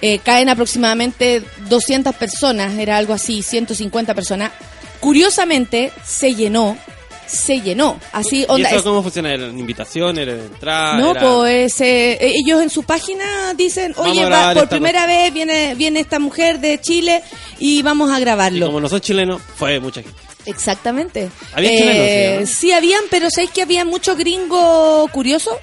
Eh, 0.00 0.20
caen 0.20 0.48
aproximadamente 0.48 1.42
200 1.68 2.14
personas, 2.14 2.72
era 2.78 2.96
algo 2.96 3.12
así, 3.12 3.42
150 3.42 4.14
personas. 4.14 4.52
Curiosamente, 4.98 5.92
se 6.02 6.34
llenó, 6.34 6.78
se 7.26 7.60
llenó. 7.60 7.98
Así, 8.12 8.40
¿Y 8.42 8.46
onda. 8.48 8.70
eso 8.70 8.84
cómo 8.84 9.02
funciona? 9.02 9.32
¿Eran 9.32 9.58
invitaciones? 9.58 10.22
¿Era 10.26 10.32
entrada? 10.34 10.96
no, 10.98 11.10
era- 11.12 11.20
pues 11.22 11.80
eh, 11.80 12.18
ellos 12.20 12.62
en 12.62 12.70
su 12.70 12.82
página 12.82 13.54
dicen, 13.54 13.94
oye, 13.96 14.24
va- 14.28 14.54
por 14.54 14.68
primera 14.68 15.06
vez 15.06 15.32
viene, 15.32 15.74
viene 15.74 16.00
esta 16.00 16.18
mujer 16.18 16.60
de 16.60 16.80
Chile 16.80 17.22
y 17.58 17.82
vamos 17.82 18.10
a 18.10 18.18
Y 18.18 18.20
grabarlo. 18.20 18.66
como 18.66 18.80
no 18.80 18.88
son 18.88 19.00
chilenos, 19.00 19.40
fue 19.56 19.80
mucha 19.80 20.02
gente. 20.02 20.18
Exactamente. 20.46 21.30
Había 21.54 21.70
Eh, 21.72 21.76
chilenos, 21.78 22.48
¿sí, 22.50 22.54
sí, 22.56 22.72
habían, 22.72 23.02
pero 23.10 23.30
¿sabéis 23.30 23.50
que 23.50 23.62
había 23.62 23.84
mucho 23.84 24.14
gringo 24.16 25.08
curioso? 25.10 25.58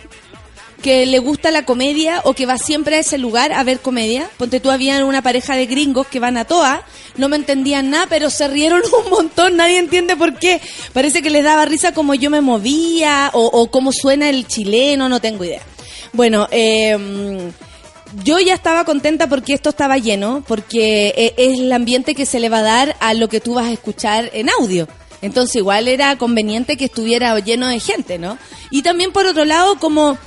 Que 0.82 1.06
le 1.06 1.20
gusta 1.20 1.52
la 1.52 1.66
comedia 1.66 2.22
o 2.24 2.34
que 2.34 2.46
va 2.46 2.58
siempre 2.58 2.96
a 2.96 3.00
ese 3.00 3.18
lugar 3.18 3.52
a 3.54 3.64
ver 3.64 3.80
comedia. 3.80 4.30
Ponte 4.38 4.60
tú, 4.60 4.72
había 4.72 5.04
una 5.06 5.22
pareja 5.22 5.56
de 5.56 5.66
gringos 5.66 6.08
que 6.08 6.20
van 6.20 6.38
a 6.38 6.46
toa, 6.46 6.84
no 7.18 7.30
me 7.30 7.36
entendían 7.36 7.90
nada, 7.90 8.08
pero 8.10 8.30
se 8.30 8.48
rieron 8.48 8.82
un 9.06 9.10
montón, 9.12 9.58
nadie 9.58 9.78
entiende 9.78 10.16
por 10.16 10.38
qué. 10.40 10.62
Parece 10.94 11.22
que 11.22 11.30
les 11.30 11.44
daba 11.44 11.66
risa 11.66 11.94
como 11.94 12.16
yo 12.16 12.30
me 12.30 12.42
movía 12.42 13.30
o, 13.34 13.70
cómo 13.70 13.92
suena 13.92 14.30
el 14.30 14.48
chileno, 14.48 15.10
no 15.10 15.20
tengo 15.20 15.44
idea. 15.44 15.62
Bueno, 16.14 16.48
eh, 16.52 16.98
yo 18.24 18.40
ya 18.40 18.54
estaba 18.54 18.84
contenta 18.84 19.28
porque 19.28 19.54
esto 19.54 19.70
estaba 19.70 19.98
lleno, 19.98 20.44
porque 20.48 21.14
eh, 21.16 21.34
es 21.38 21.60
el 21.60 21.72
ambiente 21.72 22.16
que 22.16 22.26
se 22.26 22.40
le 22.40 22.50
va 22.50 22.60
a 22.60 22.64
dar 22.64 22.96
a 23.00 23.14
lo 23.14 23.30
que 23.30 23.40
tú 23.40 23.56
vas 23.56 23.68
a 23.68 23.72
escuchar 23.72 24.30
en 24.34 24.50
audio. 24.50 24.88
Entonces 25.22 25.58
igual 25.58 25.88
era 25.88 26.18
conveniente 26.18 26.78
que 26.78 26.86
estuviera 26.86 27.38
lleno 27.40 27.68
de 27.68 27.80
gente, 27.80 28.18
¿no? 28.18 28.38
Y 28.72 28.82
también 28.82 29.12
por 29.12 29.26
otro 29.28 29.46
lado, 29.46 29.78
como 29.80 30.18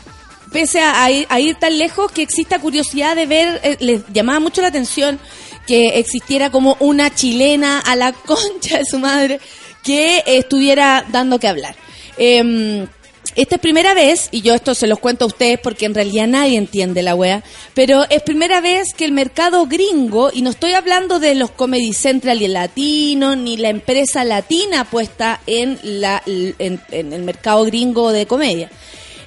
pese 0.55 0.79
a, 0.81 1.11
ir, 1.11 1.57
tan 1.57 1.77
lejos, 1.79 2.13
que 2.13 2.23
exista 2.23 2.61
curiosidad 2.61 3.17
de 3.17 3.27
ver, 3.27 3.61
eh, 3.65 3.77
les 3.81 4.03
llamaba 4.13 4.39
mucho 4.39 4.63
la 4.63 4.69
atención 4.69 5.19
que 5.67 5.99
existiera 5.99 6.51
como 6.51 6.77
una 6.79 7.13
chilena 7.13 7.81
a 7.81 7.97
la 7.97 8.13
concha 8.27 8.79
de 8.79 8.85
su 8.85 9.01
madre 9.01 9.41
que 9.83 10.23
estuviera 10.25 11.05
dando 11.11 11.41
que 11.41 11.49
hablar. 11.49 11.75
Em, 12.17 12.87
esta 13.35 13.57
es 13.57 13.61
primera 13.61 13.95
vez, 13.95 14.29
y 14.31 14.43
yo 14.43 14.55
esto 14.55 14.77
se 14.77 14.87
los 14.87 15.01
cuento 15.01 15.25
a 15.25 15.27
ustedes 15.27 15.59
porque 15.59 15.87
en 15.87 15.95
realidad 15.95 16.29
nadie 16.29 16.57
entiende 16.57 17.03
la 17.03 17.17
wea, 17.17 17.43
pero 17.75 18.05
es 18.09 18.23
primera 18.23 18.61
vez 18.61 18.95
que 18.95 19.07
el 19.07 19.11
mercado 19.11 19.67
gringo, 19.67 20.31
y 20.33 20.43
no 20.43 20.51
estoy 20.51 20.75
hablando 20.75 21.19
de 21.19 21.35
los 21.35 21.51
Comedy 21.51 21.93
Central 21.93 22.41
y 22.41 22.45
el 22.45 22.53
latino, 22.53 23.35
ni 23.35 23.57
la 23.57 23.71
empresa 23.71 24.23
latina 24.23 24.85
puesta 24.85 25.41
en, 25.49 25.81
la, 25.83 26.23
en 26.25 27.13
el 27.13 27.23
mercado 27.25 27.65
gringo 27.65 28.13
de 28.13 28.27
comedia. 28.27 28.71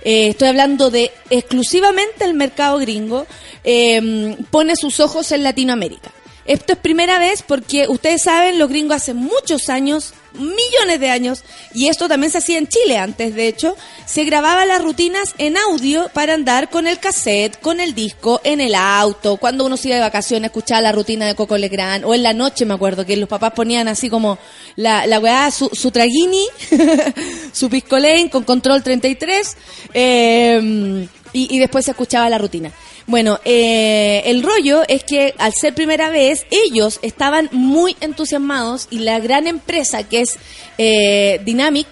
Eh, 0.04 0.30
estoy 0.30 0.50
hablando 0.50 0.90
de 0.90 1.12
exclusivamente 1.30 2.26
el 2.26 2.34
mercado 2.34 2.78
gringo, 2.80 3.26
eh, 3.64 4.38
pone 4.50 4.76
sus 4.76 5.00
ojos 5.00 5.32
en 5.32 5.44
Latinoamérica. 5.44 6.12
Esto 6.48 6.74
es 6.74 6.80
primera 6.80 7.20
vez 7.20 7.44
porque 7.46 7.90
ustedes 7.90 8.24
saben, 8.24 8.58
los 8.58 8.70
gringos 8.70 8.96
hace 8.96 9.14
muchos 9.14 9.68
años, 9.68 10.14
millones 10.34 11.00
de 11.02 11.10
años, 11.10 11.44
y 11.74 11.90
esto 11.90 12.08
también 12.08 12.32
se 12.32 12.38
hacía 12.38 12.58
en 12.58 12.70
Chile 12.70 12.98
antes, 12.98 13.36
de 13.36 13.50
hecho, 13.50 13.76
se 14.06 14.24
grababan 14.24 14.70
las 14.70 14.82
rutinas 14.82 15.36
en 15.40 15.58
audio 15.58 16.10
para 16.14 16.34
andar 16.34 16.70
con 16.70 16.88
el 16.88 17.00
cassette, 17.00 17.60
con 17.60 17.82
el 17.82 17.94
disco, 17.94 18.40
en 18.46 18.62
el 18.62 18.76
auto, 18.76 19.36
cuando 19.36 19.66
uno 19.66 19.76
se 19.76 19.90
iba 19.90 19.98
de 19.98 20.04
vacaciones, 20.04 20.50
escuchaba 20.50 20.80
la 20.80 20.94
rutina 20.94 21.28
de 21.28 21.36
Coco 21.36 21.58
Legrand, 21.58 22.06
o 22.06 22.14
en 22.14 22.24
la 22.24 22.32
noche 22.32 22.66
me 22.66 22.76
acuerdo 22.76 23.06
que 23.06 23.18
los 23.18 23.28
papás 23.28 23.52
ponían 23.52 23.90
así 23.90 24.10
como 24.10 24.40
la, 24.78 25.06
la 25.06 25.20
weá, 25.20 25.52
su, 25.52 25.70
su 25.74 25.92
traguini, 25.92 26.46
su 27.52 27.70
piscolén 27.70 28.30
con 28.30 28.46
control 28.46 28.84
33, 28.84 29.58
eh, 29.94 31.08
y 31.34 31.60
después 31.60 31.86
se 31.86 31.92
escuchaba 31.92 32.30
la 32.30 32.38
rutina. 32.38 32.72
Bueno, 33.08 33.40
eh, 33.46 34.22
el 34.26 34.44
rollo 34.44 34.84
es 34.86 35.06
que 35.06 35.34
al 35.38 35.54
ser 35.54 35.74
primera 35.74 36.10
vez, 36.10 36.46
ellos 36.52 37.00
estaban 37.02 37.48
muy 37.54 37.96
entusiasmados 38.02 38.88
y 38.92 39.00
la 39.00 39.22
gran 39.22 39.48
empresa 39.48 40.04
que 40.04 40.22
es 40.22 40.38
eh, 40.78 41.40
Dynamic 41.46 41.88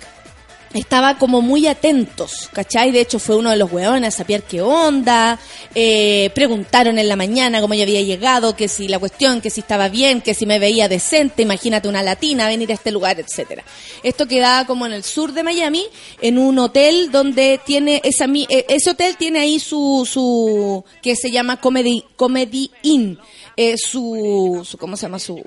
estaba 0.80 1.18
como 1.18 1.42
muy 1.42 1.68
atentos, 1.68 2.50
¿cachai? 2.52 2.92
De 2.92 3.00
hecho 3.00 3.18
fue 3.18 3.38
uno 3.38 3.50
de 3.50 3.56
los 3.56 3.72
hueones 3.72 4.14
a 4.14 4.18
saber 4.18 4.44
qué 4.44 4.62
onda, 4.62 5.40
eh, 5.74 6.30
preguntaron 6.36 7.00
en 7.00 7.08
la 7.08 7.16
mañana 7.16 7.62
cómo 7.62 7.74
yo 7.76 7.84
había 7.84 8.02
llegado, 8.02 8.56
que 8.58 8.68
si 8.68 8.90
la 8.90 9.00
cuestión, 9.00 9.40
que 9.40 9.50
si 9.50 9.62
estaba 9.62 9.88
bien, 9.88 10.20
que 10.20 10.34
si 10.34 10.46
me 10.46 10.60
veía 10.60 10.90
decente, 10.90 11.44
imagínate 11.44 11.88
una 11.88 12.04
latina 12.04 12.48
venir 12.48 12.72
a 12.72 12.74
este 12.74 12.92
lugar, 12.92 13.18
etcétera. 13.20 13.64
Esto 14.04 14.28
quedaba 14.28 14.68
como 14.68 14.86
en 14.86 14.92
el 14.92 15.06
sur 15.06 15.32
de 15.32 15.44
Miami, 15.44 15.86
en 16.22 16.38
un 16.38 16.60
hotel 16.60 17.10
donde 17.10 17.60
tiene 17.66 18.02
esa 18.04 18.26
eh, 18.26 18.66
ese 18.68 18.90
hotel 18.90 19.16
tiene 19.16 19.40
ahí 19.40 19.60
su 19.60 20.08
su 20.12 20.84
que 21.02 21.16
se 21.16 21.32
llama 21.32 21.62
Comedy 21.62 22.04
Comedy 22.18 22.70
Inn, 22.84 23.18
eh, 23.56 23.76
su, 23.78 24.62
su 24.66 24.78
¿cómo 24.78 24.98
se 24.98 25.04
llama 25.04 25.20
su 25.20 25.42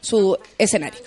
su 0.00 0.38
escenario? 0.56 1.00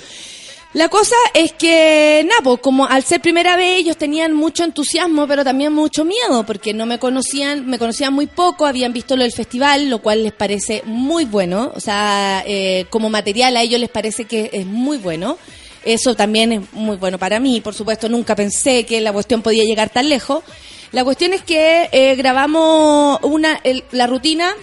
La 0.73 0.87
cosa 0.87 1.15
es 1.33 1.51
que, 1.53 2.23
Napo, 2.29 2.57
como 2.57 2.85
al 2.85 3.03
ser 3.03 3.21
primera 3.21 3.55
vez 3.57 3.79
ellos 3.79 3.97
tenían 3.97 4.33
mucho 4.33 4.63
entusiasmo, 4.63 5.27
pero 5.27 5.43
también 5.43 5.73
mucho 5.73 6.05
miedo, 6.05 6.45
porque 6.45 6.75
no 6.75 6.85
me 6.85 6.99
conocían, 6.99 7.65
me 7.65 7.79
conocían 7.79 8.13
muy 8.13 8.27
poco, 8.27 8.67
habían 8.67 8.93
visto 8.93 9.15
lo 9.15 9.23
del 9.23 9.31
festival, 9.31 9.89
lo 9.89 9.99
cual 9.99 10.21
les 10.23 10.31
parece 10.31 10.83
muy 10.85 11.25
bueno, 11.25 11.71
o 11.75 11.79
sea, 11.79 12.43
eh, 12.45 12.85
como 12.91 13.09
material 13.09 13.57
a 13.57 13.63
ellos 13.63 13.79
les 13.79 13.89
parece 13.89 14.25
que 14.25 14.51
es 14.53 14.65
muy 14.67 14.97
bueno. 14.99 15.37
Eso 15.85 16.13
también 16.13 16.51
es 16.51 16.73
muy 16.73 16.97
bueno 16.97 17.17
para 17.17 17.39
mí, 17.39 17.61
por 17.61 17.73
supuesto, 17.73 18.07
nunca 18.07 18.35
pensé 18.35 18.85
que 18.85 19.01
la 19.01 19.11
cuestión 19.11 19.41
podía 19.41 19.63
llegar 19.63 19.89
tan 19.89 20.07
lejos. 20.07 20.43
La 20.91 21.03
cuestión 21.03 21.33
es 21.33 21.41
que 21.41 21.89
eh, 21.91 22.15
grabamos 22.15 23.17
una, 23.23 23.59
el- 23.63 23.85
la 23.91 24.05
rutina 24.05 24.53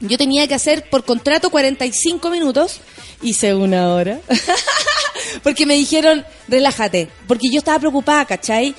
yo 0.00 0.18
tenía 0.18 0.46
que 0.46 0.54
hacer 0.54 0.88
por 0.88 1.04
contrato 1.04 1.50
45 1.50 2.30
minutos, 2.30 2.80
hice 3.22 3.54
una 3.54 3.94
hora. 3.94 4.20
porque 5.42 5.66
me 5.66 5.74
dijeron, 5.74 6.24
relájate. 6.48 7.08
Porque 7.26 7.48
yo 7.50 7.58
estaba 7.58 7.78
preocupada, 7.78 8.24
¿cachai? 8.24 8.74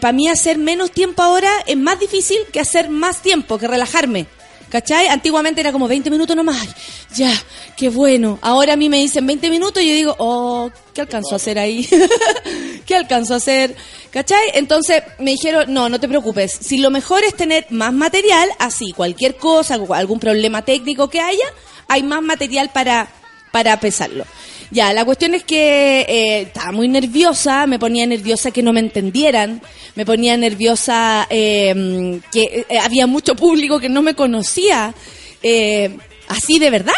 Para 0.00 0.12
mí 0.12 0.28
hacer 0.28 0.58
menos 0.58 0.90
tiempo 0.90 1.22
ahora 1.22 1.50
es 1.66 1.76
más 1.76 1.98
difícil 1.98 2.38
que 2.52 2.60
hacer 2.60 2.90
más 2.90 3.22
tiempo, 3.22 3.58
que 3.58 3.68
relajarme. 3.68 4.26
¿Cachai? 4.70 5.08
Antiguamente 5.08 5.60
era 5.60 5.72
como 5.72 5.88
20 5.88 6.10
minutos 6.10 6.36
nomás. 6.36 6.68
Ya, 7.14 7.32
qué 7.76 7.88
bueno. 7.88 8.38
Ahora 8.42 8.74
a 8.74 8.76
mí 8.76 8.88
me 8.88 8.98
dicen 8.98 9.26
20 9.26 9.48
minutos 9.50 9.82
y 9.82 9.88
yo 9.88 9.94
digo, 9.94 10.16
oh, 10.18 10.70
¿qué 10.92 11.00
alcanzó 11.00 11.34
a 11.34 11.36
hacer 11.36 11.58
ahí? 11.58 11.88
¿Qué 12.86 12.94
alcanzó 12.94 13.34
a 13.34 13.38
hacer? 13.38 13.74
¿Cachai? 14.10 14.50
Entonces 14.54 15.02
me 15.18 15.30
dijeron, 15.30 15.72
no, 15.72 15.88
no 15.88 15.98
te 15.98 16.08
preocupes. 16.08 16.52
Si 16.60 16.78
lo 16.78 16.90
mejor 16.90 17.24
es 17.24 17.34
tener 17.34 17.66
más 17.70 17.92
material, 17.92 18.48
así, 18.58 18.92
cualquier 18.92 19.36
cosa, 19.36 19.78
algún 19.94 20.20
problema 20.20 20.62
técnico 20.62 21.08
que 21.08 21.20
haya, 21.20 21.46
hay 21.88 22.02
más 22.02 22.22
material 22.22 22.70
para, 22.72 23.08
para 23.52 23.80
pesarlo. 23.80 24.24
Ya, 24.70 24.92
la 24.92 25.04
cuestión 25.04 25.34
es 25.34 25.44
que 25.44 26.00
eh, 26.00 26.40
estaba 26.42 26.72
muy 26.72 26.88
nerviosa, 26.88 27.66
me 27.66 27.78
ponía 27.78 28.06
nerviosa 28.06 28.50
que 28.50 28.62
no 28.62 28.72
me 28.72 28.80
entendieran, 28.80 29.62
me 29.94 30.04
ponía 30.04 30.36
nerviosa 30.36 31.26
eh, 31.30 32.20
que 32.30 32.66
eh, 32.68 32.78
había 32.78 33.06
mucho 33.06 33.34
público 33.34 33.80
que 33.80 33.88
no 33.88 34.02
me 34.02 34.14
conocía, 34.14 34.94
eh, 35.42 35.96
así 36.28 36.58
de 36.58 36.70
verdad. 36.70 36.92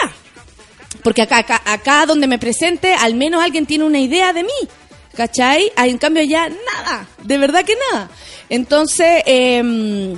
Porque 1.04 1.22
acá, 1.22 1.38
acá, 1.38 1.62
acá 1.64 2.06
donde 2.06 2.26
me 2.26 2.38
presente, 2.38 2.92
al 2.94 3.14
menos 3.14 3.42
alguien 3.42 3.66
tiene 3.66 3.84
una 3.84 4.00
idea 4.00 4.32
de 4.32 4.42
mí. 4.42 4.68
¿Cachai? 5.14 5.72
En 5.76 5.98
cambio 5.98 6.22
ya 6.22 6.48
nada, 6.48 7.06
de 7.24 7.38
verdad 7.38 7.64
que 7.64 7.74
nada. 7.92 8.08
Entonces, 8.48 9.22
eh, 9.26 10.16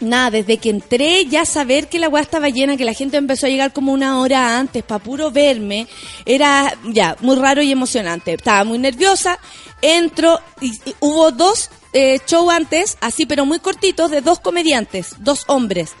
nada, 0.00 0.30
desde 0.30 0.58
que 0.58 0.70
entré 0.70 1.26
ya 1.26 1.44
saber 1.44 1.88
que 1.88 1.98
la 1.98 2.08
weá 2.08 2.22
estaba 2.22 2.48
llena, 2.48 2.76
que 2.76 2.84
la 2.84 2.94
gente 2.94 3.16
empezó 3.16 3.46
a 3.46 3.50
llegar 3.50 3.72
como 3.72 3.92
una 3.92 4.20
hora 4.20 4.58
antes 4.58 4.82
para 4.82 5.02
puro 5.02 5.30
verme, 5.30 5.86
era 6.24 6.76
ya 6.92 7.16
muy 7.20 7.36
raro 7.36 7.62
y 7.62 7.72
emocionante. 7.72 8.34
Estaba 8.34 8.64
muy 8.64 8.78
nerviosa, 8.78 9.38
entro 9.82 10.40
y, 10.60 10.72
hubo 11.00 11.30
dos 11.30 11.70
eh, 11.92 12.18
shows 12.26 12.52
antes, 12.52 12.98
así 13.00 13.26
pero 13.26 13.44
muy 13.46 13.58
cortitos, 13.58 14.10
de 14.10 14.20
dos 14.20 14.40
comediantes, 14.40 15.14
dos 15.18 15.44
hombres. 15.46 15.92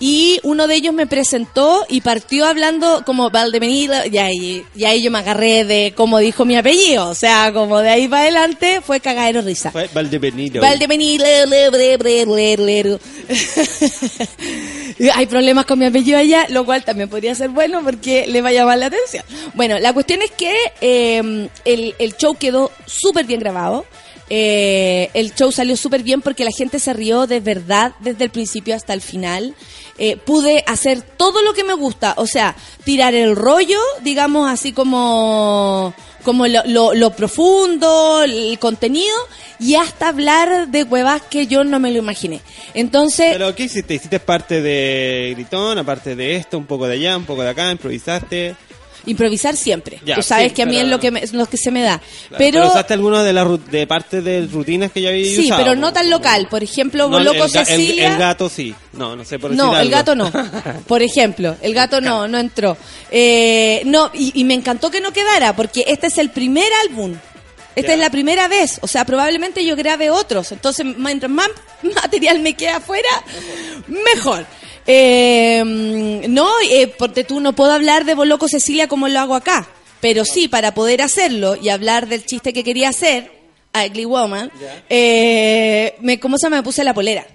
Y 0.00 0.38
uno 0.44 0.68
de 0.68 0.76
ellos 0.76 0.94
me 0.94 1.06
presentó 1.06 1.84
y 1.88 2.00
partió 2.02 2.46
hablando 2.46 3.02
como 3.04 3.30
Valdemenido, 3.30 3.94
y 4.10 4.18
ahí, 4.18 4.64
y 4.76 4.84
ahí 4.84 5.02
yo 5.02 5.10
me 5.10 5.18
agarré 5.18 5.64
de 5.64 5.92
como 5.96 6.18
dijo 6.18 6.44
mi 6.44 6.56
apellido, 6.56 7.08
o 7.08 7.14
sea, 7.14 7.52
como 7.52 7.80
de 7.80 7.90
ahí 7.90 8.06
para 8.06 8.22
adelante 8.22 8.80
fue 8.80 9.00
cagadero 9.00 9.42
risa. 9.42 9.72
Fue 9.72 9.88
le. 9.88 10.60
Hay 15.14 15.26
problemas 15.26 15.66
con 15.66 15.78
mi 15.78 15.86
apellido 15.86 16.18
allá, 16.18 16.46
lo 16.48 16.64
cual 16.64 16.84
también 16.84 17.08
podría 17.08 17.34
ser 17.34 17.50
bueno 17.50 17.82
porque 17.84 18.26
le 18.26 18.40
va 18.40 18.50
a 18.50 18.52
llamar 18.52 18.78
la 18.78 18.86
atención. 18.86 19.24
Bueno, 19.54 19.78
la 19.78 19.92
cuestión 19.92 20.22
es 20.22 20.30
que 20.30 20.54
eh, 20.80 21.48
el, 21.64 21.94
el 21.98 22.16
show 22.16 22.36
quedó 22.36 22.70
súper 22.86 23.26
bien 23.26 23.40
grabado. 23.40 23.84
Eh, 24.30 25.10
el 25.14 25.34
show 25.34 25.50
salió 25.50 25.76
súper 25.76 26.02
bien 26.02 26.20
porque 26.20 26.44
la 26.44 26.50
gente 26.50 26.78
se 26.78 26.92
rió 26.92 27.26
de 27.26 27.40
verdad 27.40 27.92
desde 28.00 28.24
el 28.24 28.30
principio 28.30 28.74
hasta 28.74 28.92
el 28.92 29.00
final. 29.00 29.54
Eh, 29.98 30.16
pude 30.16 30.62
hacer 30.66 31.02
todo 31.02 31.42
lo 31.42 31.54
que 31.54 31.64
me 31.64 31.74
gusta, 31.74 32.14
o 32.18 32.26
sea, 32.26 32.54
tirar 32.84 33.14
el 33.14 33.34
rollo, 33.34 33.80
digamos 34.02 34.48
así 34.48 34.72
como 34.72 35.92
como 36.22 36.46
lo, 36.46 36.62
lo, 36.66 36.94
lo 36.94 37.10
profundo, 37.10 38.22
el 38.22 38.58
contenido 38.58 39.16
y 39.58 39.74
hasta 39.76 40.08
hablar 40.08 40.68
de 40.68 40.84
huevas 40.84 41.22
que 41.22 41.46
yo 41.46 41.64
no 41.64 41.80
me 41.80 41.90
lo 41.90 41.98
imaginé. 41.98 42.40
Entonces, 42.74 43.32
¿Pero 43.32 43.54
qué 43.54 43.64
hiciste? 43.64 43.94
¿Hiciste 43.94 44.20
parte 44.20 44.60
de 44.60 45.32
Gritón, 45.34 45.78
aparte 45.78 46.14
de 46.14 46.36
esto, 46.36 46.58
un 46.58 46.66
poco 46.66 46.86
de 46.86 46.94
allá, 46.94 47.16
un 47.16 47.24
poco 47.24 47.42
de 47.42 47.50
acá, 47.50 47.70
improvisaste? 47.72 48.54
Improvisar 49.06 49.56
siempre. 49.56 50.00
Ya, 50.04 50.16
Tú 50.16 50.22
sabes 50.22 50.48
sí, 50.48 50.54
que 50.54 50.62
a 50.62 50.66
mí 50.66 50.72
pero- 50.74 50.84
es 50.84 50.90
lo 50.90 51.00
que, 51.00 51.10
me- 51.10 51.20
es 51.24 51.32
lo 51.32 51.46
que 51.46 51.56
se 51.56 51.70
me 51.70 51.82
da. 51.82 51.98
Claro, 52.28 52.36
Pero, 52.38 52.66
usaste 52.68 52.94
alguno 52.94 53.22
de 53.22 53.32
las 53.32 53.70
de 53.70 53.86
parte 53.86 54.20
de 54.22 54.46
rutinas 54.46 54.92
que 54.92 55.00
ya 55.02 55.10
había 55.10 55.24
sí, 55.24 55.46
usado? 55.46 55.62
pero 55.62 55.74
no 55.76 55.92
tan 55.92 56.08
local. 56.10 56.46
Por 56.50 56.62
ejemplo, 56.62 57.08
No, 57.08 57.20
Loco 57.20 57.44
el, 57.68 57.98
el- 57.98 58.18
gato 58.18 58.48
sí. 58.48 58.74
No, 58.92 59.14
no 59.16 59.24
sé 59.24 59.38
por 59.38 59.50
No, 59.52 59.78
el 59.78 59.90
gato 59.90 60.14
no. 60.14 60.30
Por 60.86 61.02
ejemplo, 61.02 61.56
el 61.62 61.74
gato 61.74 62.00
no, 62.00 62.26
no 62.28 62.38
entró. 62.38 62.76
Eh, 63.10 63.82
no, 63.84 64.10
y, 64.14 64.32
y 64.40 64.44
me 64.44 64.54
encantó 64.54 64.90
que 64.90 65.00
no 65.00 65.12
quedara, 65.12 65.54
porque 65.54 65.84
este 65.88 66.08
es 66.08 66.18
el 66.18 66.30
primer 66.30 66.68
álbum. 66.88 67.14
Esta 67.76 67.92
es 67.92 67.98
la 68.00 68.10
primera 68.10 68.48
vez, 68.48 68.78
o 68.82 68.88
sea, 68.88 69.04
probablemente 69.04 69.64
yo 69.64 69.76
grabe 69.76 70.10
otros. 70.10 70.50
Entonces, 70.50 70.84
mientras 70.96 71.30
más 71.30 71.48
material 71.94 72.40
me 72.40 72.54
queda 72.54 72.78
afuera, 72.78 73.08
mejor. 73.86 74.44
Eh, 74.90 75.62
no, 76.28 76.48
eh, 76.70 76.86
porque 76.98 77.22
tú 77.22 77.40
no 77.40 77.52
puedo 77.52 77.72
hablar 77.72 78.06
de 78.06 78.14
Boloco 78.14 78.48
Cecilia 78.48 78.88
como 78.88 79.06
lo 79.06 79.20
hago 79.20 79.34
acá. 79.34 79.68
Pero 80.00 80.24
sí, 80.24 80.48
para 80.48 80.72
poder 80.74 81.02
hacerlo 81.02 81.56
y 81.60 81.68
hablar 81.68 82.08
del 82.08 82.24
chiste 82.24 82.52
que 82.52 82.64
quería 82.64 82.88
hacer, 82.88 83.30
Ugly 83.74 84.04
Woman, 84.06 84.50
eh, 84.88 85.94
me, 86.00 86.18
¿cómo 86.18 86.38
se 86.38 86.46
llama? 86.46 86.56
Me 86.56 86.62
puse 86.62 86.84
la 86.84 86.94
polera. 86.94 87.26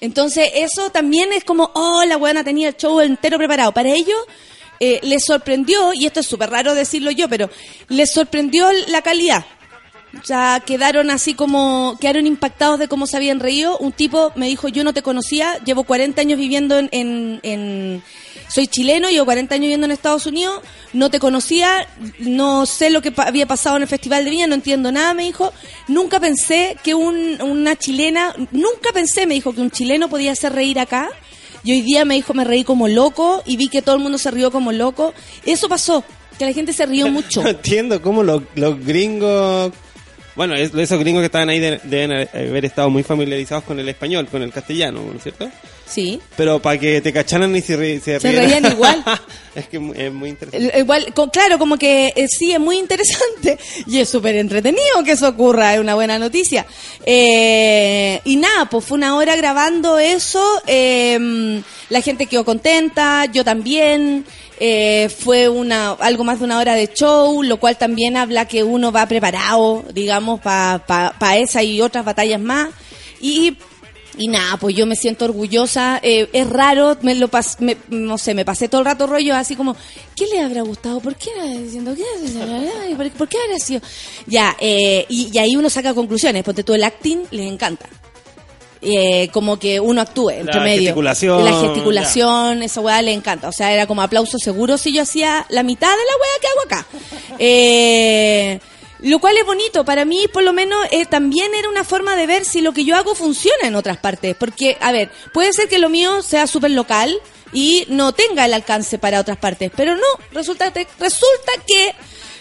Entonces, 0.00 0.50
eso 0.54 0.90
también 0.90 1.32
es 1.32 1.44
como, 1.44 1.70
oh, 1.74 2.04
la 2.04 2.16
buena 2.16 2.44
tenía 2.44 2.68
el 2.68 2.76
show 2.76 3.00
entero 3.00 3.36
preparado. 3.38 3.72
Para 3.72 3.90
ellos, 3.90 4.18
eh, 4.78 5.00
les 5.02 5.24
sorprendió, 5.24 5.92
y 5.94 6.06
esto 6.06 6.20
es 6.20 6.26
súper 6.26 6.50
raro 6.50 6.74
decirlo 6.74 7.10
yo, 7.10 7.28
pero 7.28 7.50
les 7.88 8.12
sorprendió 8.12 8.66
la 8.88 9.02
calidad. 9.02 9.44
O 10.20 10.24
sea, 10.24 10.62
quedaron 10.64 11.10
así 11.10 11.32
como, 11.32 11.96
quedaron 12.00 12.26
impactados 12.26 12.78
de 12.78 12.86
cómo 12.86 13.06
se 13.06 13.16
habían 13.16 13.40
reído. 13.40 13.78
Un 13.78 13.92
tipo 13.92 14.30
me 14.36 14.46
dijo, 14.46 14.68
yo 14.68 14.84
no 14.84 14.92
te 14.92 15.02
conocía, 15.02 15.56
llevo 15.64 15.84
40 15.84 16.20
años 16.20 16.38
viviendo 16.38 16.78
en, 16.78 16.88
en, 16.92 17.40
en- 17.42 18.02
soy 18.48 18.66
chileno, 18.66 19.08
llevo 19.08 19.24
40 19.24 19.54
años 19.54 19.62
viviendo 19.62 19.86
en 19.86 19.90
Estados 19.90 20.26
Unidos, 20.26 20.60
no 20.92 21.08
te 21.10 21.18
conocía, 21.18 21.88
no 22.18 22.66
sé 22.66 22.90
lo 22.90 23.00
que 23.00 23.10
pa- 23.10 23.22
había 23.24 23.46
pasado 23.46 23.76
en 23.76 23.82
el 23.82 23.88
Festival 23.88 24.24
de 24.24 24.30
Viña, 24.30 24.46
no 24.46 24.54
entiendo 24.54 24.92
nada, 24.92 25.14
me 25.14 25.24
dijo. 25.24 25.50
Nunca 25.88 26.20
pensé 26.20 26.76
que 26.84 26.94
un- 26.94 27.40
una 27.40 27.76
chilena, 27.76 28.34
nunca 28.50 28.92
pensé, 28.92 29.26
me 29.26 29.32
dijo, 29.34 29.54
que 29.54 29.62
un 29.62 29.70
chileno 29.70 30.10
podía 30.10 30.32
hacer 30.32 30.52
reír 30.52 30.78
acá. 30.78 31.08
Y 31.64 31.72
hoy 31.72 31.80
día 31.80 32.04
me 32.04 32.14
dijo, 32.16 32.34
me 32.34 32.44
reí 32.44 32.64
como 32.64 32.86
loco 32.88 33.42
y 33.46 33.56
vi 33.56 33.68
que 33.68 33.80
todo 33.80 33.94
el 33.94 34.02
mundo 34.02 34.18
se 34.18 34.30
rió 34.30 34.50
como 34.50 34.72
loco. 34.72 35.14
Eso 35.46 35.68
pasó, 35.70 36.04
que 36.38 36.44
la 36.44 36.52
gente 36.52 36.74
se 36.74 36.84
rió 36.84 37.08
mucho. 37.10 37.42
No 37.42 37.48
entiendo 37.48 38.02
cómo 38.02 38.22
los, 38.22 38.42
los 38.56 38.78
gringos... 38.84 39.72
Bueno, 40.34 40.54
es- 40.54 40.74
esos 40.74 40.98
gringos 41.00 41.20
que 41.20 41.26
estaban 41.26 41.48
ahí 41.50 41.58
de- 41.60 41.80
deben 41.84 42.12
haber 42.12 42.64
estado 42.64 42.88
muy 42.90 43.02
familiarizados 43.02 43.64
con 43.64 43.78
el 43.78 43.88
español, 43.88 44.26
con 44.28 44.42
el 44.42 44.50
castellano, 44.52 45.02
¿no 45.02 45.16
es 45.16 45.22
cierto? 45.22 45.50
Sí. 45.86 46.18
Pero 46.38 46.58
para 46.62 46.78
que 46.80 47.02
te 47.02 47.12
cacharan 47.12 47.54
y 47.54 47.60
se, 47.60 47.76
ri- 47.78 48.00
se, 48.00 48.18
reían 48.18 48.64
igual. 48.72 49.04
es 49.54 49.66
que 49.68 49.76
es 49.76 49.82
muy- 49.82 49.96
es 50.00 50.10
muy 50.12 50.30
interesante. 50.30 50.78
Igual, 50.78 51.12
claro, 51.30 51.58
como 51.58 51.76
que 51.76 52.14
eh, 52.16 52.26
sí, 52.28 52.52
es 52.52 52.60
muy 52.60 52.78
interesante 52.78 53.58
y 53.86 53.98
es 53.98 54.08
súper 54.08 54.36
entretenido 54.36 55.04
que 55.04 55.12
eso 55.12 55.28
ocurra, 55.28 55.74
es 55.74 55.80
una 55.80 55.94
buena 55.94 56.18
noticia. 56.18 56.64
Eh, 57.04 58.20
y 58.24 58.36
nada, 58.36 58.66
pues 58.70 58.84
fue 58.86 58.96
una 58.96 59.16
hora 59.16 59.36
grabando 59.36 59.98
eso, 59.98 60.42
eh, 60.66 61.60
la 61.90 62.00
gente 62.00 62.24
quedó 62.26 62.44
contenta, 62.46 63.26
yo 63.26 63.44
también, 63.44 64.24
eh, 64.64 65.08
fue 65.08 65.48
una 65.48 65.90
algo 65.90 66.22
más 66.22 66.38
de 66.38 66.44
una 66.44 66.58
hora 66.58 66.74
de 66.74 66.86
show, 66.86 67.42
lo 67.42 67.58
cual 67.58 67.76
también 67.76 68.16
habla 68.16 68.46
que 68.46 68.62
uno 68.62 68.92
va 68.92 69.06
preparado, 69.06 69.84
digamos, 69.92 70.40
para 70.40 70.86
pa, 70.86 71.16
pa 71.18 71.36
esa 71.36 71.64
y 71.64 71.80
otras 71.80 72.04
batallas 72.04 72.40
más. 72.40 72.68
Y 73.20 73.56
y 74.18 74.28
nada, 74.28 74.56
pues 74.58 74.76
yo 74.76 74.86
me 74.86 74.94
siento 74.94 75.24
orgullosa. 75.24 75.98
eh, 76.02 76.28
es 76.32 76.48
raro, 76.48 76.96
me 77.02 77.16
lo 77.16 77.26
pas, 77.26 77.60
me- 77.60 77.76
no 77.88 78.18
sé, 78.18 78.34
me 78.34 78.44
pasé 78.44 78.68
todo 78.68 78.82
el 78.82 78.84
rato 78.84 79.06
rollo 79.08 79.34
así 79.34 79.56
como, 79.56 79.74
¿qué 80.14 80.26
le 80.26 80.40
habrá 80.40 80.62
gustado? 80.62 81.00
¿Por 81.00 81.16
qué 81.16 81.30
era 81.34 81.46
diciendo 81.46 81.94
qué? 81.96 82.04
¿Por, 83.16 83.28
qué 83.28 83.38
habrá 83.44 83.58
sido? 83.58 83.80
Ya, 84.26 84.54
eh, 84.60 85.06
y, 85.08 85.36
ahí 85.38 85.56
uno 85.56 85.68
saca 85.70 85.92
conclusiones. 85.92 86.44
Porque 86.44 86.62
tú 86.62 86.74
el 86.74 86.84
acting 86.84 87.24
les 87.32 87.50
encanta. 87.50 87.88
Eh, 88.84 89.28
como 89.32 89.60
que 89.60 89.78
uno 89.78 90.00
actúe 90.00 90.30
entre 90.30 90.56
La 90.56 90.60
medio. 90.62 90.78
gesticulación, 90.78 91.44
La 91.44 91.52
gesticulación, 91.60 92.62
esa 92.64 92.80
weá 92.80 93.00
le 93.00 93.12
encanta. 93.12 93.48
O 93.48 93.52
sea, 93.52 93.72
era 93.72 93.86
como 93.86 94.02
aplauso 94.02 94.38
seguro 94.38 94.76
si 94.76 94.92
yo 94.92 95.02
hacía 95.02 95.46
la 95.50 95.62
mitad 95.62 95.88
de 95.88 95.94
la 95.96 96.16
weá 96.16 96.40
que 96.40 96.46
hago 96.48 96.62
acá. 96.64 96.86
Eh, 97.38 98.60
lo 99.00 99.18
cual 99.18 99.36
es 99.36 99.44
bonito. 99.46 99.84
Para 99.84 100.04
mí, 100.04 100.26
por 100.32 100.42
lo 100.42 100.52
menos, 100.52 100.78
eh, 100.90 101.06
también 101.06 101.54
era 101.54 101.68
una 101.68 101.84
forma 101.84 102.14
de 102.16 102.26
ver 102.26 102.44
si 102.44 102.60
lo 102.60 102.72
que 102.72 102.84
yo 102.84 102.96
hago 102.96 103.14
funciona 103.14 103.66
en 103.66 103.74
otras 103.74 103.98
partes. 103.98 104.36
Porque, 104.36 104.76
a 104.80 104.92
ver, 104.92 105.10
puede 105.32 105.52
ser 105.52 105.68
que 105.68 105.78
lo 105.78 105.88
mío 105.88 106.22
sea 106.22 106.46
súper 106.46 106.70
local 106.72 107.16
y 107.52 107.84
no 107.88 108.12
tenga 108.12 108.44
el 108.44 108.54
alcance 108.54 108.98
para 108.98 109.20
otras 109.20 109.38
partes. 109.38 109.70
Pero 109.76 109.96
no, 109.96 110.06
resulta, 110.32 110.72
resulta 110.98 111.52
que 111.66 111.94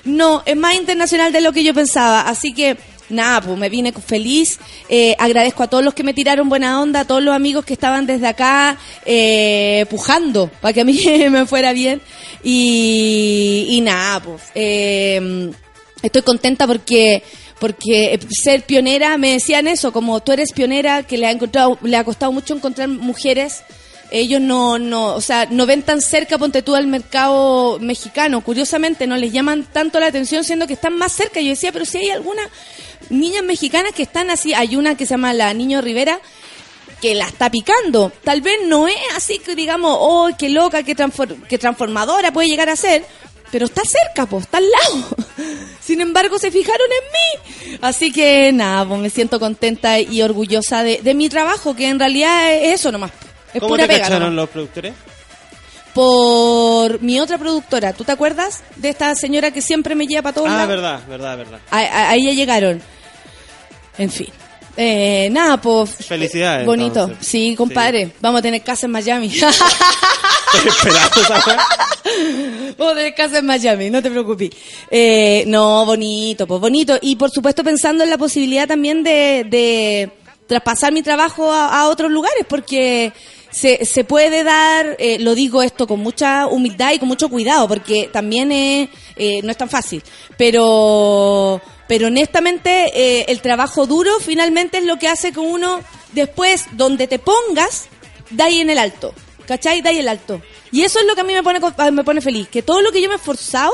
no, 0.06 0.44
es 0.46 0.56
más 0.56 0.76
internacional 0.76 1.32
de 1.32 1.42
lo 1.42 1.52
que 1.52 1.64
yo 1.64 1.74
pensaba. 1.74 2.22
Así 2.22 2.54
que, 2.54 2.78
nada, 3.12 3.42
pues 3.42 3.58
me 3.58 3.70
vine 3.70 3.92
feliz. 3.94 4.60
Eh, 4.90 5.16
agradezco 5.20 5.64
a 5.64 5.68
todos 5.68 5.84
los 5.84 5.94
que 5.94 6.04
me 6.04 6.14
tiraron 6.14 6.50
buena 6.50 6.82
onda, 6.82 7.02
a 7.02 7.06
todos 7.06 7.24
los 7.24 7.36
amigos 7.36 7.66
que 7.66 7.74
estaban 7.74 8.06
desde 8.06 8.28
acá 8.28 8.78
eh, 9.06 9.86
pujando 9.90 10.50
para 10.62 10.74
que 10.74 10.82
a 10.82 10.86
mí 10.86 11.00
me 11.30 11.46
fuera 11.46 11.74
bien. 11.74 12.02
Y, 12.44 13.68
y 13.70 13.82
nada, 13.82 14.20
pues. 14.22 14.42
eh, 14.56 15.52
estoy 16.02 16.22
contenta 16.22 16.68
porque 16.68 17.24
porque 17.60 18.20
ser 18.30 18.64
pionera 18.64 19.18
me 19.18 19.34
decían 19.34 19.68
eso 19.68 19.92
como 19.92 20.20
tú 20.20 20.32
eres 20.32 20.52
pionera 20.52 21.04
que 21.04 21.18
le 21.18 21.28
ha 21.28 21.32
encontrado 21.32 21.78
le 21.84 21.96
ha 21.96 22.04
costado 22.04 22.32
mucho 22.32 22.56
encontrar 22.56 22.88
mujeres 22.88 23.64
ellos 24.10 24.42
no 24.42 24.80
no 24.80 25.14
o 25.14 25.22
sea 25.22 25.48
no 25.50 25.66
ven 25.66 25.84
tan 25.84 26.02
cerca 26.02 26.38
ponte 26.38 26.64
tú 26.64 26.76
al 26.76 26.88
mercado 26.88 27.78
mexicano 27.80 28.42
curiosamente 28.42 29.06
no 29.08 29.16
les 29.16 29.32
llaman 29.32 29.66
tanto 29.72 30.00
la 30.00 30.08
atención 30.08 30.44
siendo 30.44 30.68
que 30.68 30.74
están 30.74 30.98
más 30.98 31.12
cerca 31.12 31.40
yo 31.40 31.50
decía 31.50 31.72
pero 31.72 31.86
si 31.86 32.00
hay 32.00 32.10
algunas 32.10 32.48
niñas 33.12 33.44
mexicanas 33.44 33.92
que 33.94 34.04
están 34.04 34.30
así 34.32 34.54
hay 34.54 34.76
una 34.76 34.96
que 34.96 35.06
se 35.06 35.12
llama 35.12 35.34
la 35.34 35.54
Niño 35.54 35.82
Rivera 35.82 36.20
que 37.02 37.16
la 37.16 37.26
está 37.28 37.50
picando. 37.50 38.12
Tal 38.24 38.42
vez 38.42 38.56
no 38.66 38.88
es 38.88 38.96
así 39.16 39.40
que 39.40 39.56
digamos, 39.56 39.96
oh, 40.00 40.30
qué 40.38 40.50
loca, 40.50 40.84
qué, 40.84 40.96
transfor- 40.96 41.42
qué 41.48 41.58
transformadora 41.58 42.32
puede 42.32 42.48
llegar 42.48 42.70
a 42.70 42.76
ser, 42.76 43.04
pero 43.52 43.66
está 43.66 43.82
cerca, 43.84 44.28
pues, 44.28 44.44
está 44.46 44.58
al 44.60 44.66
lado. 44.70 45.08
Sin 45.82 46.00
embargo, 46.00 46.38
se 46.38 46.52
fijaron 46.52 46.88
en 46.88 47.72
mí. 47.72 47.78
Así 47.82 48.12
que 48.12 48.52
nada, 48.54 48.88
pues 48.88 49.00
me 49.00 49.10
siento 49.10 49.40
contenta 49.40 50.00
y 50.00 50.22
orgullosa 50.22 50.84
de, 50.84 51.02
de 51.02 51.14
mi 51.16 51.28
trabajo, 51.28 51.76
que 51.76 51.88
en 51.90 51.98
realidad 52.00 52.54
es 52.54 52.80
eso 52.80 52.92
nomás. 52.92 53.12
Es 53.54 53.60
¿Cómo 53.60 53.70
pura 53.70 53.84
te 53.88 53.94
pega. 53.96 54.04
cacharon 54.04 54.22
nomás. 54.36 54.36
los 54.36 54.50
productores? 54.50 54.94
Por 55.94 57.02
mi 57.02 57.20
otra 57.20 57.38
productora. 57.38 57.94
¿Tú 57.94 58.04
te 58.06 58.12
acuerdas 58.14 58.64
de 58.78 58.90
esta 58.90 59.14
señora 59.16 59.52
que 59.52 59.62
siempre 59.62 59.96
me 59.96 60.06
lleva 60.08 60.22
para 60.22 60.36
todos 60.36 60.48
Ah, 60.50 60.54
lados? 60.54 60.68
verdad, 60.70 61.02
verdad, 61.10 61.38
verdad. 61.38 61.60
A, 61.70 61.80
a- 61.80 62.10
a 62.12 62.16
ella 62.16 62.32
llegaron. 62.34 62.82
En 63.98 64.10
fin. 64.10 64.28
Eh, 64.78 65.30
nada, 65.32 65.58
pues. 65.58 65.92
Felicidades, 66.06 66.66
Bonito. 66.66 67.02
entonces. 67.04 67.28
Sí, 67.28 67.56
compadre. 67.56 68.12
Vamos 68.22 68.40
a 68.40 68.42
tener 68.42 68.62
casa 68.62 68.86
en 68.86 68.92
Miami. 68.94 69.32
Vamos 72.78 72.94
a 72.94 72.96
tener 72.96 73.14
casa 73.14 73.40
en 73.40 73.46
Miami, 73.46 73.90
no 73.90 74.02
te 74.02 74.10
preocupes. 74.10 74.50
Eh, 74.90 75.44
no, 75.48 75.86
bonito, 75.86 76.48
pues 76.48 76.60
bonito. 76.60 76.98
Y 77.02 77.16
por 77.16 77.30
supuesto 77.32 77.64
pensando 77.64 78.04
en 78.04 78.10
la 78.10 78.18
posibilidad 78.18 78.68
también 78.68 79.04
de, 79.04 79.46
de 79.50 80.10
traspasar 80.48 80.92
mi 80.92 81.02
trabajo 81.04 81.52
a, 81.52 81.80
a 81.82 81.88
otros 81.90 82.12
lugares, 82.12 82.46
porque 82.48 83.14
se, 83.52 83.86
se 83.86 84.04
puede 84.04 84.44
dar, 84.44 84.96
eh, 85.00 85.18
lo 85.20 85.36
digo 85.36 85.62
esto 85.62 85.88
con 85.88 86.00
mucha 86.00 86.48
humildad 86.48 86.94
y 86.94 87.00
con 87.00 87.08
mucho 87.08 87.30
cuidado, 87.30 87.68
porque 87.68 88.10
también 88.12 88.52
es, 88.52 88.90
eh, 89.16 89.42
no 89.44 89.52
es 89.52 89.58
tan 89.58 89.70
fácil, 89.70 90.02
pero, 90.38 91.62
pero 91.92 92.08
honestamente 92.08 92.90
eh, 92.96 93.26
el 93.28 93.42
trabajo 93.42 93.86
duro 93.86 94.12
finalmente 94.22 94.78
es 94.78 94.86
lo 94.86 94.98
que 94.98 95.10
hace 95.10 95.34
que 95.34 95.42
uno 95.42 95.82
después, 96.14 96.68
donde 96.72 97.06
te 97.06 97.20
pongas, 97.20 97.88
da 98.30 98.46
ahí 98.46 98.62
en 98.62 98.70
el 98.70 98.78
alto, 98.78 99.14
¿cachai? 99.46 99.82
Da 99.82 99.90
ahí 99.90 100.00
el 100.00 100.08
alto. 100.08 100.42
Y 100.72 100.84
eso 100.84 101.00
es 101.00 101.06
lo 101.06 101.16
que 101.16 101.20
a 101.20 101.24
mí 101.26 101.34
me 101.34 101.44
pone, 101.44 101.60
me 101.92 102.06
pone 102.06 102.22
feliz, 102.22 102.48
que 102.48 102.62
todo 102.62 102.82
lo 102.82 102.94
que 102.94 103.02
yo 103.02 103.10
me 103.10 103.16
he 103.16 103.18
esforzado 103.18 103.74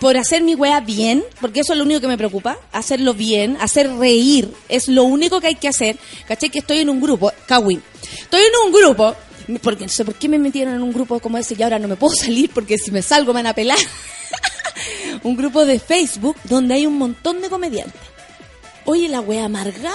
por 0.00 0.16
hacer 0.16 0.42
mi 0.42 0.54
wea 0.54 0.80
bien, 0.80 1.22
porque 1.38 1.60
eso 1.60 1.74
es 1.74 1.78
lo 1.78 1.84
único 1.84 2.00
que 2.00 2.08
me 2.08 2.16
preocupa, 2.16 2.56
hacerlo 2.72 3.12
bien, 3.12 3.58
hacer 3.60 3.94
reír, 3.98 4.50
es 4.70 4.88
lo 4.88 5.04
único 5.04 5.38
que 5.38 5.48
hay 5.48 5.56
que 5.56 5.68
hacer. 5.68 5.98
¿Cachai? 6.26 6.48
Que 6.48 6.60
estoy 6.60 6.78
en 6.78 6.88
un 6.88 6.98
grupo, 6.98 7.30
Kawin, 7.46 7.82
estoy 8.22 8.40
en 8.40 8.52
un 8.64 8.72
grupo, 8.72 9.14
porque 9.62 9.84
no 9.84 9.90
sé 9.90 10.06
por 10.06 10.14
qué 10.14 10.30
me 10.30 10.38
metieron 10.38 10.76
en 10.76 10.82
un 10.82 10.94
grupo 10.94 11.20
como 11.20 11.36
ese 11.36 11.54
y 11.58 11.62
ahora 11.62 11.78
no 11.78 11.88
me 11.88 11.96
puedo 11.96 12.14
salir 12.16 12.48
porque 12.54 12.78
si 12.78 12.90
me 12.90 13.02
salgo 13.02 13.34
me 13.34 13.40
van 13.40 13.48
a 13.48 13.54
pelar. 13.54 13.76
Un 15.22 15.36
grupo 15.36 15.64
de 15.64 15.78
Facebook 15.78 16.36
donde 16.44 16.74
hay 16.74 16.86
un 16.86 16.96
montón 16.98 17.40
de 17.40 17.48
comediantes. 17.48 18.00
Oye, 18.84 19.08
la 19.08 19.20
wea 19.20 19.44
amargada, 19.46 19.92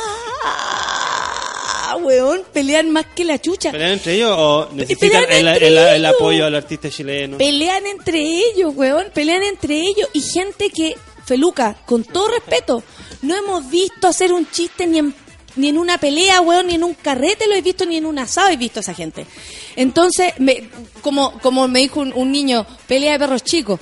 weón, 2.01 2.41
pelean 2.51 2.89
más 2.91 3.05
que 3.15 3.23
la 3.25 3.39
chucha. 3.39 3.71
¿Pelean 3.71 3.91
entre 3.93 4.13
ellos 4.15 4.35
o 4.37 4.69
necesitan 4.73 5.23
el, 5.29 6.05
apoyo 6.05 6.45
al 6.45 6.55
artista 6.55 6.89
chileno? 6.89 7.37
Pelean 7.37 7.85
entre 7.85 8.19
ellos, 8.19 8.73
weón. 8.75 9.07
Pelean 9.13 9.43
entre 9.43 9.75
ellos. 9.81 10.09
Y 10.13 10.21
gente 10.21 10.69
que, 10.69 10.95
Feluca, 11.25 11.75
con 11.85 12.03
todo 12.03 12.27
respeto, 12.29 12.83
no 13.21 13.35
hemos 13.35 13.69
visto 13.69 14.07
hacer 14.07 14.33
un 14.33 14.49
chiste 14.49 14.87
ni 14.87 14.99
en, 14.99 15.15
ni 15.55 15.69
en 15.69 15.77
una 15.77 15.97
pelea, 15.97 16.41
weón, 16.41 16.67
ni 16.67 16.75
en 16.75 16.83
un 16.83 16.93
carrete 16.95 17.47
lo 17.47 17.55
he 17.55 17.61
visto, 17.61 17.85
ni 17.85 17.97
en 17.97 18.05
un 18.05 18.19
asado 18.19 18.49
he 18.49 18.57
visto 18.57 18.79
a 18.79 18.81
esa 18.81 18.93
gente. 18.93 19.25
Entonces, 19.75 20.33
me- 20.39 20.69
como, 21.01 21.39
como 21.39 21.67
me 21.67 21.79
dijo 21.79 21.99
un, 21.99 22.11
un 22.13 22.31
niño, 22.31 22.65
pelea 22.87 23.13
de 23.13 23.19
perros 23.19 23.43
chicos. 23.43 23.79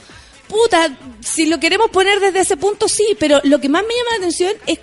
Puta, 0.52 0.90
si 1.22 1.46
lo 1.46 1.62
queremos 1.62 1.90
poner 1.92 2.20
desde 2.20 2.42
ese 2.42 2.58
punto, 2.58 2.90
sí, 2.90 3.16
pero 3.18 3.40
lo 3.44 3.62
que 3.62 3.70
más 3.70 3.84
me 3.84 3.96
llama 3.96 4.10
la 4.12 4.18
atención 4.18 4.54
es 4.68 4.80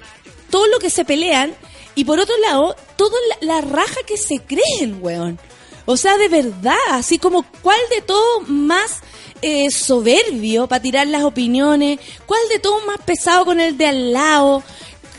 todo 0.48 0.66
lo 0.68 0.78
que 0.78 0.88
se 0.88 1.04
pelean 1.04 1.54
y 1.94 2.06
por 2.06 2.18
otro 2.18 2.34
lado, 2.38 2.74
toda 2.96 3.18
la, 3.28 3.54
la 3.54 3.60
raja 3.60 4.00
que 4.06 4.16
se 4.16 4.40
creen, 4.40 4.98
weón. 5.02 5.38
O 5.84 5.98
sea, 5.98 6.16
de 6.16 6.28
verdad, 6.28 6.78
así 6.90 7.18
como 7.18 7.44
cuál 7.60 7.78
de 7.90 8.00
todo 8.00 8.40
más 8.46 9.00
eh, 9.42 9.70
soberbio 9.70 10.68
para 10.68 10.80
tirar 10.80 11.06
las 11.06 11.22
opiniones, 11.22 12.00
cuál 12.24 12.40
de 12.48 12.58
todo 12.58 12.80
más 12.86 12.98
pesado 13.04 13.44
con 13.44 13.60
el 13.60 13.76
de 13.76 13.86
al 13.86 14.12
lado. 14.14 14.62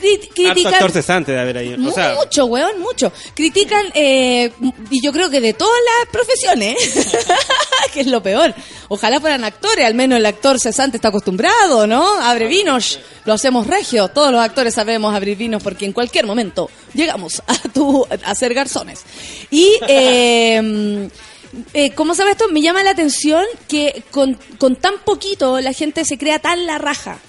Cri- 0.01 0.15
Harto 0.19 0.33
criticar- 0.33 0.73
actor 0.75 0.91
cesante 0.91 1.31
de 1.33 1.39
haber 1.39 1.57
ahí. 1.57 1.73
O 1.85 1.91
sea, 1.91 2.15
mucho, 2.15 2.45
weón, 2.45 2.79
mucho. 2.79 3.11
Critican, 3.35 3.85
eh, 3.93 4.51
y 4.89 5.01
yo 5.01 5.11
creo 5.11 5.29
que 5.29 5.41
de 5.41 5.53
todas 5.53 5.77
las 5.99 6.09
profesiones, 6.11 6.77
que 7.93 8.01
es 8.01 8.07
lo 8.07 8.21
peor. 8.23 8.53
Ojalá 8.87 9.19
fueran 9.19 9.43
actores, 9.43 9.85
al 9.85 9.93
menos 9.93 10.17
el 10.17 10.25
actor 10.25 10.59
cesante 10.59 10.97
está 10.97 11.09
acostumbrado, 11.09 11.85
¿no? 11.87 12.19
Abre 12.21 12.47
vinos, 12.47 12.99
lo 13.25 13.33
hacemos 13.33 13.67
regio. 13.67 14.07
Todos 14.07 14.31
los 14.31 14.41
actores 14.41 14.73
sabemos 14.73 15.13
abrir 15.15 15.37
vinos 15.37 15.61
porque 15.61 15.85
en 15.85 15.93
cualquier 15.93 16.25
momento 16.25 16.69
llegamos 16.93 17.41
a, 17.47 17.55
tu, 17.69 18.07
a 18.25 18.35
ser 18.35 18.53
garzones. 18.53 19.01
Y, 19.51 19.73
eh, 19.87 21.09
eh, 21.73 21.91
¿cómo 21.95 22.13
sabes 22.15 22.33
esto? 22.33 22.47
Me 22.49 22.61
llama 22.61 22.83
la 22.83 22.91
atención 22.91 23.43
que 23.67 24.03
con, 24.11 24.37
con 24.57 24.75
tan 24.75 24.99
poquito 25.05 25.59
la 25.59 25.73
gente 25.73 26.05
se 26.05 26.17
crea 26.17 26.39
tan 26.39 26.65
la 26.65 26.77
raja. 26.77 27.19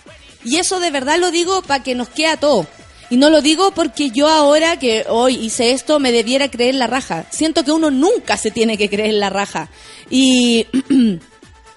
Y 0.45 0.57
eso 0.57 0.81
de 0.81 0.91
verdad 0.91 1.19
lo 1.19 1.31
digo 1.31 1.63
para 1.63 1.83
que 1.83 1.95
nos 1.95 2.09
quede 2.09 2.37
todo. 2.37 2.67
Y 3.11 3.17
no 3.17 3.29
lo 3.29 3.43
digo 3.43 3.73
porque 3.73 4.11
yo 4.11 4.29
ahora 4.29 4.79
que 4.79 5.05
hoy 5.09 5.35
hice 5.35 5.73
esto 5.73 5.99
me 5.99 6.13
debiera 6.13 6.49
creer 6.49 6.77
la 6.77 6.87
raja. 6.87 7.27
Siento 7.31 7.65
que 7.65 7.73
uno 7.73 7.91
nunca 7.91 8.37
se 8.37 8.53
tiene 8.53 8.79
que 8.79 8.89
creer 8.89 9.15
la 9.15 9.31
raja. 9.31 9.69
Y, 10.09 10.67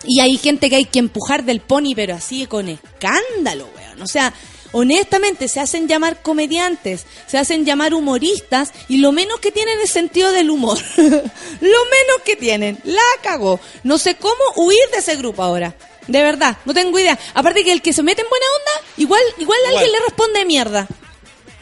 y 0.05 0.19
hay 0.19 0.37
gente 0.37 0.69
que 0.69 0.75
hay 0.75 0.85
que 0.85 0.99
empujar 0.99 1.43
del 1.43 1.59
pony, 1.59 1.93
pero 1.95 2.13
así 2.13 2.45
con 2.45 2.69
escándalo, 2.69 3.67
weón. 3.75 4.01
O 4.03 4.07
sea, 4.07 4.31
honestamente 4.73 5.47
se 5.47 5.59
hacen 5.59 5.87
llamar 5.87 6.21
comediantes, 6.21 7.05
se 7.25 7.39
hacen 7.39 7.65
llamar 7.65 7.95
humoristas 7.95 8.71
y 8.87 8.97
lo 8.97 9.11
menos 9.11 9.39
que 9.39 9.51
tienen 9.51 9.79
es 9.81 9.89
sentido 9.89 10.31
del 10.31 10.51
humor. 10.51 10.77
lo 10.97 11.09
menos 11.09 12.21
que 12.23 12.35
tienen. 12.35 12.77
La 12.83 13.01
cagó. 13.23 13.59
No 13.83 13.97
sé 13.97 14.15
cómo 14.17 14.35
huir 14.57 14.83
de 14.91 14.99
ese 14.99 15.15
grupo 15.15 15.41
ahora. 15.41 15.75
De 16.07 16.21
verdad, 16.21 16.57
no 16.65 16.73
tengo 16.73 16.99
idea. 16.99 17.17
Aparte 17.33 17.63
que 17.63 17.71
el 17.71 17.81
que 17.81 17.93
se 17.93 18.03
mete 18.03 18.21
en 18.21 18.29
buena 18.29 18.45
onda, 18.57 18.87
igual, 18.97 19.21
igual, 19.39 19.59
alguien 19.69 19.91
le 19.91 19.99
responde 19.99 20.39
de 20.39 20.45
mierda. 20.45 20.87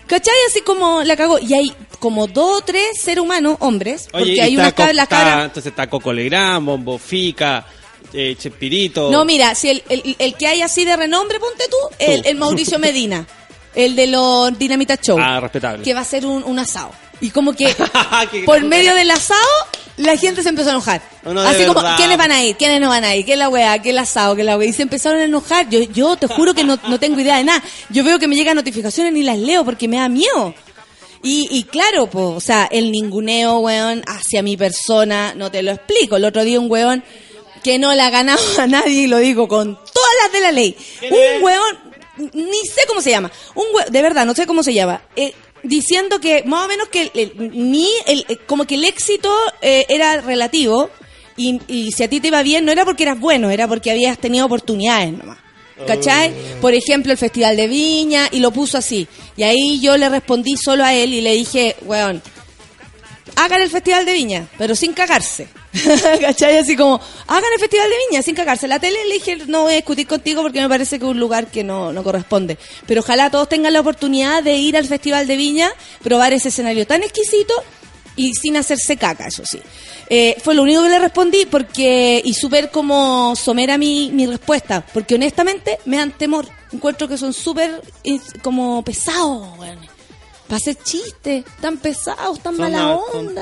¿Cachai? 0.08 0.34
Así 0.50 0.62
como 0.62 1.04
la 1.04 1.16
cagó. 1.16 1.39
Y 1.39 1.54
hay 1.54 1.74
como 2.00 2.28
dos 2.28 2.58
o 2.60 2.62
tres 2.62 3.00
seres 3.00 3.24
humanos, 3.24 3.56
hombres, 3.60 4.10
oye, 4.14 4.24
porque 4.26 4.42
hay 4.42 4.58
está- 4.58 5.08
cabras. 5.08 5.46
Entonces 5.46 5.70
está 5.72 5.89
Coco 5.89 6.12
Legrand, 6.12 6.66
Bombo 6.66 6.98
Fica, 6.98 7.66
eh, 8.12 8.36
Chespirito. 8.38 9.10
No, 9.12 9.24
mira, 9.24 9.56
si 9.56 9.70
el, 9.70 9.84
el, 9.88 10.16
el 10.20 10.34
que 10.36 10.48
hay 10.48 10.62
así 10.62 10.84
de 10.84 10.98
renombre, 10.98 11.39
ponte 11.39 11.64
tú, 11.70 11.78
el, 12.00 12.26
el 12.26 12.36
Mauricio 12.36 12.78
Medina, 12.80 13.26
el 13.76 13.96
de 13.96 14.08
los 14.08 14.58
Dinamita 14.60 14.98
Show, 14.98 15.18
Ah, 15.22 15.39
respetable. 15.39 15.84
que 15.84 15.94
va 15.94 16.02
a 16.02 16.06
ser 16.06 16.26
un, 16.26 16.44
un 16.44 16.60
asado. 16.60 16.92
Y 17.22 17.30
como 17.30 17.53
que 17.53 17.74
por 18.45 18.61
medio 18.63 18.95
del 18.95 19.11
asado, 19.11 19.39
la 19.97 20.17
gente 20.17 20.43
se 20.43 20.49
empezó 20.49 20.69
a 20.69 20.74
enojar. 20.74 21.01
No, 21.24 21.39
así 21.41 21.63
como, 21.65 21.76
verdad. 21.76 21.95
¿quiénes 21.97 22.17
van 22.17 22.32
a 22.32 22.43
ir? 22.43 22.55
¿Quiénes 22.57 22.82
no 22.82 22.89
van 22.89 23.03
a 23.03 23.15
ir? 23.15 23.26
¿Qué 23.26 23.34
es 23.34 23.38
la 23.38 23.47
weá? 23.47 23.80
¿Qué 23.80 23.89
es 23.89 23.93
el 23.93 23.99
asado? 23.99 24.36
¿Qué 24.36 24.41
es 24.41 24.45
la 24.45 24.57
weá? 24.57 24.67
Y 24.67 24.74
se 24.74 24.82
empezaron 24.82 25.19
a 25.19 25.26
enojar. 25.26 25.69
Yo, 25.69 25.82
yo 25.82 26.15
te 26.15 26.28
juro 26.28 26.53
que 26.53 26.63
no, 26.63 26.80
no 26.88 26.99
tengo 26.99 27.19
idea 27.19 27.38
de 27.38 27.43
nada. 27.43 27.63
Yo 27.89 28.03
veo 28.03 28.17
que 28.19 28.28
me 28.28 28.36
llegan 28.36 28.55
notificaciones 28.55 29.13
ni 29.13 29.24
las 29.24 29.38
leo 29.38 29.63
porque 29.63 29.88
me 29.88 29.97
da 29.97 30.09
miedo. 30.09 30.55
Y, 31.24 31.47
y 31.51 31.63
claro, 31.65 32.07
pues, 32.07 32.26
o 32.26 32.39
sea, 32.39 32.67
el 32.72 32.91
ninguneo, 32.91 33.59
weón, 33.59 34.03
hacia 34.07 34.41
mi 34.41 34.57
persona, 34.57 35.34
no 35.36 35.51
te 35.51 35.61
lo 35.61 35.72
explico. 35.72 36.17
El 36.17 36.26
otro 36.26 36.43
día 36.43 36.59
un 36.59 36.69
weón 36.72 37.03
que 37.63 37.78
no 37.78 37.93
la 37.93 38.09
ganaba 38.09 38.41
a 38.57 38.67
nadie, 38.67 39.03
y 39.03 39.07
lo 39.07 39.17
digo 39.17 39.47
con 39.47 39.76
todas 39.76 40.11
las 40.24 40.32
de 40.34 40.39
la 40.41 40.51
ley. 40.51 40.76
Un 41.03 41.43
weón, 41.43 41.78
ni 42.34 42.65
sé 42.65 42.82
cómo 42.88 43.01
se 43.01 43.11
llama, 43.11 43.32
un 43.55 43.65
weón, 43.74 43.91
de 43.91 44.01
verdad, 44.01 44.26
no 44.26 44.34
sé 44.34 44.47
cómo 44.47 44.63
se 44.63 44.74
llama, 44.74 45.01
eh, 45.15 45.34
diciendo 45.64 46.20
que 46.20 46.43
más 46.45 46.66
o 46.66 46.68
menos 46.68 46.88
que 46.89 47.01
el, 47.03 47.12
el- 47.14 47.51
mi, 47.51 47.88
el, 48.07 48.26
eh, 48.30 48.38
como 48.47 48.66
que 48.66 48.76
el 48.76 48.84
éxito 48.84 49.34
eh, 49.62 49.86
era 49.89 50.22
relativo 50.22 50.89
y, 51.38 51.59
y 51.68 51.91
si 51.91 52.03
a 52.03 52.09
ti 52.09 52.20
te 52.20 52.28
iba 52.28 52.41
bien 52.43 52.66
no 52.66 52.72
era 52.72 52.86
porque 52.86 53.03
eras 53.03 53.20
bueno, 53.20 53.49
era 53.49 53.68
porque 53.68 53.91
habías 53.91 54.18
tenido 54.18 54.45
oportunidades 54.45 55.12
nomás. 55.14 55.38
¿Cachai? 55.88 56.32
Por 56.62 56.76
ejemplo, 56.76 57.12
el 57.12 57.18
Festival 57.18 57.57
de 57.57 57.66
Viña, 57.68 58.28
y 58.32 58.39
lo 58.39 58.51
puso 58.51 58.78
así. 58.78 59.07
Y 59.36 59.41
ahí 59.41 59.80
yo 59.80 59.97
le 59.97 60.09
respondí 60.09 60.55
solo 60.55 60.84
a 60.84 60.93
él 60.93 61.12
y 61.12 61.22
le 61.22 61.34
dije, 61.34 61.76
weón, 61.82 62.22
hagan 63.36 63.62
el 63.64 63.70
Festival 63.72 64.05
de 64.05 64.14
Viña, 64.14 64.47
pero 64.59 64.76
sin 64.76 64.93
cagarse. 64.93 65.47
¿Cachai? 66.22 66.57
Así 66.57 66.76
como, 66.76 66.99
hagan 67.28 67.49
el 67.53 67.59
Festival 67.59 67.89
de 67.89 67.95
Viña 68.09 68.22
sin 68.22 68.36
cagarse. 68.36 68.67
La 68.67 68.80
tele 68.80 68.97
le 69.07 69.13
dije, 69.15 69.38
no 69.47 69.63
voy 69.63 69.74
a 69.74 69.76
discutir 69.78 70.07
contigo 70.07 70.41
porque 70.41 70.61
me 70.61 70.69
parece 70.69 70.99
que 70.99 71.05
es 71.05 71.11
un 71.11 71.19
lugar 71.19 71.47
que 71.47 71.63
no, 71.63 71.93
no 71.93 72.03
corresponde. 72.03 72.57
Pero 72.86 73.01
ojalá 73.01 73.30
todos 73.30 73.47
tengan 73.47 73.74
la 73.74 73.80
oportunidad 73.80 74.43
de 74.43 74.55
ir 74.55 74.76
al 74.76 74.86
Festival 74.86 75.28
de 75.28 75.38
Viña, 75.38 75.72
probar 76.03 76.34
ese 76.34 76.49
escenario 76.49 76.86
tan 76.86 77.03
exquisito 77.03 77.53
y 78.15 78.34
sin 78.34 78.57
hacerse 78.57 78.97
caca, 78.97 79.28
eso 79.28 79.43
sí. 79.45 79.59
Eh, 80.09 80.36
fue 80.43 80.53
lo 80.53 80.63
único 80.63 80.84
que 80.84 80.89
le 80.89 80.99
respondí 80.99 81.45
porque 81.45 82.22
y 82.24 82.34
súper 82.34 82.69
como 82.69 83.34
somera 83.38 83.78
mi, 83.78 84.11
mi 84.11 84.28
respuesta, 84.28 84.86
porque 84.93 85.15
honestamente 85.15 85.80
me 85.86 85.97
dan 85.97 86.11
temor. 86.11 86.47
Encuentro 86.74 87.07
que 87.07 87.17
son 87.17 87.34
súper 87.34 87.82
eh, 88.03 88.19
como 88.41 88.84
pesados, 88.84 89.57
weón. 89.57 89.91
Para 90.52 90.58
hacer 90.58 90.76
chistes, 90.84 91.45
tan 91.62 91.78
pesados, 91.78 92.41
tan 92.41 92.58
Son 92.58 92.70
mala 92.70 92.95
onda. 92.97 93.41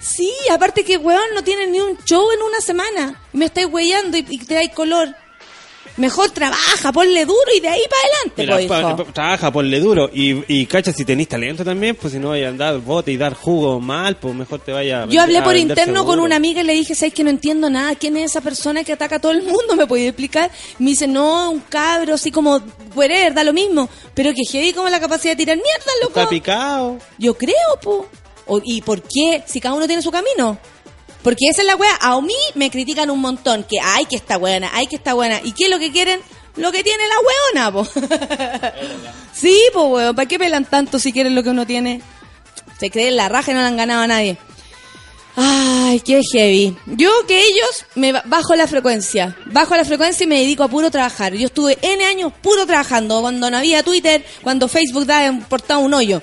Sí, 0.00 0.32
aparte 0.50 0.84
que, 0.84 0.96
weón, 0.96 1.22
no 1.36 1.44
tienen 1.44 1.70
ni 1.70 1.78
un 1.78 1.96
show 1.98 2.32
en 2.32 2.42
una 2.42 2.60
semana. 2.60 3.22
Me 3.32 3.44
estáis 3.44 3.68
weyando 3.70 4.16
y, 4.16 4.26
y 4.28 4.38
te 4.38 4.54
dais 4.54 4.72
color. 4.72 5.14
Mejor 5.96 6.30
trabaja, 6.30 6.92
ponle 6.92 7.24
duro 7.24 7.40
y 7.56 7.60
de 7.60 7.68
ahí 7.68 7.80
para 7.88 8.02
adelante, 8.02 8.42
Mira, 8.42 8.54
po, 8.56 8.60
hijo. 8.60 8.96
pa- 8.96 9.04
pa- 9.04 9.12
trabaja, 9.12 9.50
ponle 9.50 9.80
duro. 9.80 10.10
Y, 10.12 10.44
y 10.52 10.66
cacha, 10.66 10.92
si 10.92 11.04
tenés 11.06 11.26
talento 11.28 11.64
también, 11.64 11.96
pues 11.96 12.12
si 12.12 12.18
no 12.18 12.28
vaya 12.30 12.46
a 12.48 12.50
andar 12.50 12.78
bote 12.80 13.12
y 13.12 13.16
dar 13.16 13.32
jugo 13.34 13.80
mal, 13.80 14.16
pues 14.16 14.34
mejor 14.34 14.60
te 14.60 14.72
vaya 14.72 15.04
a 15.04 15.06
Yo 15.06 15.22
hablé 15.22 15.40
por 15.42 15.56
interno 15.56 16.04
con 16.04 16.20
una 16.20 16.36
amiga 16.36 16.60
y 16.60 16.64
le 16.64 16.74
dije, 16.74 16.94
¿sabes 16.94 17.14
que 17.14 17.24
no 17.24 17.30
entiendo 17.30 17.70
nada? 17.70 17.94
¿Quién 17.94 18.16
es 18.18 18.30
esa 18.32 18.40
persona 18.42 18.84
que 18.84 18.92
ataca 18.92 19.16
a 19.16 19.18
todo 19.20 19.32
el 19.32 19.42
mundo? 19.42 19.74
¿Me 19.76 19.86
puede 19.86 20.08
explicar? 20.08 20.50
Me 20.78 20.90
dice, 20.90 21.06
no, 21.08 21.50
un 21.50 21.60
cabro, 21.60 22.14
así 22.14 22.30
como, 22.30 22.60
whatever, 22.94 23.32
da 23.32 23.42
lo 23.42 23.52
mismo. 23.54 23.88
Pero 24.14 24.32
que 24.34 24.42
heavy 24.50 24.72
como 24.74 24.88
la 24.90 25.00
capacidad 25.00 25.32
de 25.32 25.36
tirar 25.36 25.56
mierda, 25.56 25.90
Está 26.02 26.20
loco. 26.20 26.30
picado. 26.30 26.98
Yo 27.18 27.34
creo, 27.38 27.54
po. 27.80 28.06
O- 28.48 28.60
¿Y 28.62 28.82
por 28.82 29.00
qué? 29.02 29.42
Si 29.46 29.60
cada 29.60 29.74
uno 29.74 29.86
tiene 29.86 30.02
su 30.02 30.10
camino. 30.10 30.58
Porque 31.26 31.48
esa 31.50 31.62
es 31.62 31.66
la 31.66 31.74
wea. 31.74 31.90
A 32.02 32.20
mí 32.20 32.32
me 32.54 32.70
critican 32.70 33.10
un 33.10 33.20
montón. 33.20 33.64
Que 33.64 33.80
ay, 33.82 34.04
que 34.06 34.14
está 34.14 34.36
buena, 34.36 34.70
ay, 34.72 34.86
que 34.86 34.94
está 34.94 35.12
buena. 35.14 35.40
¿Y 35.42 35.50
qué 35.50 35.64
es 35.64 35.70
lo 35.70 35.80
que 35.80 35.90
quieren? 35.90 36.20
Lo 36.54 36.70
que 36.70 36.84
tiene 36.84 37.02
la 37.08 37.64
weona, 37.64 37.72
po. 37.72 37.84
sí, 39.32 39.60
po, 39.72 39.86
weón. 39.88 40.14
¿Para 40.14 40.28
qué 40.28 40.38
pelan 40.38 40.64
tanto 40.66 41.00
si 41.00 41.12
quieren 41.12 41.34
lo 41.34 41.42
que 41.42 41.50
uno 41.50 41.66
tiene? 41.66 42.00
Se 42.78 42.90
creen 42.92 43.16
la 43.16 43.28
raja 43.28 43.50
y 43.50 43.54
no 43.54 43.60
le 43.60 43.66
han 43.66 43.76
ganado 43.76 44.02
a 44.02 44.06
nadie. 44.06 44.38
Ay, 45.34 46.00
qué 46.00 46.22
heavy. 46.32 46.76
Yo 46.86 47.10
que 47.26 47.42
ellos 47.44 47.84
me 47.96 48.12
ba- 48.12 48.22
bajo 48.24 48.54
la 48.54 48.68
frecuencia. 48.68 49.36
Bajo 49.46 49.76
la 49.76 49.84
frecuencia 49.84 50.24
y 50.24 50.26
me 50.28 50.38
dedico 50.38 50.62
a 50.62 50.68
puro 50.68 50.90
trabajar. 50.92 51.34
Yo 51.34 51.46
estuve 51.48 51.76
N 51.82 52.04
años 52.06 52.32
puro 52.40 52.66
trabajando. 52.66 53.20
Cuando 53.20 53.50
no 53.50 53.56
había 53.58 53.82
Twitter, 53.82 54.24
cuando 54.42 54.68
Facebook 54.68 55.04
daba 55.06 55.26
importaba 55.26 55.80
un 55.80 55.92
hoyo. 55.92 56.22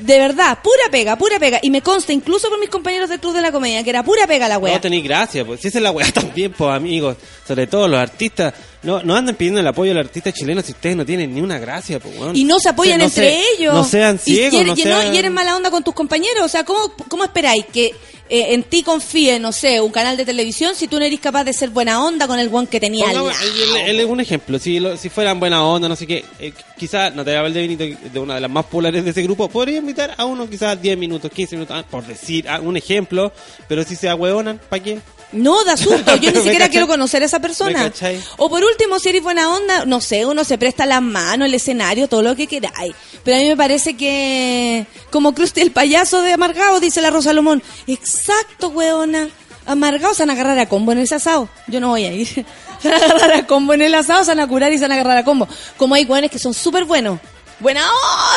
De 0.00 0.18
verdad, 0.18 0.58
pura 0.62 0.90
pega, 0.90 1.16
pura 1.16 1.38
pega. 1.38 1.60
Y 1.62 1.70
me 1.70 1.80
consta, 1.80 2.12
incluso 2.12 2.48
por 2.48 2.58
mis 2.58 2.68
compañeros 2.68 3.08
del 3.08 3.20
Club 3.20 3.34
de 3.34 3.42
la 3.42 3.52
Comedia, 3.52 3.84
que 3.84 3.90
era 3.90 4.02
pura 4.02 4.26
pega 4.26 4.48
la 4.48 4.58
wea. 4.58 4.74
No 4.74 4.80
tenéis 4.80 5.04
gracia, 5.04 5.44
pues 5.44 5.60
si 5.60 5.68
es 5.68 5.74
la 5.76 5.92
weá 5.92 6.10
también, 6.12 6.52
pues 6.52 6.74
amigos, 6.74 7.16
sobre 7.46 7.66
todo 7.66 7.86
los 7.86 8.00
artistas, 8.00 8.54
no, 8.84 9.02
no 9.02 9.16
andan 9.16 9.34
pidiendo 9.34 9.60
el 9.60 9.66
apoyo 9.66 9.92
al 9.92 9.98
artista 9.98 10.30
chileno 10.32 10.62
si 10.62 10.72
ustedes 10.72 10.96
no 10.96 11.04
tienen 11.04 11.34
ni 11.34 11.40
una 11.40 11.58
gracia, 11.58 11.98
pues. 12.00 12.14
Y 12.34 12.44
no 12.44 12.58
se 12.60 12.68
apoyan 12.68 12.98
No 12.98 13.04
entre 13.06 13.30
se- 13.30 13.42
ellos. 13.56 13.74
No 13.74 13.84
sean 13.84 14.16
Y- 14.24 14.34
ciegos, 14.34 14.52
y, 14.54 14.56
eres- 14.58 14.66
no 14.68 14.74
y 14.74 14.82
sean... 14.82 15.14
y 15.14 15.18
eres 15.18 15.30
mala 15.30 15.56
onda 15.56 15.70
con 15.70 15.82
tus 15.82 15.94
compañeros. 15.94 16.44
O 16.44 16.48
sea, 16.48 16.64
¿cómo, 16.64 16.92
cómo 17.08 17.24
esperáis 17.24 17.64
que 17.72 17.86
eh, 18.30 18.54
en 18.54 18.62
ti 18.62 18.82
confíe, 18.82 19.38
no 19.38 19.52
sé, 19.52 19.80
un 19.82 19.92
canal 19.92 20.16
de 20.16 20.24
televisión 20.24 20.74
si 20.74 20.88
tú 20.88 20.98
no 20.98 21.04
eres 21.04 21.20
capaz 21.20 21.44
de 21.44 21.52
ser 21.52 21.68
buena 21.70 22.02
onda 22.02 22.26
con 22.26 22.38
el 22.38 22.48
one 22.52 22.66
que 22.66 22.80
tenía 22.80 23.08
al 23.10 23.16
Pongamos- 23.16 23.32
lado? 23.38 23.76
él- 23.76 23.90
él 23.90 24.00
es 24.00 24.06
un 24.06 24.20
ejemplo, 24.20 24.58
si, 24.58 24.80
lo- 24.80 24.96
si 24.96 25.08
fueran 25.10 25.38
buena 25.38 25.62
onda, 25.64 25.88
no 25.88 25.96
sé 25.96 26.06
qué, 26.06 26.24
eh, 26.38 26.52
quizás, 26.78 27.14
no 27.14 27.22
te 27.22 27.30
voy 27.30 27.36
a 27.36 27.38
hablar 27.40 27.52
de 27.52 27.60
Benito, 27.60 27.84
de 28.12 28.18
una 28.18 28.36
de 28.36 28.40
las 28.40 28.50
más 28.50 28.64
populares 28.64 29.04
de 29.04 29.10
ese 29.10 29.22
grupo, 29.22 29.48
podría 29.48 29.78
invitar 29.78 30.14
a 30.16 30.24
uno 30.24 30.48
quizás 30.48 30.80
10 30.80 30.96
minutos, 30.96 31.30
15 31.30 31.56
minutos, 31.56 31.76
ah, 31.78 31.84
por 31.88 32.06
decir 32.06 32.48
ah, 32.48 32.60
un 32.60 32.76
ejemplo, 32.78 33.30
pero 33.68 33.84
si 33.84 33.94
se 33.94 34.12
hueonan, 34.12 34.58
¿para 34.70 34.82
qué? 34.82 34.98
No, 35.34 35.64
da 35.64 35.76
susto. 35.76 36.16
Yo 36.16 36.30
ni 36.32 36.38
¿Me 36.38 36.42
siquiera 36.44 36.68
quiero 36.68 36.86
conocer 36.86 37.22
a 37.22 37.26
esa 37.26 37.40
persona. 37.40 37.92
O 38.36 38.48
por 38.48 38.62
último, 38.62 38.98
si 38.98 39.08
eres 39.10 39.22
buena 39.22 39.50
onda, 39.50 39.84
no 39.84 40.00
sé, 40.00 40.24
uno 40.24 40.44
se 40.44 40.58
presta 40.58 40.86
las 40.86 41.02
manos, 41.02 41.48
el 41.48 41.54
escenario, 41.54 42.08
todo 42.08 42.22
lo 42.22 42.36
que 42.36 42.46
queráis. 42.46 42.94
Pero 43.24 43.36
a 43.36 43.40
mí 43.40 43.48
me 43.48 43.56
parece 43.56 43.96
que, 43.96 44.86
como 45.10 45.34
Krusty 45.34 45.60
el 45.60 45.72
payaso 45.72 46.22
de 46.22 46.32
Amargado, 46.32 46.80
dice 46.80 47.00
la 47.00 47.10
Rosa 47.10 47.30
Salomón. 47.30 47.62
Exacto, 47.86 48.68
weona. 48.68 49.28
Amargados 49.66 50.18
se 50.18 50.22
van 50.22 50.30
a 50.30 50.32
agarrar 50.34 50.58
a 50.58 50.68
combo 50.68 50.92
en 50.92 50.98
ese 50.98 51.14
asado. 51.14 51.48
Yo 51.66 51.80
no 51.80 51.88
voy 51.88 52.04
a 52.04 52.12
ir. 52.12 52.28
Se 52.82 52.90
van 52.90 53.02
a 53.02 53.06
agarrar 53.06 53.32
a 53.32 53.46
combo 53.46 53.72
en 53.72 53.80
el 53.80 53.94
asado, 53.94 54.24
se 54.24 54.32
van 54.32 54.40
a 54.40 54.46
curar 54.46 54.70
y 54.70 54.76
se 54.76 54.82
van 54.82 54.92
a 54.92 54.96
agarrar 54.96 55.16
a 55.16 55.24
combo. 55.24 55.48
Como 55.78 55.94
hay 55.94 56.04
weones 56.04 56.30
que 56.30 56.38
son 56.38 56.52
súper 56.52 56.84
buenos. 56.84 57.18
Buena 57.60 57.82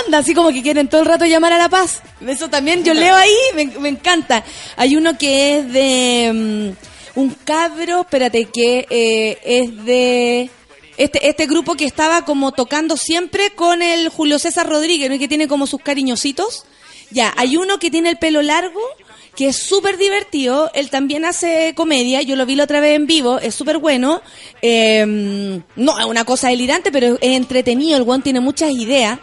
onda, 0.05 0.19
así 0.19 0.33
como 0.33 0.53
que 0.53 0.61
quieren 0.61 0.87
todo 0.87 1.01
el 1.01 1.07
rato 1.07 1.25
llamar 1.25 1.51
a 1.51 1.57
la 1.57 1.67
paz. 1.67 2.01
Eso 2.25 2.47
también 2.47 2.85
yo 2.85 2.93
leo 2.93 3.13
ahí, 3.13 3.35
me, 3.55 3.65
me 3.65 3.89
encanta. 3.89 4.45
Hay 4.77 4.95
uno 4.95 5.17
que 5.17 5.57
es 5.57 5.73
de 5.73 6.73
mm, 6.73 6.86
un 7.17 7.31
cabro, 7.31 8.01
espérate, 8.01 8.45
que 8.45 8.85
eh, 8.91 9.39
es 9.43 9.85
de 9.85 10.51
este, 10.97 11.27
este 11.27 11.47
grupo 11.47 11.73
que 11.73 11.85
estaba 11.85 12.23
como 12.25 12.51
tocando 12.51 12.95
siempre 12.95 13.49
con 13.55 13.81
el 13.81 14.09
Julio 14.09 14.37
César 14.37 14.69
Rodríguez, 14.69 15.09
¿no? 15.09 15.17
Que 15.17 15.27
tiene 15.27 15.47
como 15.47 15.65
sus 15.65 15.81
cariñositos. 15.81 16.65
Ya, 17.09 17.33
hay 17.35 17.57
uno 17.57 17.79
que 17.79 17.89
tiene 17.89 18.11
el 18.11 18.17
pelo 18.17 18.43
largo, 18.43 18.81
que 19.35 19.47
es 19.47 19.55
súper 19.55 19.97
divertido. 19.97 20.69
Él 20.75 20.91
también 20.91 21.25
hace 21.25 21.73
comedia. 21.75 22.21
Yo 22.21 22.35
lo 22.35 22.45
vi 22.45 22.53
la 22.53 22.65
otra 22.65 22.81
vez 22.81 22.95
en 22.95 23.07
vivo. 23.07 23.39
Es 23.39 23.55
súper 23.55 23.79
bueno. 23.79 24.21
Eh, 24.61 25.03
no 25.75 25.99
es 25.99 26.05
una 26.05 26.23
cosa 26.23 26.49
delirante, 26.49 26.91
pero 26.91 27.15
es 27.19 27.35
entretenido. 27.35 27.97
El 27.97 28.03
guan 28.03 28.21
tiene 28.21 28.41
muchas 28.41 28.69
ideas. 28.69 29.17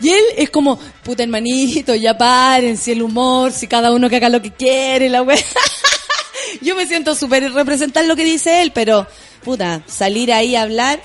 Y 0.00 0.10
él 0.10 0.22
es 0.36 0.50
como, 0.50 0.78
puta 1.02 1.24
hermanito, 1.24 1.96
ya 1.96 2.16
paren, 2.16 2.76
si 2.76 2.92
el 2.92 3.02
humor, 3.02 3.50
si 3.50 3.66
cada 3.66 3.92
uno 3.92 4.08
que 4.08 4.16
haga 4.16 4.28
lo 4.28 4.40
que 4.40 4.52
quiere, 4.52 5.08
la 5.08 5.22
wea. 5.22 5.36
Yo 6.60 6.74
me 6.76 6.86
siento 6.86 7.14
súper 7.14 7.52
representar 7.52 8.04
lo 8.04 8.16
que 8.16 8.24
dice 8.24 8.62
él, 8.62 8.72
pero, 8.74 9.06
puta, 9.44 9.82
salir 9.86 10.32
ahí 10.32 10.56
a 10.56 10.62
hablar. 10.62 11.00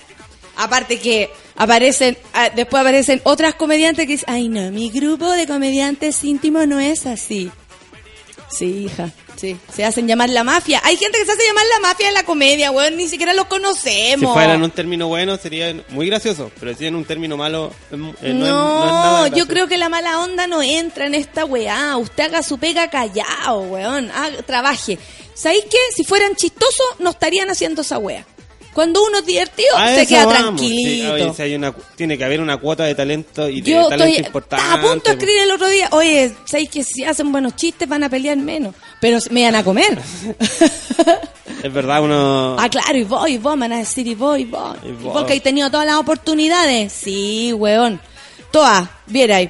Aparte 0.58 1.00
que 1.00 1.30
aparecen, 1.58 2.18
ah, 2.34 2.50
después 2.56 2.82
aparecen 2.82 3.22
otras 3.26 3.56
comediantes 3.56 4.06
que 4.06 4.14
dicen, 4.14 4.30
ay 4.30 4.48
no, 4.50 4.72
mi 4.72 4.90
grupo 4.90 5.30
de 5.32 5.46
comediantes 5.48 6.24
íntimos 6.24 6.68
no 6.68 6.80
es 6.80 7.06
así. 7.06 7.52
Sí, 8.50 8.86
hija, 8.86 9.10
sí. 9.36 9.58
Se 9.74 9.84
hacen 9.84 10.08
llamar 10.08 10.30
la 10.30 10.44
mafia. 10.46 10.80
Hay 10.86 10.96
gente 10.96 11.18
que 11.18 11.26
se 11.26 11.32
hace 11.34 11.46
llamar 11.46 11.66
la 11.74 11.90
mafia 11.90 12.08
en 12.08 12.14
la 12.14 12.24
comedia, 12.24 12.72
weón, 12.72 12.96
ni 12.96 13.10
siquiera 13.10 13.34
los 13.34 13.46
Si 13.46 13.50
conocemos. 13.50 14.34
fuera 14.34 14.54
en 14.54 14.64
un 14.64 14.72
término 14.72 15.08
bueno 15.08 15.36
sería 15.36 15.76
muy 15.90 16.06
gracioso, 16.08 16.52
pero 16.60 16.74
si 16.74 16.86
en 16.86 16.96
un 16.96 17.04
término 17.04 17.36
malo 17.36 17.74
eh, 17.92 17.98
no, 17.98 18.12
es, 18.12 18.34
no 18.34 18.46
es 18.46 18.52
no, 18.52 18.86
nada 18.86 19.28
yo 19.30 19.46
creo 19.48 19.68
que 19.68 19.78
la 19.78 19.90
mala 19.90 20.20
onda 20.20 20.48
no 20.48 20.62
entra 20.62 21.06
en 21.08 21.16
esta 21.16 21.44
weá. 21.44 21.98
Usted 21.98 22.26
haga 22.26 22.44
su 22.44 22.58
pega 22.60 22.90
callado, 22.90 23.60
weón. 23.62 24.10
Haga- 24.12 24.42
trabaje. 24.44 24.98
¿Sabéis 25.36 25.66
qué? 25.70 25.78
Si 25.96 26.04
fueran 26.04 26.36
chistosos, 26.36 26.86
no 27.00 27.12
estarían 27.12 27.50
haciendo 27.52 27.84
esa 27.84 28.00
weá. 28.00 28.26
Cuando 28.74 29.06
uno 29.06 29.20
es 29.20 29.26
divertido, 29.26 29.78
A 29.78 29.96
se 29.96 30.06
queda 30.06 30.26
vamos, 30.26 30.60
tranquilito. 30.60 31.16
sí. 31.16 31.24
Oye, 31.24 31.34
si 31.34 31.42
hay 31.44 31.56
una, 31.56 31.74
tiene 31.96 32.18
que 32.18 32.26
haber 32.26 32.42
una 32.42 32.58
cuota 32.58 32.84
de 32.84 32.94
talento 32.94 33.48
y 33.48 33.62
de 33.62 33.72
Yo 33.72 33.88
talento 33.88 34.04
estoy 34.06 34.26
importante. 34.26 34.66
estaba 34.66 34.82
a 34.82 34.90
punto 34.92 35.06
de 35.06 35.12
escribir 35.18 35.42
el 35.44 35.52
otro 35.52 35.70
día, 35.70 35.88
oye, 35.92 36.34
¿sabéis 36.46 36.70
que 36.70 36.84
si 36.84 37.06
hacen 37.06 37.32
buenos 37.32 37.56
chistes 37.56 37.88
van 37.88 38.04
a 38.04 38.10
pelear 38.10 38.36
menos? 38.36 38.76
Pero 39.00 39.20
me 39.30 39.44
van 39.44 39.56
a 39.56 39.64
comer. 39.64 39.98
Es 41.64 41.74
verdad, 41.74 42.04
uno... 42.04 42.56
ah, 42.60 42.70
claro, 42.70 42.98
y 42.98 43.04
voy, 43.04 43.34
y 43.34 43.38
voy, 43.38 43.56
me 43.56 43.62
van 43.62 43.74
a 43.74 43.78
decir, 43.80 44.06
y 44.08 44.14
voy, 44.14 44.42
y 44.42 44.46
voy. 44.46 44.78
Y. 44.84 44.92
Porque 45.04 45.34
he 45.36 45.40
tenido 45.40 45.70
todas 45.72 45.86
las 45.88 45.96
oportunidades. 45.96 46.92
Sí, 46.94 47.54
weón. 47.54 48.00
Todas, 48.52 48.88
viera 49.08 49.38
ahí. 49.38 49.50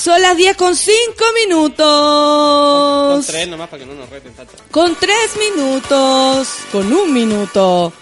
Son 0.00 0.20
las 0.22 0.34
10 0.34 0.56
con 0.56 0.74
5 0.74 1.24
minutos. 1.46 3.16
Con 3.16 3.26
tres 3.26 3.48
nomás 3.48 3.68
para 3.68 3.80
que 3.80 3.86
no 3.86 3.94
nos 3.94 4.08
reten 4.08 4.32
tanto. 4.32 4.54
Con 4.70 4.96
tres 4.96 5.36
minutos. 5.36 6.48
Con 6.72 6.90
un 6.90 7.12
minuto. 7.12 7.92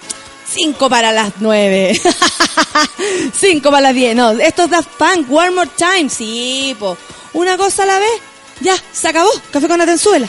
Cinco 0.48 0.88
para 0.88 1.10
las 1.10 1.32
nueve. 1.40 2.00
Cinco 3.36 3.72
para 3.72 3.80
las 3.80 3.94
diez. 3.94 4.14
No, 4.14 4.30
esto 4.30 4.62
es 4.62 4.70
Daft 4.70 4.90
Punk. 4.96 5.28
One 5.28 5.50
more 5.50 5.70
time. 5.76 6.08
Sí, 6.08 6.76
po. 6.78 6.96
Una 7.32 7.56
cosa 7.56 7.82
a 7.82 7.86
la 7.86 7.98
vez. 7.98 8.20
Ya, 8.60 8.76
se 8.92 9.08
acabó. 9.08 9.30
Café 9.50 9.66
con 9.66 9.80
Atenzuela. 9.80 10.28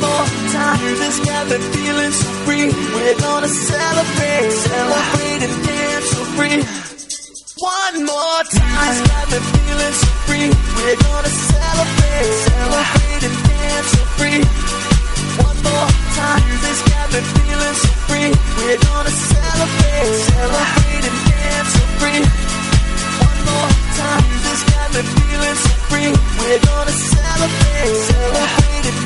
More 0.00 0.26
time. 0.52 0.84
Music's 0.84 1.20
got 1.24 1.48
me 1.48 1.56
feeling 1.72 2.12
so 2.12 2.28
free. 2.44 2.68
We're 2.68 3.18
gonna 3.18 3.48
celebrate, 3.48 4.50
celebrate 4.52 5.42
and 5.46 5.56
dance 5.64 6.06
so 6.12 6.20
free. 6.36 6.58
One 7.56 8.04
more 8.04 8.42
time. 8.52 8.96
Got 9.08 9.26
me 9.32 9.38
feeling 9.40 9.96
so 10.02 10.10
free. 10.26 10.48
We're 10.76 11.00
gonna 11.00 11.32
celebrate, 11.48 12.32
celebrate 12.44 13.22
and 13.28 13.36
dance 13.48 13.88
so 13.96 14.02
free. 14.20 14.40
One 15.40 15.58
more 15.64 15.88
time. 16.20 16.44
Got 16.92 17.06
me 17.12 17.20
feeling 17.32 17.76
so 17.80 17.92
free. 18.06 18.30
We're 18.58 18.80
gonna 18.88 19.14
celebrate, 19.32 20.12
celebrate 20.28 21.04
and 21.08 21.18
dance 21.30 21.70
so 21.72 21.84
free. 22.00 22.20
One 23.24 23.40
more 23.48 23.70
time. 23.96 24.22
Music's 24.28 24.64
got 24.72 24.90
feeling 24.92 25.58
so 25.64 25.72
free. 25.88 26.10
We're 26.40 26.60
gonna 26.68 26.92
celebrate, 26.92 27.96
celebrate 28.12 28.86
and 28.92 29.05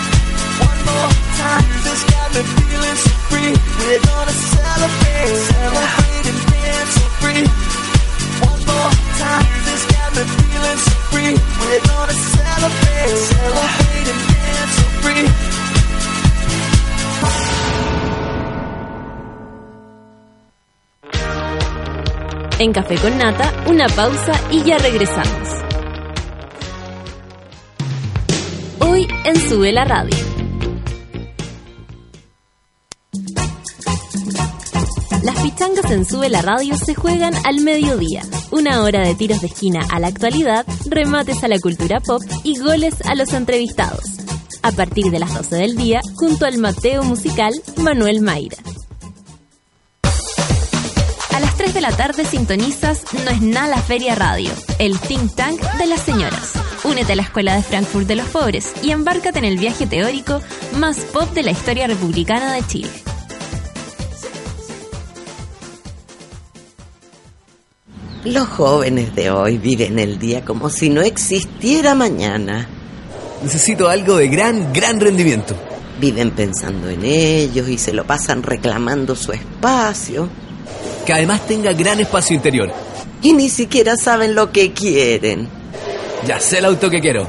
En 22.61 22.73
Café 22.73 22.93
con 22.97 23.17
Nata, 23.17 23.51
una 23.65 23.87
pausa 23.89 24.33
y 24.51 24.61
ya 24.61 24.77
regresamos. 24.77 25.49
Hoy 28.77 29.07
en 29.23 29.49
Sube 29.49 29.71
la 29.71 29.83
Radio. 29.83 30.30
Pichangas 35.61 35.91
en 35.91 36.05
Sube 36.05 36.27
la 36.27 36.41
Radio 36.41 36.75
se 36.75 36.95
juegan 36.95 37.35
al 37.45 37.61
mediodía. 37.61 38.23
Una 38.49 38.81
hora 38.81 39.01
de 39.01 39.13
tiros 39.13 39.41
de 39.41 39.47
esquina 39.47 39.81
a 39.91 39.99
la 39.99 40.07
actualidad, 40.07 40.65
remates 40.87 41.43
a 41.43 41.47
la 41.47 41.59
cultura 41.59 41.99
pop 41.99 42.23
y 42.43 42.57
goles 42.57 42.95
a 43.05 43.13
los 43.13 43.31
entrevistados. 43.33 44.01
A 44.63 44.71
partir 44.71 45.11
de 45.11 45.19
las 45.19 45.31
12 45.31 45.57
del 45.57 45.77
día, 45.77 46.01
junto 46.15 46.47
al 46.47 46.57
Mateo 46.57 47.03
musical 47.03 47.53
Manuel 47.77 48.21
Mayra. 48.21 48.57
A 51.31 51.39
las 51.39 51.55
3 51.57 51.75
de 51.75 51.81
la 51.81 51.91
tarde 51.91 52.25
sintonizas 52.25 53.03
No 53.23 53.29
es 53.29 53.43
nada 53.43 53.77
Feria 53.77 54.15
Radio, 54.15 54.49
el 54.79 54.99
think 54.99 55.35
tank 55.35 55.61
de 55.77 55.85
las 55.85 56.01
señoras. 56.01 56.53
Únete 56.85 57.13
a 57.13 57.17
la 57.17 57.21
Escuela 57.21 57.55
de 57.55 57.61
Frankfurt 57.61 58.07
de 58.07 58.15
los 58.15 58.27
Pobres 58.29 58.73
y 58.81 58.89
embárcate 58.89 59.37
en 59.37 59.45
el 59.45 59.59
viaje 59.59 59.85
teórico 59.85 60.41
más 60.79 60.97
pop 61.13 61.31
de 61.33 61.43
la 61.43 61.51
historia 61.51 61.85
republicana 61.85 62.51
de 62.51 62.65
Chile. 62.65 62.89
Los 68.23 68.47
jóvenes 68.49 69.15
de 69.15 69.31
hoy 69.31 69.57
viven 69.57 69.97
el 69.97 70.19
día 70.19 70.45
como 70.45 70.69
si 70.69 70.89
no 70.89 71.01
existiera 71.01 71.95
mañana. 71.95 72.67
Necesito 73.41 73.89
algo 73.89 74.17
de 74.17 74.27
gran, 74.27 74.71
gran 74.71 74.99
rendimiento. 74.99 75.55
Viven 75.99 76.29
pensando 76.29 76.87
en 76.89 77.03
ellos 77.03 77.67
y 77.67 77.79
se 77.79 77.93
lo 77.93 78.05
pasan 78.05 78.43
reclamando 78.43 79.15
su 79.15 79.31
espacio. 79.31 80.29
Que 81.05 81.13
además 81.13 81.47
tenga 81.47 81.73
gran 81.73 81.99
espacio 81.99 82.35
interior. 82.35 82.71
Y 83.23 83.33
ni 83.33 83.49
siquiera 83.49 83.97
saben 83.97 84.35
lo 84.35 84.51
que 84.51 84.71
quieren. 84.71 85.47
Ya 86.27 86.39
sé 86.39 86.59
el 86.59 86.65
auto 86.65 86.91
que 86.91 87.01
quiero. 87.01 87.27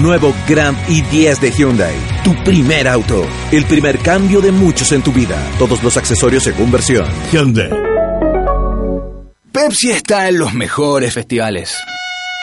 Nuevo 0.00 0.34
Grand 0.48 0.76
i10 0.88 1.38
de 1.38 1.52
Hyundai. 1.52 1.94
Tu 2.24 2.34
primer 2.42 2.88
auto. 2.88 3.24
El 3.52 3.64
primer 3.66 3.98
cambio 4.00 4.40
de 4.40 4.50
muchos 4.50 4.90
en 4.90 5.02
tu 5.02 5.12
vida. 5.12 5.36
Todos 5.60 5.80
los 5.84 5.96
accesorios 5.96 6.42
según 6.42 6.72
versión. 6.72 7.06
Hyundai. 7.32 7.89
Pepsi 9.52 9.90
está 9.90 10.28
en 10.28 10.38
los 10.38 10.54
mejores 10.54 11.12
festivales. 11.12 11.74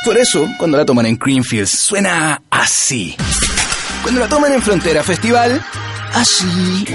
Por 0.04 0.18
eso, 0.18 0.46
cuando 0.58 0.78
la 0.78 0.86
toman 0.86 1.06
en 1.06 1.18
Greenfields, 1.18 1.70
suena 1.70 2.42
así. 2.52 3.16
Cuando 4.02 4.20
la 4.20 4.28
toman 4.28 4.52
en 4.52 4.62
Frontera 4.62 5.04
Festival, 5.04 5.64
así. 6.14 6.86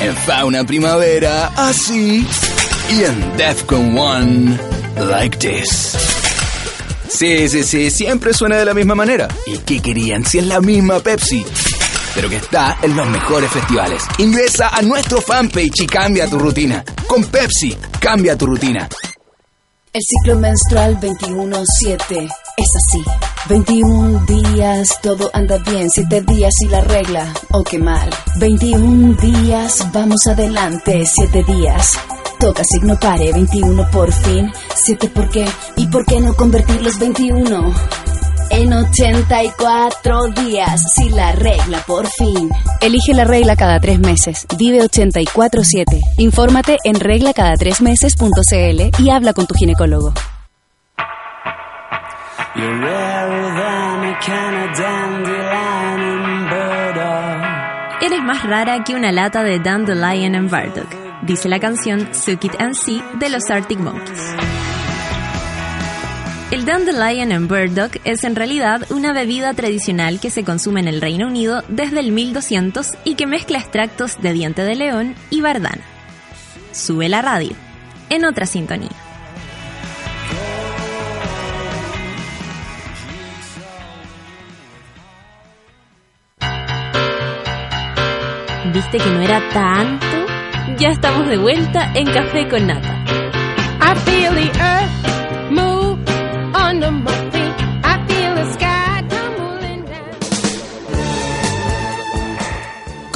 En 0.00 0.16
Fauna 0.16 0.64
Primavera, 0.64 1.52
así. 1.56 2.26
Y 2.90 3.04
en 3.04 3.36
Defcon 3.36 3.96
One, 3.96 4.58
like 4.96 5.36
this. 5.38 5.96
Sí, 7.08 7.48
sí, 7.48 7.62
sí, 7.62 7.90
siempre 7.90 8.34
suena 8.34 8.56
de 8.56 8.64
la 8.64 8.74
misma 8.74 8.96
manera. 8.96 9.28
¿Y 9.46 9.58
qué 9.58 9.80
querían 9.80 10.24
si 10.24 10.38
es 10.38 10.46
la 10.46 10.60
misma 10.60 10.98
Pepsi? 10.98 11.44
Pero 12.16 12.28
que 12.28 12.36
está 12.36 12.78
en 12.82 12.96
los 12.96 13.08
mejores 13.08 13.50
festivales. 13.50 14.02
Ingresa 14.18 14.70
a 14.70 14.82
nuestro 14.82 15.20
fanpage 15.20 15.82
y 15.82 15.86
cambia 15.86 16.28
tu 16.28 16.38
rutina. 16.38 16.84
Con 17.06 17.24
Pepsi, 17.26 17.76
cambia 18.00 18.36
tu 18.36 18.46
rutina. 18.46 18.88
El 19.92 20.02
ciclo 20.02 20.38
menstrual 20.38 21.00
21-7 21.00 22.30
es 22.56 22.68
así. 22.76 23.02
21 23.48 24.24
días, 24.24 25.00
todo 25.02 25.30
anda 25.32 25.58
bien. 25.58 25.90
7 25.90 26.20
días 26.20 26.52
y 26.60 26.68
la 26.68 26.80
regla, 26.82 27.34
oh 27.50 27.64
qué 27.64 27.80
mal. 27.80 28.08
21 28.38 29.16
días, 29.20 29.84
vamos 29.92 30.28
adelante. 30.28 31.04
7 31.04 31.42
días, 31.42 31.98
toca 32.38 32.62
signo 32.62 33.00
pare, 33.00 33.32
21 33.32 33.90
por 33.90 34.12
fin. 34.12 34.52
7 34.76 35.08
por 35.08 35.28
qué 35.28 35.44
y 35.76 35.88
por 35.88 36.06
qué 36.06 36.20
no 36.20 36.36
convertir 36.36 36.80
los 36.82 36.96
21 37.00 37.74
en 38.50 38.72
84 38.72 40.28
días, 40.44 40.92
si 40.94 41.10
la 41.10 41.32
regla 41.32 41.82
por 41.86 42.06
fin. 42.06 42.50
Elige 42.80 43.14
la 43.14 43.24
regla 43.24 43.56
cada 43.56 43.80
tres 43.80 43.98
meses. 43.98 44.46
Vive 44.58 44.80
84-7. 44.80 45.84
Infórmate 46.18 46.76
en 46.84 46.96
reglacadatresmeses.cl 46.96 49.02
y 49.02 49.10
habla 49.10 49.32
con 49.32 49.46
tu 49.46 49.54
ginecólogo. 49.54 50.12
Eres 58.02 58.22
más 58.22 58.42
rara 58.42 58.82
que 58.84 58.94
una 58.94 59.12
lata 59.12 59.42
de 59.42 59.60
Dandelion 59.60 60.34
and 60.34 60.50
Burdock, 60.50 60.88
dice 61.22 61.48
la 61.48 61.60
canción 61.60 62.08
Suck 62.12 62.44
It 62.44 62.54
and 62.58 62.74
See 62.74 63.02
de 63.18 63.28
los 63.28 63.48
Arctic 63.50 63.78
Monkeys. 63.78 64.34
El 66.50 66.64
Dandelion 66.64 67.30
and 67.30 67.48
Burdock 67.48 67.98
es 68.02 68.24
en 68.24 68.34
realidad 68.34 68.84
una 68.90 69.12
bebida 69.12 69.54
tradicional 69.54 70.18
que 70.18 70.30
se 70.30 70.42
consume 70.42 70.80
en 70.80 70.88
el 70.88 71.00
Reino 71.00 71.28
Unido 71.28 71.62
desde 71.68 72.00
el 72.00 72.10
1200 72.10 72.88
y 73.04 73.14
que 73.14 73.28
mezcla 73.28 73.58
extractos 73.58 74.20
de 74.20 74.32
diente 74.32 74.64
de 74.64 74.74
león 74.74 75.14
y 75.30 75.42
bardana. 75.42 75.84
Sube 76.72 77.08
la 77.08 77.22
radio, 77.22 77.52
en 78.08 78.24
otra 78.24 78.46
sintonía. 78.46 78.90
¿Viste 88.74 88.98
que 88.98 89.10
no 89.10 89.20
era 89.20 89.40
tanto? 89.50 90.06
Ya 90.78 90.88
estamos 90.88 91.28
de 91.28 91.38
vuelta 91.38 91.92
en 91.94 92.06
Café 92.06 92.48
con 92.48 92.66
Nata. 92.66 93.04
I 93.80 93.94
feel 94.04 94.34
the 94.34 94.50
earth 94.58 95.19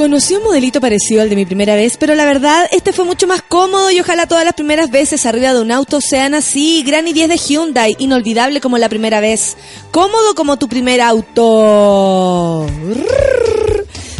Conocí 0.04 0.34
un 0.34 0.42
modelito 0.42 0.80
parecido 0.82 1.22
al 1.22 1.30
de 1.30 1.36
mi 1.36 1.46
primera 1.46 1.76
vez, 1.76 1.96
pero 1.96 2.14
la 2.14 2.26
verdad, 2.26 2.68
este 2.72 2.92
fue 2.92 3.06
mucho 3.06 3.26
más 3.26 3.40
cómodo 3.40 3.90
y 3.90 4.00
ojalá 4.00 4.26
todas 4.26 4.44
las 4.44 4.52
primeras 4.52 4.90
veces 4.90 5.24
arriba 5.24 5.54
de 5.54 5.62
un 5.62 5.70
auto 5.70 6.00
sean 6.00 6.34
así. 6.34 6.82
Gran 6.86 7.06
i10 7.06 7.28
de 7.28 7.36
Hyundai, 7.38 7.96
inolvidable 7.98 8.60
como 8.60 8.76
la 8.76 8.90
primera 8.90 9.20
vez. 9.20 9.56
Cómodo 9.92 10.34
como 10.34 10.58
tu 10.58 10.68
primer 10.68 11.00
auto. 11.00 12.66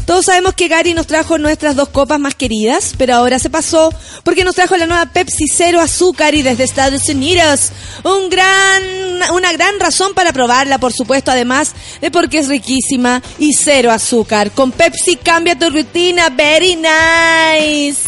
Todos 0.06 0.26
sabemos 0.26 0.54
que 0.54 0.68
Gary 0.68 0.92
nos 0.92 1.06
trajo 1.06 1.38
nuestras 1.38 1.76
dos 1.76 1.88
copas 1.88 2.20
más 2.20 2.34
queridas, 2.34 2.92
pero 2.98 3.14
ahora 3.14 3.38
se 3.38 3.48
pasó 3.48 3.92
porque 4.22 4.44
nos 4.44 4.54
trajo 4.54 4.76
la 4.76 4.86
nueva 4.86 5.06
Pepsi 5.06 5.46
Cero 5.48 5.80
Azúcar 5.80 6.34
y 6.34 6.42
desde 6.42 6.64
Estados 6.64 7.08
Unidos. 7.08 7.72
Un 8.04 8.28
gran, 8.28 8.82
una 9.32 9.52
gran 9.52 9.80
razón 9.80 10.12
para 10.12 10.32
probarla, 10.32 10.78
por 10.78 10.92
supuesto, 10.92 11.30
además 11.30 11.72
de 12.02 12.10
porque 12.10 12.38
es 12.38 12.48
riquísima 12.48 13.22
y 13.38 13.54
cero 13.54 13.90
azúcar. 13.90 14.50
Con 14.50 14.72
Pepsi 14.72 15.16
cambia 15.16 15.58
tu 15.58 15.70
rutina. 15.70 16.28
Very 16.28 16.76
nice. 16.76 18.00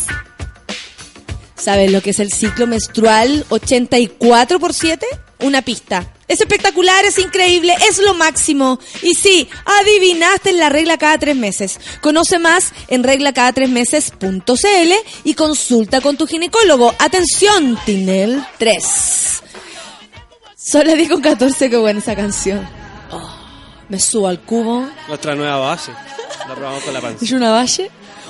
¿Sabes 1.57 1.91
lo 1.91 2.03
que 2.03 2.11
es 2.11 2.21
el 2.21 2.31
ciclo 2.31 2.67
menstrual 2.67 3.47
84 3.49 4.61
por 4.61 4.75
7? 4.75 5.07
Una 5.41 5.63
pista. 5.63 6.07
Es 6.29 6.41
espectacular, 6.41 7.05
es 7.05 7.19
increíble, 7.19 7.75
es 7.89 7.99
lo 7.99 8.15
máximo. 8.15 8.81
Y 9.03 9.15
sí, 9.15 9.49
adivinaste 9.65 10.51
en 10.51 10.59
la 10.59 10.69
regla 10.69 10.99
cada 10.99 11.19
tres 11.19 11.37
meses. 11.37 11.79
Conoce 12.01 12.39
más 12.39 12.73
en 12.89 13.05
reglacadatrésmeses.cl 13.05 14.93
y 15.25 15.35
consulta 15.35 16.01
con 16.01 16.17
tu 16.17 16.27
ginecólogo. 16.27 16.93
Atención, 16.99 17.79
Tinel 17.85 18.45
3. 18.59 19.43
Son 20.57 20.85
las 20.85 20.97
10 20.97 21.11
con 21.11 21.21
14, 21.21 21.71
qué 21.71 21.77
buena 21.77 22.01
esa 22.01 22.17
canción. 22.17 22.69
Oh, 23.13 23.31
me 23.89 24.01
subo 24.01 24.27
al 24.27 24.41
cubo. 24.41 24.89
Nuestra 25.07 25.37
nueva 25.37 25.59
base. 25.59 25.93
La 26.49 26.55
probamos 26.57 26.83
con 26.83 26.93
la 26.93 27.01
panza. 27.01 27.25
¿Es 27.25 27.31
una 27.31 27.53
valle? 27.53 27.89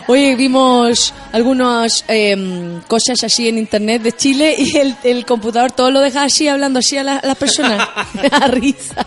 Hoy 0.08 0.36
vimos 0.36 1.12
algunas 1.32 2.04
eh, 2.08 2.78
cosas 2.86 3.24
así 3.24 3.48
en 3.48 3.58
internet 3.58 4.02
de 4.02 4.12
Chile 4.12 4.54
y 4.56 4.76
el, 4.76 4.94
el 5.02 5.26
computador 5.26 5.72
todo 5.72 5.90
lo 5.90 6.00
deja 6.00 6.22
así, 6.22 6.46
hablando 6.46 6.78
así 6.78 6.96
a, 6.96 7.02
la- 7.02 7.16
a 7.16 7.26
las 7.26 7.36
personas. 7.36 7.88
Me 8.14 8.28
da 8.28 8.46
risa. 8.46 9.04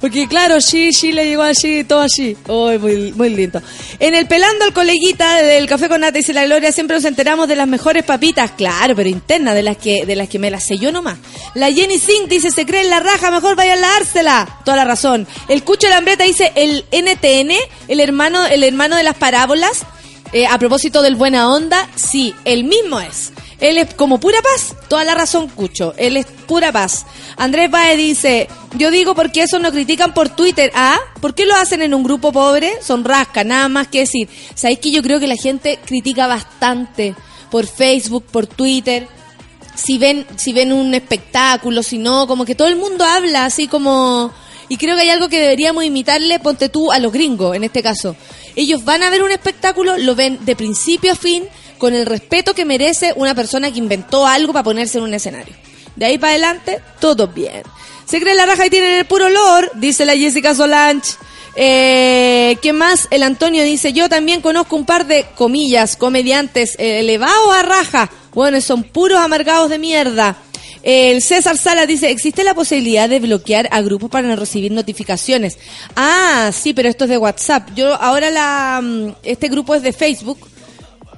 Porque 0.00 0.28
claro, 0.28 0.60
sí, 0.60 0.92
sí, 0.92 1.12
le 1.12 1.26
llegó 1.26 1.42
así, 1.42 1.84
todo 1.84 2.00
así. 2.00 2.36
Muy, 2.46 3.12
muy 3.12 3.30
lindo. 3.30 3.62
En 3.98 4.14
el 4.14 4.26
Pelando 4.26 4.64
al 4.64 4.72
coleguita 4.72 5.42
del 5.42 5.66
Café 5.66 5.88
con 5.88 6.02
Nata 6.02 6.18
y 6.18 6.32
la 6.32 6.44
Gloria 6.44 6.72
siempre 6.72 6.96
nos 6.96 7.04
enteramos 7.04 7.48
de 7.48 7.56
las 7.56 7.66
mejores 7.66 8.04
papitas. 8.04 8.52
Claro, 8.52 8.94
pero 8.94 9.08
internas, 9.08 9.54
de 9.54 9.62
las 9.62 9.76
que, 9.76 10.04
de 10.04 10.16
las 10.16 10.28
que 10.28 10.38
me 10.38 10.50
las 10.50 10.64
sé 10.64 10.78
yo 10.78 10.92
nomás. 10.92 11.18
La 11.54 11.72
Jenny 11.72 11.98
Singh 11.98 12.28
dice, 12.28 12.50
se 12.50 12.66
cree 12.66 12.82
en 12.82 12.90
la 12.90 13.00
raja, 13.00 13.30
mejor 13.30 13.56
vayan 13.56 13.82
a 13.82 13.88
dársela. 13.88 14.60
Toda 14.64 14.76
la 14.76 14.84
razón. 14.84 15.26
El 15.48 15.62
Cucho 15.62 15.88
Lambreta 15.88 16.24
dice, 16.24 16.52
el 16.54 16.84
NTN, 16.90 17.52
el 17.88 18.00
hermano, 18.00 18.44
el 18.46 18.62
hermano 18.62 18.96
de 18.96 19.02
las 19.02 19.16
parábolas, 19.16 19.86
eh, 20.32 20.46
a 20.46 20.58
propósito 20.58 21.02
del 21.02 21.16
buena 21.16 21.48
onda, 21.48 21.88
sí, 21.94 22.34
el 22.44 22.64
mismo 22.64 23.00
es. 23.00 23.32
Él 23.58 23.78
es 23.78 23.94
como 23.94 24.20
pura 24.20 24.38
paz, 24.42 24.74
toda 24.88 25.04
la 25.04 25.14
razón, 25.14 25.48
Cucho. 25.48 25.94
Él 25.96 26.16
es 26.16 26.26
pura 26.26 26.72
paz. 26.72 27.06
Andrés 27.36 27.70
Bae 27.70 27.96
dice, 27.96 28.48
yo 28.74 28.90
digo 28.90 29.14
porque 29.14 29.42
eso 29.42 29.58
no 29.58 29.72
critican 29.72 30.12
por 30.12 30.28
Twitter. 30.28 30.70
Ah, 30.74 30.98
¿por 31.20 31.34
qué 31.34 31.46
lo 31.46 31.54
hacen 31.54 31.80
en 31.80 31.94
un 31.94 32.02
grupo 32.02 32.32
pobre? 32.32 32.74
Son 32.82 33.04
rasca, 33.04 33.44
nada 33.44 33.68
más 33.68 33.88
que 33.88 34.00
decir. 34.00 34.28
¿Sabéis 34.54 34.80
que 34.80 34.90
yo 34.90 35.02
creo 35.02 35.20
que 35.20 35.26
la 35.26 35.36
gente 35.36 35.78
critica 35.84 36.26
bastante 36.26 37.14
por 37.50 37.66
Facebook, 37.66 38.24
por 38.24 38.46
Twitter? 38.46 39.08
Si 39.74 39.96
ven, 39.96 40.26
si 40.36 40.52
ven 40.52 40.72
un 40.72 40.92
espectáculo, 40.94 41.82
si 41.82 41.96
no, 41.96 42.26
como 42.26 42.44
que 42.44 42.54
todo 42.54 42.68
el 42.68 42.76
mundo 42.76 43.04
habla 43.04 43.46
así 43.46 43.68
como... 43.68 44.32
Y 44.68 44.78
creo 44.78 44.96
que 44.96 45.02
hay 45.02 45.10
algo 45.10 45.28
que 45.28 45.38
deberíamos 45.38 45.84
imitarle, 45.84 46.40
ponte 46.40 46.68
tú, 46.68 46.90
a 46.90 46.98
los 46.98 47.12
gringos, 47.12 47.54
en 47.54 47.62
este 47.62 47.82
caso. 47.82 48.16
Ellos 48.56 48.84
van 48.84 49.02
a 49.02 49.10
ver 49.10 49.22
un 49.22 49.30
espectáculo, 49.30 49.96
lo 49.96 50.14
ven 50.16 50.44
de 50.44 50.56
principio 50.56 51.12
a 51.12 51.14
fin, 51.14 51.44
con 51.78 51.94
el 51.94 52.06
respeto 52.06 52.54
que 52.54 52.64
merece 52.64 53.12
una 53.16 53.34
persona 53.34 53.70
que 53.70 53.78
inventó 53.78 54.26
algo 54.26 54.52
para 54.52 54.64
ponerse 54.64 54.98
en 54.98 55.04
un 55.04 55.14
escenario. 55.14 55.54
De 55.96 56.06
ahí 56.06 56.18
para 56.18 56.32
adelante, 56.32 56.80
todo 57.00 57.28
bien. 57.28 57.62
Se 58.04 58.20
cree 58.20 58.34
la 58.34 58.46
raja 58.46 58.66
y 58.66 58.70
tienen 58.70 58.98
el 58.98 59.06
puro 59.06 59.26
olor, 59.26 59.70
dice 59.74 60.04
la 60.04 60.16
Jessica 60.16 60.54
Solange. 60.54 61.16
Eh, 61.56 62.58
¿Qué 62.60 62.72
más? 62.72 63.08
El 63.10 63.22
Antonio 63.22 63.64
dice, 63.64 63.92
yo 63.92 64.08
también 64.08 64.42
conozco 64.42 64.76
un 64.76 64.84
par 64.84 65.06
de, 65.06 65.24
comillas, 65.34 65.96
comediantes 65.96 66.76
elevados 66.78 67.54
a 67.54 67.62
raja. 67.62 68.10
Bueno, 68.34 68.60
son 68.60 68.84
puros 68.84 69.18
amargados 69.18 69.70
de 69.70 69.78
mierda. 69.78 70.36
El 70.82 71.20
César 71.20 71.58
Sala 71.58 71.84
dice, 71.84 72.10
existe 72.10 72.44
la 72.44 72.54
posibilidad 72.54 73.08
de 73.08 73.18
bloquear 73.18 73.68
a 73.72 73.80
grupos 73.80 74.08
para 74.08 74.28
no 74.28 74.36
recibir 74.36 74.70
notificaciones. 74.70 75.58
Ah, 75.96 76.52
sí, 76.52 76.74
pero 76.74 76.88
esto 76.88 77.04
es 77.04 77.10
de 77.10 77.18
WhatsApp. 77.18 77.70
Yo 77.74 77.94
ahora 77.94 78.30
la, 78.30 78.80
mm, 78.80 79.14
este 79.24 79.48
grupo 79.48 79.74
es 79.74 79.82
de 79.82 79.92
Facebook. 79.92 80.38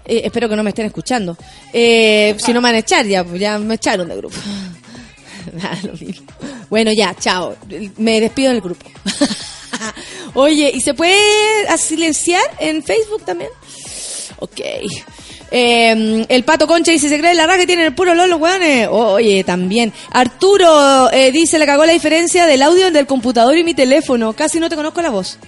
Eh, 0.08 0.22
espero 0.24 0.48
que 0.48 0.56
no 0.56 0.62
me 0.62 0.70
estén 0.70 0.86
escuchando. 0.86 1.36
Eh, 1.72 2.34
si 2.38 2.52
no 2.52 2.60
me 2.60 2.68
van 2.68 2.76
a 2.76 2.78
echar, 2.78 3.06
ya, 3.06 3.22
pues 3.22 3.38
ya 3.38 3.58
me 3.58 3.74
echaron 3.74 4.08
de 4.08 4.16
grupo. 4.16 4.36
Ah. 5.62 5.78
Bueno, 6.68 6.92
ya, 6.92 7.14
chao. 7.14 7.56
Me 7.96 8.20
despido 8.20 8.52
del 8.52 8.60
grupo. 8.60 8.84
Oye, 10.34 10.70
¿y 10.74 10.80
se 10.82 10.92
puede 10.92 11.18
silenciar 11.78 12.42
en 12.58 12.82
Facebook 12.82 13.24
también? 13.24 13.50
Ok. 14.40 14.60
Eh, 15.50 16.26
el 16.28 16.44
pato 16.44 16.66
concha 16.66 16.92
dice, 16.92 17.08
se 17.08 17.18
cree 17.18 17.34
la 17.34 17.46
raja 17.46 17.58
que 17.58 17.66
tienen 17.66 17.86
el 17.86 17.94
puro 17.94 18.12
olor 18.12 18.28
los 18.28 18.40
hueones. 18.40 18.88
Oye, 18.90 19.44
también. 19.44 19.92
Arturo 20.10 21.10
eh, 21.12 21.32
dice, 21.32 21.58
le 21.58 21.66
cagó 21.66 21.84
la 21.86 21.92
diferencia 21.92 22.46
del 22.46 22.62
audio 22.62 22.90
del 22.90 23.06
computador 23.06 23.56
y 23.56 23.64
mi 23.64 23.74
teléfono. 23.74 24.32
Casi 24.32 24.60
no 24.60 24.68
te 24.68 24.76
conozco 24.76 25.02
la 25.02 25.10
voz. 25.10 25.38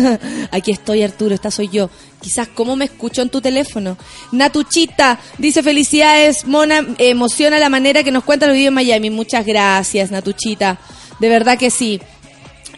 Aquí 0.50 0.70
estoy, 0.70 1.02
Arturo, 1.02 1.34
esta 1.34 1.50
soy 1.50 1.68
yo. 1.68 1.90
Quizás 2.20 2.48
cómo 2.48 2.76
me 2.76 2.86
escucho 2.86 3.22
en 3.22 3.30
tu 3.30 3.40
teléfono. 3.40 3.96
Natuchita 4.32 5.18
dice, 5.38 5.62
felicidades, 5.62 6.46
Mona, 6.46 6.84
emociona 6.98 7.58
la 7.58 7.68
manera 7.68 8.02
que 8.02 8.10
nos 8.10 8.24
cuenta 8.24 8.46
los 8.46 8.54
videos 8.54 8.68
en 8.68 8.74
Miami. 8.74 9.10
Muchas 9.10 9.44
gracias, 9.46 10.10
Natuchita. 10.10 10.78
De 11.18 11.28
verdad 11.28 11.58
que 11.58 11.70
sí. 11.70 12.00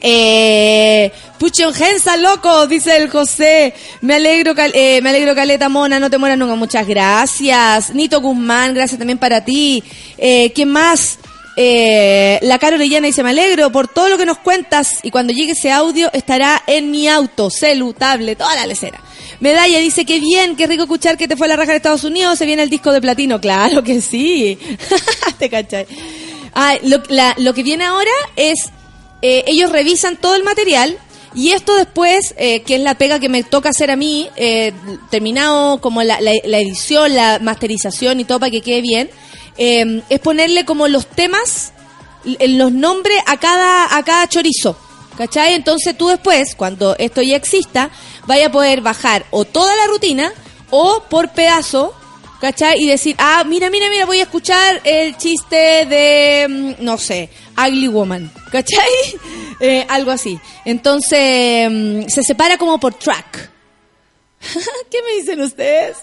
Eh, 0.05 1.13
Puchon 1.39 1.73
loco, 2.19 2.67
dice 2.67 2.97
el 2.97 3.09
José. 3.09 3.73
Me 4.01 4.15
alegro, 4.17 4.55
eh, 4.57 5.01
me 5.01 5.11
alegro, 5.11 5.35
Caleta 5.35 5.69
Mona, 5.69 6.01
no 6.01 6.11
te 6.11 6.19
mueras 6.19 6.37
nunca. 6.37 6.57
Muchas 6.57 6.87
gracias. 6.87 7.95
Nito 7.95 8.21
Guzmán, 8.21 8.75
gracias 8.75 8.99
también 8.99 9.19
para 9.19 9.45
ti. 9.45 9.83
Eh, 10.19 10.53
¿Quién 10.55 10.71
más? 10.71 11.19
Eh, 11.55 12.39
la 12.43 12.59
Caro 12.59 12.77
Orellana 12.77 13.07
dice, 13.07 13.23
me 13.23 13.31
alegro 13.31 13.71
por 13.71 13.87
todo 13.87 14.09
lo 14.09 14.19
que 14.19 14.27
nos 14.27 14.39
cuentas 14.39 14.99
y 15.03 15.11
cuando 15.11 15.33
llegue 15.33 15.53
ese 15.53 15.71
audio 15.71 16.11
estará 16.13 16.63
en 16.67 16.91
mi 16.91 17.09
auto, 17.09 17.51
celu, 17.51 17.93
tablet, 17.93 18.39
toda 18.39 18.55
la 18.55 18.67
lecera. 18.67 19.01
Medalla 19.41 19.79
dice, 19.79 20.05
qué 20.05 20.19
bien, 20.19 20.57
qué 20.57 20.67
rico 20.67 20.85
escuchar 20.85 21.19
que 21.19 21.29
te 21.29 21.37
fue 21.37 21.47
a 21.47 21.51
la 21.51 21.57
raja 21.57 21.73
de 21.73 21.77
Estados 21.77 22.05
Unidos, 22.05 22.39
se 22.39 22.47
viene 22.47 22.63
el 22.63 22.71
disco 22.71 22.93
de 22.93 23.01
platino. 23.01 23.41
Claro 23.41 23.83
que 23.83 24.01
sí. 24.01 24.59
te 25.39 25.51
cachai. 25.51 25.87
Ah, 26.55 26.77
lo 26.83 27.55
que 27.55 27.63
viene 27.63 27.85
ahora 27.85 28.11
es, 28.37 28.71
eh, 29.23 29.45
ellos 29.47 29.71
revisan 29.71 30.17
todo 30.17 30.35
el 30.35 30.43
material 30.43 30.99
Y 31.35 31.53
esto 31.53 31.75
después, 31.77 32.35
eh, 32.37 32.61
que 32.63 32.75
es 32.75 32.83
la 32.83 32.97
pega 32.97 33.19
que 33.19 33.31
me 33.31 33.43
toca 33.43 33.71
hacer 33.71 33.91
a 33.91 33.97
mí, 33.97 34.29
eh, 34.37 34.75
terminado 35.11 35.81
como 35.81 36.03
la, 36.03 36.19
edición, 36.19 37.15
la 37.15 37.39
masterización 37.39 38.21
y 38.21 38.25
todo 38.25 38.39
para 38.39 38.51
que 38.51 38.61
quede 38.61 38.83
bien, 38.83 39.11
es 39.57 40.21
ponerle 40.21 40.67
como 40.67 40.89
los 40.89 41.07
temas, 41.07 41.73
los 42.25 42.73
nombres 42.73 43.17
a 43.27 43.39
cada, 43.39 43.97
a 43.97 44.03
cada 44.03 44.29
chorizo. 44.29 44.77
¿Cachai? 45.17 45.55
Entonces 45.55 45.97
tú 45.97 46.09
después, 46.09 46.55
cuando 46.55 46.97
esto 46.99 47.23
ya 47.23 47.37
exista, 47.37 47.91
vaya 48.27 48.49
a 48.49 48.53
poder 48.53 48.83
bajar 48.83 49.25
o 49.31 49.45
toda 49.47 49.75
la 49.77 49.87
rutina 49.87 50.33
o 50.71 51.03
por 51.09 51.31
pedazo, 51.31 51.95
¿cachai? 52.43 52.83
Y 52.83 52.89
decir, 52.89 53.15
ah, 53.19 53.45
mira, 53.47 53.71
mira, 53.71 53.89
mira, 53.89 54.05
voy 54.05 54.19
a 54.19 54.25
escuchar 54.25 54.81
el 54.83 55.17
chiste 55.17 55.57
de, 55.87 56.47
mm, 56.79 56.85
no 56.85 56.99
sé, 56.99 57.31
Ugly 57.57 57.87
Woman, 57.89 58.31
¿cachai? 58.51 58.89
Eh, 59.65 59.87
algo 59.89 60.11
así. 60.11 60.41
Entonces, 60.65 61.71
mm, 61.71 62.09
se 62.09 62.25
separa 62.25 62.59
como 62.59 62.81
por 62.81 62.95
track. 62.95 63.49
¿Qué 64.91 64.99
me 65.07 65.21
dicen 65.21 65.41
ustedes? 65.41 65.99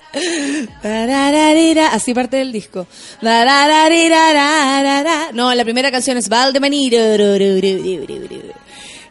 Así 1.92 2.14
parte 2.14 2.38
del 2.38 2.54
disco. 2.54 2.88
No, 5.34 5.54
la 5.54 5.64
primera 5.66 5.92
canción 5.92 6.16
es 6.18 6.30
Valdemaniro. 6.30 6.98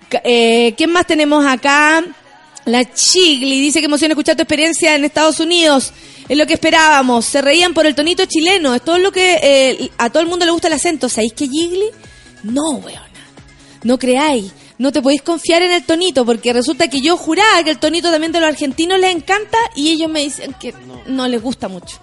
Ca- 0.08 0.22
Eh, 0.24 0.72
¿Quién 0.78 0.92
más 0.92 1.06
tenemos 1.06 1.44
acá? 1.44 2.02
La 2.68 2.92
Chigli 2.92 3.60
dice 3.60 3.80
que 3.80 3.86
emociona 3.86 4.12
escuchar 4.12 4.36
tu 4.36 4.42
experiencia 4.42 4.94
en 4.94 5.04
Estados 5.04 5.40
Unidos. 5.40 5.92
Es 6.28 6.36
lo 6.36 6.46
que 6.46 6.54
esperábamos. 6.54 7.24
Se 7.24 7.40
reían 7.42 7.74
por 7.74 7.86
el 7.86 7.94
tonito 7.94 8.24
chileno. 8.26 8.74
Es 8.74 8.82
todo 8.82 8.98
lo 8.98 9.10
que 9.12 9.38
eh, 9.42 9.90
a 9.98 10.10
todo 10.10 10.22
el 10.22 10.28
mundo 10.28 10.44
le 10.44 10.52
gusta 10.52 10.68
el 10.68 10.74
acento. 10.74 11.08
¿Sabéis 11.08 11.32
que 11.32 11.48
Gigli? 11.48 11.86
No, 12.42 12.70
weona. 12.72 13.02
No 13.84 13.98
creáis. 13.98 14.52
No 14.78 14.92
te 14.92 15.02
podéis 15.02 15.22
confiar 15.22 15.62
en 15.62 15.72
el 15.72 15.82
tonito 15.84 16.24
porque 16.24 16.52
resulta 16.52 16.88
que 16.88 17.00
yo 17.00 17.16
juraba 17.16 17.64
que 17.64 17.70
el 17.70 17.78
tonito 17.78 18.10
también 18.12 18.30
de 18.32 18.38
los 18.40 18.48
argentinos 18.48 19.00
les 19.00 19.14
encanta 19.14 19.58
y 19.74 19.88
ellos 19.90 20.08
me 20.08 20.20
dicen 20.20 20.54
que 20.60 20.72
no, 21.06 21.26
les 21.26 21.42
gusta 21.42 21.66
mucho. 21.68 21.96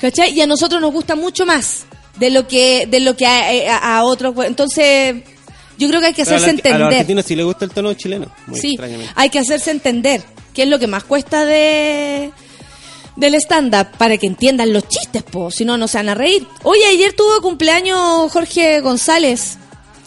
¿Cachai? 0.00 0.32
Y 0.36 0.40
a 0.42 0.46
nosotros 0.46 0.80
nos 0.82 0.92
gusta 0.92 1.14
mucho 1.14 1.46
más 1.46 1.84
de 2.18 2.30
lo 2.30 2.46
que 2.46 2.86
de 2.90 3.00
lo 3.00 3.16
que 3.16 3.24
a, 3.26 3.74
a- 3.76 3.98
a 3.98 4.04
otros. 4.04 4.34
Entonces, 4.44 5.22
yo 5.80 5.88
creo 5.88 6.00
que 6.00 6.06
hay 6.08 6.12
que 6.14 6.22
a, 6.22 6.24
hacerse 6.24 6.46
la- 6.46 6.50
a 6.50 6.52
los 6.52 6.58
entender. 6.64 6.82
argentinos 6.82 7.24
sí 7.26 7.34
les 7.34 7.44
gusta 7.44 7.64
el 7.64 7.72
tono 7.72 7.92
chileno. 7.94 8.26
Muy 8.46 8.60
Sí, 8.60 8.68
extrañamente. 8.74 9.12
hay 9.16 9.30
que 9.30 9.38
hacerse 9.40 9.72
entender, 9.72 10.22
que 10.54 10.62
es 10.62 10.68
lo 10.68 10.78
que 10.78 10.86
más 10.86 11.02
cuesta 11.02 11.44
de 11.44 12.30
del 13.16 13.34
stand-up, 13.34 13.88
para 13.98 14.16
que 14.16 14.26
entiendan 14.26 14.72
los 14.72 14.86
chistes, 14.88 15.22
po, 15.24 15.50
si 15.50 15.64
no, 15.64 15.76
no 15.76 15.88
se 15.88 15.98
van 15.98 16.08
a 16.10 16.14
reír. 16.14 16.46
Oye, 16.62 16.86
ayer 16.86 17.12
tuvo 17.12 17.42
cumpleaños 17.42 18.30
Jorge 18.32 18.80
González. 18.80 19.58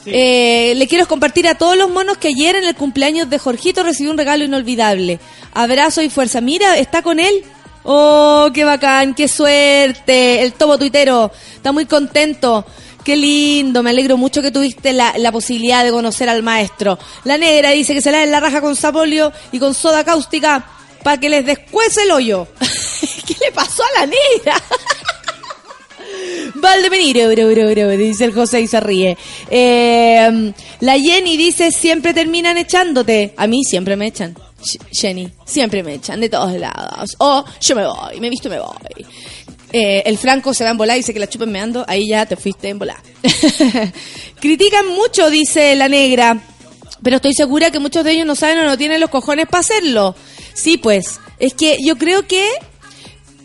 Eh, 0.06 0.74
le 0.76 0.88
quiero 0.88 1.08
compartir 1.08 1.48
a 1.48 1.56
todos 1.56 1.78
los 1.78 1.90
monos 1.90 2.18
que 2.18 2.30
ayer 2.30 2.56
en 2.56 2.64
el 2.66 2.76
cumpleaños 2.76 3.30
de 3.30 3.38
Jorgito 3.40 3.84
recibió 3.84 4.12
un 4.12 4.18
regalo 4.18 4.44
inolvidable. 4.44 5.20
Abrazo 5.54 6.02
y 6.02 6.10
fuerza. 6.10 6.42
Mira, 6.42 6.78
está 6.78 7.02
con 7.04 7.20
él. 7.20 7.44
Oh, 7.84 8.50
qué 8.54 8.64
bacán, 8.64 9.14
qué 9.14 9.28
suerte. 9.28 10.42
El 10.42 10.54
topo 10.54 10.78
tuitero 10.78 11.32
está 11.56 11.72
muy 11.72 11.86
contento. 11.86 12.66
Qué 13.04 13.18
lindo, 13.18 13.84
me 13.84 13.90
alegro 13.90 14.16
mucho 14.16 14.42
que 14.42 14.52
tuviste 14.52 14.94
la, 14.94 15.32
posibilidad 15.32 15.84
de 15.84 15.92
conocer 15.92 16.30
al 16.30 16.42
maestro. 16.42 16.98
La 17.26 17.38
negra 17.38 17.72
dice 17.72 17.94
que 17.94 18.02
se 18.02 18.12
la 18.12 18.24
en 18.24 18.32
la 18.32 18.40
raja 18.40 18.62
con 18.62 18.76
sapolio 18.76 19.32
y 19.52 19.60
con 19.60 19.74
soda 19.74 20.04
cáustica 20.06 20.66
para 21.04 21.20
que 21.20 21.30
les 21.30 21.46
descuece 21.46 22.04
el 22.04 22.12
hoyo. 22.12 22.48
¿Qué 23.28 23.36
le 23.42 23.52
pasó 23.52 23.84
a 23.84 24.00
la 24.00 24.06
negra? 24.06 24.64
Valdemeniro, 26.56 27.30
bro, 27.30 27.50
bro, 27.50 27.70
bro, 27.72 27.90
dice 27.90 28.26
el 28.26 28.34
José 28.34 28.62
y 28.62 28.68
se 28.68 28.80
ríe. 28.80 29.18
Eh, 29.50 30.54
la 30.80 31.00
Jenny 31.00 31.36
dice, 31.36 31.72
siempre 31.72 32.14
terminan 32.14 32.58
echándote. 32.58 33.34
A 33.36 33.48
mí 33.48 33.64
siempre 33.64 33.98
me 33.98 34.08
echan. 34.08 34.36
Jenny, 34.92 35.30
siempre 35.46 35.84
me 35.84 35.96
echan 35.96 36.22
de 36.22 36.30
todos 36.30 36.54
lados. 36.54 37.16
O 37.20 37.44
yo 37.60 37.76
me 37.76 37.86
voy, 37.86 38.20
me 38.20 38.30
visto 38.30 38.48
y 38.48 38.52
me 38.52 38.60
voy. 38.60 39.06
Eh, 39.76 40.04
el 40.06 40.20
Franco 40.20 40.54
se 40.54 40.64
va 40.64 40.70
en 40.70 40.78
volar 40.78 40.96
y 40.96 41.00
dice 41.00 41.14
que 41.14 41.20
la 41.20 41.28
chupen 41.28 41.52
meando, 41.52 41.84
ahí 41.88 42.08
ya 42.08 42.28
te 42.28 42.36
fuiste 42.36 42.70
en 42.70 42.78
volar. 42.78 43.02
Critican 44.40 44.88
mucho, 44.88 45.32
dice 45.32 45.76
la 45.76 45.90
negra, 45.90 46.40
pero 47.02 47.16
estoy 47.16 47.34
segura 47.34 47.72
que 47.72 47.80
muchos 47.80 48.04
de 48.04 48.12
ellos 48.12 48.28
no 48.28 48.36
saben 48.36 48.60
o 48.60 48.66
no 48.66 48.78
tienen 48.78 49.00
los 49.00 49.10
cojones 49.10 49.48
para 49.48 49.62
hacerlo. 49.62 50.16
Sí, 50.54 50.78
pues, 50.78 51.20
es 51.40 51.56
que 51.56 51.78
yo 51.84 51.98
creo 51.98 52.28
que 52.28 52.48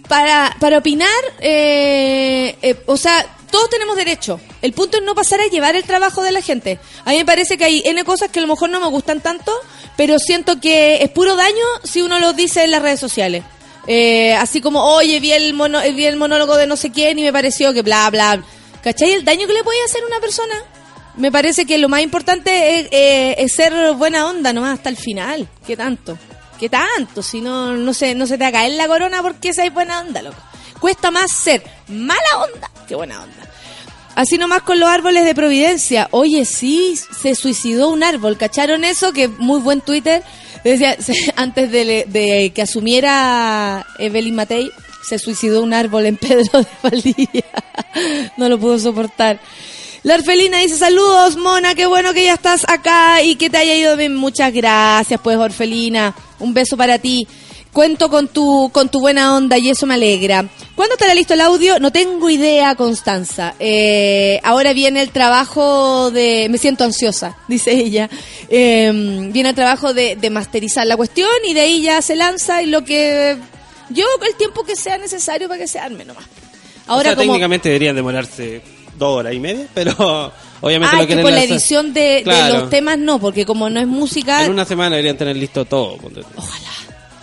para, 0.06 0.54
para 0.60 0.78
opinar, 0.78 1.08
eh, 1.40 2.56
eh, 2.60 2.76
o 2.84 2.98
sea, 2.98 3.24
todos 3.50 3.70
tenemos 3.70 3.96
derecho. 3.96 4.38
El 4.60 4.74
punto 4.74 4.98
es 4.98 5.04
no 5.04 5.14
pasar 5.14 5.40
a 5.40 5.46
llevar 5.46 5.76
el 5.76 5.84
trabajo 5.84 6.22
de 6.22 6.32
la 6.32 6.42
gente. 6.42 6.78
A 7.06 7.12
mí 7.12 7.16
me 7.16 7.24
parece 7.24 7.56
que 7.56 7.64
hay 7.64 7.82
N 7.86 8.04
cosas 8.04 8.30
que 8.30 8.38
a 8.38 8.42
lo 8.42 8.48
mejor 8.48 8.68
no 8.68 8.80
me 8.80 8.88
gustan 8.88 9.22
tanto, 9.22 9.52
pero 9.96 10.18
siento 10.18 10.60
que 10.60 11.02
es 11.02 11.08
puro 11.10 11.36
daño 11.36 11.64
si 11.84 12.02
uno 12.02 12.18
lo 12.20 12.34
dice 12.34 12.64
en 12.64 12.70
las 12.70 12.82
redes 12.82 13.00
sociales. 13.00 13.44
Eh, 13.90 14.34
así 14.34 14.60
como, 14.60 14.84
oye, 14.84 15.18
vi 15.18 15.32
el, 15.32 15.54
mono, 15.54 15.80
vi 15.80 16.04
el 16.04 16.16
monólogo 16.16 16.58
de 16.58 16.66
no 16.66 16.76
sé 16.76 16.92
quién 16.92 17.18
y 17.18 17.22
me 17.22 17.32
pareció 17.32 17.72
que 17.72 17.80
bla, 17.80 18.10
bla. 18.10 18.42
¿Cachai? 18.82 19.14
El 19.14 19.24
daño 19.24 19.46
que 19.46 19.54
le 19.54 19.64
puede 19.64 19.82
hacer 19.82 20.02
a 20.02 20.06
una 20.06 20.20
persona. 20.20 20.54
Me 21.16 21.32
parece 21.32 21.64
que 21.64 21.78
lo 21.78 21.88
más 21.88 22.02
importante 22.02 22.78
es, 22.78 22.88
eh, 22.92 23.34
es 23.38 23.52
ser 23.54 23.94
buena 23.94 24.26
onda 24.28 24.52
nomás 24.52 24.74
hasta 24.74 24.90
el 24.90 24.98
final. 24.98 25.48
¿Qué 25.66 25.74
tanto? 25.74 26.18
¿Qué 26.60 26.68
tanto? 26.68 27.22
Si 27.22 27.40
no, 27.40 27.72
no 27.72 27.94
se, 27.94 28.14
no 28.14 28.26
se 28.26 28.36
te 28.36 28.44
va 28.44 28.48
a 28.48 28.52
caer 28.52 28.72
la 28.72 28.86
corona 28.86 29.22
porque 29.22 29.54
seas 29.54 29.72
buena 29.72 30.00
onda, 30.00 30.20
loco. 30.20 30.36
Cuesta 30.78 31.10
más 31.10 31.32
ser 31.32 31.62
mala 31.88 32.44
onda 32.44 32.70
que 32.86 32.94
buena 32.94 33.22
onda. 33.22 33.48
Así 34.14 34.36
nomás 34.36 34.62
con 34.62 34.80
los 34.80 34.88
árboles 34.88 35.24
de 35.24 35.34
Providencia. 35.34 36.08
Oye, 36.10 36.44
sí, 36.44 36.98
se 37.18 37.34
suicidó 37.34 37.88
un 37.88 38.02
árbol. 38.02 38.36
¿Cacharon 38.36 38.84
eso? 38.84 39.12
Que 39.12 39.28
muy 39.28 39.60
buen 39.60 39.80
Twitter. 39.80 40.24
Decía, 40.64 40.96
antes 41.36 41.70
de, 41.70 42.04
de 42.06 42.52
que 42.54 42.62
asumiera 42.62 43.86
Evelyn 43.98 44.34
Matei, 44.34 44.70
se 45.08 45.18
suicidó 45.18 45.62
un 45.62 45.72
árbol 45.72 46.06
en 46.06 46.16
Pedro 46.16 46.60
de 46.60 46.68
Valdivia. 46.82 47.44
No 48.36 48.48
lo 48.48 48.60
pudo 48.60 48.78
soportar. 48.78 49.40
La 50.04 50.14
Orfelina 50.14 50.58
dice, 50.58 50.76
saludos, 50.76 51.36
Mona, 51.36 51.74
qué 51.74 51.86
bueno 51.86 52.14
que 52.14 52.24
ya 52.24 52.34
estás 52.34 52.64
acá 52.68 53.22
y 53.22 53.34
que 53.34 53.50
te 53.50 53.56
haya 53.56 53.74
ido 53.74 53.96
bien. 53.96 54.14
Muchas 54.14 54.52
gracias, 54.52 55.20
pues, 55.20 55.36
Orfelina. 55.36 56.14
Un 56.38 56.54
beso 56.54 56.76
para 56.76 56.98
ti. 56.98 57.26
Cuento 57.72 58.08
con 58.08 58.28
tu, 58.28 58.70
con 58.72 58.88
tu 58.88 59.00
buena 59.00 59.36
onda 59.36 59.58
y 59.58 59.68
eso 59.70 59.86
me 59.86 59.94
alegra. 59.94 60.46
¿Cuándo 60.74 60.94
estará 60.94 61.14
listo 61.14 61.34
el 61.34 61.40
audio? 61.42 61.78
No 61.78 61.92
tengo 61.92 62.30
idea, 62.30 62.74
Constanza. 62.74 63.54
Eh, 63.58 64.40
ahora 64.42 64.72
viene 64.72 65.02
el 65.02 65.10
trabajo 65.10 66.10
de... 66.10 66.48
Me 66.50 66.58
siento 66.58 66.84
ansiosa, 66.84 67.36
dice 67.48 67.72
ella. 67.72 68.08
Eh, 68.48 69.28
viene 69.32 69.50
el 69.50 69.54
trabajo 69.54 69.92
de, 69.92 70.16
de 70.16 70.30
masterizar 70.30 70.86
la 70.86 70.96
cuestión 70.96 71.28
y 71.46 71.54
de 71.54 71.60
ahí 71.60 71.82
ya 71.82 72.00
se 72.02 72.16
lanza 72.16 72.62
y 72.62 72.66
lo 72.66 72.84
que... 72.84 73.36
Yo, 73.90 74.04
el 74.26 74.34
tiempo 74.36 74.64
que 74.64 74.76
sea 74.76 74.98
necesario 74.98 75.48
para 75.48 75.60
que 75.60 75.68
se 75.68 75.78
arme 75.78 76.04
nomás. 76.04 76.24
Ahora 76.86 77.00
o 77.00 77.02
sea, 77.02 77.14
como... 77.16 77.26
técnicamente 77.26 77.68
deberían 77.68 77.96
demorarse 77.96 78.62
dos 78.98 79.18
horas 79.18 79.34
y 79.34 79.40
media, 79.40 79.66
pero 79.74 79.92
obviamente 80.60 80.96
Ah, 80.96 81.00
lo 81.02 81.06
que 81.06 81.22
con 81.22 81.34
la 81.34 81.44
edición 81.44 81.92
de, 81.92 82.22
de 82.24 82.52
los 82.52 82.70
temas 82.70 82.98
no, 82.98 83.18
porque 83.18 83.46
como 83.46 83.70
no 83.70 83.78
es 83.80 83.86
música, 83.86 84.44
En 84.44 84.52
una 84.52 84.64
semana 84.64 84.96
deberían 84.96 85.16
tener 85.16 85.36
listo 85.36 85.64
todo. 85.64 85.98
Ojalá. 86.36 86.68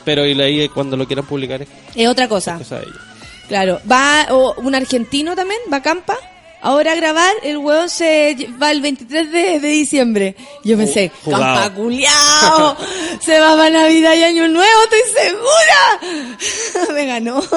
Pero 0.06 0.26
y 0.26 0.40
ahí 0.40 0.70
cuando 0.70 0.96
lo 0.96 1.06
quieran 1.06 1.26
publicar 1.26 1.62
es 1.62 1.68
es 1.96 2.08
otra 2.08 2.28
cosa. 2.28 2.58
cosa 2.58 2.80
de 2.80 2.84
ellos. 2.84 3.02
Claro, 3.48 3.82
va 3.92 4.28
o 4.32 4.54
un 4.62 4.76
argentino 4.76 5.36
también, 5.36 5.60
va 5.72 5.78
a 5.78 5.82
Campa. 5.82 6.18
Ahora 6.62 6.94
a 6.94 6.96
grabar, 6.96 7.34
el 7.44 7.58
hueón 7.58 7.90
se 7.90 8.36
va 8.62 8.72
el 8.72 8.82
23 8.82 9.32
de, 9.32 9.60
de 9.60 9.68
diciembre. 9.68 10.36
Yo 10.64 10.78
pensé, 10.78 11.12
Jugado. 11.24 11.44
Campa 11.44 11.76
culiao, 11.76 12.78
se 13.20 13.40
va 13.40 13.56
para 13.56 13.70
Navidad 13.70 14.16
y 14.16 14.24
Año 14.24 14.48
Nuevo, 14.48 14.80
estoy 14.84 15.02
segura. 15.14 16.94
Me 16.94 17.06
ganó. 17.06 17.44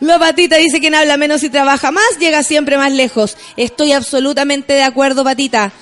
La 0.00 0.18
patita 0.18 0.56
dice 0.56 0.80
quien 0.80 0.94
habla 0.94 1.16
menos 1.16 1.42
y 1.42 1.50
trabaja 1.50 1.90
más, 1.90 2.18
llega 2.18 2.42
siempre 2.42 2.76
más 2.76 2.92
lejos. 2.92 3.36
Estoy 3.56 3.92
absolutamente 3.92 4.72
de 4.72 4.82
acuerdo, 4.82 5.24
patita. 5.24 5.72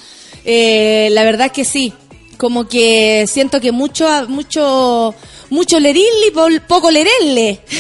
Eh, 0.45 1.09
la 1.13 1.25
verdad 1.25 1.47
es 1.47 1.53
que 1.53 1.65
sí. 1.65 1.93
Como 2.37 2.67
que 2.69 3.27
siento 3.29 3.61
que 3.61 3.73
mucho, 3.73 4.07
mucho, 4.29 5.15
mucho 5.51 5.79
lerirle 5.81 6.27
y 6.29 6.61
poco 6.61 6.91
lererle. 6.91 7.61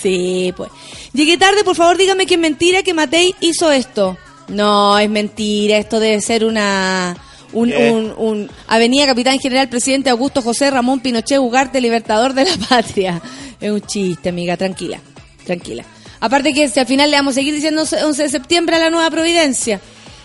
sí, 0.00 0.52
pues. 0.56 0.70
Llegué 1.12 1.36
tarde, 1.36 1.64
por 1.64 1.76
favor 1.76 1.96
dígame 1.98 2.26
que 2.26 2.34
es 2.34 2.40
mentira 2.40 2.82
que 2.82 2.94
Matei 2.94 3.34
hizo 3.40 3.70
esto. 3.70 4.16
No, 4.48 4.98
es 4.98 5.08
mentira, 5.08 5.76
esto 5.78 6.00
debe 6.00 6.20
ser 6.20 6.44
una... 6.44 7.16
Un, 7.52 7.68
¿Qué? 7.68 7.90
un, 7.90 8.14
un- 8.16 8.50
Avenida 8.66 9.04
Capitán 9.06 9.38
General 9.38 9.68
Presidente 9.68 10.08
Augusto 10.08 10.40
José 10.40 10.70
Ramón 10.70 11.00
Pinochet 11.00 11.38
Ugarte, 11.38 11.82
Libertador 11.82 12.32
de 12.32 12.46
la 12.46 12.56
Patria. 12.68 13.20
Es 13.60 13.70
un 13.70 13.82
chiste, 13.82 14.30
amiga, 14.30 14.56
tranquila, 14.56 14.98
tranquila. 15.44 15.84
Aparte 16.20 16.54
que 16.54 16.68
si 16.68 16.80
al 16.80 16.86
final 16.86 17.10
le 17.10 17.16
vamos 17.18 17.32
a 17.32 17.34
seguir 17.36 17.54
diciendo 17.54 17.82
11 17.82 18.22
de 18.22 18.28
septiembre 18.30 18.76
a 18.76 18.78
la 18.78 18.90
nueva 18.90 19.10
Providencia. 19.10 19.80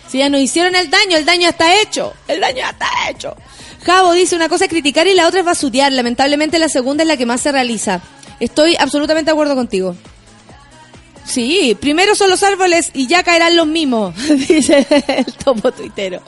Si 0.09 0.19
ya 0.19 0.29
nos 0.29 0.41
hicieron 0.41 0.75
el 0.75 0.89
daño, 0.89 1.17
el 1.17 1.25
daño 1.25 1.49
está 1.49 1.81
hecho. 1.81 2.13
El 2.27 2.39
daño 2.39 2.57
ya 2.57 2.69
está 2.69 2.87
hecho. 3.09 3.35
Javo 3.85 4.13
dice 4.13 4.35
una 4.35 4.49
cosa 4.49 4.65
es 4.65 4.69
criticar 4.69 5.07
y 5.07 5.13
la 5.13 5.27
otra 5.27 5.39
es 5.39 5.45
basutear. 5.45 5.91
Lamentablemente 5.91 6.59
la 6.59 6.69
segunda 6.69 7.03
es 7.03 7.07
la 7.07 7.17
que 7.17 7.25
más 7.25 7.41
se 7.41 7.51
realiza. 7.51 8.01
Estoy 8.39 8.75
absolutamente 8.77 9.29
de 9.29 9.33
acuerdo 9.33 9.55
contigo. 9.55 9.95
Sí, 11.27 11.77
primero 11.79 12.15
son 12.15 12.29
los 12.29 12.41
árboles 12.41 12.89
y 12.93 13.07
ya 13.07 13.21
caerán 13.21 13.57
los 13.57 13.67
mismos, 13.67 14.15
dice 14.47 14.87
el 15.07 15.25
topo 15.33 15.73
tuitero. 15.73 16.21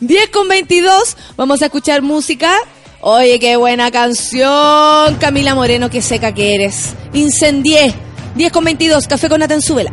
10 0.00 0.28
con 0.28 0.46
22, 0.48 1.16
vamos 1.36 1.62
a 1.62 1.66
escuchar 1.66 2.02
música. 2.02 2.54
Oye, 3.00 3.38
qué 3.38 3.56
buena 3.56 3.90
canción, 3.90 5.14
Camila 5.18 5.54
Moreno, 5.54 5.88
qué 5.88 6.02
seca 6.02 6.34
que 6.34 6.54
eres. 6.54 6.94
Incendié. 7.14 7.94
10 8.34 8.52
con 8.52 8.64
22, 8.64 9.08
café 9.08 9.28
con 9.30 9.40
Nathan 9.40 9.62
Súbela. 9.62 9.92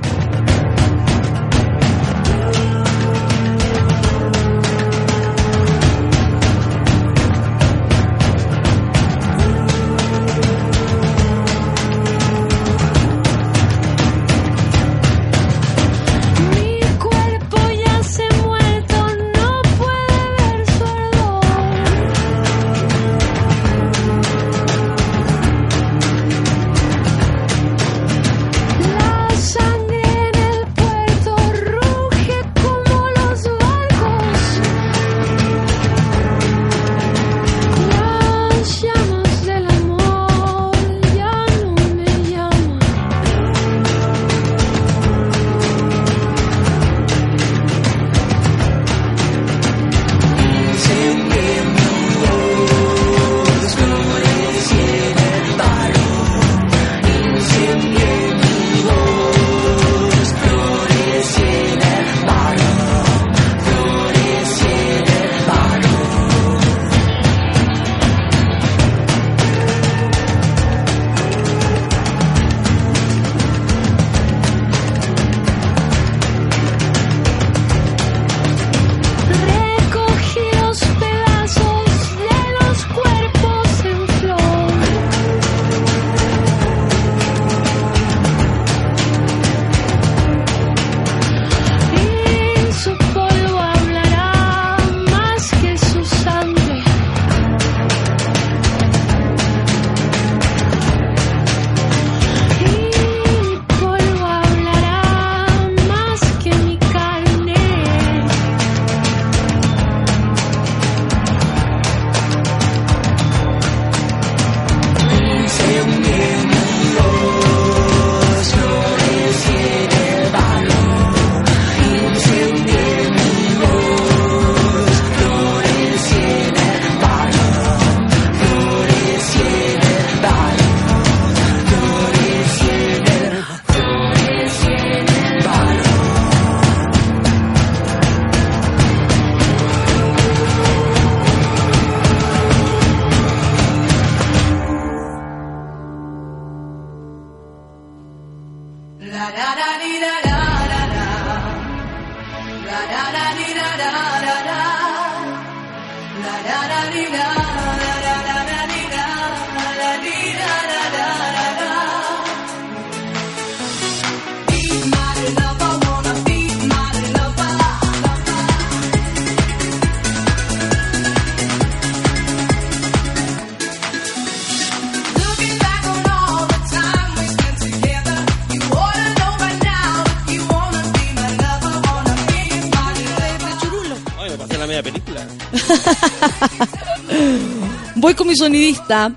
Sonidista. 188.36 189.12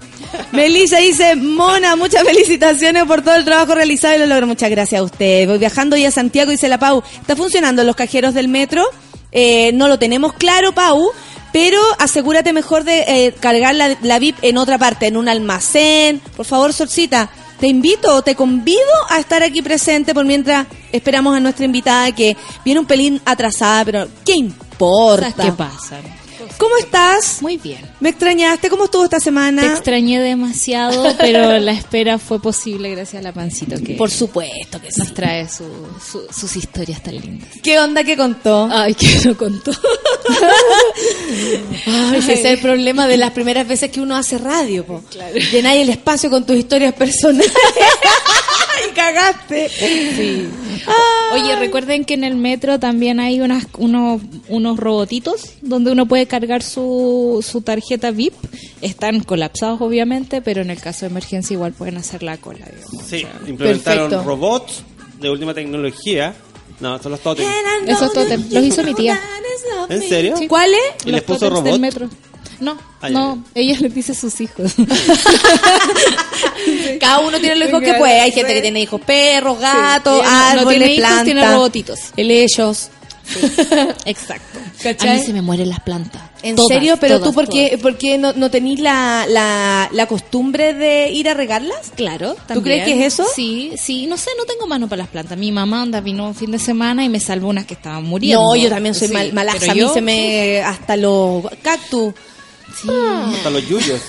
Melissa 0.53 0.99
dice, 0.99 1.37
Mona, 1.37 1.97
muchas 1.97 2.23
felicitaciones 2.25 3.05
por 3.05 3.23
todo 3.23 3.37
el 3.37 3.45
trabajo 3.45 3.75
realizado 3.75 4.17
y 4.17 4.19
lo 4.19 4.27
logro. 4.27 4.47
Muchas 4.47 4.71
gracias 4.71 5.01
a 5.01 5.05
usted. 5.05 5.47
Voy 5.49 5.59
viajando 5.59 5.97
ya 5.97 6.09
a 6.09 6.13
Santiago, 6.13 6.51
dice 6.51 6.69
la 6.69 6.79
Pau. 6.79 7.03
¿Está 7.21 7.37
funcionando 7.37 7.85
los 7.85 7.97
cajeros 7.97 8.35
del 8.35 8.49
metro? 8.49 8.85
Eh, 9.33 9.73
no 9.75 9.89
lo 9.89 9.99
tenemos 9.99 10.33
claro, 10.33 10.73
Pau, 10.73 11.11
pero 11.53 11.81
asegúrate 11.99 12.53
mejor 12.53 12.85
de 12.85 13.05
eh, 13.07 13.35
cargar 13.39 13.75
la, 13.75 13.97
la 14.03 14.19
VIP 14.19 14.37
en 14.43 14.59
otra 14.59 14.79
parte, 14.79 15.07
en 15.07 15.17
un 15.17 15.29
almacén. 15.29 16.21
Por 16.37 16.47
favor, 16.47 16.73
Sorcita, 16.73 17.31
te 17.59 17.67
invito, 17.67 18.23
te 18.23 18.35
convido 18.37 18.79
a 19.11 19.19
estar 19.19 19.43
aquí 19.43 19.63
presente 19.63 20.15
por 20.15 20.25
mientras 20.25 20.67
esperamos 20.93 21.37
a 21.37 21.41
nuestra 21.41 21.65
invitada 21.65 22.13
que 22.13 22.37
viene 22.65 22.81
un 22.81 22.87
pelín 22.87 23.21
atrasada, 23.25 23.85
pero 23.85 24.09
¿qué 24.25 24.35
importa? 24.35 25.31
¿Sabes 25.31 25.45
qué 25.45 25.53
pasa? 25.53 25.97
¿Cómo 26.57 26.77
estás? 26.77 27.43
Muy 27.43 27.57
bien. 27.57 27.81
¿Me 28.01 28.11
extrañaste? 28.11 28.71
¿Cómo 28.71 28.85
estuvo 28.85 29.03
esta 29.05 29.19
semana? 29.19 29.63
Te 29.63 29.69
extrañé 29.69 30.21
demasiado, 30.21 31.05
pero 31.19 31.59
la 31.59 31.73
espera 31.73 32.19
fue 32.19 32.41
posible 32.41 32.91
gracias 32.93 33.21
a 33.21 33.23
la 33.25 33.33
pancito 33.33 33.75
que 33.83 33.95
Por 33.95 34.11
supuesto 34.11 34.81
que 34.81 34.93
sí. 34.93 35.01
nos 35.01 35.15
trae 35.15 35.49
su- 35.49 35.65
su- 36.01 36.27
sus 36.33 36.55
historias 36.57 37.03
tan 37.03 37.17
lindas. 37.17 37.49
¿Qué 37.63 37.79
onda 37.81 38.05
que 38.05 38.17
contó? 38.17 38.69
Ay, 38.71 38.95
que 38.95 39.09
no 39.25 39.37
contó. 39.37 39.73
Ay, 41.87 42.19
ese 42.19 42.35
es 42.35 42.45
el 42.45 42.59
problema 42.59 43.07
de 43.09 43.17
las 43.17 43.33
primeras 43.33 43.67
veces 43.67 43.91
que 43.91 44.01
uno 44.01 44.17
hace 44.17 44.39
radio, 44.39 44.85
po. 44.85 45.03
Llenáis 45.53 45.83
el 45.83 45.91
espacio 45.91 46.31
con 46.31 46.45
tus 46.47 46.57
historias 46.57 46.95
personales. 46.95 47.53
y 48.91 48.95
cagaste. 48.95 49.69
Sí. 49.69 50.49
Oye, 51.33 51.57
recuerden 51.57 52.05
que 52.05 52.15
en 52.15 52.23
el 52.25 52.37
metro 52.37 52.79
también 52.79 53.19
hay 53.21 53.41
unas, 53.41 53.67
unos, 53.77 54.23
unos 54.49 54.77
robotitos 54.79 55.55
donde 55.63 55.91
uno 55.93 56.07
puede 56.07 56.27
cargar 56.27 56.63
su, 56.63 57.45
su 57.47 57.61
tarjeta 57.63 57.88
VIP. 57.97 58.35
Están 58.83 59.21
colapsados, 59.21 59.81
obviamente, 59.81 60.43
pero 60.43 60.63
en 60.63 60.71
el 60.71 60.81
caso 60.81 61.01
de 61.01 61.07
emergencia 61.11 61.55
igual 61.55 61.73
pueden 61.73 61.97
hacer 61.97 62.23
la 62.23 62.37
cola. 62.37 62.67
digamos. 62.67 63.07
Sí, 63.09 63.25
implementaron 63.47 64.11
Perfecto. 64.11 64.25
robots 64.29 64.83
de 65.21 65.31
última 65.31 65.55
tecnología. 65.55 66.35
No, 66.81 67.01
son 67.03 67.13
los 67.13 67.21
totems. 67.21 67.49
Esos 67.87 68.13
totem 68.13 68.45
los 68.51 68.65
hizo 68.65 68.83
mi 68.85 68.95
tía. 68.95 69.19
¿En 69.89 70.03
serio? 70.09 70.35
¿Cuál 70.49 70.71
es? 70.75 71.07
¿Y 71.07 71.11
les 71.11 71.23
puso 71.23 71.49
totems 71.49 71.65
del 71.65 71.81
metro. 71.81 72.09
No, 72.61 72.73
Ah, 73.01 73.09
ya, 73.09 73.11
no, 73.11 73.45
ella 73.55 73.77
les 73.81 73.95
dice 73.95 74.13
a 74.13 74.15
sus 74.17 74.41
hijos. 74.41 74.75
Cada 77.01 77.21
uno 77.21 77.39
tiene 77.39 77.57
los 77.57 77.69
hijos 77.69 77.83
que 77.83 77.95
puede. 77.95 78.21
Hay 78.21 78.33
gente 78.33 78.55
que 78.55 78.61
tiene 78.63 78.81
hijos 78.81 79.01
perros, 79.01 79.59
gatos, 79.61 80.21
Sí, 80.21 80.27
ella 80.27 80.31
no- 80.31 80.55
no 80.55 80.61
árboles, 80.61 80.79
tiene 80.79 80.93
hijos, 80.95 81.07
plantas. 81.07 81.25
tiene 81.25 81.53
robotitos. 81.53 81.99
Exacto. 84.05 84.59
¿Cachai? 84.83 85.09
A 85.11 85.15
mí 85.15 85.21
se 85.27 85.33
me 85.33 85.43
mueren 85.43 85.69
las 85.69 85.81
plantas. 85.81 86.23
¿En 86.43 86.57
Todas, 86.57 86.69
serio? 86.69 86.97
¿Pero 87.01 87.19
todas, 87.19 87.31
tú 87.31 87.35
por 87.35 87.49
qué, 87.49 87.67
todas. 87.69 87.81
por 87.83 87.99
qué 87.99 88.17
no, 88.19 88.33
no 88.33 88.51
tenís 88.51 88.79
la, 88.81 89.27
la, 89.29 89.89
la 89.93 90.07
costumbre 90.07 90.73
de 90.75 91.11
ir 91.11 91.29
a 91.29 91.35
regarlas? 91.35 91.93
Claro, 91.97 92.35
¿Tú 92.35 92.41
también. 92.47 92.63
crees 92.63 92.85
que 92.85 93.07
es 93.07 93.15
eso? 93.15 93.27
Sí, 93.35 93.73
sí, 93.77 94.07
no 94.07 94.17
sé, 94.17 94.31
no 94.39 94.45
tengo 94.45 94.67
mano 94.67 94.89
para 94.89 94.99
las 95.03 95.09
plantas. 95.09 95.37
Mi 95.37 95.51
mamá 95.53 95.83
anda 95.83 96.01
vino 96.01 96.27
un 96.27 96.35
fin 96.35 96.51
de 96.51 96.59
semana 96.59 97.05
y 97.05 97.09
me 97.09 97.21
salvó 97.21 97.49
unas 97.49 97.67
que 97.67 97.75
estaban 97.75 98.05
muriendo. 98.05 98.43
No, 98.43 98.57
yo 98.57 98.69
también 98.69 98.95
soy 98.95 99.09
Sí, 99.09 99.15
mal, 99.15 99.33
malaza. 99.33 99.59
pero 99.61 99.73
A 99.73 99.75
mí 99.75 99.81
yo- 99.81 99.93
se 99.95 100.01
me... 100.01 100.61
Hasta 100.63 100.97
los 100.97 101.45
cactus. 101.63 102.15
Sí. 102.81 102.89
Hasta 103.35 103.51
los 103.51 103.67
yuyos. 103.69 104.01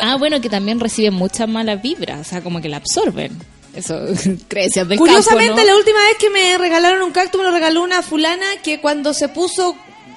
Ah, 0.00 0.16
bueno, 0.16 0.40
que 0.40 0.48
también 0.48 0.80
reciben 0.80 1.12
muchas 1.12 1.46
malas 1.48 1.82
vibras, 1.82 2.20
o 2.20 2.24
sea, 2.24 2.40
como 2.42 2.60
que 2.62 2.70
la 2.70 2.78
absorben. 2.78 3.36
Eso, 3.74 4.00
creencias 4.48 4.88
del 4.88 4.98
Curiosamente, 4.98 5.48
campo, 5.48 5.62
¿no? 5.62 5.66
la 5.66 5.76
última 5.76 5.98
vez 6.00 6.16
que 6.18 6.30
me 6.30 6.58
regalaron 6.58 7.02
un 7.02 7.10
cactus 7.10 7.40
me 7.40 7.46
lo 7.46 7.52
regaló 7.52 7.82
una 7.82 8.02
fulana 8.02 8.46
que 8.62 8.80
cuando 8.80 9.12
se 9.12 9.28
puso 9.28 9.76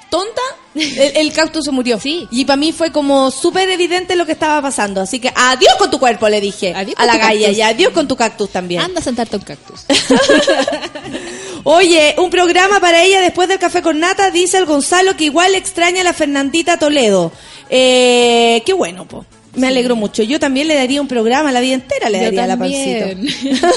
tonta, 0.10 0.42
el, 0.76 1.18
el 1.18 1.34
cactus 1.34 1.66
se 1.66 1.72
murió. 1.72 2.00
Sí. 2.00 2.28
Y 2.32 2.46
para 2.46 2.58
mí 2.58 2.72
fue 2.72 2.92
como 2.92 3.32
súper 3.32 3.70
evidente 3.70 4.16
lo 4.16 4.26
que 4.26 4.32
estaba 4.32 4.62
pasando. 4.62 5.02
Así 5.02 5.20
que 5.20 5.32
adiós 5.36 5.76
con 5.78 5.92
tu 5.92 6.00
cuerpo, 6.00 6.30
le 6.30 6.40
dije 6.40 6.74
Adiós 6.76 6.96
a 6.98 7.06
la 7.06 7.18
galla. 7.18 7.50
Y 7.50 7.62
adiós 7.62 7.92
con 7.94 8.08
tu 8.08 8.16
cactus 8.16 8.50
también. 8.52 8.82
Anda 8.82 9.00
a 9.00 9.04
sentarte 9.04 9.36
un 9.36 9.42
cactus. 9.44 9.86
Oye, 11.64 12.16
un 12.18 12.30
programa 12.30 12.80
para 12.80 13.04
ella 13.04 13.20
después 13.20 13.50
del 13.50 13.60
café 13.60 13.82
con 13.82 14.00
nata, 14.00 14.32
dice 14.32 14.58
el 14.58 14.66
Gonzalo 14.66 15.18
que 15.18 15.26
igual 15.26 15.56
extraña 15.56 16.02
a 16.02 16.04
la 16.06 16.14
Fernandita 16.14 16.80
Toledo. 16.80 17.32
Eh, 17.70 18.64
qué 18.66 18.74
bueno, 18.74 19.06
po. 19.06 19.26
Me 19.58 19.68
alegro 19.68 19.96
mucho. 19.96 20.24
Yo 20.24 20.40
también 20.40 20.68
le 20.68 20.76
daría 20.76 21.02
un 21.02 21.08
programa 21.08 21.52
la 21.52 21.60
vida 21.60 21.74
entera, 21.74 22.10
le 22.10 22.20
Yo 22.20 22.24
daría 22.26 22.44
a 22.44 22.48
la 22.48 22.58
pancito. 22.58 23.06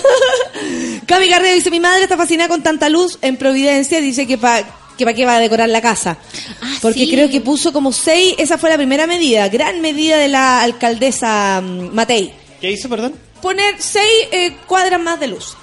Cami 1.07 1.29
Garrido 1.29 1.55
dice, 1.55 1.71
mi 1.71 1.81
madre 1.81 2.03
está 2.05 2.17
fascinada 2.17 2.49
con 2.49 2.63
tanta 2.63 2.89
luz 2.89 3.19
en 3.23 3.37
Providencia, 3.37 4.01
dice 4.01 4.27
que 4.27 4.39
para 4.39 4.79
que 4.97 5.05
pa' 5.07 5.15
qué 5.15 5.25
va 5.25 5.37
a 5.37 5.41
decorar 5.41 5.69
la 5.71 5.81
casa. 5.81 6.19
Porque 6.83 7.01
Ah, 7.03 7.05
sí. 7.07 7.11
creo 7.11 7.31
que 7.31 7.41
puso 7.41 7.73
como 7.73 7.91
seis, 7.93 8.35
esa 8.39 8.59
fue 8.59 8.69
la 8.69 8.77
primera 8.77 9.07
medida, 9.07 9.49
gran 9.49 9.81
medida 9.81 10.19
de 10.19 10.29
la 10.29 10.63
alcaldesa 10.63 11.61
mm, 11.63 11.95
Matei. 11.95 12.33
¿Qué 12.61 12.71
hizo, 12.73 12.89
perdón? 12.89 13.15
Poner 13.41 13.77
seis 13.79 14.29
eh, 14.31 14.53
cuadras 14.67 15.01
más 15.01 15.19
de 15.19 15.29
luz. 15.29 15.57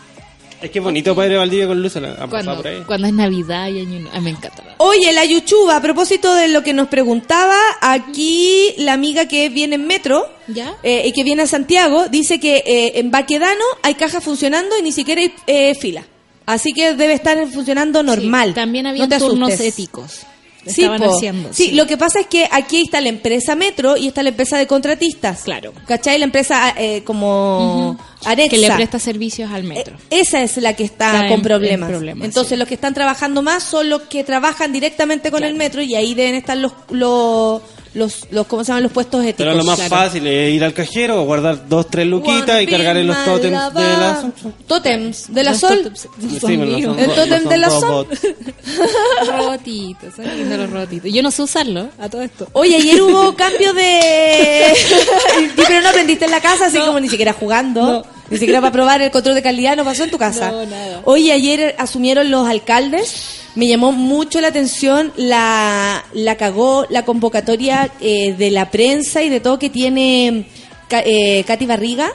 Es 0.61 0.71
que 0.71 0.79
es 0.79 0.83
bonito 0.83 1.15
Padre 1.15 1.37
Valdivia 1.37 1.67
con 1.67 1.81
luz. 1.81 1.95
¿Han 1.97 2.03
pasado 2.03 2.29
Cuando, 2.29 2.55
por 2.57 2.67
ahí? 2.67 2.83
cuando 2.87 3.07
es 3.07 3.13
Navidad 3.13 3.67
y 3.69 3.79
Año 3.79 3.99
Nuevo. 3.99 4.09
Ah, 4.13 4.21
me 4.21 4.31
encanta. 4.31 4.63
Oye, 4.77 5.11
la 5.13 5.23
Yuchuba, 5.23 5.75
a 5.77 5.81
propósito 5.81 6.33
de 6.33 6.47
lo 6.47 6.63
que 6.63 6.73
nos 6.73 6.87
preguntaba, 6.87 7.55
aquí 7.81 8.73
la 8.77 8.93
amiga 8.93 9.27
que 9.27 9.49
viene 9.49 9.75
en 9.75 9.85
metro 9.85 10.27
¿Ya? 10.47 10.75
eh, 10.81 11.03
y 11.05 11.11
que 11.13 11.23
viene 11.23 11.43
a 11.43 11.47
Santiago, 11.47 12.07
dice 12.09 12.39
que 12.39 12.63
eh, 12.65 12.93
en 12.99 13.11
Baquedano 13.11 13.63
hay 13.83 13.93
cajas 13.95 14.23
funcionando 14.23 14.77
y 14.79 14.81
ni 14.81 14.91
siquiera 14.91 15.21
hay 15.21 15.31
eh, 15.45 15.75
fila. 15.75 16.05
Así 16.47 16.73
que 16.73 16.93
debe 16.95 17.13
estar 17.13 17.37
funcionando 17.49 18.01
normal. 18.01 18.49
Sí, 18.49 18.55
también 18.55 18.87
había 18.87 19.05
No 19.05 19.17
turnos 19.19 19.49
asustes. 19.49 19.73
éticos. 19.73 20.19
Sí, 20.65 20.83
haciendo. 20.83 21.49
Lo 21.73 21.87
que 21.87 21.95
pasa 21.95 22.19
es 22.19 22.27
que 22.27 22.45
aquí 22.51 22.81
está 22.81 22.99
la 22.99 23.07
empresa 23.07 23.55
Metro 23.55 23.95
y 23.95 24.07
está 24.07 24.21
la 24.21 24.29
empresa 24.29 24.57
de 24.57 24.67
contratistas. 24.67 25.43
Claro. 25.43 25.71
¿Cachai? 25.85 26.17
La 26.19 26.25
empresa 26.25 26.73
eh, 26.77 27.03
como. 27.05 27.97
Arexa. 28.25 28.49
Que 28.49 28.57
le 28.57 28.71
presta 28.71 28.99
servicios 28.99 29.51
al 29.51 29.63
metro. 29.63 29.95
Esa 30.09 30.41
es 30.43 30.57
la 30.57 30.73
que 30.73 30.83
está, 30.83 31.11
Está 31.15 31.27
con 31.29 31.41
problemas. 31.41 31.89
en 31.89 31.95
problemas, 31.95 32.25
Entonces, 32.25 32.51
sí. 32.51 32.55
los 32.57 32.67
que 32.67 32.73
están 32.75 32.93
trabajando 32.93 33.41
más 33.41 33.63
son 33.63 33.89
los 33.89 34.03
que 34.03 34.23
trabajan 34.23 34.73
directamente 34.73 35.31
con 35.31 35.43
el 35.43 35.53
metro 35.55 35.81
y 35.81 35.95
ahí 35.95 36.13
deben 36.15 36.35
estar 36.35 36.57
los, 36.57 36.71
los, 36.89 37.61
los, 37.93 38.27
los 38.31 38.47
¿cómo 38.47 38.63
se 38.63 38.69
llaman? 38.69 38.83
Los 38.83 38.91
puestos 38.91 39.21
éticos. 39.23 39.37
Pero 39.45 39.55
lo 39.55 39.63
más 39.63 39.75
Claro. 39.77 39.89
fácil 39.95 40.25
es 40.27 40.53
ir 40.53 40.63
al 40.63 40.73
cajero, 40.73 41.23
guardar 41.23 41.67
dos, 41.69 41.87
tres 41.89 42.05
luquitas 42.07 42.61
y 42.61 42.67
cargar 42.67 42.97
en 42.97 43.07
los 43.07 43.23
tótems 43.25 43.73
de 43.73 43.81
la... 43.81 44.31
Tótems 44.67 45.33
de 45.33 45.43
la 45.43 45.51
Los 45.51 45.59
sol. 45.59 45.91
Sí, 45.95 46.39
son 46.39 46.81
son 46.81 46.99
El 46.99 47.11
tótem 47.13 47.43
de 47.47 47.57
la 47.57 47.69
sol. 47.69 48.07
robotitos, 49.27 50.15
son 50.15 50.25
lindos 50.37 50.57
los 50.59 50.69
robotitos. 50.69 51.11
Yo 51.11 51.21
no 51.23 51.31
sé 51.31 51.41
usarlo, 51.43 51.89
a 51.99 52.09
todo 52.09 52.21
esto. 52.21 52.47
Oye, 52.53 52.75
ayer 52.75 53.01
hubo 53.01 53.33
cambio 53.35 53.73
de... 53.73 54.63
Pero 55.55 55.81
no 55.81 55.89
aprendiste 55.89 56.25
en 56.25 56.31
la 56.31 56.41
casa, 56.41 56.67
así 56.67 56.77
como 56.79 56.99
ni 56.99 57.09
siquiera 57.09 57.33
jugando. 57.33 58.05
Ni 58.29 58.37
siquiera 58.37 58.59
para 58.61 58.71
probar 58.73 59.01
el 59.01 59.11
control 59.11 59.35
de 59.35 59.41
calidad, 59.41 59.75
no 59.77 59.85
pasó 59.85 60.03
en 60.03 60.11
tu 60.11 60.17
casa. 60.17 60.51
No, 60.51 60.65
nada. 60.65 61.01
Oye, 61.05 61.31
ayer 61.31 61.75
asumieron 61.77 62.29
los 62.29 62.47
alcaldes. 62.47 63.41
Me 63.55 63.67
llamó 63.67 63.91
mucho 63.91 64.41
la 64.41 64.49
atención 64.49 65.11
la, 65.15 66.03
la 66.13 66.35
cagó 66.35 66.85
la 66.89 67.05
convocatoria 67.05 67.89
eh, 68.01 68.33
de 68.37 68.51
la 68.51 68.69
prensa 68.69 69.23
y 69.23 69.29
de 69.29 69.39
todo 69.39 69.57
que 69.57 69.69
tiene 69.69 70.45
eh, 70.91 71.43
Katy 71.47 71.65
Barriga. 71.65 72.11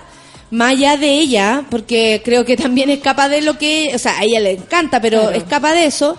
Más 0.50 0.72
allá 0.72 0.98
de 0.98 1.14
ella, 1.14 1.64
porque 1.70 2.20
creo 2.22 2.44
que 2.44 2.56
también 2.58 2.90
es 2.90 3.00
capaz 3.00 3.30
de 3.30 3.40
lo 3.40 3.56
que... 3.56 3.90
O 3.94 3.98
sea, 3.98 4.18
a 4.18 4.24
ella 4.24 4.38
le 4.40 4.50
encanta, 4.52 5.00
pero 5.00 5.20
Claro. 5.22 5.36
es 5.36 5.44
capaz 5.44 5.72
de 5.72 5.86
eso. 5.86 6.16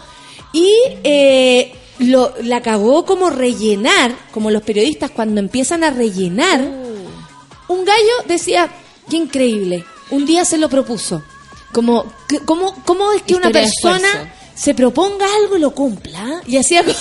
Y 0.53 0.68
eh, 1.03 1.72
lo, 1.99 2.34
la 2.41 2.61
cagó 2.61 3.06
como 3.06 3.30
rellenar, 3.30 4.11
como 4.32 4.49
los 4.49 4.64
periodistas 4.64 5.11
cuando 5.11 5.40
empiezan 5.40 5.84
a 5.84 5.91
rellenar. 5.91 6.61
Oh. 6.61 7.74
Un 7.74 7.86
gallo 7.86 8.11
decía, 8.28 8.70
qué 9.10 9.18
increíble, 9.18 9.86
un 10.10 10.26
día 10.26 10.46
se 10.46 10.58
lo 10.58 10.70
propuso. 10.70 11.24
Como, 11.72 12.06
¿cómo, 12.46 12.76
¿Cómo 12.86 13.12
es 13.14 13.24
que 13.24 13.36
una 13.36 13.48
Historia 13.48 13.72
persona 13.72 14.34
se 14.54 14.74
proponga 14.76 15.26
algo 15.42 15.58
y 15.58 15.60
lo 15.60 15.72
cumpla? 15.72 16.42
Y 16.46 16.58
hacía... 16.58 16.84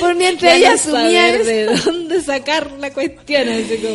Por 0.00 0.14
mientras 0.14 0.54
ella 0.54 0.72
asumía 0.72 1.28
eso. 1.28 1.44
de 1.44 1.66
dónde 1.66 2.22
sacar 2.22 2.70
la 2.80 2.92
cuestión. 2.92 3.48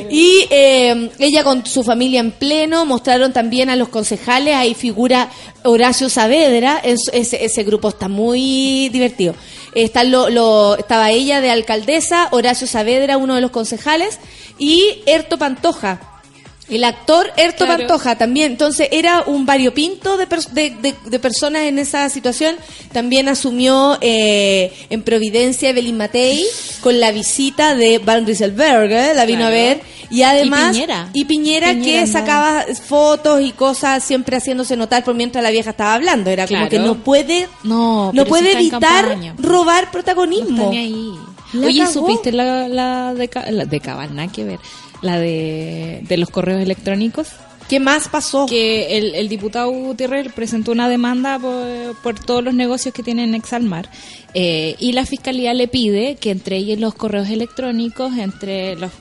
Y 0.10 0.46
eh, 0.50 1.10
ella 1.18 1.44
con 1.44 1.66
su 1.66 1.84
familia 1.84 2.20
en 2.20 2.32
pleno, 2.32 2.86
mostraron 2.86 3.34
también 3.34 3.70
a 3.70 3.76
los 3.76 3.90
concejales, 3.90 4.56
ahí 4.56 4.76
figura 4.76 5.32
Horacio 5.64 6.10
Saavedra, 6.10 6.80
ese 6.84 7.64
grupo 7.64 7.90
está 7.90 8.08
muy 8.08 8.90
divertido. 8.90 9.34
Está 9.76 10.04
lo, 10.04 10.30
lo- 10.30 10.76
estaba 10.78 11.12
ella 11.12 11.42
de 11.42 11.52
alcaldesa, 11.52 12.28
Horacio 12.32 12.68
Saavedra, 12.68 13.18
uno 13.18 13.36
de 13.36 13.42
los 13.42 13.52
concejales, 13.52 14.20
y 14.58 15.02
Erto 15.06 15.38
Pantoja. 15.38 16.00
El 16.70 16.86
actor 16.86 17.30
Erto 17.36 17.66
Claro. 17.66 17.80
Pantoja 17.80 18.18
también, 18.18 18.54
entonces 18.54 18.88
era 18.92 19.24
un 19.28 19.46
variopinto 19.46 20.16
de, 20.18 20.28
pers- 20.30 20.50
de, 20.50 20.70
de- 20.82 20.96
de 21.06 21.20
personas 21.20 21.64
en 21.64 21.78
esa 21.78 22.10
situación. 22.10 22.56
También 22.94 23.28
asumió 23.28 23.98
eh, 24.02 24.72
en 24.90 25.04
Providencia 25.04 25.70
Evelyn 25.70 25.98
Matei 25.98 26.44
con 26.82 27.00
la 27.00 27.12
visita 27.12 27.76
de 27.76 28.00
Van 28.00 28.26
Rieselberg, 28.26 29.16
la 29.16 29.26
vino 29.26 29.40
Claro. 29.40 29.54
a 29.54 29.58
ver. 29.58 29.82
Y 30.10 30.22
además, 30.22 30.70
Y 30.70 30.80
Piñera. 30.82 31.10
y 31.14 31.26
Piñera, 31.26 31.68
Piñera 31.74 31.84
que 32.02 32.06
no. 32.06 32.12
sacaba 32.12 32.66
fotos 32.88 33.42
y 33.42 33.52
cosas 33.52 34.04
siempre 34.04 34.38
haciéndose 34.38 34.76
notar 34.78 35.04
por 35.04 35.16
mientras 35.16 35.44
la 35.44 35.50
vieja 35.50 35.72
estaba 35.72 35.96
hablando. 35.96 36.30
Era 36.30 36.48
como 36.48 36.70
que 36.70 36.78
no 36.80 36.96
puede, 37.04 37.48
No, 37.64 38.12
no 38.14 38.26
puede 38.26 38.52
si 38.52 38.58
evitar 38.70 39.18
robar 39.38 39.92
protagonismo. 39.92 40.70
Oye, 40.70 41.80
cagó. 41.80 41.92
¿supiste 41.92 42.32
la, 42.32 42.68
la 42.68 43.14
de, 43.14 43.30
la 43.52 43.66
de 43.66 43.80
Cabal? 43.80 44.16
Nada 44.16 44.32
que 44.32 44.44
ver. 44.44 44.60
La 45.04 45.20
de, 45.20 46.00
de 46.08 46.18
los 46.18 46.30
correos 46.32 46.62
electrónicos. 46.64 47.28
¿Qué 47.70 47.80
más 47.80 48.10
pasó? 48.10 48.46
Que 48.46 48.98
el, 48.98 49.14
el 49.16 49.30
diputado 49.30 49.70
Gutiérrez 49.70 50.34
presentó 50.34 50.72
una 50.72 50.90
demanda 50.90 51.38
por, 51.40 51.96
por 52.02 52.20
todos 52.20 52.44
los 52.44 52.54
negocios 52.54 52.94
que 52.94 53.04
tienen 53.04 53.36
Exalmar. 53.36 53.90
Eh, 54.34 54.76
y 54.80 54.94
la 54.94 55.06
fiscalía 55.06 55.54
le 55.54 55.68
pide 55.68 56.16
que 56.16 56.32
entreguen 56.32 56.82
los 56.82 56.94
correos 56.96 57.30
electrónicos 57.30 58.18
entre 58.18 58.76
los, 58.76 58.92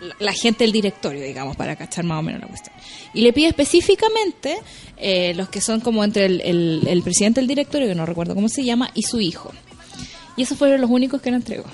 la, 0.00 0.16
la 0.26 0.32
gente 0.32 0.64
del 0.64 0.72
directorio, 0.72 1.22
digamos, 1.22 1.56
para 1.56 1.76
cachar 1.76 2.04
más 2.04 2.18
o 2.18 2.22
menos 2.22 2.40
la 2.42 2.48
cuestión. 2.48 2.74
Y 3.14 3.20
le 3.22 3.32
pide 3.32 3.48
específicamente 3.48 4.56
eh, 4.96 5.34
los 5.34 5.48
que 5.48 5.60
son 5.60 5.80
como 5.80 6.02
entre 6.04 6.26
el, 6.26 6.40
el- 6.42 6.82
el 6.88 7.02
presidente 7.02 7.40
del 7.40 7.48
directorio, 7.48 7.88
que 7.88 7.94
no 7.94 8.06
recuerdo 8.06 8.34
cómo 8.34 8.48
se 8.48 8.64
llama, 8.64 8.90
y 8.94 9.02
su 9.02 9.20
hijo. 9.20 9.52
Y 10.40 10.44
esos 10.44 10.56
fueron 10.56 10.80
los 10.80 10.88
únicos 10.88 11.20
que 11.20 11.30
no 11.30 11.36
entregó. 11.36 11.66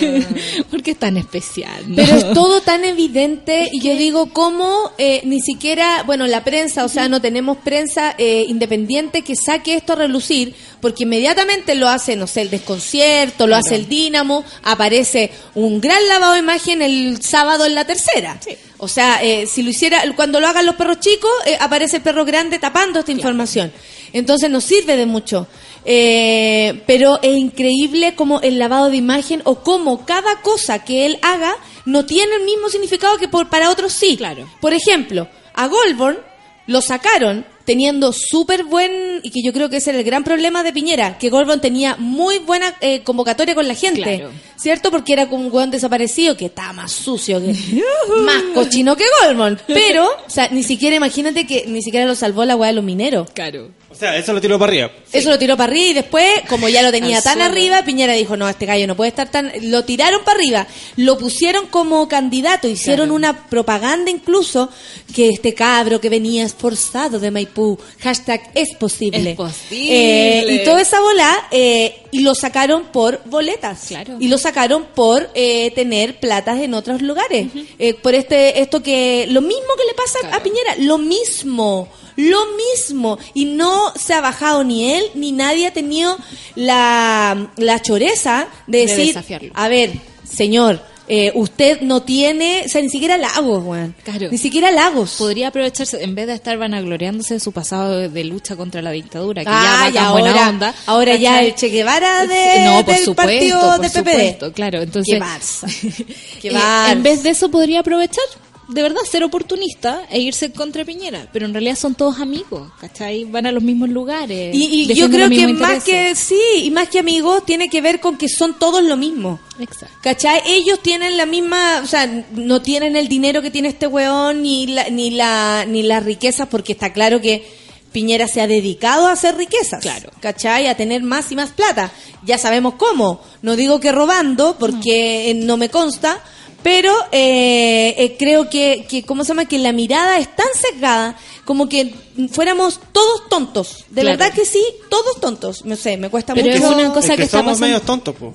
Porque 0.70 0.90
es 0.90 0.98
tan 0.98 1.16
especial. 1.16 1.88
¿no? 1.88 1.96
Pero 1.96 2.14
es 2.14 2.30
todo 2.34 2.60
tan 2.60 2.84
evidente 2.84 3.70
y 3.72 3.80
yo 3.80 3.96
digo, 3.96 4.34
¿cómo 4.34 4.92
eh, 4.98 5.22
ni 5.24 5.40
siquiera, 5.40 6.02
bueno, 6.02 6.26
la 6.26 6.44
prensa, 6.44 6.84
o 6.84 6.90
sea, 6.90 7.08
no 7.08 7.22
tenemos 7.22 7.56
prensa 7.56 8.14
eh, 8.18 8.44
independiente 8.48 9.22
que 9.22 9.34
saque 9.34 9.76
esto 9.76 9.94
a 9.94 9.96
relucir? 9.96 10.54
Porque 10.82 11.04
inmediatamente 11.04 11.74
lo 11.74 11.88
hace, 11.88 12.16
no 12.16 12.26
sé, 12.26 12.42
el 12.42 12.50
desconcierto, 12.50 13.46
lo 13.46 13.56
hace 13.56 13.76
el 13.76 13.88
Dínamo, 13.88 14.44
aparece 14.62 15.30
un 15.54 15.80
gran 15.80 16.06
lavado 16.06 16.34
de 16.34 16.40
imagen 16.40 16.82
el 16.82 17.22
sábado 17.22 17.64
en 17.64 17.74
la 17.74 17.86
tercera. 17.86 18.38
O 18.76 18.88
sea, 18.88 19.22
eh, 19.22 19.46
si 19.46 19.62
lo 19.62 19.70
hiciera, 19.70 20.02
cuando 20.16 20.38
lo 20.38 20.48
hagan 20.48 20.66
los 20.66 20.74
perros 20.74 21.00
chicos, 21.00 21.30
eh, 21.46 21.56
aparece 21.58 21.96
el 21.96 22.02
perro 22.02 22.26
grande 22.26 22.58
tapando 22.58 22.98
esta 22.98 23.12
información. 23.12 23.72
Entonces 24.12 24.50
no 24.50 24.60
sirve 24.60 24.96
de 24.98 25.06
mucho. 25.06 25.46
Eh, 25.88 26.82
pero 26.86 27.20
es 27.22 27.36
increíble 27.36 28.14
como 28.16 28.40
el 28.40 28.58
lavado 28.58 28.90
de 28.90 28.96
imagen 28.96 29.40
o 29.44 29.60
cómo 29.60 30.04
cada 30.04 30.42
cosa 30.42 30.84
que 30.84 31.06
él 31.06 31.18
haga 31.22 31.54
no 31.84 32.04
tiene 32.04 32.34
el 32.34 32.44
mismo 32.44 32.68
significado 32.68 33.16
que 33.18 33.28
por, 33.28 33.48
para 33.48 33.70
otros 33.70 33.92
sí. 33.92 34.16
Claro. 34.16 34.48
Por 34.60 34.74
ejemplo, 34.74 35.28
a 35.54 35.68
Goldborn 35.68 36.18
lo 36.66 36.80
sacaron 36.82 37.46
teniendo 37.64 38.12
súper 38.12 38.62
buen, 38.64 39.20
y 39.24 39.30
que 39.30 39.42
yo 39.42 39.52
creo 39.52 39.68
que 39.68 39.78
ese 39.78 39.90
era 39.90 39.98
el 39.98 40.04
gran 40.04 40.22
problema 40.22 40.62
de 40.62 40.72
Piñera, 40.72 41.18
que 41.18 41.30
Goldman 41.30 41.60
tenía 41.60 41.96
muy 41.96 42.38
buena 42.38 42.76
eh, 42.80 43.02
convocatoria 43.02 43.56
con 43.56 43.66
la 43.66 43.74
gente, 43.74 44.02
Claro. 44.02 44.30
¿cierto? 44.56 44.90
Porque 44.92 45.12
era 45.12 45.28
como 45.28 45.44
un 45.46 45.52
weón 45.52 45.72
desaparecido 45.72 46.36
que 46.36 46.46
estaba 46.46 46.72
más 46.72 46.92
sucio, 46.92 47.40
que 47.40 47.52
más 48.22 48.42
cochino 48.54 48.96
que 48.96 49.04
Goldman. 49.22 49.58
Pero, 49.66 50.06
o 50.06 50.30
sea, 50.30 50.48
ni 50.50 50.62
siquiera, 50.62 50.94
imagínate 50.94 51.44
que 51.44 51.64
ni 51.66 51.82
siquiera 51.82 52.06
lo 52.06 52.14
salvó 52.14 52.44
la 52.44 52.54
weá 52.54 52.68
de 52.68 52.76
los 52.76 52.84
mineros. 52.84 53.28
Claro. 53.34 53.70
O 53.96 53.98
sea, 53.98 54.14
eso 54.14 54.34
lo 54.34 54.42
tiró 54.42 54.58
para 54.58 54.70
arriba. 54.70 54.90
Eso 55.10 55.30
lo 55.30 55.38
tiró 55.38 55.56
para 55.56 55.70
arriba 55.70 55.86
y 55.86 55.94
después, 55.94 56.28
como 56.50 56.68
ya 56.68 56.82
lo 56.82 56.90
tenía 56.90 57.22
tan 57.22 57.40
arriba, 57.40 57.82
Piñera 57.82 58.12
dijo, 58.12 58.36
no, 58.36 58.46
este 58.46 58.66
gallo 58.66 58.86
no 58.86 58.94
puede 58.94 59.08
estar 59.08 59.30
tan... 59.30 59.50
Lo 59.62 59.86
tiraron 59.86 60.22
para 60.22 60.36
arriba, 60.38 60.66
lo 60.96 61.16
pusieron 61.16 61.68
como 61.68 62.06
candidato, 62.06 62.68
hicieron 62.68 63.10
una 63.10 63.48
propaganda 63.48 64.10
incluso 64.10 64.68
que 65.14 65.30
este 65.30 65.54
cabro 65.54 65.98
que 65.98 66.10
venía 66.10 66.44
esforzado 66.44 67.18
de 67.18 67.30
Maipú, 67.30 67.78
hashtag 68.00 68.50
es 68.54 68.76
posible. 68.76 69.30
Es 69.30 69.36
posible. 69.36 70.40
Eh, 70.50 70.54
y 70.60 70.64
toda 70.66 70.82
esa 70.82 71.00
bola, 71.00 71.48
eh, 71.50 72.02
y 72.10 72.20
lo 72.20 72.34
sacaron 72.34 72.92
por 72.92 73.22
boletas. 73.24 73.86
Claro. 73.88 74.18
Y 74.20 74.28
lo 74.28 74.36
sacaron 74.36 74.88
por 74.94 75.30
eh, 75.32 75.70
tener 75.70 76.20
platas 76.20 76.60
en 76.60 76.74
otros 76.74 77.00
lugares. 77.00 77.46
Eh, 77.78 77.94
por 77.94 78.14
este 78.14 78.60
esto 78.60 78.82
que... 78.82 79.26
Lo 79.30 79.40
mismo 79.40 79.68
que 79.74 79.84
le 79.86 79.94
pasa 79.94 80.36
a 80.36 80.42
Piñera, 80.42 80.74
lo 80.80 80.98
mismo. 80.98 81.88
Lo 82.16 82.38
mismo. 82.74 83.18
Y 83.34 83.44
no 83.46 83.92
se 83.94 84.14
ha 84.14 84.20
bajado 84.20 84.64
ni 84.64 84.92
él 84.94 85.04
ni 85.14 85.32
nadie 85.32 85.66
ha 85.66 85.72
tenido 85.72 86.16
la, 86.54 87.50
la 87.56 87.80
choreza 87.82 88.48
de 88.66 88.78
De 88.78 88.86
decir, 88.86 89.06
desafiarlo. 89.08 89.52
a 89.54 89.68
ver, 89.68 89.92
señor, 90.28 90.82
eh, 91.08 91.30
usted 91.36 91.82
no 91.82 92.02
tiene, 92.02 92.62
o 92.66 92.68
sea, 92.68 92.82
ni 92.82 92.88
siquiera 92.88 93.16
lagos, 93.16 93.62
weón. 93.64 93.94
Claro. 94.02 94.28
Ni 94.30 94.38
siquiera 94.38 94.72
lagos. 94.72 95.14
Podría 95.18 95.48
aprovecharse, 95.48 96.02
en 96.02 96.16
vez 96.16 96.26
de 96.26 96.34
estar 96.34 96.58
vanagloriándose 96.58 97.34
de 97.34 97.40
su 97.40 97.52
pasado 97.52 98.08
de, 98.08 98.24
lucha 98.24 98.56
contra 98.56 98.82
la 98.82 98.90
dictadura, 98.90 99.44
que 99.44 99.50
Ah, 99.52 99.84
ya 99.84 99.90
y 99.90 99.92
va 99.94 100.00
tan 100.02 100.12
buena 100.12 100.30
ahora, 100.30 100.48
onda. 100.48 100.74
ahora 100.86 101.14
ya 101.14 101.42
el 101.42 101.54
Che 101.54 101.68
Guevara 101.68 102.26
de, 102.26 102.64
no, 102.64 102.84
por 102.84 102.94
del 102.94 103.04
supuesto, 103.04 103.14
partido 103.14 103.60
por 103.60 103.80
de 103.82 103.88
PPD. 103.90 103.98
supuesto, 103.98 104.52
claro. 104.52 104.82
Entonces, 104.82 105.14
Qué 105.14 105.20
Barça. 105.24 106.40
Qué 106.42 106.48
eh, 106.48 106.90
en 106.90 107.02
vez 107.04 107.22
de 107.22 107.30
eso 107.30 107.50
podría 107.52 107.80
aprovechar, 107.80 108.24
de 108.68 108.82
verdad, 108.82 109.00
ser 109.08 109.22
oportunista 109.22 110.06
e 110.10 110.20
irse 110.20 110.50
contra 110.52 110.84
Piñera. 110.84 111.28
Pero 111.32 111.46
en 111.46 111.52
realidad 111.52 111.76
son 111.76 111.94
todos 111.94 112.20
amigos, 112.20 112.70
¿cachai? 112.80 113.24
Van 113.24 113.46
a 113.46 113.52
los 113.52 113.62
mismos 113.62 113.88
lugares. 113.88 114.54
Y, 114.54 114.90
y 114.90 114.94
yo 114.94 115.08
creo 115.08 115.28
que 115.28 115.46
más 115.48 115.84
que, 115.84 116.14
sí, 116.14 116.40
y 116.64 116.70
más 116.70 116.88
que 116.88 116.98
amigos, 116.98 117.44
tiene 117.44 117.68
que 117.68 117.80
ver 117.80 118.00
con 118.00 118.16
que 118.18 118.28
son 118.28 118.58
todos 118.58 118.82
lo 118.82 118.96
mismo. 118.96 119.38
Exacto. 119.60 119.96
¿Cachai? 120.02 120.42
Ellos 120.46 120.80
tienen 120.82 121.16
la 121.16 121.26
misma, 121.26 121.80
o 121.82 121.86
sea, 121.86 122.06
no 122.32 122.60
tienen 122.60 122.96
el 122.96 123.08
dinero 123.08 123.40
que 123.40 123.50
tiene 123.50 123.68
este 123.68 123.86
weón, 123.86 124.42
ni 124.42 124.66
la, 124.66 124.90
ni 124.90 125.10
la, 125.10 125.64
ni 125.66 125.82
las 125.82 126.04
riquezas, 126.04 126.48
porque 126.48 126.72
está 126.72 126.92
claro 126.92 127.20
que 127.20 127.46
Piñera 127.92 128.28
se 128.28 128.40
ha 128.40 128.46
dedicado 128.46 129.06
a 129.06 129.12
hacer 129.12 129.36
riquezas. 129.36 129.80
Claro. 129.80 130.10
¿Cachai? 130.20 130.66
A 130.66 130.76
tener 130.76 131.02
más 131.02 131.30
y 131.30 131.36
más 131.36 131.52
plata. 131.52 131.92
Ya 132.24 132.36
sabemos 132.36 132.74
cómo. 132.74 133.22
No 133.42 133.56
digo 133.56 133.80
que 133.80 133.92
robando, 133.92 134.56
porque 134.58 135.30
eh, 135.30 135.34
no 135.34 135.56
me 135.56 135.70
consta, 135.70 136.20
pero 136.62 136.92
eh, 137.12 137.94
eh, 137.98 138.16
creo 138.18 138.50
que, 138.50 138.86
que, 138.88 139.04
¿cómo 139.04 139.22
se 139.24 139.28
llama? 139.28 139.44
Que 139.46 139.58
la 139.58 139.72
mirada 139.72 140.18
es 140.18 140.34
tan 140.34 140.46
sesgada 140.54 141.16
como 141.44 141.68
que 141.68 141.94
fuéramos 142.32 142.80
todos 142.92 143.28
tontos. 143.28 143.84
De 143.90 144.02
Claro. 144.02 144.18
verdad 144.18 144.34
que 144.34 144.44
sí, 144.44 144.62
todos 144.90 145.20
tontos. 145.20 145.64
No 145.64 145.76
sé, 145.76 145.96
me 145.96 146.08
cuesta 146.10 146.34
Pero 146.34 146.48
mucho. 146.48 146.58
es 146.58 146.74
una 146.74 146.92
cosa 146.92 147.12
Es 147.12 147.16
que 147.18 147.22
está 147.24 147.38
somos 147.38 147.52
pasando- 147.52 147.66
medios 147.66 147.82
tontos, 147.82 148.14
po. 148.16 148.34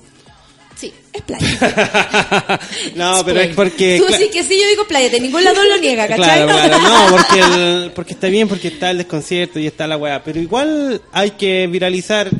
Sí, 0.76 0.92
es 1.12 1.22
playa. 1.22 2.58
no, 2.96 3.22
pero 3.24 3.40
es 3.40 3.54
porque... 3.54 4.02
Tú 4.04 4.12
sí 4.14 4.28
que 4.32 4.42
sí, 4.42 4.58
yo 4.60 4.66
digo 4.66 4.84
playa, 4.88 5.10
de 5.10 5.20
ningún 5.20 5.44
lado 5.44 5.62
lo 5.62 5.76
niega, 5.78 6.08
¿cachai? 6.08 6.44
Claro, 6.44 6.46
claro, 6.78 6.78
no, 6.80 7.16
porque, 7.16 7.40
el- 7.40 7.92
porque 7.94 8.12
está 8.14 8.26
bien, 8.28 8.48
porque 8.48 8.68
está 8.68 8.90
el 8.90 8.98
desconcierto 8.98 9.58
y 9.60 9.66
está 9.66 9.86
la 9.86 9.96
weá. 9.96 10.24
Pero 10.24 10.40
igual 10.40 11.00
hay 11.12 11.32
que 11.32 11.66
viralizar 11.68 12.30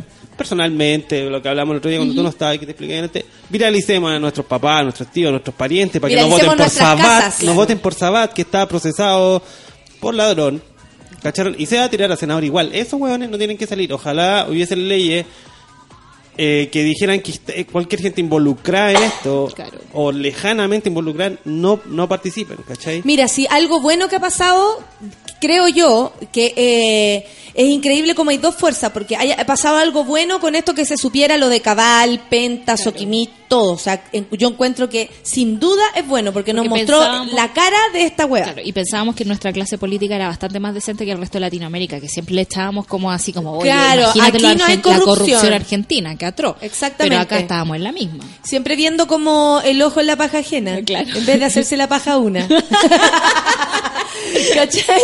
personalmente, 0.43 1.23
lo 1.31 1.41
que 1.41 1.49
hablamos 1.49 1.73
el 1.75 1.79
otro 1.79 1.89
día 1.89 1.99
cuando 1.99 2.15
tú 2.15 2.23
no 2.23 2.29
estabas 2.31 2.57
y 2.57 2.59
que 2.59 2.67
te 2.67 2.73
expliqué 2.73 2.99
antes. 2.99 3.25
Viralicemos 3.49 4.11
a 4.11 4.19
nuestros 4.19 4.45
papás, 4.47 4.81
a 4.81 4.83
nuestros 4.83 5.11
tíos, 5.13 5.29
a 5.29 5.33
nuestros 5.33 5.55
parientes, 5.55 6.01
para 6.01 6.13
que 6.13 6.21
no 6.21 6.29
voten 6.29 6.57
por 6.57 6.69
Sabat, 6.69 6.99
casas, 6.99 7.35
no 7.35 7.45
claro. 7.45 7.55
voten 7.55 7.79
por 7.79 7.95
Sabat, 7.95 8.33
que 8.33 8.43
está 8.43 8.67
procesado 8.67 9.43
por 10.01 10.15
ladrón. 10.15 10.61
¿Cacharon? 11.23 11.55
Y 11.57 11.67
se 11.67 11.77
va 11.79 11.85
a 11.85 11.89
tirar 11.89 12.11
a 12.11 12.17
senador 12.17 12.43
igual. 12.43 12.71
Esos 12.75 13.01
huevones 13.01 13.31
no 13.31 13.39
tienen 13.39 13.57
que 13.57 13.69
salir. 13.69 13.93
Ojalá 13.93 14.47
hubiese 14.51 14.75
leyes 14.75 15.25
eh, 16.37 16.69
que 16.73 16.83
dijeran 16.83 17.21
que 17.21 17.33
eh, 17.49 17.65
cualquier 17.67 18.01
gente 18.03 18.21
involucrada 18.21 18.91
en 18.93 19.03
esto 19.05 19.49
Claro. 19.55 19.79
o 19.93 20.11
lejanamente 20.11 20.89
involucrada 20.89 21.37
no, 21.45 21.79
no 21.87 22.09
participen, 22.09 22.57
¿cachai? 22.67 23.03
Mira, 23.05 23.29
si 23.29 23.47
algo 23.49 23.81
bueno 23.81 24.09
que 24.09 24.17
ha 24.17 24.21
pasado, 24.21 24.83
creo 25.41 25.69
yo 25.69 26.13
que 26.33 26.55
eh, 26.57 27.27
es 27.55 27.67
increíble 27.69 28.15
como 28.15 28.31
hay 28.31 28.39
dos 28.39 28.55
fuerzas, 28.57 28.91
porque 28.93 29.17
haya 29.17 29.37
pasado 29.47 29.77
algo 29.79 30.05
bueno 30.05 30.41
con 30.41 30.55
esto 30.55 30.75
que 30.75 30.85
se 30.85 30.97
supiera 30.97 31.37
lo 31.37 31.49
de 31.49 31.61
Cabal, 31.61 32.21
Penta, 32.31 32.77
Soquimí, 32.77 33.29
todo. 33.49 33.73
O 33.73 33.79
sea, 33.79 34.03
yo 34.31 34.49
encuentro 34.49 34.89
que 34.89 35.11
sin 35.23 35.61
duda 35.61 35.83
es 35.95 36.07
bueno, 36.07 36.33
porque 36.33 36.53
nos 36.53 36.67
mostró 36.67 37.01
la 37.27 37.53
cara 37.53 37.77
de 37.93 38.05
esta 38.05 38.25
wea. 38.27 38.45
Claro, 38.45 38.63
y 38.65 38.73
pensábamos 38.73 39.15
que 39.15 39.25
nuestra 39.25 39.53
clase 39.53 39.77
política 39.79 40.17
era 40.17 40.29
bastante 40.29 40.59
más 40.61 40.73
decente 40.75 41.05
que 41.05 41.13
el 41.13 41.19
resto 41.19 41.37
de 41.37 41.41
Latinoamérica, 41.41 42.01
que 42.01 42.09
siempre 42.09 42.35
le 42.35 42.43
echábamos 42.43 42.87
como 42.87 43.11
así 43.11 43.33
como, 43.33 43.53
oye, 43.59 43.71
Claro, 43.71 44.11
imagínate 44.15 44.47
aquí 44.47 44.57
no 44.59 44.65
hay 44.65 44.77
la 44.77 44.83
corrupción. 44.83 45.05
corrupción 45.07 45.53
argentina, 45.53 46.17
que 46.17 46.27
atroz. 46.27 46.57
Exactamente. 46.63 47.11
Pero 47.15 47.21
acá 47.21 47.39
estábamos 47.39 47.77
en 47.77 47.85
la 47.85 47.93
misma. 47.93 48.25
Siempre 48.43 48.77
viendo 48.77 49.07
como 49.07 49.61
el 49.65 49.83
ojo 49.83 50.01
en 50.01 50.07
la 50.07 50.17
paja 50.17 50.39
ajena, 50.39 50.81
Claro. 50.85 51.09
en 51.15 51.27
vez 51.27 51.39
de 51.39 51.45
hacerse 51.45 51.77
la 51.77 51.89
paja 51.89 52.17
una. 52.17 52.49
¿Cachai? 54.55 55.03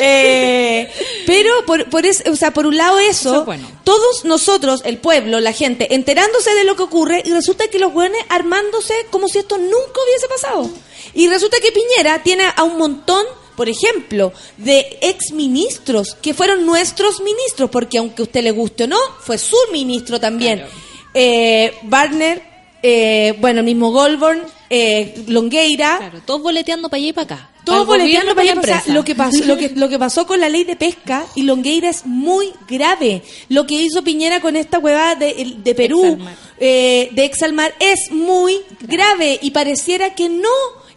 Eh, 0.00 0.88
pero 1.26 1.50
por, 1.66 1.79
por, 1.88 2.04
es- 2.06 2.22
o 2.26 2.36
sea, 2.36 2.52
por 2.52 2.66
un 2.66 2.76
lado 2.76 2.98
eso, 2.98 3.30
Eso 3.30 3.40
es 3.40 3.46
bueno. 3.46 3.68
todos 3.84 4.24
nosotros, 4.24 4.82
el 4.84 4.98
pueblo, 4.98 5.40
la 5.40 5.52
gente, 5.52 5.94
enterándose 5.94 6.54
de 6.54 6.64
lo 6.64 6.76
que 6.76 6.82
ocurre 6.82 7.22
y 7.24 7.30
resulta 7.32 7.68
que 7.68 7.78
los 7.78 7.92
buenos 7.92 8.18
armándose 8.28 8.94
como 9.10 9.28
si 9.28 9.38
esto 9.38 9.56
nunca 9.58 10.00
hubiese 10.06 10.28
pasado. 10.28 10.70
Y 11.14 11.28
resulta 11.28 11.58
que 11.60 11.72
Piñera 11.72 12.22
tiene 12.22 12.44
a 12.54 12.62
un 12.64 12.76
montón, 12.78 13.24
por 13.56 13.68
ejemplo, 13.68 14.32
de 14.56 14.98
exministros 15.00 16.14
que 16.20 16.34
fueron 16.34 16.66
nuestros 16.66 17.20
ministros, 17.20 17.70
porque 17.70 17.98
aunque 17.98 18.22
a 18.22 18.24
usted 18.24 18.42
le 18.42 18.50
guste 18.50 18.84
o 18.84 18.86
no, 18.86 18.98
fue 19.20 19.38
su 19.38 19.56
ministro 19.72 20.18
también. 20.20 20.58
Claro. 20.60 20.72
Eh, 21.14 21.74
Barner, 21.82 22.42
eh, 22.82 23.34
bueno, 23.40 23.60
el 23.60 23.66
mismo 23.66 23.90
Goldborn, 23.92 24.42
eh, 24.70 25.22
Longueira, 25.26 25.96
Claro, 25.98 26.20
todos 26.24 26.42
boleteando 26.42 26.88
para 26.88 26.98
allá 26.98 27.08
y 27.08 27.12
para 27.12 27.24
acá. 27.24 27.50
todos 27.64 27.86
Para 27.86 28.02
boleteando 28.02 28.34
para 28.34 28.42
allá. 28.42 28.60
O 28.60 28.62
sea, 28.62 28.74
empresa. 28.76 28.94
lo 28.94 29.04
que 29.04 29.14
pasó, 29.14 29.44
lo 29.44 29.56
que, 29.56 29.68
lo 29.70 29.88
que 29.88 29.98
pasó 29.98 30.26
con 30.26 30.40
la 30.40 30.48
ley 30.48 30.64
de 30.64 30.76
pesca 30.76 31.24
y 31.34 31.42
Longueira 31.42 31.88
es 31.90 32.06
muy 32.06 32.52
grave. 32.68 33.22
Lo 33.48 33.66
que 33.66 33.74
hizo 33.74 34.02
Piñera 34.02 34.40
con 34.40 34.56
esta 34.56 34.78
huevada 34.78 35.14
de, 35.16 35.54
de 35.58 35.74
Perú, 35.74 36.02
Exalmar. 36.04 36.34
eh, 36.58 37.08
de 37.12 37.24
Exalmar, 37.24 37.74
es 37.80 38.10
muy 38.12 38.56
grave 38.80 39.38
y 39.42 39.50
pareciera 39.50 40.14
que 40.14 40.28
no. 40.28 40.48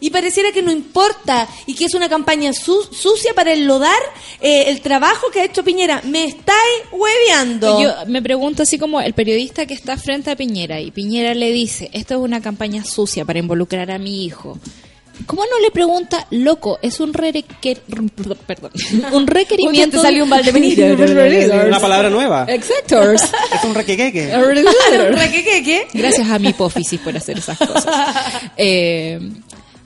Y 0.04 0.10
pareciera 0.10 0.52
que 0.52 0.60
no 0.62 0.70
importa 0.70 1.48
y 1.64 1.74
que 1.74 1.86
es 1.86 1.94
una 1.94 2.10
campaña 2.10 2.52
su- 2.52 2.84
sucia 2.92 3.32
para 3.34 3.54
enlodar 3.54 3.96
eh, 4.42 4.64
el 4.68 4.82
trabajo 4.82 5.30
que 5.30 5.40
ha 5.40 5.44
hecho 5.44 5.64
Piñera. 5.64 6.02
Me 6.04 6.24
estáis 6.24 6.58
hueveando. 6.92 7.80
Yo 7.80 7.90
me 8.08 8.20
pregunto 8.20 8.64
así 8.64 8.78
como 8.78 9.00
el 9.00 9.14
periodista 9.14 9.64
que 9.64 9.72
está 9.74 9.96
frente 9.96 10.30
a 10.30 10.36
Piñera 10.36 10.78
y 10.80 10.90
Piñera 10.90 11.32
le 11.34 11.50
dice, 11.52 11.88
esto 11.94 12.14
es 12.14 12.20
una 12.20 12.42
campaña 12.42 12.84
sucia 12.84 13.24
para 13.24 13.38
involucrar 13.38 13.90
a 13.90 13.98
mi 13.98 14.24
hijo. 14.26 14.58
¿Cómo 15.26 15.42
no 15.44 15.60
le 15.60 15.70
pregunta, 15.70 16.26
loco, 16.32 16.80
es 16.82 16.98
un, 16.98 17.14
requer- 17.14 17.78
perdón, 18.46 18.72
un 19.12 19.26
requerimiento... 19.28 19.98
Te 19.98 20.02
salió 20.02 20.24
un. 20.24 20.30
Una 21.68 21.80
palabra 21.80 22.10
nueva. 22.10 22.46
Exacto. 22.48 23.12
Es 23.12 23.22
un 23.64 23.74
requequeque. 23.74 24.36
¿Requequeque? 25.16 25.86
Gracias 25.94 26.28
a 26.28 26.38
mi 26.40 26.48
hipófisis 26.48 27.00
por 27.00 27.16
hacer 27.16 27.38
esas 27.38 27.56
cosas. 27.56 27.86
Eh, 28.56 29.20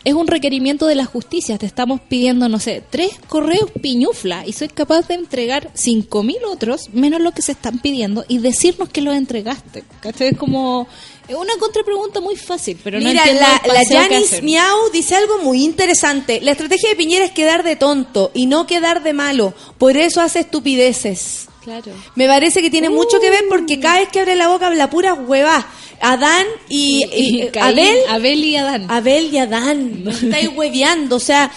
es 0.05 0.15
un 0.15 0.27
requerimiento 0.27 0.87
de 0.87 0.95
la 0.95 1.05
justicia. 1.05 1.59
Te 1.59 1.67
estamos 1.67 2.01
pidiendo, 2.01 2.49
no 2.49 2.59
sé, 2.59 2.83
tres 2.89 3.11
correos 3.29 3.71
piñufla 3.83 4.47
y 4.47 4.53
soy 4.53 4.69
capaz 4.69 5.09
de 5.09 5.15
entregar 5.15 5.71
cinco 5.75 6.23
mil 6.23 6.39
otros, 6.51 6.91
menos 6.93 7.21
lo 7.21 7.33
que 7.33 7.43
se 7.43 7.53
están 7.53 7.79
pidiendo, 7.79 8.25
y 8.29 8.39
decirnos 8.39 8.89
que 8.89 9.01
los 9.01 9.15
entregaste. 9.15 9.85
¿Cachai? 10.01 10.29
Es 10.29 10.39
como 10.39 10.87
es 11.29 11.35
una 11.37 11.55
contrapregunta 11.59 12.21
muy 12.21 12.37
fácil, 12.37 12.79
pero 12.83 12.99
no 12.99 13.07
Mira, 13.09 13.21
entiendo 13.23 13.43
la, 13.67 13.73
la 13.75 13.81
hacen. 13.81 14.45
Miau 14.45 14.91
dice 14.93 15.15
algo 15.15 15.39
muy 15.39 15.63
interesante. 15.63 16.41
La 16.43 16.53
estrategia 16.53 16.89
de 16.91 16.97
Piñera 16.97 17.25
es 17.25 17.33
quedar 17.33 17.63
de 17.63 17.77
tonto 17.77 18.31
y 18.35 18.47
no 18.47 18.67
quedar 18.67 19.03
de 19.03 19.13
malo. 19.13 19.53
Por 19.79 19.97
eso 19.97 20.21
hace 20.21 20.41
estupideces. 20.41 21.47
Claro. 21.63 21.93
Me 22.15 22.27
parece 22.27 22.63
que 22.63 22.71
tiene 22.71 22.89
mucho 22.89 23.21
que 23.21 23.29
ver 23.31 23.45
porque 23.49 23.79
cada 23.79 23.99
vez 23.99 24.09
que 24.09 24.21
abre 24.21 24.37
la 24.37 24.49
boca 24.49 24.69
habla 24.69 24.89
pura 24.89 25.13
hueva. 25.15 25.67
Adán 26.01 26.47
y, 26.69 27.05
y- 27.13 27.43
Y 27.43 27.49
Caín, 27.51 27.79
Abel, 27.79 27.99
Abel 28.09 28.45
y 28.45 28.57
Adán. 28.57 28.87
Abel 28.91 29.35
y 29.35 29.39
Adán. 29.39 30.05
Estáis 30.09 30.49
hueveando. 30.55 31.17
O 31.17 31.21
sea, 31.21 31.51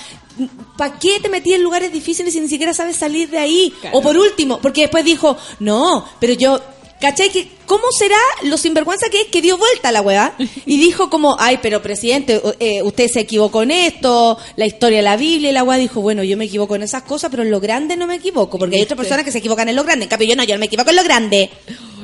¿para 0.78 0.98
qué 1.00 1.20
te 1.22 1.30
metí 1.30 1.54
en 1.54 1.62
lugares 1.64 1.94
difíciles 1.94 2.34
si 2.34 2.42
ni 2.42 2.48
siquiera 2.50 2.74
sabes 2.74 2.98
salir 2.98 3.30
de 3.30 3.38
ahí? 3.38 3.74
Claro. 3.80 4.00
O 4.00 4.02
por 4.02 4.18
último, 4.18 4.60
porque 4.60 4.82
después 4.82 5.06
dijo, 5.06 5.38
no, 5.60 6.06
pero 6.20 6.34
yo 6.34 6.60
¿Cachai? 7.02 7.32
Que, 7.32 7.48
¿Cómo 7.66 7.86
será 7.98 8.16
lo 8.44 8.58
sinvergüenza 8.58 9.10
que 9.10 9.22
es 9.22 9.28
que 9.28 9.42
dio 9.42 9.58
vuelta 9.58 9.92
la 9.92 10.02
weá? 10.02 10.36
Y 10.68 10.78
dijo 10.78 11.10
como, 11.10 11.36
ay, 11.40 11.58
pero 11.62 11.82
presidente, 11.82 12.40
eh, 12.60 12.84
usted 12.84 13.08
se 13.08 13.22
equivocó 13.22 13.64
en 13.64 13.72
esto, 13.72 14.38
la 14.56 14.68
historia 14.68 15.00
de 15.00 15.04
la 15.04 15.18
Biblia, 15.18 15.50
y 15.50 15.54
la 15.54 15.64
weá 15.64 15.78
dijo, 15.78 16.00
bueno, 16.00 16.24
yo 16.24 16.38
me 16.38 16.46
equivoco 16.46 16.76
en 16.76 16.84
esas 16.84 17.02
cosas, 17.02 17.32
pero 17.32 17.42
en 17.42 17.50
lo 17.50 17.60
grande 17.60 17.98
no 17.98 18.06
me 18.06 18.16
equivoco, 18.16 18.60
porque 18.60 18.76
hay 18.76 18.84
otras 18.84 18.98
personas 18.98 19.26
que 19.26 19.32
se 19.32 19.40
equivocan 19.40 19.68
en 19.68 19.76
lo 19.76 19.84
grande. 19.84 20.06
En 20.06 20.10
cambio, 20.10 20.28
yo 20.28 20.36
no, 20.36 20.44
yo 20.44 20.54
no 20.54 20.60
me 20.60 20.68
equivoco 20.68 20.92
en 20.92 20.96
lo 20.96 21.04
grande. 21.04 21.50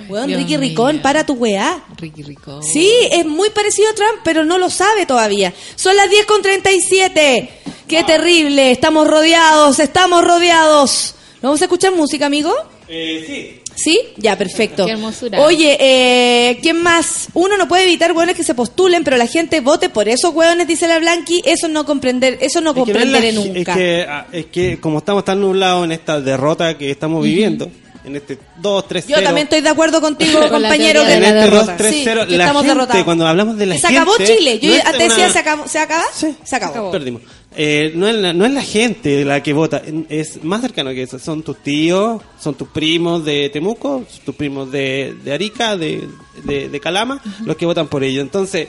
Weón, 0.10 0.28
Dios 0.28 0.40
Ricky. 0.40 0.58
Ricón, 0.58 1.00
para 1.00 1.26
tu 1.26 1.34
weá. 1.34 1.84
Ricky 1.98 2.24
Rico. 2.24 2.62
Sí, 2.64 2.92
es 3.12 3.26
muy 3.26 3.52
parecido 3.52 3.90
a 3.92 3.94
Trump, 3.94 4.22
pero 4.24 4.46
no 4.46 4.58
lo 4.58 4.72
sabe 4.72 5.06
todavía. 5.06 5.54
Son 5.76 5.96
las 5.96 6.10
10 6.10 6.26
con 6.26 6.42
37. 6.42 7.50
Qué 7.88 8.04
terrible. 8.04 8.72
Estamos 8.72 9.08
rodeados, 9.08 9.80
estamos 9.80 10.24
rodeados. 10.24 11.14
¿Vamos 11.42 11.62
a 11.62 11.66
escuchar 11.66 11.94
música, 11.94 12.26
amigo? 12.26 12.54
Eh, 12.90 13.24
sí. 13.28 13.62
¿Sí? 13.76 14.00
Ya, 14.18 14.38
perfecto. 14.38 14.86
Qué 14.86 14.94
hermosura. 14.94 15.42
Oye, 15.42 15.78
eh, 15.80 16.58
¿quién 16.62 16.82
más? 16.82 17.28
Uno 17.34 17.58
no 17.58 17.68
puede 17.68 17.84
evitar 17.84 18.12
hueones 18.14 18.36
que 18.36 18.44
se 18.44 18.56
postulen, 18.56 19.04
pero 19.04 19.18
la 19.18 19.28
gente 19.28 19.60
vote 19.62 19.90
por 19.90 20.08
esos 20.10 20.34
hueones, 20.34 20.68
dice 20.68 20.88
la 20.88 20.98
Blanqui. 21.00 21.42
Eso 21.46 21.68
no 21.68 21.86
comprender, 21.86 22.38
eso 22.42 22.60
no 22.62 22.72
Es 22.72 22.76
que, 22.76 22.80
no 22.94 23.00
es, 23.00 23.06
la- 23.08 23.12
comprenderé 23.20 23.30
es 23.30 23.36
nunca. 23.36 23.74
que, 23.76 24.06
ah, 24.10 24.28
es 24.32 24.46
que 24.48 24.80
como 24.80 25.00
estamos 25.00 25.24
tan 25.26 25.40
nublados 25.42 25.86
en 25.86 25.92
esta 25.92 26.20
derrota 26.22 26.78
que 26.78 26.90
estamos 26.90 27.24
viviendo, 27.24 27.70
en 28.08 28.16
este 28.16 28.40
2, 28.60 28.88
3, 28.88 29.04
0. 29.08 29.20
Yo 29.20 29.24
también 29.26 29.46
estoy 29.46 29.62
de 29.62 29.70
acuerdo 29.70 30.02
contigo, 30.02 30.40
Con 30.50 30.50
compañero. 30.50 31.04
de 31.04 31.14
en 31.16 31.22
la 31.22 31.28
este 31.30 31.42
2, 31.42 31.52
derrota. 31.52 31.78
3, 31.78 31.94
Sí, 31.94 32.02
0, 32.04 32.26
que 32.28 32.38
la 32.38 32.44
estamos 32.46 32.64
gente, 32.64 32.76
derrotados. 32.76 33.04
cuando 33.06 33.28
hablamos 33.28 33.58
de 33.58 33.66
la 33.66 33.76
Que 33.76 33.82
gente... 33.82 33.94
se 33.94 34.00
acabó 34.00 34.18
Chile. 34.18 34.60
Yo 34.60 34.70
no 34.70 34.92
decía, 34.98 35.16
una- 35.26 35.34
¿se 35.34 35.40
acabó? 35.40 35.68
¿Se 35.68 35.80
acaba? 35.80 36.04
Sí. 36.14 36.36
Se 36.44 36.56
acabó. 36.56 36.92
Perdimos. 36.92 37.22
Eh, 37.60 37.92
no, 37.96 38.08
es 38.08 38.16
la, 38.16 38.34
no 38.34 38.46
es 38.46 38.52
la 38.52 38.62
gente 38.62 39.26
la 39.26 39.42
que 39.42 39.52
vota, 39.54 39.82
es 40.10 40.44
más 40.44 40.62
cercano 40.62 40.92
que 40.92 41.04
eso. 41.04 41.18
Son 41.20 41.42
tus 41.44 41.58
tíos, 41.64 42.22
son 42.40 42.56
tus 42.56 42.68
primos 42.70 43.26
de 43.26 43.50
Temuco, 43.50 44.04
tus 44.26 44.36
primos 44.36 44.72
de, 44.72 45.16
de 45.24 45.34
Arica, 45.34 45.76
de, 45.76 46.08
de, 46.44 46.70
de 46.70 46.80
Calama, 46.80 47.22
los 47.46 47.56
que 47.58 47.66
votan 47.66 47.88
por 47.88 48.04
ello. 48.04 48.22
Entonces, 48.22 48.68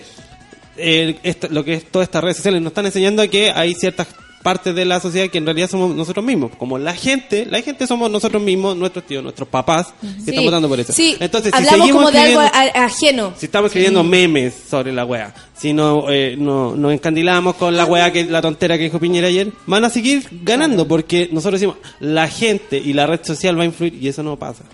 eh, 0.77 1.19
esto- 1.23 1.49
lo 1.51 1.65
que 1.65 1.75
es 1.75 1.85
todas 1.91 2.07
estas 2.09 2.23
redes 2.25 2.37
sociales 2.39 2.63
nos 2.63 2.71
están 2.71 2.87
enseñando 2.87 3.29
que 3.29 3.51
hay 3.51 3.75
ciertas 3.75 4.07
partes 4.43 4.75
de 4.75 4.85
la 4.85 5.01
sociedad 5.01 5.29
que 5.29 5.39
en 5.39 5.45
realidad 5.47 5.69
somos 5.69 5.95
nosotros 5.95 6.25
mismos. 6.25 6.53
Como 6.59 6.79
la 6.79 6.95
gente, 6.95 7.47
la 7.47 7.61
gente 7.63 7.87
somos 7.87 8.11
nosotros 8.11 8.41
mismos, 8.43 8.77
nuestros 8.77 9.05
tíos, 9.07 9.23
nuestros 9.23 9.49
papás, 9.49 9.93
que 10.01 10.07
Sí. 10.23 10.31
están 10.31 10.45
votando 10.45 10.69
por 10.69 10.79
eso. 10.81 10.93
Sí, 10.93 11.17
Entonces, 11.21 11.51
si 11.53 11.57
hablamos 11.59 11.79
seguimos 11.81 12.03
como 12.05 12.11
de 12.13 12.19
algo 12.21 12.41
ajeno. 12.75 13.33
si 13.37 13.47
estamos 13.47 13.69
escribiendo 13.69 14.05
memes 14.05 14.55
sobre 14.71 14.93
la 14.93 15.05
wea, 15.05 15.35
si 15.57 15.73
no, 15.73 16.11
eh, 16.11 16.37
no 16.39 16.75
nos 16.77 16.93
encandilamos 16.93 17.57
con 17.57 17.77
la 17.77 17.85
wea 17.85 18.13
que 18.13 18.25
la 18.25 18.41
tontera 18.41 18.77
que 18.79 18.85
dijo 18.85 18.99
Piñera 19.01 19.29
ayer, 19.29 19.53
van 19.67 19.85
a 19.85 19.91
seguir 19.91 20.27
ganando 20.43 20.87
porque 20.87 21.29
nosotros 21.33 21.61
decimos 21.61 21.77
la 22.01 22.29
gente 22.29 22.79
y 22.79 22.93
la 22.93 23.07
red 23.07 23.21
social 23.25 23.59
va 23.59 23.63
a 23.63 23.67
influir 23.67 23.95
y 24.01 24.09
eso 24.09 24.23
no 24.23 24.37
pasa. 24.37 24.65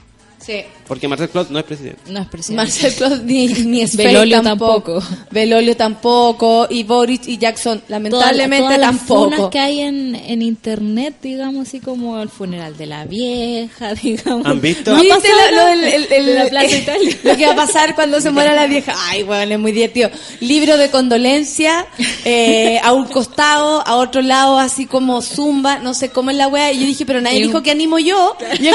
Sí. 0.44 0.62
Porque 0.86 1.08
Marcel 1.08 1.30
Clot 1.30 1.48
no 1.48 1.58
es 1.58 1.64
presidente. 1.64 2.00
No 2.10 2.20
es 2.20 2.26
presidente. 2.28 2.56
Marcel 2.62 2.92
Claus 2.94 3.22
ni, 3.22 3.46
ni 3.64 3.80
Esfel 3.80 4.08
Belolio 4.08 4.42
tampoco. 4.42 4.98
tampoco. 5.00 5.16
Belolio 5.30 5.76
tampoco. 5.76 6.66
Y 6.68 6.82
Boris 6.84 7.20
y 7.26 7.38
Jackson, 7.38 7.82
lamentablemente 7.88 8.58
Todas- 8.66 8.76
todas 8.76 8.78
las 8.80 8.90
tampoco. 9.06 9.24
funas 9.36 9.50
que 9.50 9.58
hay 9.58 9.80
en, 9.80 10.14
en 10.14 10.42
internet, 10.42 11.14
digamos 11.22 11.68
así 11.68 11.80
como 11.80 12.20
el 12.20 12.28
funeral 12.28 12.76
de 12.76 12.84
la 12.86 13.06
vieja, 13.06 13.94
digamos. 14.02 14.44
¿Han 14.44 14.60
visto? 14.60 14.92
No 14.94 15.00
¿Viste 15.00 15.28
lo, 15.50 15.56
lo 15.56 15.66
del- 15.66 15.84
el- 15.84 16.12
el- 16.12 16.26
de 16.26 16.34
la 16.34 16.46
Plaza 16.46 16.76
Italia. 16.76 17.16
lo 17.24 17.36
que 17.38 17.46
va 17.46 17.52
a 17.52 17.56
pasar 17.56 17.94
cuando 17.94 18.20
se 18.20 18.30
muera 18.30 18.52
la 18.54 18.66
vieja? 18.66 18.94
Ay, 19.08 19.22
bueno, 19.22 19.54
es 19.54 19.58
muy 19.60 19.72
divertido. 19.72 20.10
Libro 20.40 20.76
de 20.76 20.90
condolencia, 20.90 21.86
eh, 22.26 22.78
a 22.84 22.92
un 22.92 23.06
costado, 23.06 23.82
a 23.86 23.96
otro 23.96 24.20
lado, 24.20 24.58
así 24.58 24.84
como 24.84 25.22
zumba, 25.22 25.78
no 25.78 25.94
sé 25.94 26.10
cómo 26.10 26.30
es 26.30 26.36
la 26.36 26.48
wea. 26.48 26.70
Y 26.72 26.80
yo 26.80 26.86
dije, 26.86 27.06
pero 27.06 27.22
nadie 27.22 27.38
Y 27.38 27.42
un- 27.44 27.48
dijo 27.48 27.62
que 27.62 27.70
animo 27.70 27.98
yo. 27.98 28.36
Y 28.60 28.68
es 28.68 28.74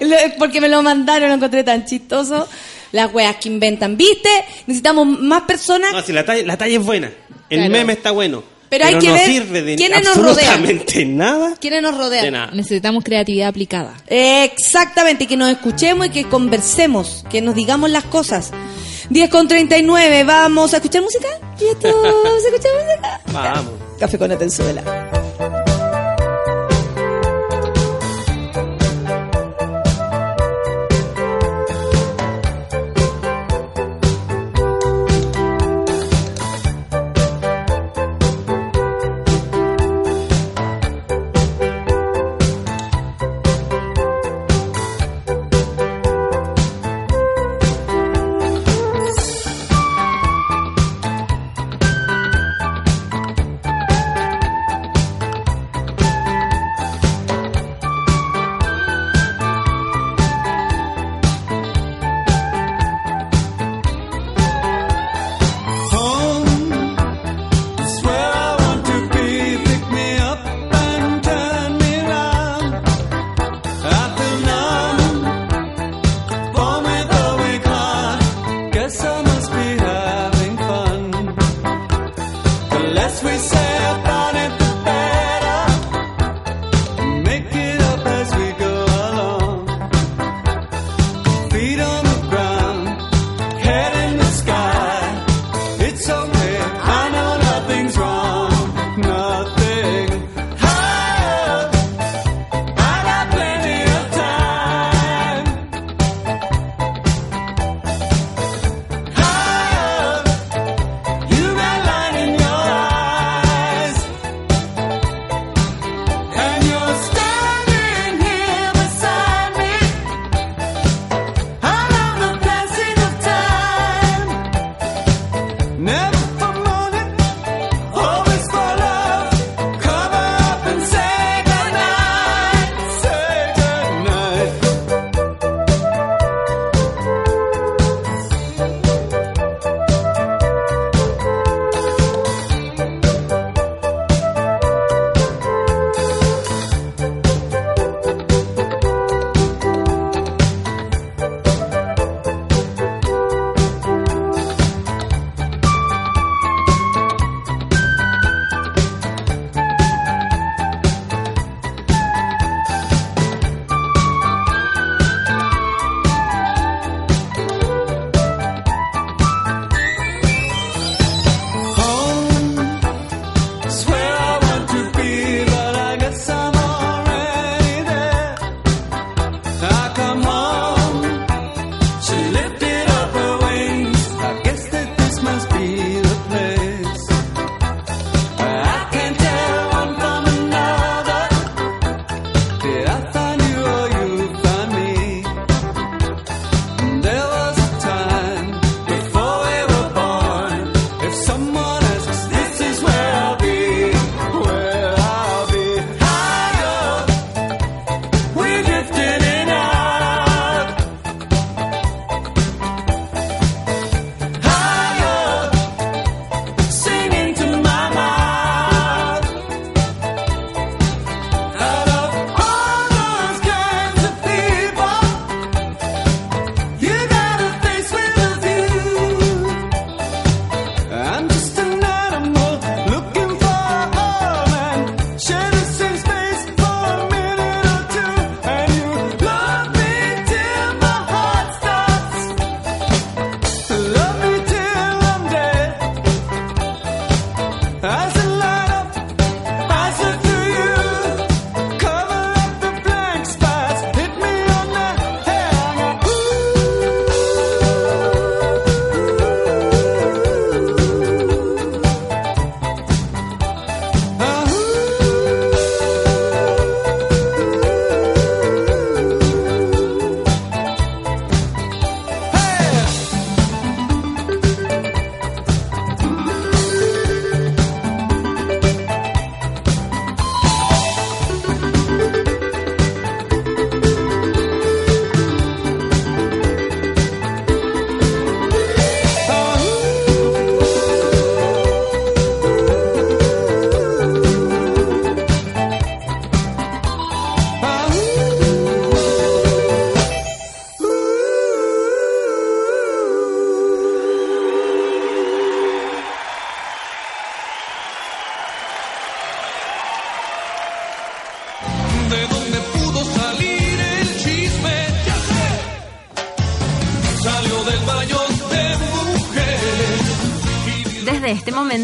Porque 0.38 0.60
me 0.60 0.68
lo 0.68 0.82
mandaron, 0.82 1.28
lo 1.28 1.34
encontré 1.34 1.64
tan 1.64 1.84
chistoso. 1.84 2.46
Las 2.92 3.12
weas 3.12 3.36
que 3.36 3.48
inventan. 3.48 3.96
¿Viste? 3.96 4.28
Necesitamos 4.66 5.06
más 5.06 5.42
personas. 5.42 5.92
No, 5.92 6.00
si 6.02 6.12
la 6.12 6.24
talla, 6.24 6.44
la 6.46 6.56
talla 6.56 6.76
es 6.78 6.84
buena, 6.84 7.10
el 7.50 7.58
Claro. 7.58 7.72
meme 7.72 7.92
está 7.94 8.12
bueno, 8.12 8.44
Pero 8.68 8.84
pero, 8.84 8.86
hay 8.86 8.98
que 8.98 9.08
no 9.08 9.14
ver 9.14 9.26
sirve 9.26 9.62
de 9.62 9.76
quiénes 9.76 10.04
nos 10.04 10.16
rodean. 10.16 10.82
nada. 11.16 11.54
¿Quiénes 11.60 11.82
nos 11.82 11.96
rodean? 11.96 12.24
De 12.24 12.30
nada. 12.30 12.50
Necesitamos 12.52 13.02
creatividad 13.02 13.48
aplicada. 13.48 13.94
Exactamente, 14.06 15.26
que 15.26 15.36
nos 15.36 15.50
escuchemos 15.50 16.06
y 16.06 16.10
que 16.10 16.24
conversemos, 16.28 17.24
que 17.30 17.40
nos 17.40 17.54
digamos 17.56 17.90
las 17.90 18.04
cosas. 18.04 18.52
10 19.10 19.28
con 19.28 19.48
39, 19.48 20.24
¿vamos 20.24 20.72
a 20.72 20.76
escuchar 20.76 21.02
música? 21.02 21.28
¿Y 21.60 21.64
esto? 21.64 21.88
¿Vamos 22.00 22.44
a 22.44 22.48
escuchar 22.48 22.72
música? 22.74 23.20
Vamos. 23.32 23.72
Café 23.98 24.18
con 24.18 24.30
Atenzuela. 24.32 24.82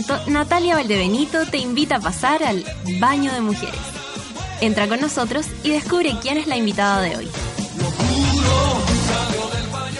Momento, 0.09 0.31
Natalia 0.31 0.75
Valdebenito 0.77 1.47
te 1.47 1.59
invita 1.59 1.97
a 1.97 2.01
pasar 2.01 2.43
al 2.43 2.65
Baño 2.99 3.33
de 3.33 3.41
Mujeres. 3.41 3.75
Entra 4.61 4.87
con 4.89 5.01
nosotros 5.01 5.47
y 5.65 5.71
descubre 5.71 6.15
quién 6.23 6.37
es 6.39 6.47
la 6.47 6.57
invitada 6.57 7.01
de 7.03 7.17
hoy. 7.17 7.29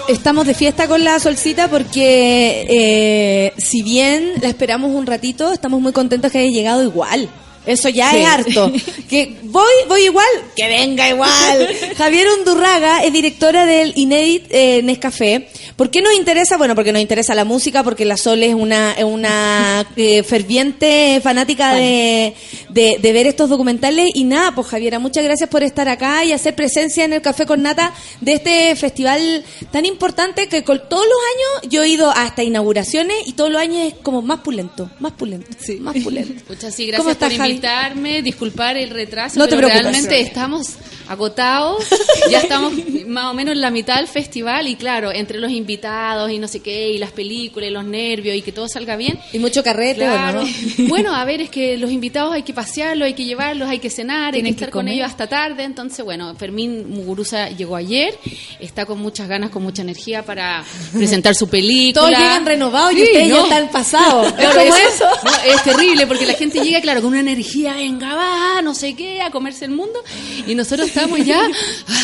Estamos 0.09 0.47
de 0.47 0.55
fiesta 0.55 0.89
con 0.89 1.05
la 1.05 1.21
solcita 1.21 1.69
porque 1.69 2.67
eh, 2.69 3.53
si 3.59 3.83
bien 3.83 4.35
la 4.41 4.49
esperamos 4.49 4.91
un 4.93 5.07
ratito, 5.07 5.53
estamos 5.53 5.81
muy 5.81 5.93
contentos 5.93 6.33
que 6.33 6.39
haya 6.39 6.51
llegado 6.51 6.83
igual. 6.83 7.29
Eso 7.65 7.89
ya 7.91 8.11
Sí. 8.11 8.17
es 8.19 8.27
harto. 8.27 8.73
Que 9.09 9.37
voy, 9.45 9.71
voy 9.87 10.03
igual, 10.05 10.27
que 10.57 10.67
venga 10.67 11.09
igual. 11.09 11.69
Javier 11.97 12.27
Undurraga 12.39 13.05
es 13.05 13.13
directora 13.13 13.67
del 13.67 13.93
Inédit 13.97 14.47
eh, 14.51 14.81
Nescafé. 14.83 15.49
¿Por 15.81 15.89
qué 15.91 16.03
nos 16.03 16.13
interesa? 16.13 16.59
Bueno, 16.59 16.75
porque 16.75 16.93
nos 16.93 17.01
interesa 17.01 17.35
la 17.35 17.47
música, 17.47 17.83
porque 17.83 18.05
la 18.05 18.19
Sol 18.19 18.43
es 18.43 18.53
una, 18.55 18.97
una 19.03 19.87
eh, 19.97 20.23
ferviente 20.25 21.23
fanática 21.23 21.73
de, 21.73 22.35
de, 22.73 22.99
de 23.01 23.13
ver 23.13 23.27
estos 23.27 23.49
documentales. 23.49 24.11
Y 24.15 24.25
nada, 24.25 24.55
pues 24.55 24.67
Javiera, 24.69 24.99
muchas 24.99 25.25
gracias 25.25 25.49
por 25.49 25.63
estar 25.63 25.89
acá 25.89 26.25
y 26.25 26.33
hacer 26.33 26.55
presencia 26.55 27.05
en 27.05 27.13
el 27.13 27.23
Café 27.23 27.47
con 27.47 27.63
Nata 27.63 27.93
de 28.21 28.33
este 28.35 28.77
festival 28.77 29.45
tan 29.71 29.85
importante 29.87 30.49
que 30.49 30.65
con 30.65 30.81
todos 30.89 31.05
los 31.05 31.19
años 31.63 31.73
yo 31.73 31.83
he 31.83 31.89
ido 31.89 32.11
hasta 32.11 32.43
inauguraciones 32.43 33.17
y 33.27 33.33
todos 33.33 33.51
los 33.51 33.61
años 33.61 33.89
es 33.89 33.95
como 34.03 34.23
más 34.23 34.41
pulento, 34.41 34.91
más 35.01 35.13
pulento, 35.13 35.49
más 35.81 35.97
pulento. 36.03 36.43
Muchas 36.49 36.75
sí, 36.75 36.91
¿Cómo 36.91 37.05
gracias 37.05 37.13
estás, 37.13 37.29
por 37.31 37.39
Javi? 37.39 37.51
invitarme, 37.51 38.23
disculpar 38.23 38.77
el 38.77 38.91
retraso, 38.91 39.39
No 39.39 39.47
te 39.47 39.57
pero 39.57 39.69
preocupes. 39.69 39.83
realmente 39.93 40.21
estamos 40.21 40.69
agotados, 41.09 41.85
ya 42.31 42.39
estamos 42.41 42.73
más 43.09 43.27
o 43.27 43.35
menos 43.35 43.53
en 43.53 43.61
la 43.61 43.71
mitad 43.71 43.97
del 43.97 44.07
festival 44.07 44.69
y 44.69 44.77
claro, 44.77 45.11
entre 45.13 45.39
los 45.39 45.51
invitados 45.51 46.31
y 46.31 46.39
no 46.39 46.47
sé 46.47 46.61
qué, 46.61 46.91
y 46.91 46.99
las 46.99 47.11
películas 47.11 47.69
y 47.69 47.73
los 47.73 47.85
nervios 47.85 48.37
y 48.37 48.43
que 48.43 48.53
todo 48.53 48.69
salga 48.69 48.97
bien. 48.97 49.19
Y 49.33 49.39
mucho 49.41 49.63
carrete, 49.65 50.01
Claro. 50.03 50.41
bueno, 50.43 50.89
Bueno, 51.01 51.15
a 51.15 51.25
ver, 51.25 51.41
es 51.41 51.51
que 51.51 51.77
los 51.79 51.91
invitados 51.91 52.33
hay 52.35 52.43
que 52.43 52.53
pasearlos, 52.61 53.07
hay 53.07 53.15
que 53.15 53.25
llevarlos, 53.25 53.71
hay 53.71 53.79
que 53.79 53.89
cenar, 53.89 54.35
hay 54.35 54.43
que 54.43 54.51
estar 54.51 54.69
con 54.69 54.87
ellos 54.87 55.07
hasta 55.07 55.27
tarde. 55.27 55.65
Entonces, 55.65 56.05
bueno, 56.05 56.35
Fermín 56.35 56.91
Muguruza 56.91 57.49
llegó 57.49 57.75
ayer, 57.75 58.19
está 58.59 58.85
con 58.85 58.99
muchas 58.99 59.29
ganas, 59.29 59.49
con 59.49 59.63
mucha 59.63 59.81
energía 59.81 60.27
para 60.27 60.63
presentar 60.93 61.35
su 61.35 61.49
película. 61.49 62.03
Todos 62.07 62.11
llegan 62.11 62.45
renovados 62.45 62.93
y 62.93 62.97
Sí, 62.97 63.03
ustedes 63.05 63.29
ya 63.29 63.35
¿no? 63.35 63.45
están 63.45 63.69
pasados. 63.71 64.33
Claro, 64.41 64.61
¿Cómo 64.61 64.77
es, 64.77 64.95
eso? 64.95 65.07
no, 65.25 65.31
es 65.55 65.63
terrible 65.63 66.07
porque 66.07 66.27
la 66.27 66.35
gente 66.35 66.61
llega, 66.61 66.83
claro, 66.83 67.01
con 67.01 67.11
una 67.11 67.21
energía, 67.21 67.73
venga, 67.75 68.15
va, 68.15 68.61
no 68.63 68.75
sé 68.75 68.95
qué, 68.95 69.23
a 69.23 69.31
comerse 69.31 69.65
el 69.65 69.71
mundo. 69.71 69.99
Y 70.47 70.55
nosotros 70.55 70.89
estamos 70.89 71.25
ya 71.25 71.41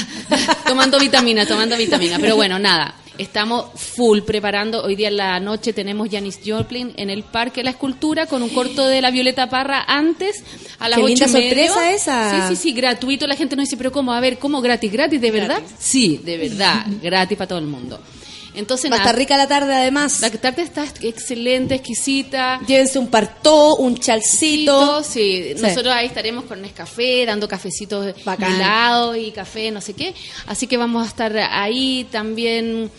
tomando 0.66 0.98
vitamina, 0.98 1.44
tomando 1.44 1.76
vitamina. 1.76 2.18
Pero 2.18 2.34
bueno, 2.36 2.58
nada. 2.58 2.94
Estamos 3.18 3.66
full 3.74 4.20
preparando. 4.20 4.82
Hoy 4.82 4.94
día 4.96 5.08
en 5.08 5.16
la 5.16 5.40
noche 5.40 5.72
tenemos 5.72 6.08
Janis 6.10 6.40
Joplin 6.44 6.92
en 6.96 7.08
el 7.10 7.22
Parque 7.22 7.60
de 7.60 7.64
la 7.64 7.70
Escultura 7.70 8.26
con 8.26 8.42
un 8.42 8.50
corto 8.50 8.86
de 8.86 9.00
la 9.00 9.10
Violeta 9.10 9.48
Parra 9.48 9.84
antes 9.86 10.42
a 10.78 10.88
las 10.88 10.98
Qué 10.98 11.04
ocho 11.04 11.08
linda 11.08 11.26
y 11.26 11.32
media. 11.32 11.66
sorpresa 11.68 11.92
esa. 11.92 12.48
Sí, 12.48 12.56
sí, 12.56 12.62
sí, 12.62 12.72
gratuito. 12.74 13.26
La 13.26 13.36
gente 13.36 13.56
nos 13.56 13.64
dice, 13.66 13.76
pero 13.76 13.90
¿cómo? 13.92 14.12
A 14.12 14.20
ver, 14.20 14.38
¿cómo 14.38 14.60
gratis? 14.60 14.92
¿Gratis 14.92 15.20
de 15.20 15.30
verdad? 15.30 15.62
Sí, 15.78 16.20
de 16.22 16.36
verdad. 16.36 16.86
gratis 17.02 17.38
para 17.38 17.48
todo 17.48 17.58
el 17.58 17.66
mundo. 17.66 17.98
Entonces, 18.56 18.90
Va 18.90 18.96
a 18.96 18.98
estar 18.98 19.16
rica 19.16 19.36
la 19.36 19.46
tarde 19.46 19.74
además. 19.74 20.20
la 20.20 20.30
tarde 20.30 20.62
está 20.62 20.84
excelente, 21.02 21.74
exquisita. 21.76 22.58
Llévense 22.66 22.98
un 22.98 23.08
partó, 23.08 23.76
un 23.76 23.96
chalcito. 23.98 25.02
Sí, 25.04 25.54
Sí. 25.56 25.62
nosotros 25.62 25.94
ahí 25.94 26.06
estaremos 26.06 26.44
con 26.46 26.62
Nescafé, 26.62 27.24
dando 27.26 27.46
cafecitos 27.48 28.14
helados 28.40 29.16
y 29.16 29.30
café, 29.30 29.70
no 29.70 29.80
sé 29.80 29.92
qué. 29.94 30.14
Así 30.46 30.66
que 30.66 30.76
vamos 30.76 31.04
a 31.04 31.08
estar 31.08 31.36
ahí 31.36 32.06
también. 32.10 32.90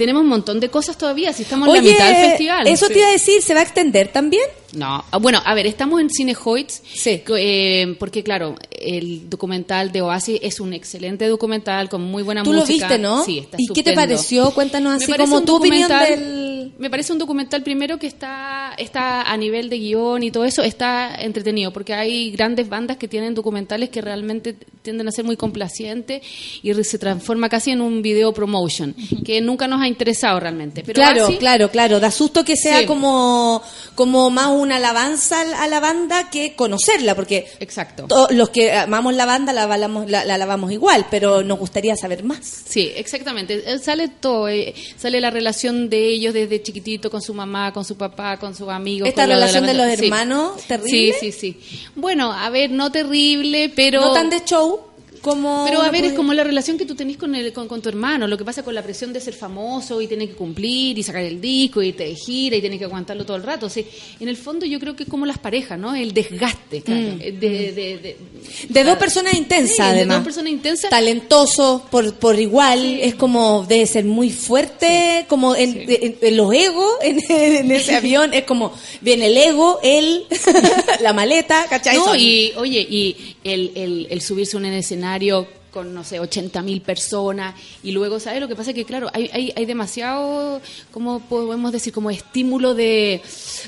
Tenemos 0.00 0.22
un 0.22 0.28
montón 0.28 0.60
de 0.60 0.70
cosas 0.70 0.96
todavía, 0.96 1.30
si 1.34 1.42
estamos 1.42 1.68
en 1.68 1.74
la 1.74 1.82
mitad 1.82 2.06
del 2.06 2.28
festival. 2.30 2.66
eso 2.66 2.86
Sí. 2.86 2.92
te 2.94 2.98
iba 3.00 3.08
a 3.08 3.12
decir, 3.12 3.42
¿se 3.42 3.52
va 3.52 3.60
a 3.60 3.62
extender 3.64 4.08
también? 4.08 4.42
No, 4.72 5.04
Ah, 5.10 5.18
bueno, 5.18 5.42
a 5.44 5.54
ver, 5.54 5.66
estamos 5.66 6.00
en 6.00 6.08
Cine 6.08 6.34
Hoyts, 6.42 6.80
Sí. 6.94 7.22
eh, 7.36 7.96
porque 7.98 8.22
claro, 8.22 8.54
el 8.70 9.28
documental 9.28 9.92
de 9.92 10.00
Oasis 10.00 10.38
es 10.42 10.58
un 10.60 10.72
excelente 10.72 11.26
documental 11.28 11.88
con 11.90 12.00
muy 12.02 12.22
buena 12.22 12.42
Tú 12.44 12.52
lo 12.52 12.60
música. 12.60 12.86
viste, 12.88 12.98
¿no? 13.02 13.22
Sí, 13.24 13.40
está 13.40 13.56
¿Y 13.60 13.66
qué 13.74 13.82
te 13.82 13.92
pareció? 13.92 14.50
Cuéntanos 14.52 15.02
así 15.02 15.12
como 15.12 15.42
tu 15.42 15.56
opinión 15.56 15.88
del... 15.90 16.72
Me 16.78 16.88
parece 16.88 17.12
un 17.12 17.18
documental 17.18 17.62
primero 17.62 17.98
que 17.98 18.06
está, 18.06 18.72
está 18.78 19.22
a 19.30 19.36
nivel 19.36 19.68
de 19.68 19.78
guion 19.78 20.22
y 20.22 20.30
todo 20.30 20.44
eso, 20.46 20.62
está 20.62 21.14
entretenido, 21.20 21.72
porque 21.74 21.92
hay 21.92 22.30
grandes 22.30 22.68
bandas 22.70 22.96
que 22.96 23.06
tienen 23.08 23.34
documentales 23.34 23.90
que 23.90 24.00
realmente 24.00 24.56
tienden 24.82 25.08
a 25.08 25.12
ser 25.12 25.24
muy 25.24 25.36
complacientes 25.36 26.22
y 26.62 26.72
se 26.84 26.98
transforma 26.98 27.48
casi 27.48 27.70
en 27.72 27.80
un 27.80 28.00
video 28.02 28.32
promotion, 28.32 28.94
que 29.24 29.40
nunca 29.40 29.66
nos 29.68 29.80
ha 29.82 29.88
interesado 29.88 30.40
realmente. 30.40 30.82
Pero 30.84 30.94
claro, 30.94 31.28
claro, 31.38 31.70
claro. 31.70 32.00
Da 32.00 32.10
susto 32.10 32.44
que 32.44 32.56
sea 32.56 32.80
Sí. 32.80 32.86
como, 32.86 33.62
como 33.94 34.30
más 34.30 34.48
una 34.48 34.76
alabanza 34.76 35.40
a 35.62 35.66
la 35.68 35.80
banda 35.80 36.30
que 36.30 36.54
conocerla, 36.54 37.14
porque 37.14 37.46
Exacto. 37.60 38.06
to- 38.06 38.28
los 38.30 38.48
que 38.50 38.72
amamos 38.72 39.14
la 39.14 39.26
banda 39.26 39.52
la, 39.52 39.64
avalamos- 39.64 40.08
la, 40.08 40.24
la 40.24 40.34
alabamos 40.36 40.72
igual, 40.72 41.06
pero 41.10 41.42
nos 41.42 41.58
gustaría 41.58 41.94
saber 41.96 42.24
más. 42.24 42.62
Sí, 42.66 42.90
exactamente. 42.96 43.78
Sale 43.78 44.08
todo, 44.08 44.48
eh, 44.48 44.74
sale 44.96 45.20
la 45.20 45.30
relación 45.30 45.90
de 45.90 46.08
ellos 46.08 46.32
desde 46.32 46.62
chiquitito 46.62 47.10
con 47.10 47.20
su 47.20 47.34
mamá, 47.34 47.72
con 47.72 47.84
su 47.84 47.96
papá, 47.96 48.38
con 48.38 48.54
sus 48.54 48.68
amigos. 48.68 49.08
Esta 49.08 49.22
con 49.22 49.30
relación 49.30 49.66
de 49.66 49.74
la- 49.74 49.86
los 49.86 49.98
sí. 49.98 50.04
hermanos, 50.04 50.62
terrible. 50.66 51.14
Sí, 51.20 51.32
sí, 51.32 51.56
sí. 51.62 51.80
Bueno, 51.96 52.32
a 52.32 52.48
ver, 52.50 52.70
no 52.70 52.90
terrible, 52.90 53.70
pero... 53.74 54.00
No 54.00 54.12
tan 54.14 54.30
de 54.30 54.42
show 54.44 54.79
como... 55.20 55.64
Pero 55.66 55.82
a 55.82 55.90
ver, 55.90 56.04
es 56.04 56.12
como 56.14 56.32
la 56.34 56.44
relación 56.44 56.76
que 56.78 56.84
tú 56.86 56.94
tenés 56.94 57.16
con, 57.16 57.34
el, 57.34 57.52
con, 57.52 57.68
con 57.68 57.80
tu 57.82 57.88
hermano, 57.88 58.26
lo 58.26 58.36
que 58.38 58.44
pasa 58.44 58.62
con 58.62 58.74
la 58.74 58.82
presión 58.82 59.12
de 59.12 59.20
ser 59.20 59.34
famoso 59.34 60.00
y 60.00 60.06
tener 60.06 60.28
que 60.28 60.34
cumplir 60.34 60.98
y 60.98 61.02
sacar 61.02 61.22
el 61.22 61.40
disco 61.40 61.82
y 61.82 61.92
te 61.92 62.14
gira 62.14 62.56
y 62.56 62.60
tienes 62.60 62.78
que 62.78 62.84
aguantarlo 62.86 63.24
todo 63.24 63.36
el 63.36 63.42
rato. 63.42 63.66
O 63.66 63.70
sea, 63.70 63.82
en 64.18 64.28
el 64.28 64.36
fondo 64.36 64.66
yo 64.66 64.78
creo 64.80 64.96
que 64.96 65.02
es 65.04 65.08
como 65.08 65.26
las 65.26 65.38
parejas, 65.38 65.78
¿no? 65.78 65.94
El 65.94 66.12
desgaste 66.12 66.80
Mm. 66.86 67.18
de, 67.18 67.32
de, 67.32 67.72
de, 67.98 68.16
De 68.68 68.84
dos 68.84 68.96
personas 68.96 69.34
intensas, 69.34 69.76
Sí, 69.76 69.82
de 69.82 69.88
además. 69.88 70.16
dos 70.18 70.24
personas 70.24 70.52
intensas. 70.52 70.90
Talentosos 70.90 71.82
por, 71.90 72.14
por 72.14 72.38
igual, 72.38 72.84
es 73.00 73.14
como 73.16 73.66
debe 73.68 73.86
ser 73.86 74.04
muy 74.04 74.30
fuerte, 74.30 75.26
como 75.28 75.54
en, 75.54 75.84
en- 75.88 76.16
en 76.20 76.36
los 76.36 76.52
egos, 76.54 76.90
en, 77.02 77.18
en 77.28 77.70
ese 77.70 77.94
avión, 77.96 78.32
es 78.34 78.44
como 78.44 78.72
viene 79.00 79.26
el 79.26 79.36
ego, 79.36 79.78
él, 79.82 80.24
la 81.00 81.12
maleta, 81.12 81.66
¿cachai? 81.68 81.96
No, 81.96 82.14
y 82.16 82.52
oye, 82.56 82.80
y 82.88 83.36
el, 83.44 83.72
el, 83.74 84.06
el 84.10 84.20
subirse 84.22 84.56
a 84.56 84.60
un 84.60 84.66
escenario 84.66 85.09
escenario 85.10 85.59
con, 85.70 85.94
no 85.94 86.04
sé, 86.04 86.20
80 86.20 86.62
mil 86.62 86.80
personas 86.80 87.54
y 87.82 87.92
luego, 87.92 88.20
¿sabes? 88.20 88.40
Lo 88.40 88.48
que 88.48 88.56
pasa 88.56 88.70
es 88.70 88.74
que, 88.76 88.84
claro, 88.84 89.08
hay, 89.12 89.30
hay, 89.32 89.52
hay 89.56 89.66
demasiado, 89.66 90.60
como 90.90 91.20
podemos 91.20 91.72
decir, 91.72 91.92
como 91.92 92.10
estímulo 92.10 92.74
de, 92.74 93.20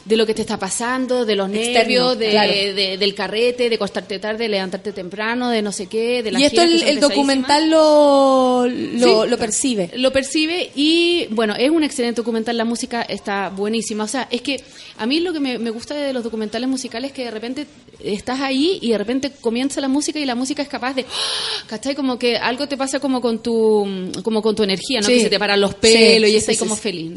de 0.05 0.17
lo 0.17 0.27
que 0.27 0.35
te 0.35 0.43
está 0.43 0.59
pasando, 0.59 1.25
de 1.25 1.37
los 1.37 1.49
Externo, 1.51 1.79
nervios, 1.79 2.19
de, 2.19 2.31
claro. 2.31 2.53
de- 2.53 2.99
del 2.99 3.15
carrete, 3.15 3.69
de 3.69 3.75
acostarte 3.77 4.19
tarde, 4.19 4.45
de 4.45 4.49
levantarte 4.49 4.93
temprano, 4.93 5.49
de 5.51 5.63
no 5.63 5.73
sé 5.73 5.87
qué, 5.87 6.23
de 6.23 6.33
las 6.33 6.43
y 6.43 6.45
esto 6.47 6.63
el, 6.63 7.01
documental 7.01 7.71
lo, 7.71 8.67
lo, 8.67 9.25
Sí. 9.25 9.31
lo 9.31 9.39
percibe. 9.39 9.91
Lo 9.95 10.13
percibe 10.13 10.71
y, 10.75 11.27
bueno, 11.31 11.55
es 11.57 11.71
un 11.71 11.85
excelente 11.85 12.21
documental, 12.21 12.57
la 12.57 12.65
música 12.65 13.03
está 13.03 13.49
buenísima. 13.51 14.05
O 14.05 14.09
sea, 14.09 14.29
es 14.31 14.43
que 14.43 14.63
a 14.99 15.07
mí 15.07 15.21
lo 15.21 15.33
que 15.33 15.41
me, 15.41 15.59
me 15.59 15.71
gusta 15.71 15.95
de 15.95 16.13
los 16.13 16.25
documentales 16.25 16.69
musicales 16.69 17.11
es 17.11 17.15
que 17.17 17.25
de 17.25 17.31
repente 17.31 17.67
estás 18.03 18.41
ahí 18.41 18.79
y 18.81 18.91
de 18.91 18.99
repente 18.99 19.31
comienza 19.41 19.81
la 19.81 19.89
música 19.89 20.19
y 20.19 20.25
la 20.25 20.35
música 20.35 20.63
es 20.63 20.69
capaz 20.69 20.95
de, 20.95 21.03
¡ah! 21.03 21.65
¿cachai? 21.67 21.92
Como 21.95 22.19
que 22.19 22.37
algo 22.37 22.67
te 22.69 22.77
pasa 22.77 23.01
como 23.01 23.21
con 23.21 23.43
tu, 23.43 24.11
como 24.23 24.43
con 24.43 24.55
tu 24.57 24.63
energía, 24.63 25.01
¿no? 25.01 25.07
Sí. 25.07 25.15
Que 25.15 25.21
se 25.23 25.31
te 25.31 25.39
paran 25.39 25.61
los 25.61 25.75
pelos 25.75 26.29
Sí, 26.29 26.35
y 26.35 26.37
estás 26.37 26.55
sí, 26.57 26.59
como 26.59 26.77
feliz. 26.77 27.13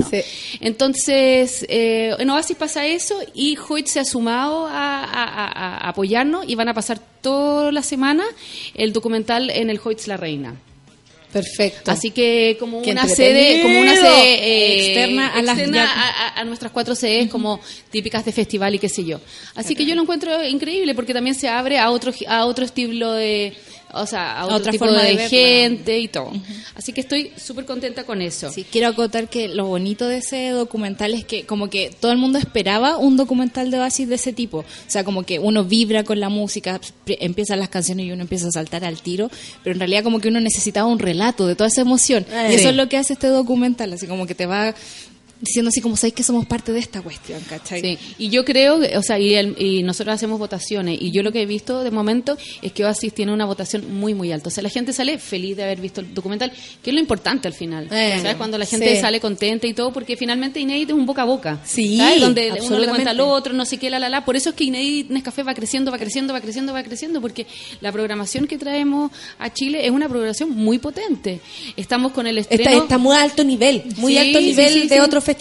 Entonces, 0.61 1.65
eh, 1.69 2.15
en 2.17 2.29
Oasis 2.29 2.57
pasa 2.57 2.85
eso 2.85 3.15
y 3.33 3.57
Hoyt 3.69 3.87
se 3.87 3.99
ha 3.99 4.05
sumado 4.05 4.67
a, 4.67 5.03
a- 5.03 5.23
a- 5.23 5.77
a 5.85 5.89
apoyarnos 5.89 6.45
y 6.47 6.55
van 6.55 6.69
a 6.69 6.73
pasar 6.73 6.99
toda 7.21 7.71
la 7.71 7.83
semana 7.83 8.23
el 8.73 8.91
documental 8.93 9.49
en 9.49 9.69
el 9.69 9.79
Hoyts 9.83 10.07
La 10.07 10.17
Reina. 10.17 10.55
Perfecto. 11.31 11.91
Así 11.91 12.11
que 12.11 12.55
como 12.59 12.81
Qué 12.81 12.91
una 12.91 13.07
sede, 13.09 13.61
como 13.61 13.79
una 13.81 13.93
sede 13.93 14.35
eh, 14.35 14.85
Externa 14.87 15.27
a 15.35 15.41
las 15.41 15.57
externa 15.57 15.77
ya- 15.83 15.91
a, 15.91 16.27
a- 16.37 16.39
a 16.39 16.43
nuestras 16.45 16.71
cuatro 16.71 16.95
sedes 16.95 17.29
como 17.29 17.59
típicas 17.91 18.23
de 18.23 18.31
festival 18.31 18.73
y 18.75 18.79
qué 18.79 18.87
sé 18.87 19.03
yo. 19.03 19.19
Así 19.53 19.75
que 19.75 19.85
yo 19.85 19.95
lo 19.95 20.03
encuentro 20.03 20.43
increíble 20.47 20.95
porque 20.95 21.13
también 21.13 21.35
se 21.35 21.49
abre 21.49 21.77
a 21.77 21.91
otro 21.91 22.13
a 22.27 22.45
otro 22.45 22.63
estilo 22.63 23.11
de 23.11 23.53
o 23.95 24.05
sea, 24.05 24.39
a 24.39 24.45
otro 24.45 24.57
otra 24.57 24.71
tipo 24.71 24.85
forma 24.85 25.01
de, 25.03 25.17
gente 25.29 25.97
y 25.99 26.07
todo. 26.07 26.31
Así 26.75 26.91
que 26.91 27.01
estoy 27.01 27.31
súper 27.37 27.65
contenta 27.65 28.03
con 28.03 28.21
eso. 28.21 28.51
Sí, 28.51 28.65
quiero 28.69 28.89
acotar 28.89 29.29
que 29.29 29.47
lo 29.47 29.65
bonito 29.65 30.07
de 30.07 30.17
ese 30.17 30.49
documental 30.49 31.13
es 31.13 31.23
que 31.23 31.45
como 31.45 31.69
que 31.69 31.91
todo 31.99 32.11
el 32.11 32.17
mundo 32.17 32.37
esperaba 32.37 32.97
un 32.97 33.15
documental 33.15 33.71
de 33.71 33.79
Oasis 33.79 34.09
de 34.09 34.15
ese 34.15 34.33
tipo. 34.33 34.59
O 34.59 34.65
sea, 34.87 35.03
como 35.03 35.23
que 35.23 35.39
uno 35.39 35.63
vibra 35.63 36.03
con 36.03 36.19
la 36.19 36.29
música, 36.29 36.79
empiezan 37.05 37.59
las 37.59 37.69
canciones 37.69 38.05
y 38.05 38.11
uno 38.11 38.23
empieza 38.23 38.47
a 38.49 38.51
saltar 38.51 38.83
al 38.83 39.01
tiro, 39.01 39.29
pero 39.63 39.73
en 39.73 39.79
realidad 39.79 40.03
como 40.03 40.19
que 40.19 40.27
uno 40.27 40.41
necesitaba 40.41 40.87
un 40.87 40.99
relato 40.99 41.47
de 41.47 41.55
toda 41.55 41.67
esa 41.67 41.81
emoción. 41.81 42.25
Y 42.49 42.55
eso 42.55 42.69
es 42.69 42.75
lo 42.75 42.89
que 42.89 42.97
hace 42.97 43.13
este 43.13 43.27
documental, 43.27 43.93
así 43.93 44.07
como 44.07 44.27
que 44.27 44.35
te 44.35 44.45
va 44.45 44.75
diciendo 45.45 45.69
así 45.69 45.81
como, 45.81 45.95
¿sabéis 45.95 46.13
que 46.15 46.23
somos 46.23 46.45
parte 46.45 46.71
de 46.73 46.79
esta 46.79 47.01
cuestión, 47.01 47.41
¿cachai? 47.49 47.81
Sí, 47.81 47.97
y 48.17 48.29
yo 48.29 48.43
creo, 48.43 48.79
o 48.97 49.01
sea, 49.01 49.19
y, 49.19 49.33
el- 49.35 49.55
y 49.61 49.83
nosotros 49.83 50.15
hacemos 50.15 50.39
votaciones, 50.39 50.97
y 51.01 51.11
yo 51.11 51.23
lo 51.23 51.31
que 51.31 51.41
he 51.41 51.45
visto 51.45 51.83
de 51.83 51.91
momento 51.91 52.37
es 52.61 52.71
que 52.71 52.83
Oasis 52.85 53.13
tiene 53.13 53.31
una 53.33 53.45
votación 53.45 53.93
muy, 53.93 54.13
muy 54.13 54.31
alta. 54.31 54.49
O 54.49 54.51
sea, 54.51 54.63
la 54.63 54.69
gente 54.69 54.91
sale 54.93 55.17
feliz 55.19 55.55
de 55.57 55.63
haber 55.63 55.79
visto 55.79 56.01
el 56.01 56.13
documental, 56.13 56.51
que 56.83 56.89
es 56.89 56.93
lo 56.93 56.99
importante 56.99 57.47
al 57.47 57.53
final. 57.53 57.87
Eh, 57.91 58.17
¿Sabes? 58.21 58.35
Cuando 58.35 58.57
la 58.57 58.65
gente 58.65 58.95
sí. 58.95 59.01
sale 59.01 59.19
contenta 59.19 59.67
y 59.67 59.73
todo, 59.73 59.93
porque 59.93 60.17
finalmente 60.17 60.59
Inédit 60.59 60.89
es 60.89 60.95
un 60.95 61.05
boca 61.05 61.21
a 61.21 61.25
boca. 61.25 61.59
Sí, 61.65 61.97
¿sabes? 61.97 62.21
Donde 62.21 62.51
uno 62.61 62.79
le 62.79 62.87
cuenta 62.87 63.11
al 63.11 63.19
otro, 63.21 63.53
no 63.53 63.65
sé 63.65 63.77
qué, 63.77 63.89
la, 63.89 63.99
la, 63.99 64.09
la. 64.09 64.25
Por 64.25 64.35
eso 64.35 64.49
es 64.49 64.55
que 64.55 64.65
Inédit 64.65 65.09
Nescafé 65.09 65.43
va 65.43 65.53
creciendo, 65.53 65.91
va 65.91 65.97
creciendo, 65.97 66.33
va 66.33 66.41
creciendo, 66.41 66.73
va 66.73 66.83
creciendo, 66.83 67.21
porque 67.21 67.45
la 67.81 67.91
programación 67.91 68.47
que 68.47 68.57
traemos 68.57 69.11
a 69.39 69.53
Chile 69.53 69.85
es 69.85 69.91
una 69.91 70.09
programación 70.09 70.49
muy 70.51 70.79
potente. 70.79 71.39
Estamos 71.77 72.11
con 72.11 72.27
el 72.27 72.37
estreno... 72.39 72.63
Está, 72.69 72.83
está 72.83 72.97
muy 72.97 73.15
alto 73.15 73.43
nivel, 73.43 73.83
muy 73.97 74.13
Sí, 74.13 74.17
alto 74.19 74.41
nivel 74.41 74.87
de 74.89 75.01
otros 75.01 75.23
festivales. 75.23 75.34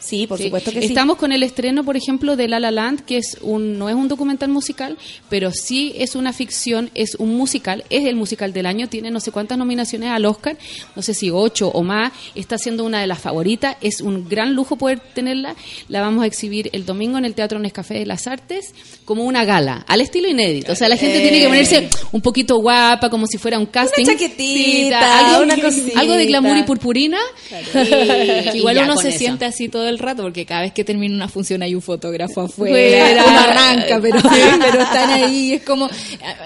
Sí, 0.00 0.26
por 0.26 0.38
Sí. 0.38 0.44
supuesto 0.44 0.70
que 0.72 0.80
sí. 0.80 0.86
Estamos 0.86 1.16
con 1.16 1.32
el 1.32 1.42
estreno, 1.42 1.84
por 1.84 1.96
ejemplo, 1.96 2.36
de 2.36 2.48
La 2.48 2.60
La 2.60 2.70
Land, 2.70 3.00
que 3.04 3.18
es 3.18 3.38
un, 3.42 3.78
no 3.78 3.88
es 3.88 3.94
un 3.94 4.08
documental 4.08 4.48
musical, 4.50 4.96
pero 5.28 5.50
sí 5.52 5.92
es 5.96 6.14
una 6.14 6.32
ficción, 6.32 6.90
es 6.94 7.14
un 7.16 7.34
musical, 7.36 7.84
es 7.90 8.04
el 8.06 8.16
musical 8.16 8.52
del 8.52 8.66
año, 8.66 8.88
tiene 8.88 9.10
no 9.10 9.20
sé 9.20 9.30
cuántas 9.32 9.58
nominaciones 9.58 10.10
al 10.10 10.24
Oscar, 10.24 10.56
no 10.96 11.02
sé 11.02 11.14
si 11.14 11.30
ocho 11.30 11.68
o 11.68 11.82
más, 11.82 12.12
está 12.34 12.58
siendo 12.58 12.84
una 12.84 13.00
de 13.00 13.06
las 13.06 13.18
favoritas, 13.18 13.76
es 13.80 14.00
un 14.00 14.28
gran 14.28 14.54
lujo 14.54 14.76
poder 14.76 15.00
tenerla, 15.00 15.54
la 15.88 16.00
vamos 16.00 16.22
a 16.24 16.26
exhibir 16.26 16.70
el 16.72 16.84
domingo 16.86 17.18
en 17.18 17.24
el 17.24 17.34
Teatro 17.34 17.58
Nescafé 17.58 17.94
de 17.94 18.06
las 18.06 18.26
Artes 18.26 18.74
como 19.04 19.24
una 19.24 19.44
gala, 19.44 19.84
al 19.88 20.00
estilo 20.00 20.28
inédito, 20.28 20.72
o 20.72 20.76
sea, 20.76 20.88
la 20.88 20.96
gente 20.96 21.18
Eh. 21.18 21.22
tiene 21.22 21.40
que 21.40 21.48
ponerse 21.48 21.88
un 22.12 22.20
poquito 22.20 22.56
guapa, 22.60 23.10
como 23.10 23.26
si 23.26 23.38
fuera 23.38 23.58
un 23.58 23.66
casting. 23.66 24.04
chaquetita, 24.06 25.28
algo, 25.30 25.42
una 25.44 25.56
cosita. 25.60 25.98
algo 26.00 26.14
de 26.14 26.26
glamour 26.26 26.56
y 26.56 26.62
purpurina. 26.62 27.18
Y 28.54 28.58
igual 28.58 28.78
uno 28.84 28.96
se. 28.96 29.12
Siente 29.22 29.44
así 29.44 29.68
todo 29.68 29.88
el 29.88 29.98
rato, 29.98 30.22
porque 30.22 30.46
cada 30.46 30.62
vez 30.62 30.72
que 30.72 30.84
termina 30.84 31.14
una 31.14 31.28
función 31.28 31.62
hay 31.62 31.74
un 31.74 31.82
fotógrafo 31.82 32.42
afuera, 32.42 33.22
arranca, 33.44 34.00
pero, 34.00 34.18
pero 34.60 34.82
están 34.82 35.10
ahí. 35.10 35.52
Es 35.52 35.62
como, 35.62 35.88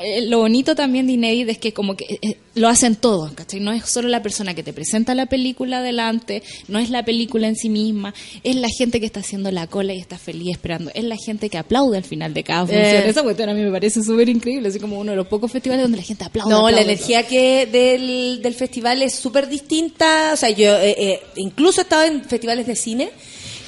eh, 0.03 0.27
lo 0.27 0.39
bonito 0.39 0.75
también 0.75 1.07
de 1.07 1.15
Inédit 1.15 1.49
es 1.49 1.59
que 1.59 1.73
como 1.73 1.97
que 1.97 2.19
eh, 2.23 2.37
lo 2.55 2.69
hacen 2.69 2.97
todos, 2.97 3.33
¿cachai? 3.33 3.61
No 3.61 3.73
es 3.73 3.85
solo 3.85 4.09
la 4.09 4.23
persona 4.23 4.55
que 4.55 4.63
te 4.63 4.73
presenta 4.73 5.15
la 5.15 5.27
película 5.27 5.79
adelante, 5.79 6.43
no 6.69 6.79
es 6.79 6.91
la 6.91 7.05
película 7.05 7.49
en 7.49 7.57
sí 7.57 7.69
misma, 7.69 8.15
es 8.43 8.57
la 8.57 8.69
gente 8.69 8.99
que 8.99 9.07
está 9.07 9.21
haciendo 9.21 9.51
la 9.51 9.67
cola 9.67 9.93
y 9.93 9.99
está 9.99 10.19
feliz 10.19 10.53
esperando, 10.53 10.91
es 10.95 11.05
la 11.05 11.17
gente 11.17 11.51
que 11.51 11.59
aplaude 11.59 11.99
al 11.99 12.05
final 12.05 12.33
de 12.33 12.45
cada 12.45 12.61
función. 12.61 12.83
Eh. 12.83 13.09
Esa 13.09 13.23
cuestión 13.23 13.49
a 13.51 13.55
mí 13.55 13.63
me 13.63 13.71
parece 13.71 14.03
súper 14.03 14.29
increíble, 14.29 14.69
así 14.69 14.81
como 14.81 14.99
uno 14.99 15.13
de 15.13 15.17
los 15.17 15.27
pocos 15.27 15.53
festivales 15.53 15.85
donde 15.85 15.99
la 15.99 16.05
gente 16.05 16.25
aplaude. 16.25 16.51
No, 16.51 16.71
la 16.71 16.81
energía 16.81 17.27
que 17.27 17.67
del, 17.67 18.41
del 18.43 18.55
festival 18.55 19.03
es 19.03 19.15
súper 19.15 19.49
distinta. 19.49 20.31
O 20.33 20.37
sea, 20.37 20.51
yo 20.51 20.77
eh, 20.77 20.95
eh, 20.99 21.21
incluso 21.37 21.81
he 21.81 21.85
estado 21.85 22.05
en 22.05 22.25
festivales 22.25 22.66
de 22.67 22.77
cine 22.77 23.11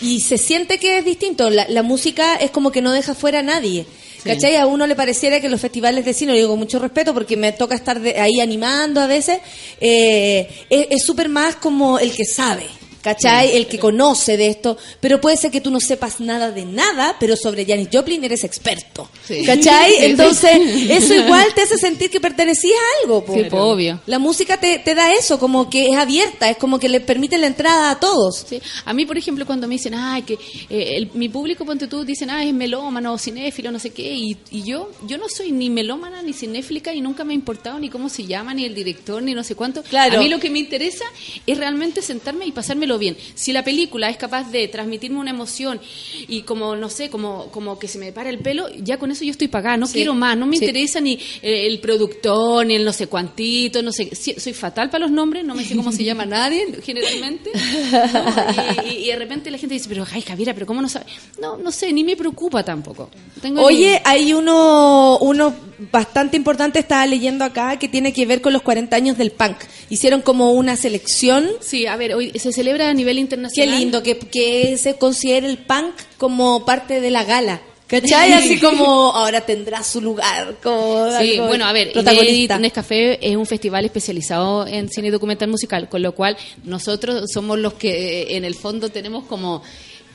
y 0.02 0.20
se 0.20 0.38
siente 0.38 0.78
que 0.78 0.98
es 0.98 1.04
distinto. 1.04 1.48
La, 1.50 1.66
la 1.68 1.82
música 1.82 2.36
es 2.36 2.50
como 2.50 2.70
que 2.72 2.82
no 2.82 2.92
deja 2.92 3.14
fuera 3.14 3.38
a 3.40 3.42
nadie. 3.42 3.86
¿Cachai? 4.24 4.56
A 4.56 4.66
uno 4.66 4.86
le 4.86 4.96
pareciera 4.96 5.40
que 5.40 5.48
los 5.48 5.60
festivales 5.60 6.04
de 6.04 6.12
cine, 6.12 6.32
lo 6.32 6.36
digo 6.38 6.50
con 6.50 6.58
mucho 6.58 6.78
respeto 6.80 7.14
porque 7.14 7.36
me 7.36 7.52
toca 7.52 7.76
estar 7.76 8.00
de- 8.00 8.18
ahí 8.20 8.40
animando 8.40 9.00
a 9.00 9.06
veces, 9.06 9.38
eh, 9.80 10.48
es 10.68 10.86
es 10.90 11.02
súper 11.06 11.28
más 11.28 11.54
como 11.56 11.98
el 12.00 12.12
que 12.12 12.24
sabe. 12.24 12.64
¿Cachai? 13.02 13.56
El 13.56 13.66
que 13.66 13.78
conoce 13.78 14.36
de 14.36 14.48
esto, 14.48 14.76
pero 15.00 15.20
puede 15.20 15.36
ser 15.36 15.50
que 15.50 15.60
tú 15.60 15.70
no 15.70 15.80
sepas 15.80 16.20
nada 16.20 16.50
de 16.50 16.64
nada, 16.64 17.16
pero 17.20 17.36
sobre 17.36 17.64
Janis 17.64 17.88
Joplin 17.92 18.22
eres 18.24 18.44
experto. 18.44 19.08
¿Cachai? 19.46 19.94
Entonces, 20.04 20.50
eso 20.90 21.14
igual 21.14 21.46
te 21.54 21.62
hace 21.62 21.78
sentir 21.78 22.10
que 22.10 22.20
pertenecías 22.20 22.76
a 22.78 23.02
algo. 23.04 23.24
po. 23.24 23.34
Sí, 23.34 23.44
po, 23.44 23.58
obvio. 23.58 24.00
La 24.06 24.18
música 24.18 24.58
te, 24.58 24.78
te 24.80 24.94
da 24.94 25.12
eso, 25.14 25.38
como 25.38 25.70
que 25.70 25.88
es 25.88 25.96
abierta, 25.96 26.50
es 26.50 26.56
como 26.56 26.78
que 26.78 26.88
le 26.88 27.00
permite 27.00 27.38
la 27.38 27.46
entrada 27.46 27.90
a 27.90 28.00
todos. 28.00 28.44
Sí. 28.48 28.60
A 28.84 28.92
mí, 28.92 29.06
por 29.06 29.16
ejemplo, 29.16 29.46
cuando 29.46 29.68
me 29.68 29.74
dicen, 29.76 29.94
ay, 29.94 30.22
que 30.22 30.34
eh, 30.68 30.96
el- 30.96 31.10
mi 31.14 31.28
público, 31.28 31.64
ponte 31.64 31.86
tú, 31.86 32.04
dicen, 32.04 32.30
ay, 32.30 32.48
es 32.48 32.54
melómano, 32.54 33.16
cinéfilo, 33.18 33.70
no 33.70 33.78
sé 33.78 33.90
qué, 33.90 34.12
y, 34.12 34.36
y 34.50 34.62
yo 34.64 34.90
yo 35.06 35.18
no 35.18 35.28
soy 35.28 35.52
ni 35.52 35.70
melómana 35.70 36.22
ni 36.22 36.32
cinéfilica 36.32 36.92
y 36.92 37.00
nunca 37.00 37.24
me 37.24 37.32
ha 37.32 37.34
importado 37.36 37.78
ni 37.78 37.88
cómo 37.88 38.08
se 38.08 38.24
llama, 38.26 38.54
ni 38.54 38.64
el 38.64 38.74
director, 38.74 39.22
ni 39.22 39.34
no 39.34 39.44
sé 39.44 39.54
cuánto. 39.54 39.82
Claro. 39.82 40.18
A 40.18 40.22
mí 40.22 40.28
lo 40.28 40.38
que 40.40 40.50
me 40.50 40.58
interesa 40.58 41.04
es 41.46 41.56
realmente 41.58 42.02
sentarme 42.02 42.46
y 42.46 42.52
pasármelo 42.88 42.98
bien. 42.98 43.16
Si 43.34 43.52
la 43.52 43.62
película 43.62 44.08
es 44.08 44.16
capaz 44.16 44.50
de 44.50 44.68
transmitirme 44.68 45.18
una 45.18 45.30
emoción 45.30 45.80
y 46.28 46.42
como, 46.42 46.74
no 46.76 46.88
sé, 46.88 47.10
como, 47.10 47.50
como 47.50 47.78
que 47.78 47.88
se 47.88 47.98
me 47.98 48.12
para 48.12 48.30
el 48.30 48.38
pelo, 48.38 48.68
ya 48.82 48.98
con 48.98 49.10
eso 49.10 49.24
yo 49.24 49.30
estoy 49.30 49.48
pagada, 49.48 49.76
no 49.76 49.86
Sí. 49.86 49.94
quiero 49.94 50.14
más, 50.14 50.36
no 50.36 50.46
me 50.46 50.56
Sí. 50.56 50.64
interesa 50.64 51.00
ni 51.00 51.18
el 51.42 51.78
productor, 51.80 52.66
ni 52.66 52.74
el 52.74 52.84
no 52.84 52.92
sé 52.92 53.06
cuantito, 53.06 53.82
no 53.82 53.92
sé, 53.92 54.10
soy 54.14 54.52
fatal 54.52 54.90
para 54.90 55.00
los 55.04 55.10
nombres, 55.10 55.44
no 55.44 55.54
me 55.54 55.64
sé 55.64 55.76
cómo 55.76 55.92
se 55.92 56.04
llama 56.04 56.24
nadie, 56.26 56.66
generalmente. 56.84 57.50
¿no? 57.54 58.84
Y, 58.86 58.94
y- 58.94 59.04
y 59.04 59.06
de 59.08 59.16
repente 59.16 59.50
la 59.50 59.58
gente 59.58 59.74
dice, 59.74 59.88
pero 59.88 60.06
ay 60.10 60.22
Javiera, 60.22 60.54
pero 60.54 60.66
¿cómo 60.66 60.80
no 60.82 60.88
sabe? 60.88 61.06
No, 61.40 61.56
no 61.56 61.70
sé, 61.72 61.92
ni 61.92 62.04
me 62.04 62.16
preocupa 62.16 62.62
tampoco. 62.64 63.10
Tengo 63.42 63.62
Oye, 63.62 64.00
hay 64.04 64.32
uno, 64.32 65.18
uno 65.20 65.54
bastante 65.92 66.36
importante, 66.36 66.78
estaba 66.80 67.06
leyendo 67.06 67.44
acá, 67.44 67.78
que 67.78 67.88
tiene 67.88 68.12
que 68.12 68.26
ver 68.26 68.40
con 68.40 68.52
los 68.52 68.62
40 68.62 68.96
años 68.96 69.16
del 69.18 69.30
punk. 69.30 69.56
Hicieron 69.90 70.22
como 70.22 70.52
una 70.52 70.76
selección. 70.76 71.44
ni- 71.44 71.50
Sí, 71.60 71.86
a 71.86 71.96
ver, 71.96 72.14
hoy 72.14 72.30
se 72.38 72.52
celebra 72.52 72.77
a 72.82 72.94
nivel 72.94 73.16
Qué 73.16 73.20
internacional. 73.20 73.78
lindo, 73.78 74.02
que, 74.02 74.18
que 74.18 74.76
se 74.78 74.96
considere 74.96 75.48
el 75.48 75.58
punk 75.58 75.94
como 76.16 76.64
parte 76.64 77.00
de 77.00 77.10
la 77.10 77.24
gala. 77.24 77.60
¿Cachai? 77.88 78.34
Así 78.34 78.60
como 78.60 78.84
ahora 79.12 79.40
tendrá 79.40 79.82
su 79.82 80.02
lugar 80.02 80.56
como 80.62 81.08
Sí, 81.18 81.32
algo 81.32 81.46
bueno, 81.46 81.64
a 81.64 81.72
ver. 81.72 81.90
Inédit 81.96 82.52
Nescafé 82.52 83.18
es 83.26 83.34
un 83.34 83.46
festival 83.46 83.86
especializado 83.86 84.66
en 84.66 84.90
cine 84.90 85.08
y 85.08 85.10
documental 85.10 85.48
musical, 85.48 85.88
con 85.88 86.02
lo 86.02 86.12
cual 86.12 86.36
nosotros 86.64 87.30
somos 87.32 87.58
los 87.58 87.74
que 87.74 88.22
eh, 88.22 88.36
en 88.36 88.44
el 88.44 88.54
fondo 88.54 88.90
tenemos 88.90 89.24
como 89.24 89.62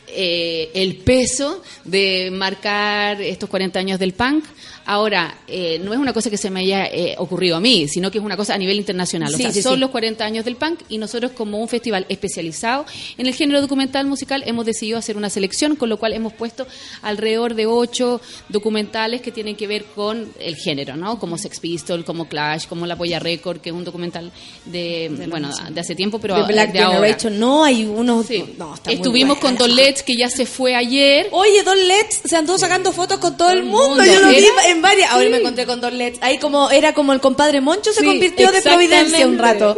eh, 0.08 0.70
el 0.76 0.98
peso 0.98 1.64
de 1.84 2.30
marcar 2.32 3.20
estos 3.24 3.50
40 3.50 3.80
años 3.80 4.00
del 4.00 4.14
punk. 4.14 4.46
Ahora, 4.86 5.38
eh, 5.48 5.80
no 5.80 5.94
es 5.94 6.00
una 6.00 6.14
cosa 6.14 6.30
que 6.30 6.38
se 6.38 6.50
me 6.50 6.62
haya 6.62 6.86
eh, 6.86 7.16
ocurrido 7.18 7.56
a 7.56 7.60
mí, 7.60 7.88
sino 7.88 8.12
que 8.12 8.18
es 8.18 8.24
una 8.24 8.38
cosa 8.38 8.54
a 8.54 8.58
nivel 8.58 8.78
internacional. 8.78 9.34
O 9.34 9.38
sea, 9.38 9.52
sí, 9.52 9.62
son 9.62 9.76
sí. 9.76 9.80
los 9.80 9.90
40 9.92 10.24
años 10.24 10.46
del 10.46 10.56
punk 10.56 10.82
y 10.90 10.98
nosotros 10.98 11.32
como 11.32 11.60
un 11.60 11.68
festival 11.68 12.06
especializado 12.10 12.86
en 13.18 13.28
el 13.28 13.34
género 13.34 13.62
documental 13.62 14.06
musical 14.06 14.44
hemos 14.46 14.66
decidido 14.66 14.98
hacer 14.98 15.18
una 15.18 15.30
selección, 15.30 15.76
con 15.76 15.90
lo 15.90 15.98
cual 15.98 16.14
hemos 16.14 16.34
puesto 16.34 16.68
alrededor 17.02 17.56
de 17.56 17.66
ocho 17.66 18.22
documentales 18.50 19.22
que 19.22 19.32
tienen 19.32 19.56
que 19.56 19.68
ver 19.68 19.86
con 19.86 20.32
el 20.40 20.56
género, 20.56 20.96
¿no? 20.96 21.20
Como 21.20 21.38
Sex 21.38 21.60
Pistol, 21.60 22.04
como 22.04 22.28
Clash, 22.28 22.68
como 22.68 22.86
La 22.86 22.98
Polla 22.98 23.20
Record, 23.20 23.62
que 23.62 23.70
es 23.70 23.76
un 23.76 23.84
documental 23.84 24.32
de, 24.66 25.28
bueno, 25.30 25.50
de 25.72 25.80
hace 25.80 25.96
tiempo, 25.96 26.20
pero 26.20 26.36
de 26.36 26.44
Black 26.44 26.72
de 26.72 26.80
ahora. 26.80 26.98
Generation, 26.98 27.40
no, 27.40 27.64
hay 27.64 27.86
unos... 27.86 28.28
No, 28.58 28.74
está 28.74 28.90
muy 28.90 28.96
Estuvimos 28.96 29.38
con. 29.38 29.56
Don 29.56 29.76
Let's, 29.76 30.04
que 30.04 30.16
ya 30.16 30.30
se 30.30 30.46
fue 30.46 30.76
ayer. 30.76 31.28
Oye, 31.32 31.64
Don 31.64 31.78
Let's 31.88 32.22
se 32.26 32.36
andó 32.36 32.58
sacando 32.58 32.92
fotos 32.92 33.20
con 33.20 33.38
todo 33.38 33.52
el 33.52 33.64
mundo. 33.64 33.90
mundo. 33.90 34.04
Yo 34.06 34.20
lo 34.20 34.30
vi 34.30 34.38
en 34.74 34.82
varias. 34.82 35.12
Ahora 35.12 35.30
me 35.30 35.38
encontré 35.38 35.66
con 35.66 35.80
Don 35.80 35.98
Let's. 35.98 36.20
Ahí 36.22 36.38
como 36.38 36.70
era 36.70 36.94
como 36.94 37.14
el 37.14 37.20
compadre 37.20 37.62
Moncho 37.62 37.94
se 37.94 38.04
convirtió 38.04 38.52
de 38.52 38.62
Providencia 38.62 39.26
un 39.28 39.38
rato. 39.38 39.78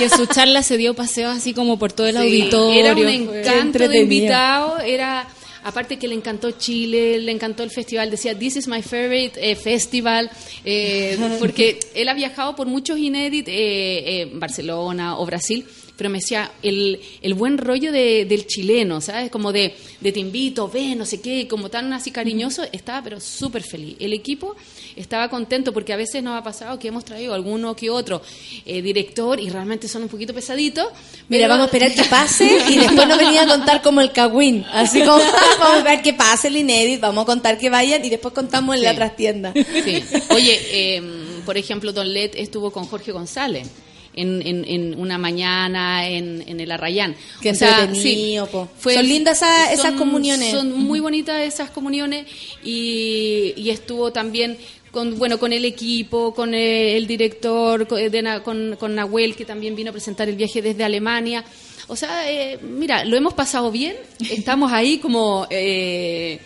Y 0.00 0.04
en 0.04 0.10
su 0.10 0.26
charla 0.26 0.62
se 0.62 0.76
dio 0.76 0.94
paseo 0.94 1.30
así 1.30 1.54
como 1.54 1.78
por 1.78 1.92
todo 1.92 2.06
el 2.06 2.16
auditorio. 2.16 2.80
Era 2.80 2.92
un 2.92 3.08
encanto 3.08 3.88
de 3.88 3.98
invitado, 3.98 4.78
era 4.80 5.26
aparte 5.66 5.98
que 5.98 6.06
le 6.06 6.14
encantó 6.14 6.52
Chile, 6.52 7.18
le 7.18 7.32
encantó 7.32 7.64
el 7.64 7.70
festival, 7.70 8.08
decía 8.08 8.38
This 8.38 8.56
is 8.56 8.68
my 8.68 8.82
favorite 8.82 9.32
eh, 9.36 9.56
festival, 9.56 10.30
eh, 10.64 11.18
porque 11.40 11.80
él 11.94 12.08
ha 12.08 12.14
viajado 12.14 12.54
por 12.54 12.68
muchos 12.68 12.98
inéditos, 12.98 13.52
eh, 13.52 14.22
eh, 14.22 14.30
Barcelona 14.34 15.18
o 15.18 15.26
Brasil, 15.26 15.66
pero 15.96 16.10
me 16.10 16.18
decía 16.18 16.52
el, 16.62 17.00
el 17.22 17.34
buen 17.34 17.56
rollo 17.58 17.90
de- 17.92 18.24
del 18.26 18.46
chileno, 18.46 19.00
¿sabes? 19.00 19.30
Como 19.30 19.52
de, 19.52 19.74
de 20.00 20.12
te 20.12 20.20
invito, 20.20 20.68
ve, 20.68 20.94
no 20.94 21.06
sé 21.06 21.20
qué, 21.20 21.48
como 21.48 21.70
tan 21.70 21.92
así 21.92 22.10
cariñoso, 22.10 22.64
estaba 22.72 23.02
pero 23.02 23.18
súper 23.20 23.62
feliz. 23.62 23.96
El 23.98 24.12
equipo 24.12 24.54
estaba 24.94 25.28
contento 25.28 25.72
porque 25.72 25.92
a 25.92 25.96
veces 25.96 26.22
nos 26.22 26.38
ha 26.38 26.42
pasado 26.42 26.78
que 26.78 26.88
hemos 26.88 27.04
traído 27.04 27.32
alguno 27.34 27.74
que 27.76 27.88
otro 27.90 28.20
eh, 28.66 28.82
director 28.82 29.40
y 29.40 29.48
realmente 29.50 29.88
son 29.88 30.02
un 30.02 30.08
poquito 30.08 30.34
pesaditos. 30.34 30.86
Mira, 31.28 31.44
pero- 31.44 31.48
vamos 31.54 31.62
a 31.62 31.66
esperar 31.66 31.94
que 31.94 32.04
pase 32.10 32.58
y 32.70 32.76
después 32.76 33.08
nos 33.08 33.18
venía 33.18 33.42
a 33.42 33.46
contar 33.46 33.80
como 33.82 34.00
el 34.00 34.12
cagüín. 34.12 34.64
Así 34.72 35.00
como, 35.00 35.18
vamos 35.58 35.80
a 35.80 35.82
ver 35.82 36.02
que 36.02 36.12
pase 36.12 36.48
el 36.48 36.56
inédit, 36.58 37.00
vamos 37.00 37.22
a 37.22 37.26
contar 37.26 37.58
que 37.58 37.70
vayan 37.70 38.04
y 38.04 38.10
después 38.10 38.34
contamos 38.34 38.76
en 38.76 38.82
la 38.82 38.94
trastienda. 38.94 39.52
Sí. 39.54 40.02
Oye, 40.30 40.58
eh, 40.72 41.02
por 41.46 41.56
ejemplo, 41.56 41.92
Don 41.92 42.12
Let 42.12 42.32
estuvo 42.34 42.70
con 42.70 42.84
Jorge 42.86 43.12
González. 43.12 43.68
En, 44.16 44.40
en- 44.46 44.64
en 44.66 44.98
una 44.98 45.18
mañana 45.18 46.08
en, 46.08 46.42
en 46.46 46.58
el 46.58 46.70
Arrayán. 46.72 47.14
Qué 47.42 47.50
O 47.50 47.54
sea, 47.54 47.86
sí, 47.94 48.36
po. 48.50 48.66
Son 48.82 49.06
lindas 49.06 49.36
esas- 49.42 49.72
esas 49.72 49.92
comuniones. 49.92 50.50
Son 50.50 50.72
muy 50.72 51.00
bonitas 51.00 51.42
esas 51.42 51.70
comuniones 51.70 52.24
y, 52.64 53.52
y 53.56 53.70
estuvo 53.70 54.12
también 54.12 54.56
con 54.90 55.18
bueno 55.18 55.38
con 55.38 55.52
el 55.52 55.64
equipo, 55.66 56.32
con 56.34 56.54
eh, 56.54 56.96
el 56.96 57.06
director, 57.06 57.86
con, 57.86 58.00
Na- 58.22 58.42
con, 58.42 58.76
con 58.80 58.94
Nahuel 58.94 59.36
que 59.36 59.44
también 59.44 59.76
vino 59.76 59.90
a 59.90 59.92
presentar 59.92 60.28
el 60.28 60.36
viaje 60.36 60.62
desde 60.62 60.82
Alemania. 60.84 61.44
O 61.88 61.94
sea, 61.94 62.30
eh, 62.32 62.58
mira, 62.62 63.04
lo 63.04 63.16
hemos 63.16 63.34
pasado 63.34 63.70
bien. 63.70 63.94
Estamos 64.30 64.72
ahí 64.72 64.96
como 64.98 65.46
eh, 65.50 66.38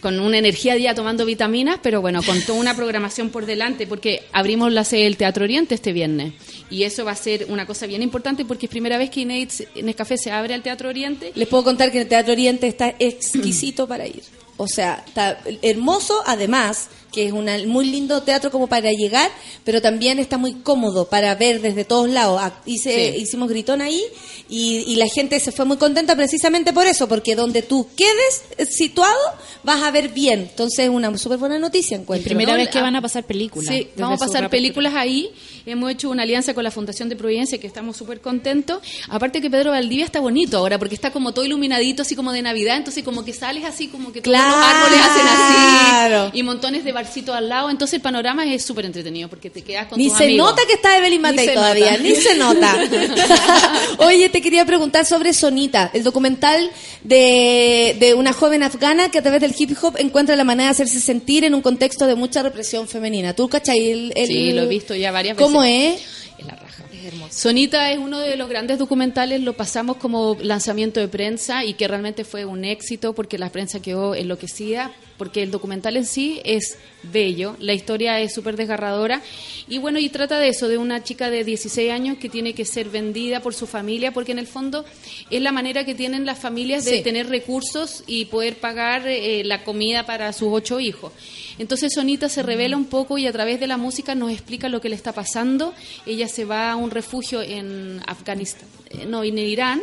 con 0.00 0.18
una 0.18 0.38
energía 0.38 0.74
día 0.74 0.94
tomando 0.94 1.24
vitaminas, 1.24 1.78
pero 1.82 2.00
bueno, 2.00 2.22
con 2.22 2.40
toda 2.42 2.58
una 2.58 2.74
programación 2.74 3.28
por 3.30 3.46
delante, 3.46 3.86
porque 3.86 4.22
abrimos 4.32 4.72
la 4.72 4.82
sede 4.84 5.04
del 5.04 5.16
Teatro 5.16 5.44
Oriente 5.44 5.74
este 5.76 5.92
viernes 5.92 6.32
Y 6.72 6.84
eso 6.84 7.04
va 7.04 7.12
a 7.12 7.16
ser 7.16 7.46
una 7.50 7.66
cosa 7.66 7.86
bien 7.86 8.02
importante 8.02 8.44
porque 8.46 8.66
es 8.66 8.70
primera 8.70 8.96
vez 8.96 9.10
que 9.10 9.20
Inédit 9.20 9.68
Nescafé 9.82 10.16
se 10.16 10.30
abre 10.30 10.54
al 10.54 10.62
Teatro 10.62 10.88
Oriente. 10.88 11.30
Les 11.34 11.46
puedo 11.46 11.64
contar 11.64 11.92
que 11.92 12.00
el 12.00 12.08
Teatro 12.08 12.32
Oriente 12.32 12.66
está 12.66 12.94
exquisito 12.98 13.86
para 13.86 14.06
ir. 14.06 14.22
O 14.56 14.66
sea, 14.66 15.04
está 15.06 15.38
hermoso, 15.60 16.22
además, 16.24 16.88
que 17.12 17.26
es 17.26 17.32
un 17.32 17.46
muy 17.68 17.86
lindo 17.86 18.22
teatro 18.22 18.50
como 18.50 18.66
para 18.66 18.90
llegar, 18.90 19.30
pero 19.64 19.80
también 19.82 20.18
está 20.18 20.38
muy 20.38 20.54
cómodo 20.54 21.08
para 21.08 21.34
ver 21.34 21.60
desde 21.60 21.84
todos 21.84 22.08
lados. 22.08 22.40
Ah, 22.42 22.52
Hice, 22.66 23.12
Sí. 23.12 23.22
Hicimos 23.22 23.48
gritón 23.48 23.80
ahí 23.82 24.02
y, 24.48 24.84
y 24.86 24.96
la 24.96 25.06
gente 25.06 25.38
se 25.40 25.52
fue 25.52 25.64
muy 25.64 25.76
contenta 25.76 26.16
precisamente 26.16 26.72
por 26.72 26.86
eso, 26.86 27.08
porque 27.08 27.34
donde 27.36 27.62
tú 27.62 27.86
quedes 27.96 28.42
eh, 28.58 28.66
situado 28.66 29.16
vas 29.62 29.82
a 29.82 29.90
ver 29.90 30.08
bien. 30.08 30.40
Entonces 30.40 30.86
es 30.86 30.90
una 30.90 31.16
súper 31.18 31.38
buena 31.38 31.58
noticia, 31.58 31.96
encuentro. 31.96 32.24
Primera 32.28 32.52
No, 32.52 32.58
vez 32.58 32.68
que 32.68 32.78
la- 32.78 32.82
van 32.84 32.96
a 32.96 33.02
pasar 33.02 33.24
películas. 33.24 33.68
Sí, 33.74 33.88
vamos 33.96 34.20
a 34.20 34.26
pasar 34.26 34.48
películas 34.50 34.94
ahí. 34.94 35.30
Hemos 35.66 35.90
hecho 35.92 36.10
una 36.10 36.22
alianza 36.24 36.54
con 36.54 36.64
la 36.64 36.70
Fundación 36.72 37.08
de 37.08 37.14
Providencia 37.16 37.58
que 37.58 37.66
estamos 37.66 37.96
súper 37.96 38.20
contentos. 38.20 38.80
Aparte 39.08 39.40
que 39.40 39.48
Pedro 39.50 39.70
Valdivia 39.70 40.04
está 40.04 40.18
bonito 40.20 40.56
ahora 40.58 40.78
porque 40.78 40.94
está 40.96 41.12
como 41.12 41.32
todo 41.32 41.44
iluminadito, 41.44 42.02
así 42.02 42.16
como 42.16 42.32
de 42.32 42.42
Navidad. 42.42 42.76
Entonces 42.78 43.04
como 43.04 43.24
que 43.24 43.32
sales 43.32 43.64
así, 43.64 43.86
como 43.88 44.12
que 44.12 44.20
todos 44.20 44.36
Claro. 44.36 44.56
los 44.56 44.66
árboles 44.66 45.00
hacen 45.00 45.26
así. 45.28 46.38
Y 46.38 46.42
montones 46.42 46.84
de 46.84 46.92
barcitos 47.04 47.34
al 47.34 47.48
lado. 47.48 47.70
Entonces 47.70 47.94
el 47.94 48.00
panorama 48.00 48.44
es 48.52 48.64
súper 48.64 48.84
entretenido 48.86 49.28
porque 49.28 49.50
te 49.50 49.62
quedas 49.62 49.86
con 49.86 49.98
Ni 49.98 50.08
tus 50.08 50.18
se 50.18 50.24
amigos. 50.24 50.50
nota 50.50 50.62
que 50.66 50.74
está 50.74 50.96
Evelyn 50.98 51.20
Ni 51.22 51.28
Matei 51.30 51.46
se 51.46 51.54
todavía, 51.54 51.90
nota. 51.92 52.02
ni 52.02 52.14
se 52.14 52.34
nota. 52.36 52.76
Oye, 53.98 54.28
te 54.28 54.40
quería 54.40 54.64
preguntar 54.64 55.04
sobre 55.06 55.32
Sonita, 55.32 55.90
el 55.92 56.02
documental 56.02 56.70
de, 57.02 57.96
de 57.98 58.14
una 58.14 58.32
joven 58.32 58.62
afgana 58.62 59.10
que 59.10 59.18
a 59.18 59.22
través 59.22 59.40
del 59.40 59.54
hip 59.58 59.76
hop 59.82 59.96
encuentra 59.98 60.36
la 60.36 60.44
manera 60.44 60.68
de 60.68 60.72
hacerse 60.72 61.00
sentir 61.00 61.44
en 61.44 61.54
un 61.54 61.62
contexto 61.62 62.06
de 62.06 62.14
mucha 62.14 62.42
represión 62.42 62.88
femenina. 62.88 63.34
¿Tú 63.34 63.48
cachai? 63.48 63.90
El, 63.90 64.12
el- 64.16 64.26
Sí, 64.26 64.52
lo 64.52 64.62
he 64.62 64.66
visto 64.66 64.94
ya 64.94 65.10
varias 65.12 65.36
veces. 65.36 65.46
¿Cómo 65.46 65.62
es? 65.64 66.00
Es 66.38 66.46
la 66.46 66.54
raja. 66.54 66.68
Sonita 67.30 67.90
es 67.90 67.98
uno 67.98 68.20
de 68.20 68.36
los 68.36 68.48
grandes 68.48 68.78
documentales, 68.78 69.40
lo 69.40 69.54
pasamos 69.54 69.96
como 69.96 70.36
lanzamiento 70.40 71.00
de 71.00 71.08
prensa 71.08 71.64
y 71.64 71.74
que 71.74 71.88
realmente 71.88 72.24
fue 72.24 72.44
un 72.44 72.64
éxito 72.64 73.12
porque 73.14 73.38
la 73.38 73.50
prensa 73.50 73.80
quedó 73.82 74.14
enloquecida, 74.14 74.92
porque 75.18 75.42
el 75.42 75.50
documental 75.50 75.96
en 75.96 76.06
sí 76.06 76.40
es 76.44 76.78
bello, 77.04 77.56
la 77.58 77.74
historia 77.74 78.20
es 78.20 78.32
súper 78.32 78.56
desgarradora 78.56 79.20
y 79.68 79.78
bueno, 79.78 79.98
y 79.98 80.08
trata 80.08 80.38
de 80.38 80.48
eso, 80.48 80.68
de 80.68 80.78
una 80.78 81.02
chica 81.02 81.30
de 81.30 81.42
16 81.44 81.90
años 81.90 82.18
que 82.18 82.28
tiene 82.28 82.54
que 82.54 82.64
ser 82.64 82.88
vendida 82.90 83.40
por 83.40 83.54
su 83.54 83.66
familia, 83.66 84.12
porque 84.12 84.32
en 84.32 84.38
el 84.38 84.46
fondo 84.46 84.84
es 85.30 85.42
la 85.42 85.50
manera 85.52 85.84
que 85.84 85.94
tienen 85.94 86.24
las 86.26 86.38
familias 86.38 86.84
de 86.84 86.98
Sí. 86.98 87.02
tener 87.02 87.28
recursos 87.28 88.04
y 88.06 88.26
poder 88.26 88.56
pagar 88.56 89.06
eh, 89.06 89.42
la 89.44 89.64
comida 89.64 90.06
para 90.06 90.32
sus 90.32 90.48
ocho 90.52 90.78
hijos. 90.80 91.12
Entonces 91.58 91.92
Sonita 91.94 92.28
se 92.28 92.42
revela 92.42 92.76
un 92.76 92.86
poco 92.86 93.18
y 93.18 93.26
a 93.26 93.32
través 93.32 93.58
de 93.60 93.66
la 93.66 93.76
música 93.76 94.14
nos 94.14 94.30
explica 94.32 94.68
lo 94.68 94.80
que 94.80 94.88
le 94.88 94.94
está 94.96 95.12
pasando. 95.12 95.74
Ella 96.06 96.28
se 96.28 96.44
va 96.44 96.70
a 96.72 96.76
un 96.76 96.90
refugio 96.90 97.42
en 97.42 98.00
Afganistán, 98.06 98.68
eh, 98.90 99.04
no, 99.06 99.24
en 99.24 99.38
Irán, 99.38 99.80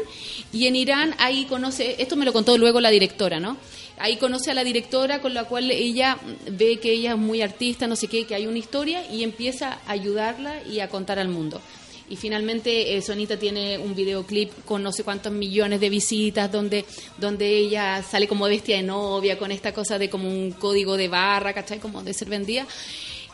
y 0.54 0.68
en 0.68 0.76
Irán 0.76 1.16
ahí 1.18 1.46
conoce, 1.46 1.96
esto 2.02 2.16
me 2.16 2.26
lo 2.26 2.34
contó 2.34 2.58
luego 2.58 2.80
la 2.82 2.90
directora, 2.90 3.40
¿no? 3.40 3.58
Ahí 4.00 4.18
conoce 4.18 4.50
a 4.50 4.54
la 4.54 4.64
directora 4.64 5.20
con 5.20 5.34
la 5.34 5.44
cual 5.44 5.70
ella 5.72 6.18
ve 6.50 6.80
que 6.80 6.92
ella 6.94 7.12
es 7.12 7.18
muy 7.18 7.42
artista, 7.42 7.86
no 7.86 7.96
sé 7.96 8.08
qué, 8.08 8.26
que 8.26 8.34
hay 8.34 8.48
una 8.48 8.58
historia 8.58 9.06
y 9.12 9.24
empieza 9.24 9.80
a 9.86 9.92
ayudarla 9.92 10.64
y 10.64 10.80
a 10.80 10.88
contar 10.88 11.20
al 11.20 11.28
mundo. 11.28 11.62
Y 12.10 12.16
finalmente 12.16 12.96
eh, 12.96 13.02
Sonita 13.02 13.38
tiene 13.38 13.78
un 13.78 13.94
videoclip 13.94 14.66
con 14.66 14.82
no 14.82 14.92
sé 14.92 15.04
cuántos 15.04 15.32
millones 15.32 15.80
de 15.80 15.90
visitas 15.90 16.52
donde, 16.52 16.86
donde 17.18 17.56
ella 17.56 18.02
sale 18.02 18.28
como 18.28 18.46
bestia 18.46 18.78
de 18.78 18.84
novia 18.84 19.38
con 19.38 19.52
esta 19.52 19.74
cosa 19.74 20.00
de 20.00 20.10
como 20.10 20.28
un 20.28 20.52
código 20.54 20.98
de 20.98 21.08
barra, 21.08 21.54
¿cachai? 21.54 21.78
Como 21.80 22.02
de 22.02 22.14
ser 22.14 22.30
vendida. 22.30 22.66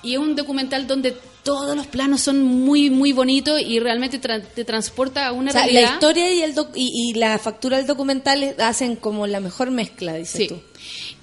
Y 0.06 0.14
es 0.14 0.20
un 0.20 0.36
documental 0.36 0.88
donde 0.88 1.16
todos 1.44 1.76
los 1.76 1.86
planos 1.88 2.22
son 2.22 2.42
muy, 2.44 2.90
muy 2.90 3.12
bonitos 3.12 3.62
y 3.62 3.80
realmente 3.80 4.20
tra- 4.22 4.42
te 4.44 4.64
transporta 4.66 5.28
a 5.28 5.32
una 5.32 5.50
O 5.50 5.54
sea, 5.54 5.62
la 5.62 5.68
realidad. 5.68 5.94
historia 5.94 6.34
y, 6.34 6.42
el 6.42 6.56
doc- 6.56 6.72
y, 6.76 6.92
y 7.12 7.14
la 7.14 7.38
factura 7.38 7.78
del 7.78 7.86
documental 7.86 8.56
hacen 8.60 8.96
como 8.96 9.28
la 9.28 9.40
mejor 9.40 9.70
mezcla, 9.72 10.16
dices 10.16 10.38
Sí. 10.38 10.48
tú. 10.48 10.60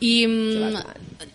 Y 0.01 0.27
mm, 0.27 0.75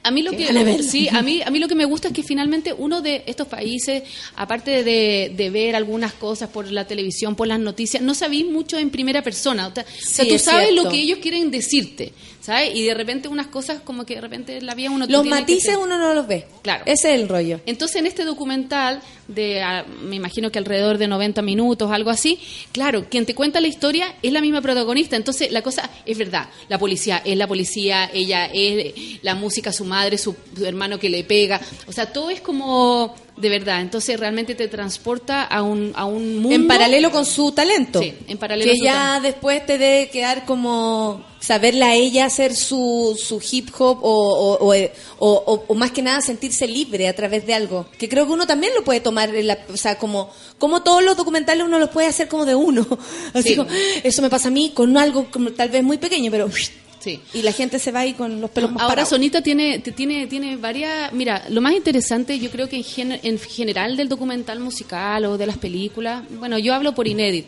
a 0.03 0.11
mí 0.11 0.21
lo 0.21 0.31
Qué 0.31 0.37
que 0.37 0.83
sí, 0.83 1.07
a 1.09 1.21
mí 1.21 1.41
a 1.45 1.49
mí 1.49 1.59
lo 1.59 1.67
que 1.69 1.75
me 1.75 1.85
gusta 1.85 2.09
es 2.09 2.13
que 2.13 2.23
finalmente 2.23 2.73
uno 2.73 3.01
de 3.01 3.23
estos 3.25 3.47
países, 3.47 4.03
aparte 4.35 4.83
de, 4.83 5.33
de 5.35 5.49
ver 5.49 5.75
algunas 5.75 6.13
cosas 6.13 6.49
por 6.49 6.69
la 6.71 6.85
televisión, 6.85 7.35
por 7.35 7.47
las 7.47 7.59
noticias, 7.59 8.01
no 8.03 8.13
sabéis 8.13 8.45
mucho 8.45 8.77
en 8.77 8.89
primera 8.89 9.21
persona. 9.21 9.67
O 9.67 9.73
sea, 9.73 9.83
o 9.83 9.87
sea, 10.01 10.23
Sí, 10.25 10.29
tú 10.29 10.35
es 10.35 10.41
sabes 10.43 10.67
cierto. 10.69 10.83
lo 10.83 10.89
que 10.89 10.97
ellos 11.01 11.19
quieren 11.21 11.49
decirte, 11.51 12.11
¿sabes? 12.47 12.73
Y 12.75 12.85
de 12.85 12.93
repente 12.93 13.27
unas 13.27 13.47
cosas 13.47 13.81
como 13.81 14.05
que 14.05 14.15
de 14.15 14.21
repente 14.21 14.55
en 14.55 14.65
la 14.65 14.73
vida 14.73 14.89
uno 14.89 15.05
Los 15.05 15.23
que 15.23 15.29
matices 15.29 15.75
uno 15.75 15.97
no 15.97 16.13
los 16.13 16.27
ve. 16.27 16.47
Claro. 16.61 16.85
Ese 16.85 17.13
es 17.13 17.19
el 17.19 17.27
rollo. 17.27 17.59
entonces, 17.65 17.97
en 17.97 18.05
este 18.05 18.23
documental, 18.23 19.01
de 19.27 19.61
ah, 19.61 19.85
me 20.01 20.15
imagino 20.15 20.49
que 20.49 20.57
alrededor 20.57 20.97
de 20.97 21.09
90 21.09 21.41
minutos, 21.41 21.91
algo 21.91 22.09
así, 22.09 22.39
claro, 22.71 23.09
quien 23.09 23.25
te 23.25 23.35
cuenta 23.35 23.59
la 23.59 23.67
historia 23.67 24.15
es 24.21 24.31
la 24.31 24.39
misma 24.39 24.61
protagonista. 24.61 25.17
Entonces, 25.17 25.51
la 25.51 25.61
cosa 25.61 25.89
es 26.05 26.17
verdad. 26.17 26.47
La 26.69 26.79
policía 26.79 27.21
es 27.25 27.35
la 27.35 27.47
policía, 27.47 28.09
ella 28.13 28.45
es 28.45 29.21
la 29.23 29.35
música, 29.35 29.73
su 29.73 29.83
madre, 29.83 30.17
su, 30.17 30.33
su 30.55 30.65
hermano 30.65 30.99
que 30.99 31.09
le 31.09 31.25
pega. 31.25 31.59
O 31.85 31.91
sea, 31.91 32.13
todo 32.13 32.29
es 32.29 32.39
como 32.39 33.13
de 33.37 33.49
verdad. 33.49 33.81
Entonces, 33.81 34.19
realmente 34.19 34.55
te 34.55 34.67
transporta 34.67 35.43
a 35.43 35.61
un, 35.63 35.93
a 35.95 36.05
un 36.05 36.37
mundo. 36.37 36.55
En 36.55 36.67
paralelo 36.67 37.11
con 37.11 37.25
su 37.25 37.51
talento. 37.51 38.01
Sí, 38.01 38.13
en 38.27 38.37
paralelo 38.37 38.71
Que 38.71 38.77
su 38.77 38.83
ya 38.83 38.93
talento. 38.93 39.21
después 39.27 39.65
te 39.65 39.77
debe 39.77 40.09
quedar 40.09 40.45
como 40.45 41.23
saberla 41.39 41.89
a 41.89 41.93
ella 41.95 42.25
hacer 42.25 42.55
su, 42.55 43.17
su 43.21 43.41
hip 43.51 43.69
hop 43.77 43.99
o, 44.01 44.09
o, 44.11 44.53
o, 44.67 44.75
o- 45.19 45.43
o- 45.45 45.63
o 45.67 45.73
más 45.75 45.91
que 45.91 46.01
nada 46.01 46.19
sentirse 46.21 46.67
libre 46.67 47.07
a 47.07 47.15
través 47.15 47.45
de 47.45 47.53
algo. 47.53 47.85
Que 47.97 48.09
creo 48.09 48.25
que 48.25 48.33
uno 48.33 48.47
también 48.47 48.73
lo 48.75 48.83
puede 48.83 48.99
tomar, 49.01 49.33
en 49.33 49.47
la- 49.47 49.59
o 49.71 49.77
sea, 49.77 49.97
como, 49.99 50.31
como 50.57 50.81
todos 50.83 51.03
los 51.03 51.15
documentales 51.15 51.63
uno 51.63 51.77
los 51.79 51.89
puede 51.91 52.07
hacer 52.07 52.27
como 52.27 52.45
de 52.45 52.55
uno. 52.55 52.85
Así 53.33 53.49
Sí. 53.49 53.55
como, 53.55 53.69
eso 54.03 54.21
me 54.23 54.29
pasa 54.31 54.47
a 54.47 54.51
mí 54.51 54.71
con 54.73 54.97
algo 54.97 55.27
como 55.31 55.51
tal 55.51 55.69
vez 55.69 55.83
muy 55.83 55.97
pequeño, 55.97 56.31
pero... 56.31 56.49
Sí. 56.99 57.19
Y 57.33 57.41
la 57.43 57.51
gente 57.51 57.79
se 57.79 57.91
va 57.91 57.99
ahí 58.01 58.13
con 58.13 58.41
los 58.41 58.49
pelos 58.49 58.71
más 58.71 58.81
Ahora 58.81 58.91
parados. 58.95 59.09
Sonita 59.09 59.41
tiene, 59.41 59.79
tiene, 59.79 60.27
tiene 60.27 60.57
varias... 60.57 61.11
Mira, 61.13 61.45
lo 61.49 61.61
más 61.61 61.73
interesante 61.73 62.37
yo 62.39 62.49
creo 62.49 62.67
que 62.67 62.77
en, 62.77 62.83
gen- 62.83 63.19
en 63.23 63.39
general 63.39 63.95
del 63.95 64.09
documental 64.09 64.59
musical 64.59 65.25
o 65.25 65.37
de 65.37 65.45
las 65.45 65.57
películas, 65.57 66.23
bueno, 66.39 66.57
yo 66.57 66.73
hablo 66.73 66.93
por 66.95 67.07
inédit, 67.07 67.45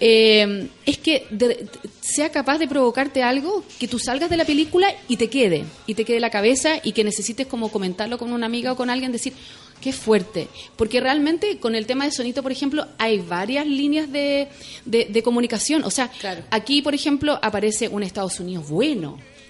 eh, 0.00 0.68
es 0.86 0.98
que 0.98 1.26
de- 1.30 1.66
sea 2.00 2.30
capaz 2.30 2.58
de 2.58 2.68
provocarte 2.68 3.22
algo 3.22 3.64
que 3.78 3.88
tú 3.88 3.98
salgas 3.98 4.28
de 4.30 4.36
la 4.36 4.44
película 4.44 4.88
y 5.08 5.16
te 5.16 5.28
quede, 5.30 5.64
y 5.86 5.94
te 5.94 6.04
quede 6.04 6.20
la 6.20 6.30
cabeza 6.30 6.74
y 6.82 6.92
que 6.92 7.04
necesites 7.04 7.46
como 7.46 7.70
comentarlo 7.70 8.18
con 8.18 8.32
una 8.32 8.46
amiga 8.46 8.72
o 8.72 8.76
con 8.76 8.90
alguien, 8.90 9.12
decir, 9.12 9.32
qué 9.80 9.92
fuerte. 9.92 10.46
Porque 10.76 11.00
realmente 11.00 11.58
con 11.58 11.74
el 11.74 11.86
tema 11.86 12.04
de 12.04 12.12
Sonito, 12.12 12.40
por 12.42 12.52
ejemplo, 12.52 12.86
hay 12.98 13.18
varias 13.18 13.66
líneas 13.66 14.10
de, 14.12 14.48
de- 14.84 15.06
de 15.06 15.22
comunicación. 15.24 15.82
O 15.84 15.90
sea, 15.90 16.10
aquí, 16.50 16.82
por 16.82 16.94
ejemplo, 16.94 17.38
aparece 17.42 17.88
un 17.88 18.02
Estados 18.02 18.38
Unidos 18.38 18.68
bueno 18.68 18.81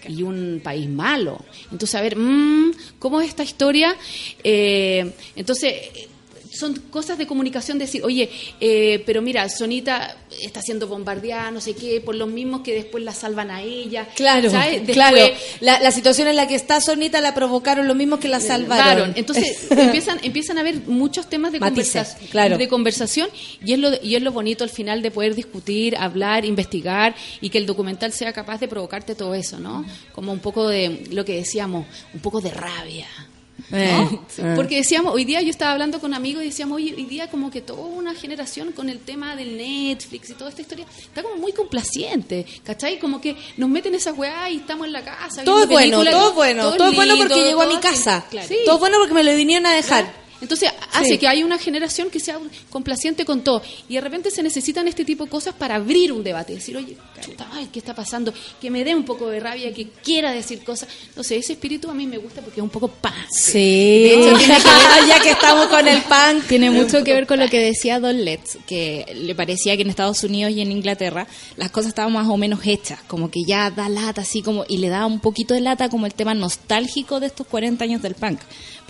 y 0.08 0.22
un 0.22 0.60
país 0.62 0.88
malo. 0.88 1.38
Entonces, 1.70 1.94
a 1.94 2.00
ver, 2.00 2.16
mm, 2.16 2.72
¿cómo 2.98 3.20
es 3.20 3.28
esta 3.28 3.44
historia? 3.44 3.96
Eh, 4.42 5.12
entonces, 5.36 5.74
son 6.52 6.74
cosas 6.90 7.18
de 7.18 7.26
comunicación, 7.26 7.78
decir, 7.78 8.02
oye, 8.04 8.30
eh, 8.60 9.02
pero 9.06 9.22
mira, 9.22 9.48
Sonita 9.48 10.16
está 10.42 10.60
siendo 10.62 10.86
bombardeada, 10.86 11.50
no 11.50 11.60
sé 11.60 11.74
qué, 11.74 12.00
por 12.00 12.14
los 12.14 12.28
mismos 12.28 12.60
que 12.60 12.74
después 12.74 13.02
la 13.04 13.12
salvan 13.14 13.50
a 13.50 13.62
ella. 13.62 14.08
Claro, 14.14 14.50
¿sabes? 14.50 14.86
Después- 14.86 14.94
claro. 14.94 15.16
La, 15.60 15.80
la 15.80 15.90
situación 15.92 16.28
en 16.28 16.36
la 16.36 16.46
que 16.46 16.54
está 16.54 16.80
Sonita 16.80 17.20
la 17.20 17.34
provocaron 17.34 17.88
los 17.88 17.96
mismos 17.96 18.20
que 18.20 18.28
la 18.28 18.40
salvaron. 18.40 18.84
Salvaron. 18.84 19.12
Entonces 19.16 19.66
empiezan, 19.70 20.18
empiezan 20.22 20.58
a 20.58 20.60
haber 20.60 20.76
muchos 20.86 21.28
temas 21.28 21.52
de, 21.52 21.60
Matices, 21.60 22.08
conversa- 22.16 22.30
claro. 22.30 22.58
de 22.58 22.68
conversación 22.68 23.28
y 23.64 23.72
es, 23.72 23.78
lo, 23.78 23.90
y 24.02 24.14
es 24.16 24.22
lo 24.22 24.32
bonito 24.32 24.64
al 24.64 24.70
final 24.70 25.02
de 25.02 25.10
poder 25.10 25.34
discutir, 25.34 25.96
hablar, 25.96 26.44
investigar 26.44 27.14
y 27.40 27.50
que 27.50 27.58
el 27.58 27.66
documental 27.66 28.12
sea 28.12 28.32
capaz 28.32 28.58
de 28.60 28.68
provocarte 28.68 29.14
todo 29.14 29.34
eso, 29.34 29.58
¿no? 29.58 29.84
Como 30.12 30.32
un 30.32 30.40
poco 30.40 30.68
de 30.68 31.04
lo 31.10 31.24
que 31.24 31.36
decíamos, 31.36 31.86
un 32.12 32.20
poco 32.20 32.40
de 32.40 32.50
rabia. 32.50 33.06
¿No? 33.72 34.24
Eh, 34.38 34.52
Porque 34.54 34.76
decíamos, 34.76 35.14
hoy 35.14 35.24
día 35.24 35.40
yo 35.42 35.50
estaba 35.50 35.72
hablando 35.72 35.98
con 36.00 36.14
amigos 36.14 36.42
y 36.42 36.46
decíamos, 36.46 36.76
oye, 36.76 36.94
hoy 36.94 37.04
día 37.04 37.28
como 37.28 37.50
que 37.50 37.60
toda 37.60 37.80
una 37.82 38.14
generación 38.14 38.72
con 38.72 38.88
el 38.88 38.98
tema 39.00 39.34
del 39.34 39.56
Netflix 39.56 40.30
y 40.30 40.34
toda 40.34 40.50
esta 40.50 40.62
historia 40.62 40.86
está 40.98 41.22
como 41.22 41.36
muy 41.36 41.52
complaciente, 41.52 42.46
¿cachai? 42.64 42.98
Como 42.98 43.20
que 43.20 43.36
nos 43.56 43.68
meten 43.68 43.94
esas 43.94 44.16
weá 44.16 44.50
y 44.50 44.58
estamos 44.58 44.86
en 44.86 44.92
la 44.92 45.02
casa. 45.04 45.42
Todo 45.44 45.62
es 45.62 45.68
bueno, 45.68 46.04
todo 46.04 46.28
es 46.30 46.34
bueno, 46.34 46.76
todo 46.76 46.90
es 46.90 46.96
bueno 46.96 47.16
porque 47.16 47.42
llegó 47.42 47.62
a 47.62 47.66
mi 47.66 47.78
casa. 47.78 48.24
Claro. 48.30 48.48
Todo 48.64 48.74
es 48.74 48.80
bueno 48.80 48.98
porque 48.98 49.14
me 49.14 49.24
lo 49.24 49.34
vinieron 49.34 49.66
a 49.66 49.74
dejar. 49.74 50.21
Entonces 50.42 50.70
hace 50.92 51.12
Sí. 51.12 51.18
que 51.18 51.28
hay 51.28 51.42
una 51.42 51.56
generación 51.58 52.10
que 52.10 52.20
sea 52.20 52.38
complaciente 52.68 53.24
con 53.24 53.42
todo 53.42 53.62
y 53.88 53.94
de 53.94 54.00
repente 54.00 54.30
se 54.30 54.42
necesitan 54.42 54.88
este 54.88 55.04
tipo 55.04 55.24
de 55.24 55.30
cosas 55.30 55.54
para 55.54 55.76
abrir 55.76 56.12
un 56.12 56.22
debate, 56.22 56.54
decir, 56.54 56.76
oye, 56.76 56.96
chuta, 57.24 57.48
ay, 57.52 57.68
¿qué 57.72 57.78
está 57.78 57.94
pasando? 57.94 58.34
Que 58.60 58.70
me 58.70 58.84
dé 58.84 58.94
un 58.94 59.04
poco 59.04 59.28
de 59.28 59.40
rabia, 59.40 59.72
que 59.72 59.88
quiera 60.02 60.32
decir 60.32 60.62
cosas. 60.64 60.88
No 61.16 61.22
sé, 61.22 61.36
ese 61.36 61.52
espíritu 61.54 61.88
a 61.90 61.94
mí 61.94 62.06
me 62.06 62.18
gusta 62.18 62.40
porque 62.42 62.60
es 62.60 62.64
un 62.64 62.70
poco 62.70 62.88
paz. 62.88 63.14
Sí. 63.30 63.52
De 64.02 64.14
hecho, 64.14 64.36
tiene 64.38 64.56
que 64.56 64.62
ver- 64.68 65.08
ya 65.08 65.20
que 65.20 65.30
estamos 65.30 65.66
con 65.68 65.86
el 65.86 66.02
punk. 66.02 66.46
Tiene 66.48 66.70
mucho 66.70 67.02
que 67.04 67.14
ver 67.14 67.26
con 67.26 67.38
lo 67.38 67.48
que 67.48 67.60
decía 67.60 68.00
Don 68.00 68.24
Letts, 68.24 68.58
que 68.66 69.06
le 69.14 69.34
parecía 69.34 69.76
que 69.76 69.82
en 69.82 69.90
Estados 69.90 70.24
Unidos 70.24 70.52
y 70.52 70.60
en 70.60 70.72
Inglaterra 70.72 71.26
las 71.56 71.70
cosas 71.70 71.90
estaban 71.90 72.12
más 72.12 72.26
o 72.28 72.36
menos 72.36 72.60
hechas, 72.66 72.98
como 73.06 73.30
que 73.30 73.40
ya 73.46 73.70
da 73.70 73.88
lata, 73.88 74.22
así 74.22 74.42
como, 74.42 74.64
y 74.68 74.78
le 74.78 74.88
daba 74.88 75.06
un 75.06 75.20
poquito 75.20 75.54
de 75.54 75.60
lata 75.60 75.88
como 75.88 76.06
el 76.06 76.14
tema 76.14 76.34
nostálgico 76.34 77.20
de 77.20 77.26
estos 77.28 77.46
40 77.46 77.84
años 77.84 78.02
del 78.02 78.14
punk. 78.14 78.40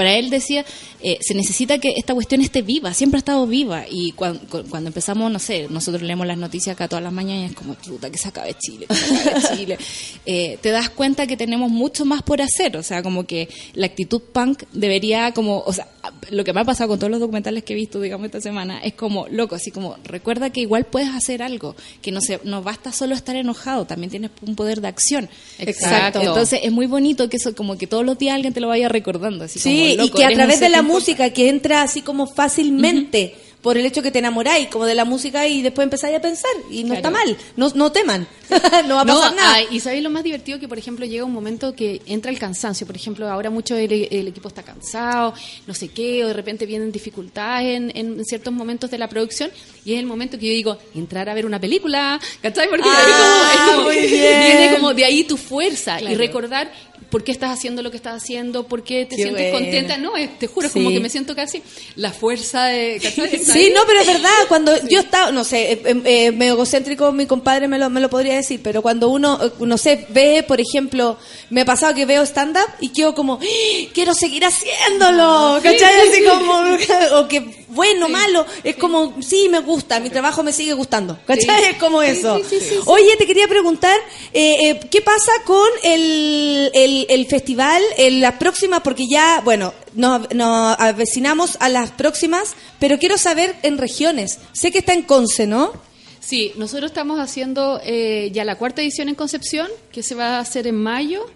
Para 0.03 0.15
él 0.17 0.31
decía, 0.31 0.65
eh, 1.01 1.19
se 1.21 1.33
necesita 1.35 1.79
que 1.79 1.95
esta 1.97 2.13
cuestión 2.13 2.41
esté 2.41 2.61
viva, 2.63 2.93
siempre 2.93 3.19
ha 3.19 3.21
estado 3.21 3.47
viva. 3.47 3.85
Y 3.89 4.11
cuan- 4.13 4.39
cu- 4.51 4.65
cuando, 4.69 4.89
empezamos, 4.89 5.31
no 5.31 5.39
sé, 5.39 5.69
nosotros 5.71 6.03
leemos 6.03 6.27
las 6.27 6.37
noticias 6.39 6.75
acá 6.75 6.89
todas 6.89 7.05
las 7.05 7.13
mañanas, 7.13 7.51
es 7.51 7.57
como, 7.57 7.75
puta, 7.75 8.11
que 8.11 8.19
se 8.19 8.27
acabe 8.29 8.55
Chile, 8.59 8.87
que 8.89 8.95
se 8.97 9.15
acabe 9.29 9.43
Chile. 9.57 9.79
Eh, 10.27 10.59
te 10.61 10.71
das 10.71 10.91
cuenta 10.91 11.29
que 11.29 11.37
tenemos 11.37 11.71
mucho 11.71 12.05
más 12.05 12.23
por 12.23 12.43
hacer, 12.43 12.77
o 12.77 12.83
sea, 12.83 13.01
como 13.05 13.27
que 13.27 13.49
la 13.75 13.87
actitud 13.87 14.21
punk 14.33 14.65
debería 14.73 15.33
como, 15.33 15.61
o 15.61 15.73
sea, 15.73 15.87
lo 16.31 16.45
que 16.45 16.53
me 16.53 16.61
ha 16.61 16.65
pasado 16.65 16.89
con 16.89 16.99
todos 16.99 17.11
los 17.11 17.21
documentales 17.21 17.63
que 17.63 17.75
he 17.75 17.77
visto, 17.77 18.01
digamos, 18.01 18.27
esta 18.27 18.41
semana, 18.41 18.81
es 18.81 18.95
como, 18.95 19.29
loco, 19.29 19.55
así 19.55 19.71
como, 19.71 19.97
recuerda 20.05 20.51
que 20.51 20.61
igual 20.61 20.85
puedes 20.85 21.11
hacer 21.11 21.43
algo, 21.43 21.77
que 22.01 22.11
no 22.11 22.21
se, 22.21 22.41
no 22.45 22.63
basta 22.63 22.93
solo 22.93 23.15
estar 23.15 23.37
enojado, 23.37 23.85
también 23.85 24.11
tienes 24.11 24.31
un 24.41 24.57
poder 24.57 24.81
de 24.81 24.89
acción. 24.89 25.29
Exacto. 25.59 26.21
Entonces 26.21 26.61
es 26.63 26.73
muy 26.73 26.87
bonito 26.87 27.29
que 27.29 27.37
eso, 27.37 27.55
como 27.55 27.79
que 27.79 27.87
todos 27.87 28.05
los 28.05 28.19
días 28.19 28.35
alguien 28.35 28.53
te 28.53 28.61
lo 28.61 28.69
vaya 28.69 28.89
recordando, 28.89 29.45
así 29.45 29.59
Sí, 29.59 29.71
como, 29.71 29.85
y 29.85 29.97
loco, 29.97 30.19
que 30.19 30.25
a 30.25 30.33
través 30.33 30.61
de 30.61 30.69
la 30.69 30.83
música, 30.83 31.31
que 31.31 31.49
entra 31.49 31.83
así 31.83 32.03
como 32.03 32.27
fácilmente. 32.27 33.37
Por 33.63 33.79
el 33.79 33.87
hecho 33.87 34.03
que 34.03 34.11
te 34.11 34.19
enamoráis 34.19 34.67
como 34.69 34.87
de 34.87 34.95
la 34.97 35.05
música 35.05 35.47
y 35.47 35.63
después 35.63 35.85
empezáis 35.85 36.17
a 36.17 36.21
pensar 36.21 36.51
y 36.69 36.83
no 36.83 36.95
está 36.95 37.11
mal, 37.13 37.37
no, 37.57 37.71
no 37.77 37.93
teman, 37.93 38.27
no 38.89 38.97
va 38.97 39.03
a 39.03 39.05
pasar 39.07 39.35
nada. 39.37 39.59
y 39.71 39.79
sabéis 39.79 40.03
lo 40.03 40.11
más 40.11 40.25
divertido 40.25 40.59
que, 40.59 40.67
por 40.67 40.79
ejemplo, 40.79 41.07
llega 41.07 41.25
un 41.25 41.33
momento 41.33 41.73
que 41.75 42.03
entra 42.07 42.33
el 42.33 42.39
cansancio. 42.41 42.87
Por 42.89 42.97
ejemplo, 42.97 43.29
ahora 43.31 43.51
mucho 43.51 43.77
el, 43.77 44.09
el 44.11 44.27
equipo 44.29 44.49
está 44.49 44.65
cansado, 44.65 45.33
no 45.69 45.75
sé 45.75 45.89
qué, 45.89 46.25
o 46.25 46.27
de 46.29 46.33
repente 46.33 46.67
vienen 46.67 46.91
dificultades 46.91 47.77
en, 47.77 47.93
en 47.97 48.25
ciertos 48.25 48.53
momentos 48.53 48.91
de 48.91 48.99
la 48.99 49.09
producción, 49.09 49.51
y 49.85 49.95
es 49.95 50.01
el 50.01 50.07
momento 50.07 50.39
que 50.39 50.47
yo 50.47 50.53
digo, 50.53 50.79
entrar 50.95 51.29
a 51.29 51.35
ver 51.35 51.47
una 51.47 51.61
película, 51.61 52.19
¿cachai? 52.41 52.69
Porque 52.69 52.89
Ah, 52.89 53.73
como- 53.77 53.91
es 53.91 54.01
como- 54.01 54.19
viene 54.19 54.71
como 54.75 54.93
de 54.95 55.05
ahí 55.05 55.23
tu 55.25 55.37
fuerza, 55.37 56.01
y 56.01 56.15
recordar 56.17 56.73
por 57.13 57.23
qué 57.23 57.31
estás 57.31 57.51
haciendo 57.51 57.83
lo 57.83 57.91
que 57.93 57.99
estás 57.99 58.21
haciendo, 58.21 58.67
por 58.67 58.83
qué 58.83 59.05
te 59.07 59.15
Qué 59.17 59.23
sientes 59.25 59.53
buena. 59.53 59.59
contenta. 59.67 59.97
No, 59.99 60.17
es- 60.17 60.37
te 60.39 60.47
juro, 60.49 60.67
es 60.67 60.73
Sí. 60.73 60.79
como 60.81 60.91
que 60.91 60.99
me 60.99 61.09
siento 61.11 61.37
casi 61.37 61.63
la 61.95 62.11
fuerza 62.11 62.65
de... 62.65 62.99
Sí, 63.45 63.71
no, 63.75 63.83
pero 63.87 64.01
es 64.01 64.07
verdad, 64.07 64.31
cuando 64.49 64.73
yo 64.89 64.99
estaba, 65.01 65.31
no 65.31 65.45
sé, 65.45 65.73
eh, 65.73 65.83
eh, 65.85 66.03
eh, 66.07 66.33
medio 66.33 66.55
egocéntrico 66.55 67.13
mi 67.13 67.27
compadre 67.27 67.69
me 67.69 67.79
lo, 67.79 67.91
me 67.91 68.01
lo 68.01 68.09
podría 68.11 68.35
decir, 68.37 68.61
pero 68.65 68.81
cuando 68.83 69.09
uno, 69.11 69.39
eh, 69.45 69.51
no 69.61 69.77
sé, 69.79 70.07
ve, 70.09 70.43
por 70.43 70.61
ejemplo, 70.61 71.19
me 71.51 71.61
ha 71.61 71.65
pasado 71.67 71.95
que 71.95 72.07
veo 72.07 72.23
stand-up 72.25 72.67
y 72.81 72.89
quedo 72.89 73.15
como, 73.15 73.35
¡Ah! 73.43 73.89
quiero 73.93 74.15
seguir 74.15 74.45
haciéndolo, 74.45 75.59
Sí, 75.61 75.65
¿cachai? 75.69 75.93
sí, 75.95 76.09
Así 76.09 76.17
sí. 76.19 76.25
como, 76.25 77.19
o 77.21 77.29
que 77.29 77.62
bueno, 77.73 78.09
malo, 78.09 78.47
es 78.63 78.77
como, 78.77 79.15
sí, 79.23 79.49
me 79.49 79.61
gusta, 79.61 79.99
mi 80.01 80.11
trabajo 80.11 80.43
me 80.43 80.53
sigue 80.53 80.75
gustando, 80.75 81.19
¿cachai? 81.27 81.61
Sí. 81.61 81.71
Es 81.71 81.77
como 81.79 82.03
eso. 82.03 82.41
Oye, 82.87 83.17
te 83.17 83.27
quería 83.27 83.49
preguntar, 83.49 83.97
eh, 84.33 84.71
eh, 84.71 84.81
¿qué 84.91 85.01
pasa 85.01 85.33
con 85.45 85.69
el, 85.83 86.71
el, 86.75 87.07
el 87.09 87.27
festival 87.27 87.83
en 87.97 88.21
las 88.21 88.35
próximas? 88.35 88.81
Porque 88.81 89.05
ya, 89.11 89.41
bueno, 89.43 89.73
nos, 89.95 90.33
nos 90.35 90.79
avecinamos 90.79 91.57
a 91.61 91.69
las 91.69 91.91
próximas, 91.93 92.55
pero 92.79 92.99
quiero 92.99 93.19
saber 93.19 93.57
en 93.63 93.79
regiones. 93.79 94.39
Sé 94.53 94.71
que 94.71 94.79
está 94.79 94.93
en 94.93 95.03
Conce, 95.03 95.47
¿no? 95.47 95.73
Sí, 96.21 96.53
nosotros 96.57 96.91
estamos 96.91 97.19
haciendo 97.19 97.81
eh, 97.85 98.31
ya 98.33 98.45
la 98.45 98.57
cuarta 98.57 98.81
edición 98.81 99.09
en 99.09 99.17
Concepción, 99.17 99.69
que 99.91 100.03
se 100.03 100.15
va 100.15 100.37
a 100.37 100.39
hacer 100.39 100.67
en 100.67 100.77
mayo. 100.77 101.27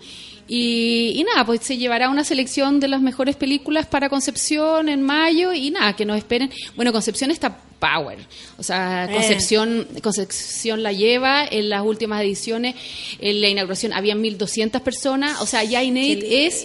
Y, 0.48 1.14
y 1.16 1.24
nada, 1.24 1.44
pues 1.44 1.60
se 1.62 1.77
llevará 1.77 2.09
una 2.09 2.23
selección 2.23 2.78
de 2.78 2.86
las 2.89 3.01
mejores 3.01 3.35
películas 3.36 3.86
para 3.86 4.09
Concepción 4.09 4.89
en 4.89 5.02
mayo 5.02 5.52
y 5.52 5.70
nada, 5.70 5.94
que 5.97 6.05
nos 6.05 6.18
esperen. 6.18 6.51
Bueno, 6.77 6.93
Concepción 6.93 7.31
está 7.32 7.59
power. 7.81 8.18
O 8.56 8.62
sea, 8.62 9.06
Eh. 9.10 9.12
Concepción, 9.14 9.89
Concepción 10.02 10.82
la 10.85 10.93
lleva 10.93 11.44
en 11.51 11.68
las 11.68 11.82
últimas 11.82 12.23
ediciones. 12.23 12.74
En 13.18 13.40
la 13.40 13.48
inauguración 13.48 13.93
había 13.93 14.14
1.200 14.14 14.81
personas. 14.82 15.40
O 15.40 15.47
sea, 15.47 15.64
ya 15.64 15.82
Inédit 15.82 16.23
es... 16.28 16.64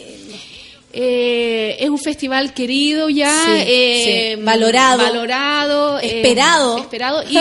eh, 0.93 1.77
es 1.79 1.89
un 1.89 1.97
festival 1.97 2.53
querido 2.53 3.09
ya, 3.09 3.31
Sí, 3.45 3.51
eh, 3.65 4.35
sí. 4.37 4.43
Valorado. 4.43 4.97
valorado, 5.03 5.99
eh, 5.99 6.17
Esperado. 6.17 6.77
esperado 6.77 7.23
y, 7.29 7.35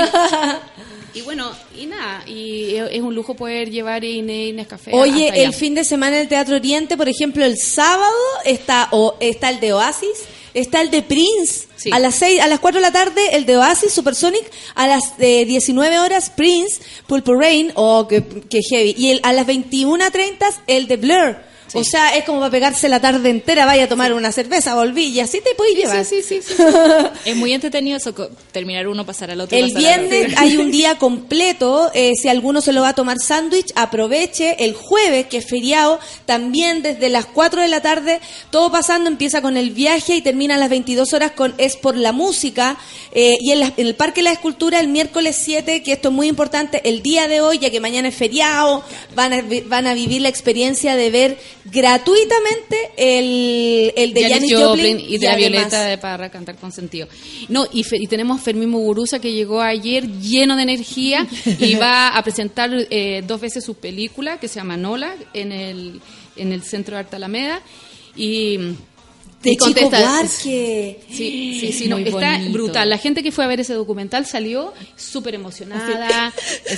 y 1.14 1.22
bueno, 1.22 1.52
y 1.76 1.86
nada, 1.86 2.24
y 2.26 2.76
es 2.76 3.00
un 3.00 3.14
lujo 3.14 3.34
poder 3.34 3.70
llevar 3.70 4.04
Inés 4.04 4.54
Nescafé. 4.54 4.92
Oye, 4.94 5.26
hasta 5.26 5.34
allá. 5.34 5.44
el 5.44 5.54
fin 5.54 5.74
de 5.74 5.84
semana 5.84 6.16
en 6.16 6.22
el 6.22 6.28
Teatro 6.28 6.56
Oriente, 6.56 6.96
por 6.96 7.08
ejemplo, 7.08 7.44
el 7.44 7.58
sábado 7.58 8.16
está 8.44 8.88
o 8.92 9.16
está 9.20 9.50
el 9.50 9.60
de 9.60 9.72
Oasis, 9.72 10.24
está 10.54 10.80
el 10.80 10.90
de 10.90 11.02
Prince. 11.02 11.68
A 11.92 11.98
las 11.98 12.16
seis, 12.16 12.40
a 12.40 12.46
las 12.46 12.60
4 12.60 12.78
de 12.80 12.86
la 12.86 12.92
tarde 12.92 13.20
el 13.32 13.46
de 13.46 13.56
Oasis 13.56 13.92
Supersonic, 13.92 14.42
a 14.74 14.86
las 14.86 15.14
eh, 15.18 15.44
19 15.46 15.98
horas 15.98 16.30
Prince, 16.30 16.80
Purple 17.06 17.36
Rain 17.38 17.72
o 17.74 18.06
que, 18.06 18.22
que 18.22 18.60
heavy 18.62 18.94
y 18.98 19.10
el, 19.12 19.20
a 19.22 19.32
las 19.32 19.46
21:30 19.46 20.60
el 20.66 20.86
de 20.86 20.96
Blur. 20.96 21.49
O 21.74 21.84
sea, 21.84 22.16
es 22.16 22.24
como 22.24 22.38
para 22.40 22.50
pegarse 22.50 22.88
la 22.88 23.00
tarde 23.00 23.30
entera, 23.30 23.64
vaya 23.66 23.84
a 23.84 23.88
tomar 23.88 24.12
una 24.12 24.32
cerveza, 24.32 24.74
volví 24.74 25.06
y 25.06 25.20
así 25.20 25.40
te 25.40 25.54
puedes 25.56 25.76
llevar. 25.76 26.04
sí, 26.04 26.22
sí, 26.22 26.40
sí, 26.42 26.54
Es 27.24 27.36
muy 27.36 27.52
entretenido 27.52 27.96
eso, 27.96 28.12
terminar 28.52 28.88
uno, 28.88 29.06
pasar 29.06 29.30
al 29.30 29.40
otro. 29.40 29.56
El 29.56 29.72
viernes 29.74 30.26
otro. 30.32 30.38
hay 30.42 30.56
un 30.56 30.70
día 30.70 30.96
completo, 30.98 31.90
eh, 31.94 32.12
si 32.20 32.28
alguno 32.28 32.60
se 32.60 32.72
lo 32.72 32.82
va 32.82 32.88
a 32.88 32.94
tomar 32.94 33.18
sándwich, 33.20 33.72
aproveche. 33.76 34.56
El 34.64 34.74
jueves, 34.74 35.26
que 35.26 35.38
es 35.38 35.46
feriado, 35.46 36.00
también 36.26 36.82
desde 36.82 37.08
las 37.08 37.26
4 37.26 37.62
de 37.62 37.68
la 37.68 37.80
tarde, 37.80 38.20
todo 38.50 38.70
pasando, 38.72 39.08
empieza 39.08 39.42
con 39.42 39.56
el 39.56 39.70
viaje 39.70 40.16
y 40.16 40.22
termina 40.22 40.56
a 40.56 40.58
las 40.58 40.70
22 40.70 41.12
horas 41.12 41.32
con 41.32 41.54
Es 41.58 41.76
por 41.76 41.96
la 41.96 42.12
Música. 42.12 42.76
Eh, 43.12 43.36
y 43.40 43.52
en, 43.52 43.60
la- 43.60 43.72
en 43.76 43.86
el 43.86 43.94
Parque 43.94 44.20
de 44.20 44.24
la 44.24 44.32
Escultura, 44.32 44.80
el 44.80 44.88
miércoles 44.88 45.36
7, 45.40 45.82
que 45.82 45.92
esto 45.92 46.08
es 46.08 46.14
muy 46.14 46.26
importante, 46.28 46.80
el 46.88 47.02
día 47.02 47.28
de 47.28 47.40
hoy, 47.40 47.58
ya 47.58 47.70
que 47.70 47.80
mañana 47.80 48.08
es 48.08 48.14
feriado, 48.14 48.84
van 49.14 49.32
a, 49.32 49.44
van 49.66 49.86
a 49.86 49.94
vivir 49.94 50.20
la 50.22 50.28
experiencia 50.28 50.96
de 50.96 51.10
ver 51.10 51.38
gratuitamente 51.64 52.76
el, 52.96 53.92
el 53.96 54.14
de 54.14 54.28
Janis 54.28 54.52
Joplin, 54.54 54.96
Joplin 54.98 55.00
y 55.14 55.18
de 55.18 55.26
la 55.26 55.36
Violeta 55.36 55.84
de 55.84 55.98
Parra 55.98 56.30
cantar 56.30 56.56
con 56.56 56.72
sentido. 56.72 57.08
No, 57.48 57.66
y, 57.72 57.84
Fe- 57.84 57.98
y 58.00 58.06
tenemos 58.06 58.40
Fermín 58.40 58.70
Muguruza 58.70 59.18
que 59.18 59.32
llegó 59.32 59.60
ayer 59.60 60.06
lleno 60.20 60.56
de 60.56 60.62
energía 60.62 61.26
y 61.58 61.74
va 61.76 62.08
a 62.08 62.22
presentar 62.22 62.70
eh, 62.90 63.22
dos 63.26 63.40
veces 63.40 63.64
su 63.64 63.74
película 63.74 64.38
que 64.40 64.48
se 64.48 64.56
llama 64.56 64.76
Nola 64.76 65.14
en 65.34 65.52
el, 65.52 66.00
en 66.36 66.52
el 66.52 66.62
Centro 66.62 66.96
de 66.96 67.00
Arte 67.00 67.16
Alameda 67.16 67.60
y 68.16 68.56
De 68.56 69.52
y 69.52 69.56
Chico. 69.56 69.90
Sí, 70.28 70.96
sí, 71.10 71.72
sí, 71.72 71.88
no, 71.88 71.98
está 71.98 72.32
bonito. 72.34 72.52
brutal. 72.52 72.90
La 72.90 72.98
gente 72.98 73.22
que 73.22 73.32
fue 73.32 73.44
a 73.44 73.48
ver 73.48 73.60
ese 73.60 73.74
documental 73.74 74.26
salió 74.26 74.72
súper 74.96 75.34
emocionada. 75.34 76.32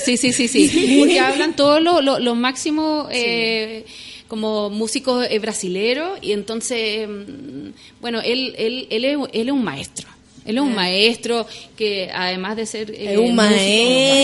Sí, 0.05 0.17
sí, 0.17 0.33
sí, 0.33 0.49
sí. 0.49 0.97
Porque 1.01 1.19
hablan 1.21 1.55
todos 1.57 1.81
los 1.83 2.03
lo, 2.05 2.19
lo 2.19 2.35
máximos 2.35 3.09
eh, 3.11 3.85
como 4.33 4.71
músicos 4.71 5.27
eh, 5.29 5.39
brasileros 5.41 6.19
y 6.23 6.33
entonces, 6.33 7.07
mm, 7.07 7.69
bueno, 8.01 8.23
él, 8.25 8.55
él, 8.57 8.87
él, 8.89 9.05
es, 9.05 9.19
él 9.35 9.49
es 9.49 9.53
un 9.53 9.63
maestro. 9.63 10.09
Él 10.47 10.57
es 10.57 10.63
un 10.63 10.73
Ah. 10.73 10.77
maestro 10.77 11.47
que 11.77 12.11
además 12.13 12.57
de 12.57 12.65
ser... 12.65 12.91
eh, 12.93 13.13
Es 13.13 13.19
un 13.19 13.37
músico, 13.37 13.43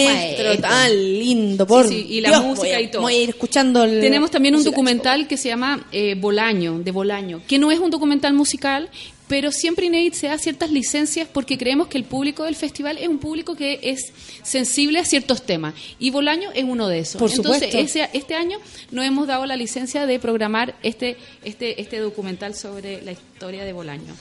maestro, 0.09 0.53
un 0.53 0.61
tan 0.63 0.91
lindo, 1.19 1.67
por 1.67 1.87
Sí, 1.87 1.95
sí, 1.95 2.07
y 2.15 2.21
la 2.23 2.31
Dios, 2.31 2.43
música 2.45 2.77
a- 2.79 2.81
y 2.81 2.91
todo. 2.91 3.03
Voy 3.03 3.15
a 3.17 3.23
ir 3.23 3.29
escuchando 3.29 3.85
el- 3.85 4.01
Tenemos 4.01 4.31
también 4.31 4.57
un 4.57 4.65
documental 4.65 5.29
que 5.29 5.37
se 5.37 5.49
llama 5.51 5.87
eh, 5.93 6.15
Bolaño, 6.19 6.79
de 6.79 6.91
Bolaño, 6.91 7.43
que 7.47 7.59
no 7.59 7.71
es 7.71 7.79
un 7.79 7.91
documental 7.91 8.33
musical, 8.33 8.89
pero 9.29 9.53
siempre 9.53 9.87
Inédit 9.87 10.15
se 10.15 10.27
da 10.27 10.39
ciertas 10.39 10.71
licencias 10.71 11.29
porque 11.33 11.59
creemos 11.59 11.89
que 11.89 11.99
el 11.99 12.05
público 12.05 12.45
del 12.45 12.57
festival 12.57 12.97
es 12.99 13.09
un 13.09 13.19
público 13.19 13.55
que 13.55 13.79
es 13.83 14.13
sensible 14.43 14.99
a 14.99 15.05
ciertos 15.05 15.43
temas. 15.45 15.75
Y 15.99 16.11
Bolaño 16.11 16.51
es 16.55 16.65
uno 16.65 16.89
de 16.89 17.01
esos. 17.01 17.19
Por 17.21 17.31
Entonces, 17.31 17.65
supuesto. 17.71 17.79
ese- 17.79 18.09
este 18.15 18.35
año 18.35 18.59
nos 18.91 19.05
hemos 19.05 19.27
dado 19.27 19.45
la 19.47 19.57
licencia 19.57 20.07
de 20.07 20.19
programar 20.19 20.75
este, 20.83 21.17
este, 21.45 21.81
este 21.81 21.99
documental 21.99 22.55
sobre 22.55 23.03
la 23.03 23.13
historia 23.13 23.65
de 23.65 23.73
Bolaño. 23.73 24.17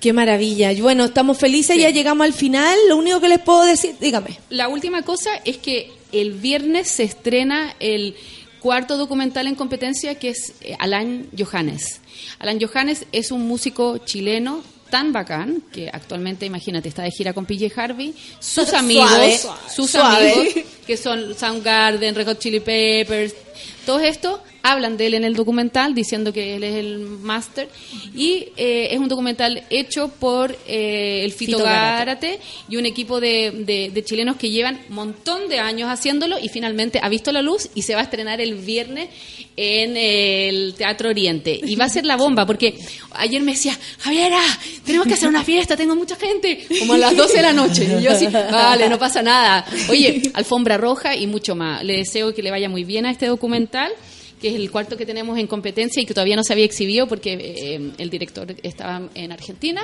Qué 0.00 0.12
maravilla. 0.12 0.70
Bueno, 0.80 1.06
estamos 1.06 1.38
felices, 1.38 1.78
ya 1.78 1.90
llegamos 1.90 2.24
al 2.26 2.32
final. 2.34 2.76
Lo 2.88 2.96
único 2.96 3.20
que 3.20 3.28
les 3.28 3.38
puedo 3.40 3.64
decir, 3.64 3.94
dígame. 4.00 4.38
La 4.50 4.68
última 4.68 5.02
cosa 5.02 5.30
es 5.44 5.56
que 5.56 5.90
el 6.12 6.32
viernes 6.32 6.88
se 6.88 7.04
estrena 7.04 7.74
el 7.80 8.14
cuarto 8.64 8.96
documental 8.96 9.46
en 9.46 9.56
competencia 9.56 10.14
que 10.14 10.30
es 10.30 10.54
eh, 10.62 10.74
Alan 10.78 11.28
Johannes. 11.38 12.00
Alan 12.38 12.58
Johannes 12.58 13.04
es 13.12 13.30
un 13.30 13.46
músico 13.46 13.98
chileno 13.98 14.62
tan 14.88 15.12
bacán 15.12 15.62
que 15.70 15.90
actualmente, 15.92 16.46
imagínate, 16.46 16.88
está 16.88 17.02
de 17.02 17.10
gira 17.10 17.34
con 17.34 17.44
PJ 17.44 17.70
Harvey, 17.78 18.14
sus 18.40 18.72
amigos, 18.72 19.10
suave, 19.10 19.38
sus 19.68 19.90
suave. 19.90 20.32
amigos 20.32 20.64
que 20.86 20.96
son 20.96 21.34
Soundgarden, 21.34 22.14
Red 22.14 22.26
Hot 22.26 22.38
Chili 22.38 22.60
Peppers, 22.60 23.34
todo 23.84 24.00
esto 24.00 24.42
hablan 24.64 24.96
de 24.96 25.06
él 25.06 25.14
en 25.14 25.24
el 25.24 25.34
documental 25.36 25.94
diciendo 25.94 26.32
que 26.32 26.56
él 26.56 26.64
es 26.64 26.74
el 26.74 26.98
máster 27.00 27.68
y 28.16 28.46
eh, 28.56 28.88
es 28.90 28.98
un 28.98 29.08
documental 29.08 29.62
hecho 29.70 30.08
por 30.08 30.56
eh, 30.66 31.20
el 31.24 31.32
Fito, 31.32 31.58
Fito 31.58 31.64
Gárate. 31.64 31.98
Gárate 31.98 32.40
y 32.68 32.76
un 32.76 32.86
equipo 32.86 33.20
de, 33.20 33.52
de- 33.52 33.90
de 33.94 34.04
chilenos 34.04 34.36
que 34.36 34.50
llevan 34.50 34.80
un 34.88 34.94
montón 34.94 35.48
de 35.48 35.58
años 35.60 35.88
haciéndolo 35.90 36.38
y 36.40 36.48
finalmente 36.48 36.98
ha 37.02 37.08
visto 37.08 37.30
la 37.30 37.42
luz 37.42 37.68
y 37.74 37.82
se 37.82 37.94
va 37.94 38.00
a 38.00 38.04
estrenar 38.04 38.40
el 38.40 38.54
viernes 38.54 39.10
en 39.56 39.96
el 39.96 40.74
Teatro 40.76 41.10
Oriente. 41.10 41.60
Y 41.62 41.76
va 41.76 41.84
a 41.84 41.88
ser 41.88 42.04
la 42.06 42.16
bomba, 42.16 42.44
porque 42.46 42.76
ayer 43.12 43.40
me 43.42 43.52
decía, 43.52 43.78
Javiera, 44.00 44.40
tenemos 44.84 45.06
que 45.06 45.14
hacer 45.14 45.28
una 45.28 45.44
fiesta, 45.44 45.76
tengo 45.76 45.94
mucha 45.94 46.16
gente, 46.16 46.66
como 46.80 46.94
a 46.94 46.98
las 46.98 47.16
12 47.16 47.36
de 47.36 47.42
la 47.42 47.52
noche. 47.52 47.86
Y 48.00 48.02
yo 48.02 48.10
así, 48.10 48.26
vale, 48.26 48.88
no 48.88 48.98
pasa 48.98 49.22
nada. 49.22 49.64
Oye, 49.90 50.22
alfombra 50.34 50.76
roja 50.76 51.14
y 51.14 51.26
mucho 51.28 51.54
más. 51.54 51.84
Le 51.84 51.98
deseo 51.98 52.34
que 52.34 52.42
le 52.42 52.50
vaya 52.50 52.68
muy 52.68 52.82
bien 52.82 53.06
a 53.06 53.10
este 53.10 53.26
documental 53.26 53.92
que 54.44 54.50
es 54.50 54.56
el 54.56 54.70
cuarto 54.70 54.98
que 54.98 55.06
tenemos 55.06 55.38
en 55.38 55.46
competencia 55.46 56.02
y 56.02 56.04
que 56.04 56.12
todavía 56.12 56.36
no 56.36 56.44
se 56.44 56.52
había 56.52 56.66
exhibido 56.66 57.08
porque 57.08 57.32
eh, 57.32 57.92
el 57.96 58.10
director 58.10 58.54
estaba 58.62 59.08
en 59.14 59.32
Argentina. 59.32 59.80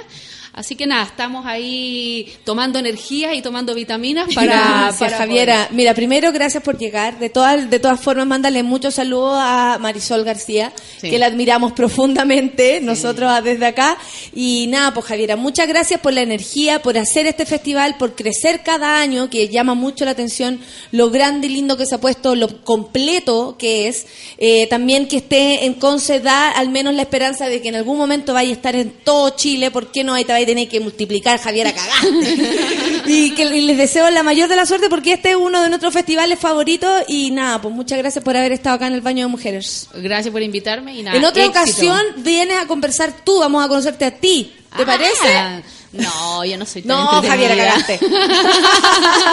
Así 0.53 0.75
que 0.75 0.87
nada, 0.87 1.05
estamos 1.05 1.47
ahí 1.47 2.33
tomando 2.45 2.79
energía 2.79 3.35
y 3.35 3.43
tomando 3.43 3.75
vitaminas 3.75 4.35
para, 4.35 4.47
Gracias, 4.47 4.99
para 4.99 5.17
Javiera. 5.19 5.69
Mira, 5.71 5.95
primero, 5.95 6.33
gracias 6.33 6.63
por 6.63 6.77
llegar. 6.77 7.19
De 7.19 7.31
todas, 7.31 7.71
de 7.71 7.79
todas 7.79 8.01
formas, 8.01 8.27
mándale 8.27 8.63
muchos 8.63 8.95
saludos 8.97 9.39
a 9.41 9.79
Marisol 9.81 10.25
García, 10.25 10.73
Sí. 11.01 11.09
que 11.09 11.19
la 11.19 11.27
admiramos 11.27 11.73
profundamente, 11.73 12.81
nosotros 12.81 13.33
desde 13.45 13.67
acá. 13.67 13.97
Y 14.35 14.67
nada, 14.69 14.93
pues 14.93 15.07
Javiera, 15.07 15.37
muchas 15.37 15.69
gracias 15.69 16.01
por 16.01 16.13
la 16.13 16.23
energía, 16.23 16.83
por 16.83 16.99
hacer 16.99 17.27
este 17.27 17.47
festival, 17.47 17.97
por 17.97 18.15
crecer 18.17 18.63
cada 18.65 19.01
año, 19.01 19.31
que 19.31 19.49
llama 19.49 19.75
mucho 19.75 20.05
la 20.05 20.11
atención 20.11 20.61
lo 20.91 21.11
grande 21.11 21.47
y 21.47 21.51
lindo 21.51 21.77
que 21.77 21.87
se 21.87 21.95
ha 21.95 22.01
puesto, 22.01 22.35
lo 22.35 22.65
completo 22.65 23.57
que 23.59 23.87
es. 23.89 24.07
Eh, 24.39 24.67
también 24.69 25.07
que 25.07 25.19
esté 25.19 25.65
en 25.65 25.75
Conce 25.75 26.21
da 26.21 26.51
al 26.51 26.71
menos 26.71 26.95
la 26.95 27.03
esperanza 27.03 27.47
de 27.47 27.63
que 27.63 27.69
en 27.69 27.77
algún 27.77 27.97
momento 27.99 28.35
vaya 28.35 28.51
a 28.51 28.55
estar 28.55 28.75
en 28.75 28.91
todo 29.05 29.31
Chile, 29.31 29.71
¿por 29.71 29.93
qué 29.93 30.03
no? 30.05 30.15
Ahí 30.15 30.25
te 30.25 30.33
vais 30.33 30.45
a 30.45 30.50
tener 30.51 30.69
que 30.69 30.81
multiplicar, 30.81 31.39
Javiera, 31.41 31.73
cagaste. 31.73 33.03
y 33.07 33.31
que 33.35 33.45
y 33.45 33.61
les 33.63 33.77
deseo 33.77 34.11
la 34.11 34.23
mayor 34.23 34.49
de 34.49 34.57
la 34.57 34.67
suerte 34.67 34.89
porque 34.89 35.15
este 35.15 35.31
es 35.31 35.37
uno 35.37 35.63
de 35.63 35.69
nuestros 35.69 35.93
festivales 35.93 36.39
favoritos 36.39 37.03
y 37.09 37.31
nada, 37.31 37.61
pues 37.61 37.75
muchas 37.75 37.99
gracias 37.99 38.23
por 38.25 38.37
haber 38.37 38.53
estado 38.53 38.77
acá 38.77 38.87
en 38.87 38.95
el 38.95 39.01
baño 39.01 39.27
de 39.27 39.31
mujeres. 39.31 39.89
Gracias 39.95 40.33
por 40.33 40.43
invitarme 40.43 40.95
y 40.97 41.03
nada. 41.03 41.17
en 41.17 41.25
otra 41.25 41.45
éxito. 41.45 41.61
ocasión 41.61 42.01
vienes 42.19 42.59
a 42.59 42.67
conversar 42.67 43.13
tú, 43.25 43.39
vamos 43.41 43.65
a 43.65 43.69
conocerte 43.69 44.05
a 44.05 44.11
ti. 44.11 44.53
¿Te 44.77 44.83
Ah, 44.83 44.87
parece? 44.87 45.63
No, 45.93 46.45
yo 46.45 46.57
no 46.57 46.65
soy 46.67 46.83
tan 46.83 46.97
No. 46.97 47.23
Javiera, 47.23 47.57
cagaste. 47.57 47.99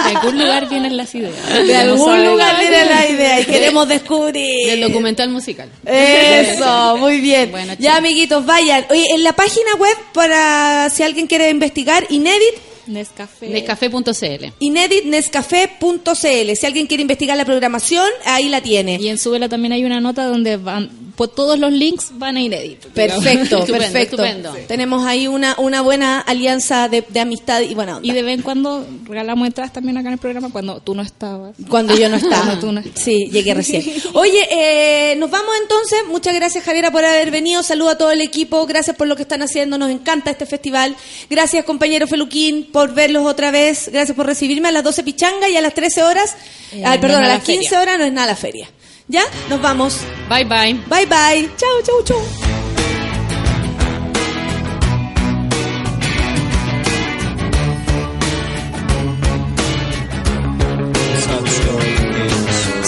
De 0.07 0.15
algún 0.15 0.39
lugar 0.39 0.67
vienen 0.69 0.97
las 0.97 1.13
ideas. 1.13 1.35
De 1.65 1.75
algún 1.75 2.25
lugar 2.25 2.59
viene 2.59 2.85
la 2.85 3.07
idea 3.07 3.39
y 3.41 3.45
queremos 3.45 3.87
descubrir. 3.87 4.67
Del 4.67 4.81
documental 4.81 5.29
musical. 5.29 5.69
Eso, 5.85 6.97
muy 6.99 7.19
bien. 7.21 7.51
Bueno, 7.51 7.73
ya, 7.77 7.97
amiguitos, 7.97 8.45
vayan. 8.45 8.85
Oye, 8.89 9.05
en 9.13 9.23
la 9.23 9.33
página 9.33 9.75
web, 9.75 9.95
para 10.13 10.89
si 10.89 11.03
alguien 11.03 11.27
quiere 11.27 11.49
investigar, 11.49 12.05
Inédit, 12.09 12.55
Nescafé. 12.87 13.49
Nescafé.cl. 13.49 14.45
ineditnescafé.cl. 14.59 16.55
Si 16.55 16.65
alguien 16.65 16.87
quiere 16.87 17.01
investigar 17.01 17.37
la 17.37 17.45
programación, 17.45 18.07
ahí 18.25 18.49
la 18.49 18.61
tiene. 18.61 18.97
Y 18.99 19.09
en 19.09 19.17
Súbela 19.17 19.49
también 19.49 19.73
hay 19.73 19.83
una 19.85 19.99
nota 20.01 20.25
donde 20.25 20.57
van, 20.57 20.89
pues 21.15 21.33
todos 21.35 21.57
los 21.59 21.71
links 21.71 22.09
van 22.13 22.37
a 22.37 22.41
Inédit. 22.41 22.85
Perfecto, 22.93 23.59
Estupendo, 23.59 23.65
perfecto. 23.67 24.23
estupendo. 24.23 24.53
Tenemos 24.67 25.05
ahí 25.05 25.27
una, 25.27 25.55
una 25.57 25.81
buena 25.81 26.19
alianza 26.19 26.87
de, 26.89 27.03
de 27.07 27.19
amistad 27.19 27.61
y 27.61 27.73
buena 27.75 27.97
onda. 27.97 28.07
Y 28.07 28.11
de 28.11 28.21
vez 28.23 28.35
en 28.35 28.41
cuando 28.43 28.85
regalamos 29.05 29.47
entradas 29.47 29.73
también 29.73 29.97
acá 29.97 30.07
en 30.09 30.13
el 30.13 30.19
programa 30.19 30.49
cuando 30.51 30.79
tú 30.79 30.95
no 30.95 31.01
estabas. 31.01 31.55
Cuando 31.69 31.95
yo 31.97 32.09
no 32.09 32.15
estaba. 32.17 32.43
Cuando 32.45 32.59
tú 32.59 32.71
no 32.71 32.79
estabas. 32.79 33.01
Sí, 33.01 33.29
llegué 33.31 33.53
recién. 33.53 33.83
Oye, 34.13 34.47
eh, 34.51 35.15
nos 35.17 35.29
vamos 35.29 35.53
entonces. 35.61 35.99
Muchas 36.07 36.33
gracias, 36.33 36.63
Javiera, 36.63 36.91
por 36.91 37.03
haber 37.05 37.31
venido. 37.31 37.63
Saludo 37.63 37.89
a 37.89 37.97
todo 37.97 38.11
el 38.11 38.21
equipo. 38.21 38.65
Gracias 38.65 38.95
por 38.95 39.07
lo 39.07 39.15
que 39.15 39.23
están 39.23 39.41
haciendo. 39.41 39.77
Nos 39.77 39.89
encanta 39.91 40.31
este 40.31 40.45
festival. 40.45 40.95
Gracias, 41.29 41.65
compañero 41.65 42.07
Feluquín, 42.07 42.65
por 42.77 42.93
verlos 42.93 43.25
otra 43.25 43.49
vez. 43.49 43.89
Gracias 43.91 44.15
por 44.15 44.27
recibirme 44.27 44.67
a 44.67 44.71
las 44.71 44.83
12 44.83 45.01
pichanga 45.03 45.49
y 45.49 45.57
a 45.57 45.61
las 45.61 45.73
13 45.73 46.03
horas. 46.03 46.35
Eh, 46.71 46.83
ay, 46.85 46.97
no 46.97 47.01
perdón, 47.01 47.23
es 47.23 47.29
a 47.29 47.33
las 47.33 47.43
15 47.43 47.63
feria. 47.69 47.81
horas 47.81 47.97
no 47.97 48.05
es 48.05 48.13
nada 48.13 48.27
la 48.27 48.35
feria. 48.35 48.69
¿Ya? 49.07 49.23
Nos 49.49 49.59
vamos. 49.61 49.97
Bye 50.29 50.45
bye. 50.45 50.73
Bye, 50.87 51.07
bye. 51.07 51.49
Chau, 51.57 51.81
chau, 51.83 52.03
chau. 52.03 52.21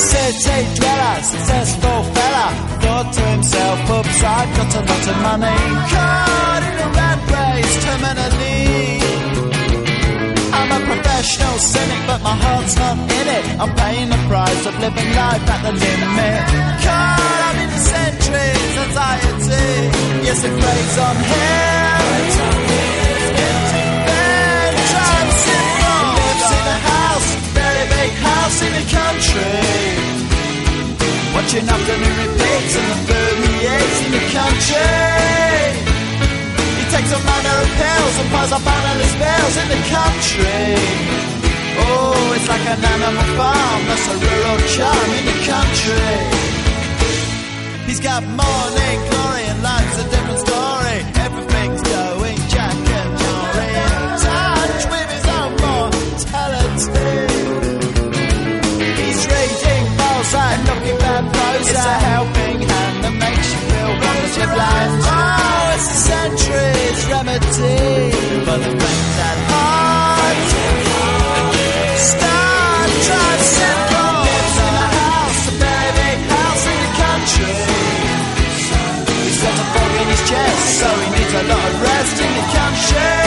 City 0.10 0.58
dweller, 0.78 1.22
successful 1.24 2.04
fella, 2.16 2.48
thought 2.82 3.14
to 3.14 3.22
himself, 3.34 3.80
oops, 3.92 4.24
I've 4.24 4.52
got 4.58 4.76
a 4.76 4.82
lot 4.90 5.08
of 5.12 5.18
money. 5.28 5.58
Caught 5.94 6.64
in 6.70 6.76
a 6.86 6.88
rat 6.98 7.20
race, 7.34 7.76
terminally. 7.86 8.69
Professional 11.20 11.60
cynic, 11.60 12.00
but 12.08 12.22
my 12.24 12.32
heart's 12.32 12.78
not 12.78 12.96
in 12.96 13.28
it. 13.28 13.44
I'm 13.60 13.76
paying 13.76 14.08
the 14.08 14.16
price 14.32 14.66
of 14.66 14.74
living 14.80 15.12
life 15.20 15.44
at 15.52 15.60
the 15.68 15.74
limit. 15.76 16.48
Caught 16.80 17.42
up 17.44 17.60
in 17.60 17.72
centuries, 17.76 18.74
anxiety. 18.88 19.68
Yes, 20.24 20.40
it 20.48 20.56
plays 20.56 20.96
on 20.96 21.16
him. 21.20 22.00
Lives 26.24 26.52
in 26.56 26.66
a 26.72 26.80
house, 26.88 27.30
very 27.52 27.86
big 28.00 28.12
house 28.24 28.58
in 28.64 28.72
the 28.80 28.86
country. 28.88 29.60
Watching 31.36 31.68
afternoon 31.68 32.16
repeats 32.16 32.74
and 32.80 32.88
the 32.88 32.98
food 33.04 33.36
he 33.44 33.68
eats 33.68 34.00
in 34.08 34.12
the 34.16 34.24
country. 34.40 35.89
A 36.90 36.92
manner 37.02 37.58
of 37.64 37.70
pills 37.80 38.16
and 38.20 38.30
piles 38.30 38.52
up 38.52 38.66
analyst 38.68 39.18
bills 39.18 39.56
in 39.62 39.68
the 39.70 39.82
country. 39.90 40.78
Oh, 41.82 42.36
it's 42.36 42.48
like 42.50 42.66
an 42.70 42.86
animal 42.86 43.30
farm, 43.38 43.82
that's 43.88 44.08
a 44.10 44.16
rural 44.20 44.60
charm 44.76 45.10
in 45.18 45.26
the 45.26 45.38
country. 45.50 46.14
He's 47.88 48.00
got 48.00 48.22
morning 48.24 48.98
glory 49.10 49.44
and 49.50 49.64
life's 49.64 49.98
a 49.98 50.06
different 50.14 50.40
story. 50.46 50.98
Everything's 51.26 51.82
going 51.82 52.40
Jack 52.54 52.78
and 52.78 53.12
Jory 53.22 53.70
touch 54.22 54.84
with 54.94 55.10
his 55.16 55.26
own 55.40 55.52
mortality. 55.66 57.26
He's 59.02 59.22
reading 59.34 59.86
Balzac, 59.98 60.58
looking 60.70 60.98
bad 61.00 61.24
Prozac. 61.34 61.62
It's 61.62 61.74
a 61.74 61.96
helping 62.12 62.49
feel 64.34 64.46
wonderfully 64.46 64.56
blind. 64.56 64.92
Oh, 65.02 65.74
it's 65.76 65.90
a 65.90 65.98
century's 66.10 67.02
remedy 67.10 68.14
for 68.46 68.58
the 68.58 68.72
things 68.80 69.12
that 69.20 69.38
heart. 69.50 70.38
Start, 72.00 73.40
simple. 73.40 74.14
Lives 74.30 74.58
in 74.60 74.74
a 74.76 74.88
house, 75.00 75.44
a 75.50 75.56
big 75.60 76.20
house 76.30 76.66
in 76.70 76.78
the 76.86 76.92
country. 77.04 77.60
He's 79.24 79.40
got 79.42 79.56
a 79.56 79.66
fog 79.74 79.94
in 80.02 80.08
his 80.14 80.24
chest, 80.30 80.64
so 80.80 80.88
he 80.88 81.08
needs 81.16 81.34
a 81.34 81.44
lot 81.50 81.66
of 81.70 81.76
rest 81.82 82.18
in 82.22 82.32
the 82.40 82.46
country. 82.60 83.18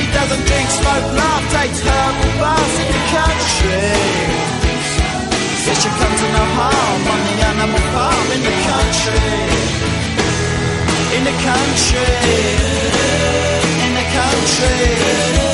He 0.00 0.06
doesn't 0.14 0.44
drink, 0.48 0.68
smoke, 0.70 1.08
laugh, 1.20 1.44
takes 1.52 1.80
herbal 1.84 2.32
baths 2.40 2.76
in 2.80 2.88
the 2.96 3.02
country. 3.12 4.53
Says 5.64 5.82
you 5.82 5.90
come 5.92 6.14
to 6.14 6.26
no 6.36 6.44
harm 6.60 7.02
on 7.08 7.20
the 7.24 7.34
animal 7.50 7.84
farm 7.94 8.28
in 8.36 8.42
the 8.48 8.56
country. 8.68 9.24
In 11.16 11.24
the 11.24 11.36
country. 11.48 12.12
In 13.84 13.92
the 13.94 14.06
country. 14.18 15.53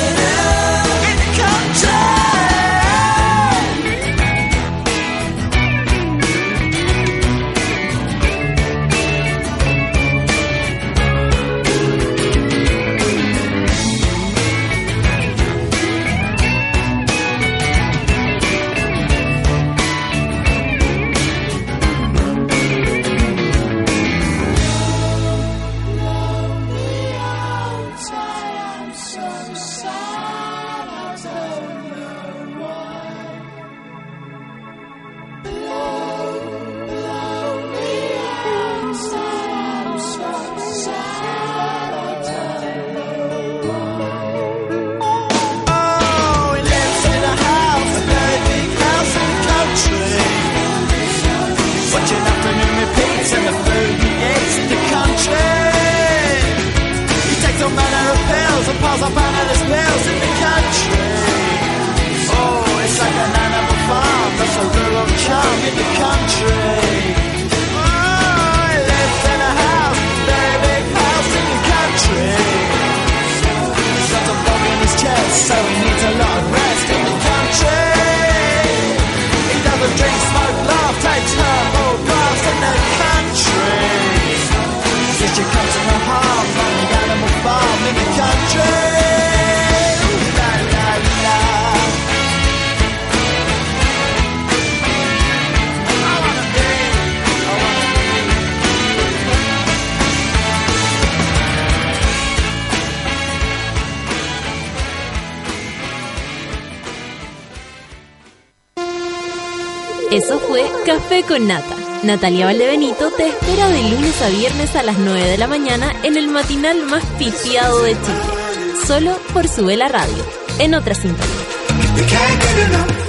Nata. 111.47 111.75
Natalia 112.03 112.45
Valdebenito 112.45 113.11
te 113.11 113.27
espera 113.27 113.67
de 113.67 113.81
lunes 113.89 114.21
a 114.21 114.29
viernes 114.29 114.75
a 114.75 114.83
las 114.83 114.97
9 114.97 115.27
de 115.27 115.37
la 115.37 115.47
mañana 115.47 115.93
en 116.03 116.17
el 116.17 116.27
matinal 116.27 116.85
más 116.85 117.03
pifiado 117.17 117.83
de 117.83 117.93
Chile. 117.93 118.75
Solo 118.85 119.17
por 119.33 119.47
Sube 119.47 119.75
la 119.75 119.87
Radio, 119.87 120.23
en 120.59 120.75
otra 120.75 120.93
sintonía. 120.93 123.00